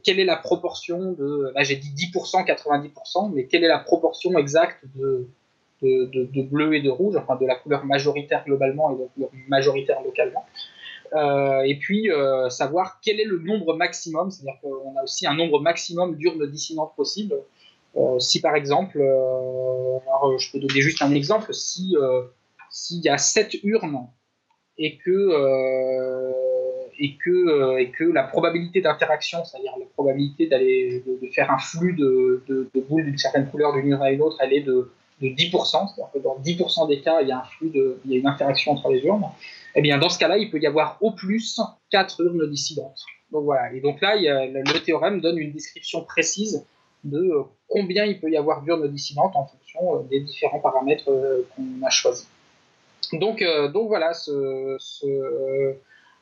quelle 0.02 0.18
est 0.18 0.24
la 0.24 0.36
proportion 0.36 1.12
de. 1.12 1.52
Là, 1.54 1.62
j'ai 1.62 1.76
dit 1.76 1.90
10%, 1.90 2.46
90%, 2.46 3.32
mais 3.34 3.46
quelle 3.46 3.64
est 3.64 3.68
la 3.68 3.80
proportion 3.80 4.38
exacte 4.38 4.84
de, 4.96 5.28
de, 5.82 6.42
bleu 6.42 6.74
et 6.74 6.82
de 6.82 6.90
rouge, 6.90 7.16
enfin 7.16 7.36
de 7.36 7.46
la 7.46 7.56
couleur 7.56 7.84
majoritaire 7.84 8.44
globalement 8.44 8.90
et 8.90 8.94
de 8.94 9.00
la 9.02 9.08
couleur 9.08 9.30
majoritaire 9.48 10.02
localement. 10.02 10.44
et 11.64 11.76
puis 11.80 12.10
savoir 12.50 13.00
quel 13.02 13.20
est 13.20 13.24
le 13.24 13.38
nombre 13.38 13.74
maximum, 13.74 14.30
c'est-à-dire 14.30 14.60
qu'on 14.62 14.96
a 14.98 15.02
aussi 15.02 15.26
un 15.26 15.34
nombre 15.34 15.60
maximum 15.60 16.16
d'urnes 16.16 16.46
dissidentes 16.46 16.94
possibles. 16.96 17.36
Euh, 17.96 18.18
si 18.18 18.40
par 18.40 18.54
exemple, 18.54 19.00
euh, 19.00 20.38
je 20.38 20.52
peux 20.52 20.58
donner 20.58 20.80
juste 20.80 21.02
un 21.02 21.12
exemple, 21.12 21.54
si 21.54 21.96
euh, 21.96 22.22
s'il 22.70 23.00
y 23.02 23.08
a 23.08 23.18
sept 23.18 23.56
urnes 23.62 24.06
et 24.76 24.98
que 24.98 25.32
et 27.00 27.16
que, 27.16 27.78
et 27.78 27.90
que 27.90 28.04
la 28.04 28.24
probabilité 28.24 28.80
d'interaction, 28.80 29.44
c'est-à-dire 29.44 29.72
la 29.78 29.86
probabilité 29.86 30.46
de, 30.48 31.28
faire 31.28 31.50
un 31.50 31.58
flux 31.58 31.92
de, 31.92 32.42
de, 32.48 32.80
boules 32.80 33.04
d'une 33.04 33.18
certaine 33.18 33.48
couleur 33.48 33.72
d'une 33.72 33.86
urne 33.86 34.02
à 34.02 34.10
une 34.10 34.20
autre, 34.20 34.36
elle 34.40 34.52
est 34.52 34.62
de, 34.62 34.90
de 35.20 35.28
10%, 35.28 35.70
c'est-à-dire 35.70 36.10
que 36.12 36.18
dans 36.18 36.38
10% 36.38 36.88
des 36.88 37.00
cas, 37.00 37.20
il 37.22 37.28
y 37.28 37.32
a 37.32 37.38
un 37.38 37.44
flux 37.44 37.72
il 38.04 38.10
y 38.10 38.14
a 38.14 38.18
une 38.18 38.26
interaction 38.26 38.72
entre 38.72 38.90
les 38.90 39.00
urnes. 39.00 39.24
Eh 39.74 39.80
bien, 39.80 39.98
dans 39.98 40.08
ce 40.08 40.18
cas-là, 40.18 40.38
il 40.38 40.50
peut 40.50 40.60
y 40.60 40.66
avoir 40.66 40.98
au 41.00 41.10
plus 41.12 41.60
4 41.90 42.20
urnes 42.22 42.48
dissidentes. 42.48 43.04
Donc 43.32 43.44
voilà. 43.44 43.72
Et 43.72 43.80
donc 43.80 44.00
là, 44.00 44.16
le 44.16 44.78
théorème 44.78 45.20
donne 45.20 45.38
une 45.38 45.52
description 45.52 46.04
précise 46.04 46.64
de 47.04 47.18
euh, 47.18 47.42
combien 47.68 48.04
il 48.04 48.20
peut 48.20 48.30
y 48.30 48.36
avoir 48.36 48.62
d'urnes 48.62 48.88
dissidentes 48.88 49.36
en 49.36 49.46
fonction 49.46 49.96
euh, 49.96 50.02
des 50.10 50.20
différents 50.20 50.60
paramètres 50.60 51.10
euh, 51.10 51.46
qu'on 51.54 51.84
a 51.84 51.90
choisis. 51.90 52.28
Donc, 53.12 53.42
voilà 53.72 54.12
ce, 54.12 54.76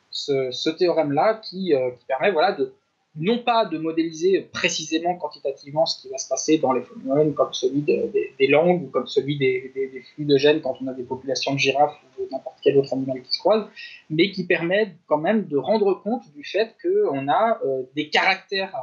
ce, 0.09 0.69
théorème-là 0.69 1.41
qui, 1.43 1.73
permet 2.07 2.31
voilà, 2.31 2.53
de, 2.53 2.73
non 3.17 3.39
pas 3.39 3.65
de 3.65 3.77
modéliser 3.77 4.41
précisément 4.51 5.15
quantitativement 5.15 5.85
ce 5.85 6.01
qui 6.01 6.09
va 6.09 6.17
se 6.17 6.27
passer 6.27 6.57
dans 6.57 6.71
les 6.71 6.81
phénomènes 6.81 7.33
comme 7.33 7.53
celui 7.53 7.81
des 7.81 8.47
langues 8.47 8.83
ou 8.83 8.87
comme 8.87 9.07
celui 9.07 9.37
des, 9.37 9.71
flux 10.13 10.25
de 10.25 10.37
gènes 10.37 10.61
quand 10.61 10.77
on 10.81 10.87
a 10.87 10.93
des 10.93 11.03
populations 11.03 11.53
de 11.53 11.59
girafes 11.59 11.97
ou 12.19 12.27
n'importe 12.31 12.57
quel 12.61 12.77
autre 12.77 12.93
animal 12.93 13.21
qui 13.21 13.33
se 13.33 13.39
croise, 13.39 13.65
mais 14.09 14.31
qui 14.31 14.45
permet 14.45 14.95
quand 15.07 15.17
même 15.17 15.45
de 15.47 15.57
rendre 15.57 15.93
compte 16.01 16.23
du 16.35 16.43
fait 16.43 16.75
qu'on 16.81 17.27
a 17.27 17.59
des 17.95 18.09
caractères 18.09 18.75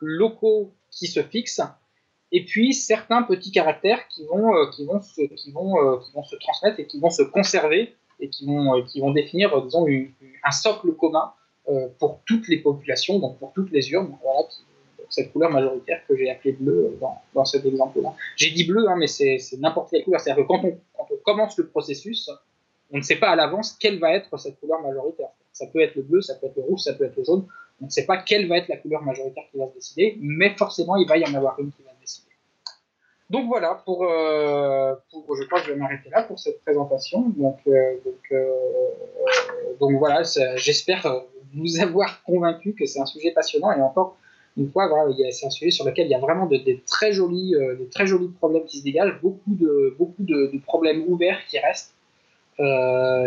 locaux 0.00 0.72
qui 0.90 1.06
se 1.06 1.22
fixent, 1.22 1.62
et 2.30 2.44
puis 2.44 2.74
certains 2.74 3.22
petits 3.22 3.52
caractères 3.52 4.06
qui 4.08 4.24
vont, 4.26 4.54
euh, 4.54 4.66
qui 4.70 4.84
vont, 4.84 5.00
se, 5.00 5.22
qui 5.22 5.50
vont, 5.50 5.78
euh, 5.78 5.98
qui 5.98 6.12
vont 6.12 6.24
se 6.24 6.36
transmettre 6.36 6.78
et 6.80 6.86
qui 6.86 7.00
vont 7.00 7.10
se 7.10 7.22
conserver 7.22 7.94
et 8.20 8.28
qui 8.28 8.46
vont, 8.46 8.76
euh, 8.76 8.82
qui 8.82 9.00
vont 9.00 9.12
définir, 9.12 9.62
disons, 9.62 9.86
un 10.44 10.50
socle 10.50 10.92
commun 10.94 11.32
pour 11.98 12.20
toutes 12.24 12.48
les 12.48 12.58
populations, 12.58 13.18
donc 13.18 13.38
pour 13.38 13.52
toutes 13.52 13.70
les 13.70 13.90
urnes. 13.90 14.16
Voilà, 14.22 14.48
cette 15.10 15.32
couleur 15.32 15.50
majoritaire 15.50 16.00
que 16.06 16.16
j'ai 16.16 16.30
appelée 16.30 16.52
bleue 16.52 16.96
dans, 17.00 17.20
dans 17.34 17.44
cet 17.44 17.64
exemple-là. 17.64 18.14
J'ai 18.36 18.50
dit 18.50 18.64
bleu, 18.64 18.88
hein, 18.88 18.96
mais 18.96 19.06
c'est 19.06 19.38
n'importe 19.58 19.90
quelle 19.90 20.04
couleur. 20.04 20.20
C'est-à-dire 20.20 20.44
que 20.44 20.48
quand 20.48 20.64
on, 20.64 20.78
commence 21.24 21.56
le 21.58 21.66
processus, 21.66 22.30
on 22.90 22.98
ne 22.98 23.02
sait 23.02 23.16
pas 23.16 23.30
à 23.30 23.36
l'avance 23.36 23.76
quelle 23.78 23.98
va 23.98 24.14
être 24.14 24.36
cette 24.38 24.58
couleur 24.60 24.80
majoritaire. 24.80 25.28
Ça 25.52 25.66
peut 25.66 25.80
être 25.80 25.94
le 25.96 26.02
bleu, 26.02 26.20
ça 26.20 26.34
peut 26.34 26.46
être 26.46 26.56
le 26.56 26.62
rouge, 26.62 26.80
ça 26.80 26.94
peut 26.94 27.04
être 27.04 27.16
le 27.16 27.24
jaune. 27.24 27.46
On 27.80 27.86
ne 27.86 27.90
sait 27.90 28.06
pas 28.06 28.18
quelle 28.18 28.48
va 28.48 28.58
être 28.58 28.68
la 28.68 28.76
couleur 28.76 29.02
majoritaire 29.02 29.44
qui 29.50 29.58
va 29.58 29.68
se 29.68 29.74
décider, 29.74 30.16
mais 30.20 30.50
forcément, 30.56 30.96
il 30.96 31.06
va 31.06 31.16
y 31.16 31.24
en 31.24 31.34
avoir 31.34 31.58
une 31.60 31.70
qui 31.70 31.82
va 31.82 31.90
se 31.92 32.00
décider. 32.00 32.28
Donc 33.30 33.46
voilà, 33.46 33.82
pour, 33.84 34.04
euh, 34.04 34.94
je 35.12 35.44
crois 35.44 35.60
que 35.60 35.66
je 35.66 35.72
vais 35.72 35.78
m'arrêter 35.78 36.08
là 36.10 36.22
pour 36.22 36.38
cette 36.38 36.62
présentation. 36.62 37.32
Euh, 37.66 37.96
euh, 38.32 38.54
donc 39.78 39.92
voilà, 39.98 40.22
j'espère 40.56 41.06
vous 41.54 41.80
avoir 41.80 42.22
convaincu 42.24 42.74
que 42.74 42.86
c'est 42.86 43.00
un 43.00 43.06
sujet 43.06 43.30
passionnant. 43.32 43.72
Et 43.72 43.80
encore 43.80 44.16
une 44.56 44.70
fois, 44.70 44.90
c'est 45.30 45.46
un 45.46 45.50
sujet 45.50 45.70
sur 45.70 45.84
lequel 45.84 46.06
il 46.06 46.10
y 46.10 46.14
a 46.14 46.18
vraiment 46.18 46.46
de, 46.46 46.56
des, 46.56 46.82
très 46.86 47.12
jolis, 47.12 47.54
des 47.78 47.86
très 47.86 48.06
jolis 48.06 48.28
problèmes 48.28 48.64
qui 48.64 48.78
se 48.78 48.84
dégagent, 48.84 49.20
beaucoup 49.22 49.54
de, 49.54 49.94
beaucoup 49.98 50.24
de, 50.24 50.50
problèmes 50.66 51.04
ouverts 51.06 51.38
qui 51.48 51.58
restent, 51.60 51.94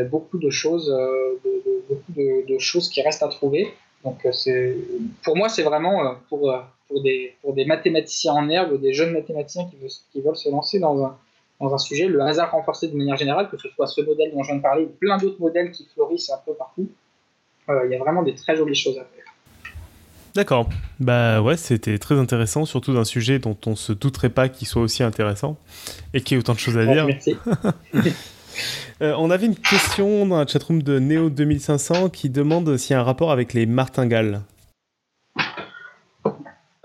beaucoup 0.09 0.39
de 0.39 0.49
choses, 0.49 0.93
beaucoup 1.87 2.11
de, 2.11 2.57
choses 2.57 2.89
qui 2.89 3.01
restent 3.01 3.23
à 3.23 3.29
trouver. 3.29 3.71
Donc 4.03 4.25
euh, 4.25 4.75
pour 5.23 5.35
moi, 5.35 5.49
c'est 5.49 5.63
vraiment 5.63 6.05
euh, 6.05 6.13
pour, 6.29 6.51
euh, 6.51 6.59
pour, 6.87 7.01
des, 7.01 7.35
pour 7.41 7.53
des 7.53 7.65
mathématiciens 7.65 8.33
en 8.33 8.49
herbe, 8.49 8.79
des 8.79 8.93
jeunes 8.93 9.13
mathématiciens 9.13 9.65
qui, 9.69 9.77
veulent, 9.77 9.89
qui 10.11 10.21
veulent 10.21 10.35
se 10.35 10.49
lancer 10.49 10.79
dans 10.79 11.03
un, 11.05 11.17
dans 11.59 11.73
un 11.73 11.77
sujet, 11.77 12.07
le 12.07 12.21
hasard 12.21 12.51
renforcé 12.51 12.87
de 12.87 12.95
manière 12.95 13.17
générale, 13.17 13.49
que 13.49 13.57
ce 13.57 13.69
soit 13.69 13.87
ce 13.87 14.01
modèle 14.01 14.31
dont 14.33 14.41
je 14.43 14.47
viens 14.47 14.57
de 14.57 14.61
parler 14.61 14.85
ou 14.85 14.89
plein 14.89 15.17
d'autres 15.17 15.39
modèles 15.39 15.71
qui 15.71 15.85
fleurissent 15.85 16.31
un 16.31 16.39
peu 16.45 16.53
partout, 16.53 16.89
il 17.69 17.91
y 17.91 17.95
a 17.95 17.99
vraiment 17.99 18.23
des 18.23 18.35
très 18.35 18.55
jolies 18.55 18.75
choses 18.75 18.97
à 18.97 19.05
faire. 19.05 19.21
D'accord. 20.33 20.69
Bah 20.99 21.41
ouais, 21.41 21.57
c'était 21.57 21.97
très 21.97 22.15
intéressant, 22.15 22.65
surtout 22.65 22.93
d'un 22.93 23.03
sujet 23.03 23.39
dont 23.39 23.57
on 23.65 23.75
se 23.75 23.91
douterait 23.91 24.29
pas 24.29 24.47
qu'il 24.47 24.67
soit 24.67 24.81
aussi 24.81 25.03
intéressant 25.03 25.57
et 26.13 26.21
qu'il 26.21 26.35
y 26.35 26.39
ait 26.39 26.43
autant 26.43 26.53
de 26.53 26.59
choses 26.59 26.77
à 26.77 26.85
dire. 26.85 27.05
Merci. 27.05 27.35
Euh, 29.01 29.15
on 29.17 29.31
avait 29.31 29.45
une 29.45 29.55
question 29.55 30.27
dans 30.27 30.37
la 30.37 30.45
chatroom 30.45 30.83
de 30.83 30.99
Neo 30.99 31.29
2500 31.29 32.09
qui 32.09 32.29
demande 32.29 32.75
s'il 32.75 32.93
y 32.93 32.97
a 32.97 32.99
un 32.99 33.03
rapport 33.03 33.31
avec 33.31 33.53
les 33.53 33.65
martingales. 33.65 34.41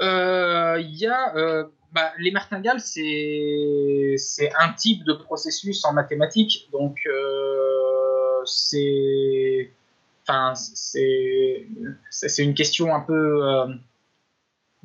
Il 0.01 0.95
y 0.95 1.07
a 1.07 1.67
bah, 1.93 2.13
les 2.19 2.31
martingales, 2.31 2.81
c'est 2.81 4.17
un 4.59 4.73
type 4.75 5.03
de 5.05 5.13
processus 5.13 5.85
en 5.85 5.93
mathématiques, 5.93 6.69
donc 6.73 6.97
c'est 8.45 9.73
enfin 10.29 10.55
c'est 10.55 12.43
une 12.43 12.55
question 12.55 12.95
un 12.95 13.01
peu 13.01 13.77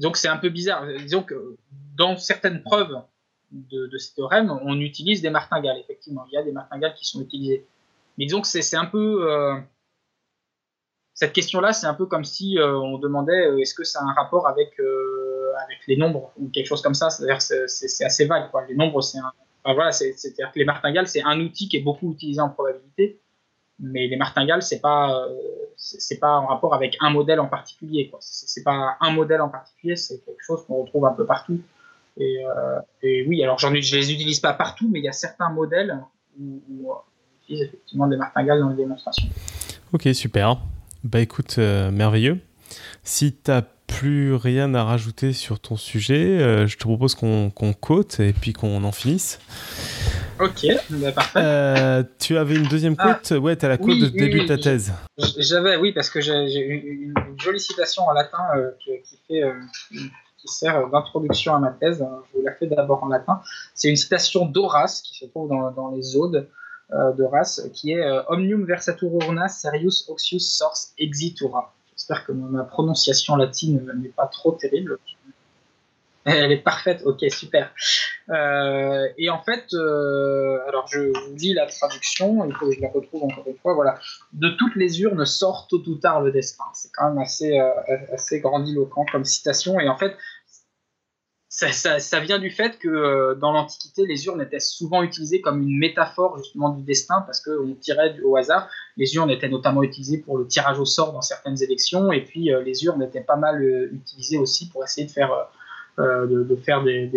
disons 0.01 0.11
que 0.11 0.17
c'est 0.17 0.27
un 0.27 0.37
peu 0.37 0.49
bizarre. 0.49 0.85
Disons 0.87 1.23
que 1.23 1.55
dans 1.95 2.17
certaines 2.17 2.63
preuves 2.63 3.01
de, 3.51 3.85
de 3.85 3.97
ces 3.99 4.15
théorèmes, 4.15 4.51
on 4.63 4.79
utilise 4.79 5.21
des 5.21 5.29
martingales. 5.29 5.77
Effectivement, 5.77 6.25
il 6.31 6.33
y 6.33 6.37
a 6.37 6.43
des 6.43 6.51
martingales 6.51 6.95
qui 6.95 7.05
sont 7.05 7.21
utilisées. 7.21 7.67
Mais 8.17 8.25
disons 8.25 8.41
que 8.41 8.47
c'est 8.47 8.75
un 8.75 8.85
peu 8.85 9.31
euh, 9.31 9.55
cette 11.13 11.33
question-là, 11.33 11.71
c'est 11.71 11.85
un 11.85 11.93
peu 11.93 12.07
comme 12.07 12.25
si 12.25 12.57
euh, 12.57 12.77
on 12.79 12.97
demandait 12.97 13.45
euh, 13.45 13.59
est-ce 13.59 13.75
que 13.75 13.83
ça 13.83 13.99
a 13.99 14.03
un 14.03 14.13
rapport 14.13 14.47
avec 14.47 14.79
avec 15.65 15.85
les 15.87 15.97
nombres 15.97 16.31
ou 16.37 16.49
quelque 16.49 16.65
chose 16.65 16.81
comme 16.81 16.95
ça. 16.95 17.11
C'est-à-dire 17.11 17.41
c'est 17.41 18.03
assez 18.03 18.25
vague. 18.25 18.49
Quoi. 18.49 18.65
Les 18.67 18.75
nombres, 18.75 19.01
c'est 19.01 19.19
un 19.19 19.31
voilà, 19.63 19.91
c'est-à-dire 19.91 20.51
que 20.51 20.57
les 20.57 20.65
martingales, 20.65 21.07
c'est 21.07 21.21
un 21.21 21.39
outil 21.39 21.69
qui 21.69 21.77
est 21.77 21.81
beaucoup 21.81 22.11
utilisé 22.11 22.41
en 22.41 22.49
probabilité, 22.49 23.20
mais 23.81 24.07
les 24.07 24.17
martingales, 24.17 24.61
c'est 24.61 24.79
pas 24.79 25.27
c'est 25.81 26.19
pas 26.19 26.37
en 26.37 26.45
rapport 26.45 26.75
avec 26.75 26.95
un 26.99 27.09
modèle 27.09 27.39
en 27.39 27.47
particulier. 27.47 28.11
C'est 28.19 28.63
pas 28.63 28.97
un 28.99 29.11
modèle 29.11 29.41
en 29.41 29.49
particulier, 29.49 29.95
c'est 29.95 30.23
quelque 30.23 30.43
chose 30.45 30.63
qu'on 30.65 30.83
retrouve 30.83 31.05
un 31.05 31.13
peu 31.13 31.25
partout. 31.25 31.59
Et, 32.17 32.45
euh, 32.45 32.79
et 33.01 33.25
oui, 33.27 33.43
alors 33.43 33.57
j'en, 33.57 33.73
je 33.73 33.95
les 33.95 34.13
utilise 34.13 34.39
pas 34.39 34.53
partout, 34.53 34.89
mais 34.91 34.99
il 34.99 35.05
y 35.05 35.09
a 35.09 35.13
certains 35.13 35.49
modèles 35.49 35.99
où, 36.39 36.61
on 36.91 36.97
utilise 37.43 37.63
effectivement 37.63 38.07
des 38.07 38.17
martingales 38.17 38.59
dans 38.59 38.69
les 38.69 38.75
démonstrations. 38.75 39.27
Ok, 39.93 40.07
super. 40.13 40.57
Bah 41.03 41.19
écoute, 41.19 41.55
euh, 41.57 41.89
merveilleux. 41.89 42.39
Si 43.03 43.33
tu 43.33 43.49
n'as 43.49 43.63
plus 43.87 44.35
rien 44.35 44.73
à 44.75 44.83
rajouter 44.83 45.33
sur 45.33 45.59
ton 45.59 45.75
sujet, 45.75 46.39
euh, 46.39 46.67
je 46.67 46.77
te 46.77 46.83
propose 46.83 47.15
qu'on, 47.15 47.49
qu'on 47.49 47.73
cote 47.73 48.19
et 48.19 48.33
puis 48.33 48.53
qu'on 48.53 48.83
en 48.83 48.91
finisse. 48.91 49.39
Ok, 50.41 50.65
bah, 50.89 51.11
parfait. 51.11 51.39
Euh, 51.39 52.03
tu 52.17 52.35
avais 52.35 52.55
une 52.55 52.67
deuxième 52.67 52.95
ah, 52.97 53.13
quote 53.13 53.39
Ouais, 53.39 53.55
tu 53.55 53.65
as 53.65 53.69
la 53.69 53.77
quote 53.77 53.99
de 53.99 54.07
début 54.07 54.41
de 54.41 54.47
ta 54.47 54.57
thèse. 54.57 54.91
J'avais, 55.37 55.75
oui, 55.75 55.91
parce 55.91 56.09
que 56.09 56.19
j'ai, 56.19 56.33
eu 56.33 57.13
une, 57.15 57.39
jolie 57.39 57.59
citation 57.59 58.03
en 58.07 58.13
latin 58.13 58.43
euh, 58.55 58.71
qui, 58.79 59.19
fait, 59.27 59.43
euh, 59.43 59.53
qui 59.91 60.47
sert 60.47 60.89
d'introduction 60.89 61.55
à 61.55 61.59
ma 61.59 61.69
thèse. 61.71 61.99
Je 61.99 62.37
vous 62.37 62.43
la 62.43 62.53
fais 62.53 62.65
d'abord 62.65 63.03
en 63.03 63.07
latin. 63.07 63.41
C'est 63.75 63.89
une 63.89 63.95
citation 63.95 64.45
d'Horace 64.45 65.01
qui 65.01 65.15
se 65.15 65.25
trouve 65.25 65.47
dans, 65.49 65.69
dans 65.71 65.91
les 65.91 66.15
Odes 66.17 66.47
d'Horace, 67.17 67.69
qui 67.73 67.93
est 67.93 68.05
Omnium 68.27 68.65
versatur 68.65 69.09
urna 69.21 69.47
serius 69.47 70.09
oxius 70.09 70.51
sors 70.51 70.75
exitura. 70.97 71.73
J'espère 71.95 72.25
que 72.25 72.31
ma 72.31 72.63
prononciation 72.63 73.35
latine 73.35 73.89
n'est 74.01 74.09
pas 74.09 74.25
trop 74.25 74.53
terrible. 74.53 74.97
Elle 76.25 76.51
est 76.51 76.57
parfaite, 76.57 77.01
ok, 77.05 77.25
super. 77.29 77.73
Euh, 78.29 79.07
et 79.17 79.29
en 79.31 79.41
fait, 79.41 79.73
euh, 79.73 80.59
alors 80.67 80.85
je 80.87 80.99
vous 80.99 81.35
lis 81.35 81.53
la 81.53 81.65
traduction, 81.65 82.45
il 82.45 82.53
faut 82.53 82.67
que 82.67 82.73
je 82.73 82.81
la 82.81 82.89
retrouve 82.89 83.23
encore 83.23 83.43
une 83.47 83.57
fois. 83.57 83.73
Voilà. 83.73 83.97
De 84.33 84.49
toutes 84.49 84.75
les 84.75 85.01
urnes 85.01 85.25
sort 85.25 85.67
tôt 85.67 85.81
ou 85.87 85.95
tard 85.95 86.21
le 86.21 86.31
destin. 86.31 86.65
C'est 86.73 86.91
quand 86.93 87.09
même 87.09 87.17
assez, 87.17 87.59
euh, 87.59 87.69
assez 88.13 88.39
grandiloquent 88.39 89.05
comme 89.11 89.25
citation. 89.25 89.79
Et 89.79 89.89
en 89.89 89.97
fait, 89.97 90.15
ça, 91.49 91.71
ça, 91.71 91.99
ça 91.99 92.19
vient 92.19 92.37
du 92.37 92.51
fait 92.51 92.77
que 92.77 93.33
dans 93.41 93.51
l'Antiquité, 93.51 94.05
les 94.05 94.27
urnes 94.27 94.41
étaient 94.41 94.59
souvent 94.59 95.01
utilisées 95.01 95.41
comme 95.41 95.61
une 95.61 95.77
métaphore 95.79 96.37
justement 96.37 96.69
du 96.69 96.83
destin 96.83 97.21
parce 97.25 97.41
qu'on 97.41 97.73
tirait 97.81 98.15
au 98.23 98.37
hasard. 98.37 98.69
Les 98.95 99.15
urnes 99.15 99.31
étaient 99.31 99.49
notamment 99.49 99.81
utilisées 99.81 100.19
pour 100.19 100.37
le 100.37 100.45
tirage 100.45 100.79
au 100.79 100.85
sort 100.85 101.13
dans 101.13 101.21
certaines 101.21 101.61
élections. 101.63 102.11
Et 102.11 102.23
puis, 102.23 102.51
les 102.63 102.85
urnes 102.85 103.01
étaient 103.01 103.21
pas 103.21 103.37
mal 103.37 103.89
utilisées 103.91 104.37
aussi 104.37 104.69
pour 104.69 104.83
essayer 104.83 105.07
de 105.07 105.11
faire 105.11 105.49
euh, 105.99 106.25
de, 106.25 106.55
faire 106.55 106.83
des, 106.83 107.11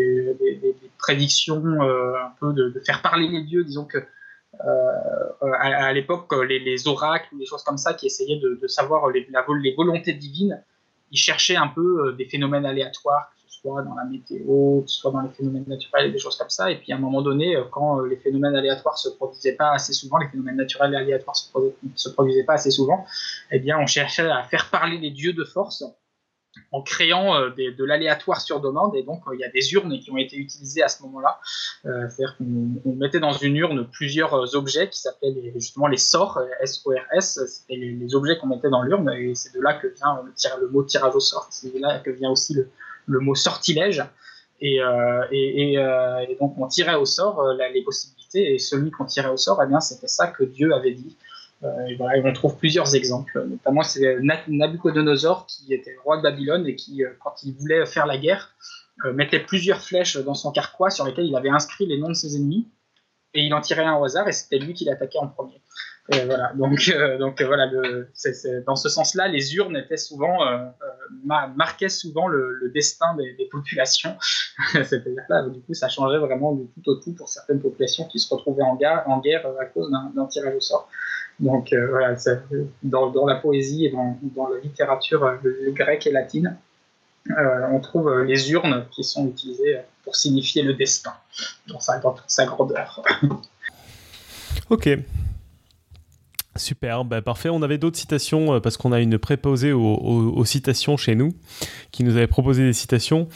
prédictions, 0.98 1.62
euh, 1.80 2.14
un 2.16 2.32
peu 2.40 2.52
de, 2.52 2.82
faire 2.84 3.02
parler 3.02 3.28
les 3.28 3.42
dieux. 3.42 3.62
Disons 3.62 3.84
que 3.84 3.98
euh, 3.98 5.52
à, 5.60 5.92
l'époque, 5.92 6.34
les, 6.48 6.88
oracles 6.88 7.28
ou 7.34 7.38
des 7.38 7.46
choses 7.46 7.62
comme 7.62 7.78
ça 7.78 7.94
qui 7.94 8.06
essayaient 8.06 8.40
de, 8.40 8.66
savoir 8.66 9.08
les, 9.10 9.28
les 9.62 9.74
volontés 9.74 10.12
divines, 10.14 10.60
ils 11.12 11.18
cherchaient 11.18 11.56
un 11.56 11.68
peu 11.68 12.14
des 12.18 12.24
phénomènes 12.24 12.66
aléatoires, 12.66 13.30
que 13.36 13.42
ce 13.46 13.60
soit 13.60 13.82
dans 13.82 13.94
la 13.94 14.04
météo, 14.04 14.82
que 14.82 14.90
ce 14.90 14.98
soit 14.98 15.12
dans 15.12 15.22
les 15.22 15.30
phénomènes 15.30 15.66
naturels, 15.68 16.12
des 16.12 16.18
choses 16.18 16.36
comme 16.36 16.50
ça. 16.50 16.70
Et 16.72 16.76
puis 16.76 16.92
à 16.92 16.96
un 16.96 17.00
moment 17.00 17.22
donné, 17.22 17.56
quand 17.70 18.00
les 18.00 18.16
phénomènes 18.16 18.56
aléatoires 18.56 18.98
se 18.98 19.08
produisaient 19.10 19.54
pas 19.54 19.70
assez 19.70 19.92
souvent, 19.92 20.18
les 20.18 20.28
phénomènes 20.28 20.56
naturels 20.56 20.92
et 20.94 20.96
aléatoires 20.96 21.36
se, 21.36 21.48
se 21.94 22.08
produisaient 22.08 22.44
pas 22.44 22.54
assez 22.54 22.72
souvent, 22.72 23.06
eh 23.52 23.60
bien 23.60 23.78
on 23.78 23.86
cherchait 23.86 24.28
à 24.28 24.42
faire 24.42 24.68
parler 24.68 24.98
les 24.98 25.10
dieux 25.10 25.32
de 25.32 25.44
force 25.44 25.84
en 26.72 26.82
créant 26.82 27.36
euh, 27.36 27.50
de 27.50 27.84
l'aléatoire 27.84 28.40
sur 28.40 28.60
demande. 28.60 28.96
Et 28.96 29.02
donc, 29.02 29.22
euh, 29.26 29.34
il 29.34 29.40
y 29.40 29.44
a 29.44 29.48
des 29.48 29.72
urnes 29.74 29.98
qui 30.00 30.10
ont 30.10 30.16
été 30.16 30.36
utilisées 30.36 30.82
à 30.82 30.88
ce 30.88 31.02
moment-là. 31.04 31.38
Euh, 31.86 32.08
c'est-à-dire 32.08 32.36
qu'on 32.36 32.94
mettait 32.96 33.20
dans 33.20 33.32
une 33.32 33.56
urne 33.56 33.86
plusieurs 33.90 34.54
objets 34.54 34.88
qui 34.88 35.00
s'appelaient 35.00 35.52
justement 35.54 35.86
les 35.86 35.96
sorts, 35.96 36.40
S-O-R-S. 36.60 37.40
C'était 37.46 37.76
les, 37.76 38.14
objets 38.14 38.38
qu'on 38.38 38.48
mettait 38.48 38.70
dans 38.70 38.82
l'urne. 38.82 39.10
Et 39.10 39.34
c'est 39.34 39.54
de 39.54 39.60
là 39.60 39.74
que 39.74 39.88
vient 39.88 40.20
le, 40.60 40.68
mot 40.68 40.82
tirage 40.82 41.14
au 41.14 41.20
sort. 41.20 41.46
C'est 41.50 41.74
de 41.74 41.80
là 41.80 42.00
que 42.00 42.10
vient 42.10 42.30
aussi 42.30 42.54
le, 43.06 43.20
mot 43.20 43.34
sortilège. 43.34 44.04
Et, 44.60 44.78
et, 45.30 46.36
donc, 46.40 46.54
on 46.58 46.66
tirait 46.66 46.94
au 46.94 47.04
sort 47.04 47.52
les 47.72 47.82
possibilités. 47.82 48.54
Et 48.54 48.58
celui 48.58 48.90
qu'on 48.90 49.04
tirait 49.04 49.28
au 49.28 49.36
sort, 49.36 49.60
eh 49.62 49.66
bien, 49.66 49.80
c'était 49.80 50.08
ça 50.08 50.28
que 50.28 50.44
Dieu 50.44 50.72
avait 50.74 50.92
dit. 50.92 51.16
Euh, 51.64 51.86
et 51.86 51.98
on 52.24 52.32
trouve 52.32 52.56
plusieurs 52.56 52.94
exemples. 52.94 53.46
Notamment, 53.48 53.82
c'est 53.82 54.18
Nabucodonosor 54.48 55.46
qui 55.46 55.72
était 55.72 55.96
roi 56.02 56.18
de 56.18 56.22
Babylone 56.22 56.66
et 56.66 56.76
qui, 56.76 57.04
euh, 57.04 57.10
quand 57.22 57.42
il 57.42 57.54
voulait 57.54 57.86
faire 57.86 58.06
la 58.06 58.18
guerre, 58.18 58.54
euh, 59.04 59.12
mettait 59.12 59.40
plusieurs 59.40 59.80
flèches 59.80 60.16
dans 60.18 60.34
son 60.34 60.52
carquois 60.52 60.90
sur 60.90 61.06
lesquelles 61.06 61.26
il 61.26 61.36
avait 61.36 61.50
inscrit 61.50 61.86
les 61.86 61.98
noms 61.98 62.08
de 62.08 62.14
ses 62.14 62.36
ennemis 62.36 62.68
et 63.32 63.42
il 63.42 63.54
en 63.54 63.60
tirait 63.60 63.84
un 63.84 63.96
au 63.96 64.04
hasard 64.04 64.28
et 64.28 64.32
c'était 64.32 64.58
lui 64.58 64.74
qui 64.74 64.84
l'attaquait 64.84 65.18
en 65.18 65.28
premier. 65.28 65.60
donc, 66.54 67.42
dans 68.66 68.76
ce 68.76 68.88
sens-là, 68.88 69.26
les 69.26 69.56
urnes 69.56 69.76
étaient 69.76 69.96
souvent, 69.96 70.38
marquaient 71.24 71.88
souvent 71.88 72.28
le, 72.28 72.70
destin 72.72 73.16
des, 73.16 73.48
populations. 73.50 74.16
C'est-à-dire 74.72 75.50
du 75.50 75.60
coup, 75.62 75.74
ça 75.74 75.88
changeait 75.88 76.18
vraiment 76.18 76.52
du 76.52 76.68
tout 76.68 76.90
au 76.90 76.94
tout 76.96 77.14
pour 77.14 77.28
certaines 77.28 77.60
populations 77.60 78.04
qui 78.04 78.20
se 78.20 78.32
retrouvaient 78.32 78.62
en 78.62 78.78
en 79.06 79.20
guerre 79.20 79.46
à 79.58 79.64
cause 79.64 79.90
d'un 79.90 80.26
tirage 80.26 80.54
au 80.54 80.60
sort. 80.60 80.88
Donc 81.40 81.72
euh, 81.72 81.88
voilà, 81.90 82.16
dans, 82.82 83.26
la 83.26 83.36
poésie 83.36 83.86
et 83.86 83.90
dans, 83.90 84.48
la 84.48 84.60
littérature 84.62 85.24
euh, 85.24 85.38
grecque 85.72 86.06
et 86.06 86.12
latine, 86.12 86.56
euh, 87.30 87.66
on 87.72 87.80
trouve 87.80 88.22
les 88.22 88.52
urnes 88.52 88.86
qui 88.90 89.02
sont 89.02 89.26
utilisées 89.26 89.78
pour 90.04 90.14
signifier 90.14 90.62
le 90.62 90.74
destin 90.74 91.14
dans 91.66 91.80
sa, 91.80 91.98
toute 91.98 92.22
sa 92.26 92.46
grandeur. 92.46 93.02
ok. 94.70 94.90
Super, 96.56 97.04
bah, 97.04 97.20
parfait. 97.20 97.48
On 97.48 97.62
avait 97.62 97.78
d'autres 97.78 97.96
citations 97.96 98.60
parce 98.60 98.76
qu'on 98.76 98.92
a 98.92 99.00
une 99.00 99.18
préposée 99.18 99.72
aux, 99.72 99.82
aux, 99.82 100.44
citations 100.44 100.96
chez 100.96 101.16
nous 101.16 101.34
qui 101.90 102.04
nous 102.04 102.16
avait 102.16 102.28
proposé 102.28 102.62
des 102.62 102.72
citations. 102.72 103.26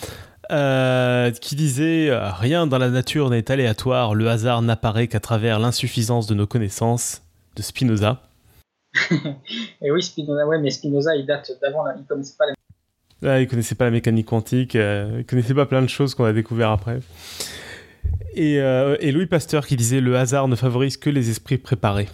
qui 0.48 1.56
disait 1.56 2.10
Rien 2.12 2.68
dans 2.68 2.78
la 2.78 2.90
nature 2.90 3.28
n'est 3.30 3.50
aléatoire, 3.50 4.14
le 4.14 4.28
hasard 4.28 4.62
n'apparaît 4.62 5.08
qu'à 5.08 5.18
travers 5.18 5.58
l'insuffisance 5.58 6.28
de 6.28 6.34
nos 6.34 6.46
connaissances 6.46 7.22
de 7.58 7.62
Spinoza. 7.62 8.22
et 9.82 9.90
oui, 9.90 10.02
Spinoza, 10.02 10.46
ouais, 10.46 10.58
mais 10.58 10.70
Spinoza, 10.70 11.14
il 11.16 11.26
date 11.26 11.50
d'avant, 11.60 11.84
il 11.96 12.04
connaissait 12.06 12.36
pas 12.38 12.46
la... 12.46 12.54
Ah, 13.30 13.40
il 13.40 13.48
connaissait 13.48 13.74
pas 13.74 13.84
la 13.84 13.90
mécanique 13.90 14.26
quantique, 14.26 14.76
euh, 14.76 15.16
il 15.18 15.26
connaissait 15.26 15.54
pas 15.54 15.66
plein 15.66 15.82
de 15.82 15.88
choses 15.88 16.14
qu'on 16.14 16.24
a 16.24 16.32
découvert 16.32 16.70
après. 16.70 17.00
Et, 18.34 18.60
euh, 18.60 18.96
et, 19.00 19.10
Louis 19.10 19.26
Pasteur 19.26 19.66
qui 19.66 19.74
disait 19.74 20.00
le 20.00 20.16
hasard 20.16 20.46
ne 20.46 20.54
favorise 20.54 20.96
que 20.96 21.10
les 21.10 21.30
esprits 21.30 21.58
préparés. 21.58 22.08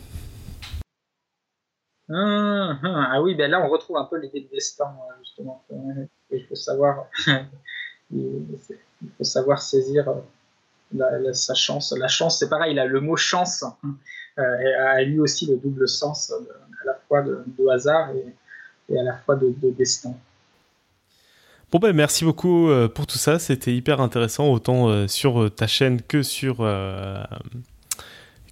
Ah, 2.09 2.79
ah, 2.83 3.11
ah 3.13 3.23
oui, 3.23 3.35
ben 3.35 3.51
là 3.51 3.65
on 3.65 3.69
retrouve 3.69 3.97
un 3.97 4.05
peu 4.05 4.19
l'idée 4.19 4.41
de 4.41 4.49
destin 4.49 4.85
euh, 4.85 5.13
justement. 5.21 5.65
Il 6.31 6.45
faut 6.47 6.55
savoir, 6.55 7.07
il 8.11 8.59
faut 9.19 9.25
savoir 9.25 9.61
saisir 9.61 10.07
sa 11.33 11.55
chance. 11.55 11.95
La 11.99 12.09
chance, 12.09 12.39
c'est 12.39 12.49
pareil, 12.49 12.75
là, 12.75 12.87
le 12.87 13.01
mot 13.01 13.17
chance 13.17 13.65
euh, 13.85 13.89
a 14.37 15.03
lui 15.03 15.21
aussi 15.21 15.47
le 15.47 15.57
double 15.57 15.89
sens 15.89 16.31
euh, 16.31 16.45
à 16.83 16.87
la 16.87 16.99
fois 17.09 17.23
de, 17.23 17.69
hasard 17.73 18.11
et, 18.91 18.99
à 18.99 19.03
la 19.03 19.17
fois 19.19 19.37
de, 19.37 19.55
destin. 19.77 20.15
Bon 21.73 21.79
ben 21.79 21.93
merci 21.93 22.25
beaucoup 22.25 22.69
euh, 22.69 22.89
pour 22.89 23.07
tout 23.07 23.19
ça, 23.19 23.39
c'était 23.39 23.75
hyper 23.75 24.01
intéressant 24.01 24.49
autant 24.49 25.09
sur 25.09 25.53
ta 25.55 25.67
chaîne 25.67 26.03
que 26.03 26.23
sur 26.23 26.59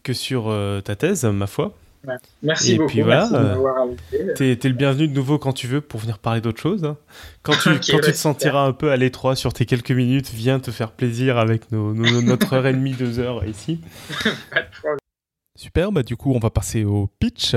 que 0.02 0.12
sur 0.12 0.52
ta 0.84 0.96
thèse, 0.96 1.24
ma 1.24 1.46
foi. 1.46 1.74
Merci 2.42 2.76
beaucoup. 2.76 2.88
Puis 2.90 3.02
voilà, 3.02 3.28
tu 4.36 4.50
es, 4.50 4.58
le 4.64 4.74
bienvenu 4.74 5.06
de 5.06 5.12
nouveau 5.12 5.38
quand 5.38 5.52
tu 5.52 5.66
veux 5.66 5.80
pour 5.80 6.00
venir 6.00 6.18
parler 6.18 6.40
d'autre 6.40 6.60
chose. 6.60 6.84
Hein. 6.84 6.96
Quand 7.42 7.52
tu, 7.52 7.68
quand 7.92 8.00
tu 8.00 8.12
te 8.12 8.16
sentiras 8.16 8.66
un 8.66 8.72
peu 8.72 8.90
à 8.90 8.96
l'étroit 8.96 9.36
sur 9.36 9.52
tes 9.52 9.66
quelques 9.66 9.92
minutes, 9.92 10.30
viens 10.32 10.58
te 10.58 10.70
faire 10.70 10.90
plaisir 10.90 11.38
avec 11.38 11.70
nos, 11.70 11.94
notre 11.94 12.54
heure 12.54 12.66
et 12.66 12.72
demie, 12.72 12.92
deux 12.92 13.18
heures 13.18 13.46
ici. 13.46 13.80
Super, 15.62 15.92
bah 15.92 16.02
du 16.02 16.16
coup 16.16 16.32
on 16.32 16.40
va 16.40 16.50
passer 16.50 16.82
au 16.82 17.06
pitch. 17.20 17.54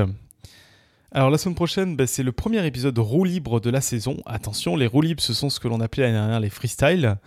Alors 1.11 1.31
la 1.31 1.39
semaine 1.39 1.55
prochaine, 1.55 1.95
bah, 1.95 2.05
c'est 2.05 2.21
le 2.21 2.31
premier 2.31 2.63
épisode 2.63 2.99
roue 2.99 3.23
libre 3.23 3.59
de 3.59 3.71
la 3.71 3.81
saison. 3.81 4.17
Attention, 4.27 4.75
les 4.75 4.85
roues 4.85 5.01
libres, 5.01 5.23
ce 5.23 5.33
sont 5.33 5.49
ce 5.49 5.59
que 5.59 5.67
l'on 5.67 5.79
appelait 5.79 6.03
l'année 6.03 6.19
dernière 6.19 6.39
les 6.39 6.51
freestyles. 6.51 7.17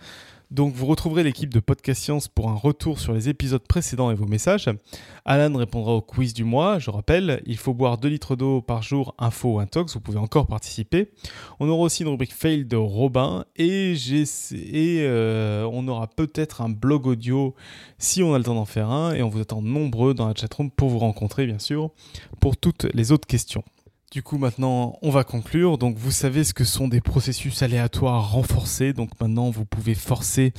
Donc 0.51 0.73
vous 0.73 0.87
retrouverez 0.87 1.21
l'équipe 1.21 1.53
de 1.53 1.59
Podcast 1.59 2.01
Science 2.01 2.27
pour 2.27 2.49
un 2.49 2.55
retour 2.55 2.99
sur 2.99 3.13
les 3.13 3.29
épisodes 3.29 3.61
précédents 3.61 4.09
et 4.09 4.15
vos 4.15 4.25
messages. 4.25 4.67
Alan 5.23 5.55
répondra 5.55 5.93
au 5.93 6.01
quiz 6.01 6.33
du 6.33 6.43
mois, 6.43 6.79
je 6.79 6.89
rappelle, 6.89 7.43
il 7.45 7.57
faut 7.57 7.75
boire 7.75 7.99
2 7.99 8.07
litres 8.07 8.35
d'eau 8.35 8.59
par 8.59 8.81
jour, 8.81 9.13
info 9.19 9.53
ou 9.53 9.59
intox, 9.59 9.93
vous 9.93 9.99
pouvez 9.99 10.17
encore 10.17 10.47
participer. 10.47 11.11
On 11.59 11.69
aura 11.69 11.83
aussi 11.83 12.01
une 12.01 12.09
rubrique 12.09 12.33
fail 12.33 12.65
de 12.65 12.77
Robin 12.77 13.45
et, 13.57 13.95
euh, 15.01 15.69
on 15.71 15.87
aura 15.87 16.07
peut-être 16.07 16.61
un 16.61 16.69
blog 16.69 17.05
audio 17.05 17.53
si 17.99 18.23
on 18.23 18.33
a 18.33 18.39
le 18.39 18.43
temps 18.43 18.55
d'en 18.55 18.65
faire 18.65 18.89
un 18.89 19.13
et 19.13 19.21
on 19.21 19.29
vous 19.29 19.41
attend 19.41 19.61
nombreux 19.61 20.15
dans 20.15 20.27
la 20.27 20.33
chatroom 20.33 20.71
pour 20.71 20.89
vous 20.89 20.99
rencontrer 20.99 21.45
bien 21.45 21.59
sûr 21.59 21.91
pour 22.39 22.57
toutes 22.57 22.87
les 22.95 23.11
autres 23.11 23.27
questions. 23.27 23.63
Du 24.11 24.23
coup, 24.23 24.39
maintenant, 24.39 24.97
on 25.03 25.11
va 25.11 25.23
conclure. 25.23 25.77
Donc, 25.77 25.95
vous 25.97 26.09
savez 26.09 26.43
ce 26.43 26.55
que 26.55 26.63
sont 26.63 26.87
des 26.87 26.99
processus 26.99 27.61
aléatoires 27.61 28.31
renforcés. 28.31 28.91
Donc, 28.91 29.11
maintenant, 29.21 29.51
vous 29.51 29.65
pouvez 29.65 29.93
forcer 29.93 30.51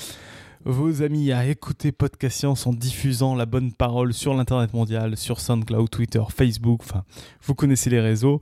vos 0.65 1.03
amis 1.03 1.33
à 1.33 1.47
écouter 1.47 1.91
Podcast 1.91 2.39
Science 2.39 2.67
en 2.69 2.73
diffusant 2.73 3.35
la 3.35 3.47
bonne 3.47 3.73
parole 3.73 4.13
sur 4.13 4.35
l'Internet 4.35 4.73
mondial, 4.73 5.17
sur 5.17 5.41
SoundCloud, 5.41 5.91
Twitter, 5.91 6.23
Facebook. 6.33 6.83
Enfin, 6.85 7.03
vous 7.43 7.57
connaissez 7.57 7.91
les 7.91 7.99
réseaux. 7.99 8.41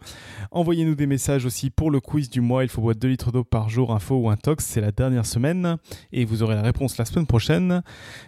Envoyez-nous 0.51 0.95
des 0.95 1.07
messages 1.07 1.47
aussi 1.47 1.71
pour 1.71 1.91
le 1.91 2.01
quiz 2.01 2.29
du 2.29 2.43
mois. 2.43 2.65
Il 2.65 2.69
faut 2.69 2.83
boire 2.83 2.95
2 2.95 3.09
litres 3.09 3.33
d'eau 3.33 3.45
par 3.45 3.71
jour, 3.71 3.95
info 3.95 4.17
ou 4.17 4.29
intox. 4.29 4.63
C'est 4.63 4.83
la 4.83 4.93
dernière 4.93 5.25
semaine. 5.25 5.79
Et 6.13 6.27
vous 6.27 6.43
aurez 6.43 6.55
la 6.55 6.63
réponse 6.63 6.99
la 6.99 7.07
semaine 7.07 7.27
prochaine. 7.27 7.83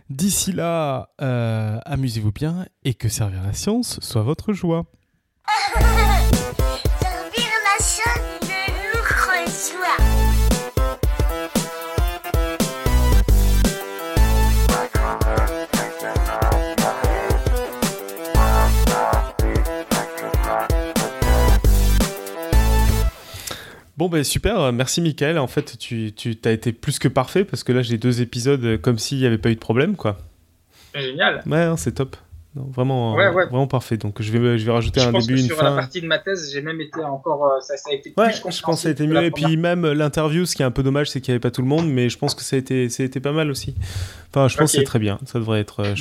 D'ici 0.09 0.53
là, 0.53 1.11
euh, 1.21 1.79
amusez-vous 1.85 2.33
bien 2.33 2.65
et 2.85 2.95
que 2.95 3.11
servir 3.11 3.43
la 3.43 3.53
science 3.53 4.01
soit 4.01 4.23
votre 4.23 4.55
joie. 4.55 4.87
Bon 24.01 24.09
ben 24.09 24.25
super, 24.25 24.73
merci 24.73 25.03
Michael. 25.03 25.39
En 25.39 25.47
fait, 25.47 25.77
tu, 25.77 26.13
tu 26.15 26.35
as 26.47 26.53
été 26.53 26.73
plus 26.73 26.99
que 26.99 27.07
parfait 27.07 27.45
parce 27.45 27.63
que 27.63 27.71
là 27.71 27.83
j'ai 27.83 27.99
deux 27.99 28.23
épisodes 28.23 28.81
comme 28.81 28.99
s'il 28.99 29.19
n'y 29.19 29.27
avait 29.27 29.37
pas 29.37 29.51
eu 29.51 29.57
de 29.57 29.61
problème 29.61 29.95
quoi. 29.95 30.17
Génial. 30.95 31.43
Ouais, 31.45 31.59
hein, 31.59 31.77
c'est 31.77 31.93
top. 31.93 32.17
vraiment, 32.55 33.15
vraiment 33.15 33.67
parfait. 33.67 33.99
Donc 33.99 34.23
je 34.23 34.33
vais, 34.33 34.57
je 34.57 34.65
vais 34.65 34.73
rajouter 34.73 35.03
un 35.03 35.13
début, 35.13 35.39
une 35.39 35.45
sur 35.45 35.57
fin. 35.57 35.67
Sur 35.67 35.75
la 35.75 35.83
partie 35.83 36.01
de 36.01 36.07
ma 36.07 36.19
thèse, 36.19 36.51
j'ai 36.51 36.63
même 36.63 36.81
été 36.81 37.05
encore, 37.05 37.45
euh, 37.45 37.61
ça, 37.61 37.77
ça 37.77 37.91
a 37.91 37.93
été 37.93 38.15
ouais, 38.17 38.33
je 38.33 38.41
pense 38.41 38.63
que 38.63 38.75
ça 38.77 38.89
a 38.89 38.93
été 38.93 39.07
mieux. 39.07 39.23
Et 39.23 39.31
puis 39.31 39.59
même 39.59 39.87
l'interview, 39.87 40.47
ce 40.47 40.57
qui 40.57 40.63
est 40.63 40.65
un 40.65 40.71
peu 40.71 40.83
dommage, 40.83 41.11
c'est 41.11 41.21
qu'il 41.21 41.33
n'y 41.33 41.35
avait 41.35 41.41
pas 41.41 41.51
tout 41.51 41.61
le 41.61 41.69
monde, 41.69 41.87
mais 41.87 42.09
je 42.09 42.17
pense 42.17 42.35
que 42.35 42.41
ça 42.41 42.57
a 42.57 42.59
été, 42.59 42.89
ça 42.89 43.03
a 43.03 43.07
été 43.07 43.21
pas 43.21 43.33
mal 43.33 43.51
aussi. 43.51 43.75
Enfin, 44.31 44.49
je 44.49 44.57
pense 44.57 44.73
que 44.73 44.79
c'est 44.79 44.85
très 44.85 44.99
bien. 44.99 45.19
Ça 45.27 45.39
devrait 45.39 45.61
être 45.61 45.81
euh, 45.81 45.95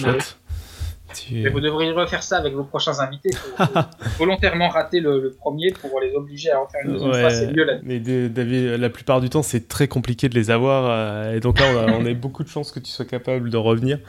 mais 1.32 1.50
vous 1.50 1.60
devriez 1.60 1.92
refaire 1.92 2.24
ça 2.24 2.38
avec 2.38 2.54
vos 2.54 2.64
prochains 2.64 3.00
invités. 3.00 3.32
Volontairement 4.18 4.70
rater 4.70 5.00
le, 5.00 5.36
premier 5.40 5.72
pour 5.72 6.00
les 6.00 6.14
obliger 6.14 6.52
à 6.52 6.62
en 6.62 6.68
faire 6.68 6.82
une 6.84 6.94
deuxième 6.94 7.14
fois, 7.14 7.30
c'est 7.30 7.52
mieux. 7.52 7.64
Là. 7.64 7.74
Mais 7.84 8.00
David, 8.00 8.80
la 8.80 8.90
plupart 8.90 9.22
du 9.22 9.30
temps, 9.30 9.44
c'est 9.44 9.68
très 9.68 9.88
compliqué 9.88 10.30
de 10.30 10.36
les 10.36 10.52
avoir. 10.52 10.86
Euh, 10.88 11.36
et 11.36 11.40
donc 11.40 11.60
là, 11.60 11.66
on 12.00 12.06
a, 12.06 12.14
beaucoup 12.20 12.44
de 12.44 12.50
chance 12.50 12.72
que 12.72 12.80
tu 12.80 12.92
sois 12.92 13.06
capable 13.06 13.50
de 13.50 13.58
revenir. 13.58 14.00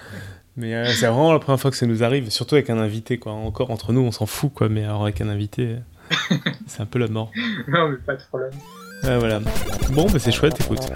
Mais 0.57 0.75
euh, 0.75 0.87
c'est 0.87 1.07
vraiment 1.07 1.33
la 1.33 1.39
première 1.39 1.61
fois 1.61 1.71
que 1.71 1.77
ça 1.77 1.87
nous 1.87 2.03
arrive, 2.03 2.29
surtout 2.31 2.57
avec 2.57 2.71
un 2.71 2.79
invité. 2.79 3.19
Quoi. 3.19 3.33
Encore 3.33 3.71
entre 3.71 3.93
nous, 3.93 4.01
on 4.01 4.11
s'en 4.11 4.27
fout, 4.27 4.53
quoi, 4.53 4.69
mais 4.69 4.85
alors 4.85 5.03
avec 5.03 5.21
un 5.21 5.29
invité, 5.29 5.77
c'est 6.67 6.81
un 6.81 6.87
peu 6.87 6.99
la 6.99 7.09
mort. 7.09 7.31
Non, 7.69 7.89
mais 7.89 7.97
pas 7.99 8.17
de 8.17 8.23
problème. 8.23 8.51
Voilà. 9.03 9.41
Bon, 9.91 10.07
bah, 10.07 10.19
c'est 10.19 10.33
chouette, 10.33 10.61
écoute. 10.61 10.91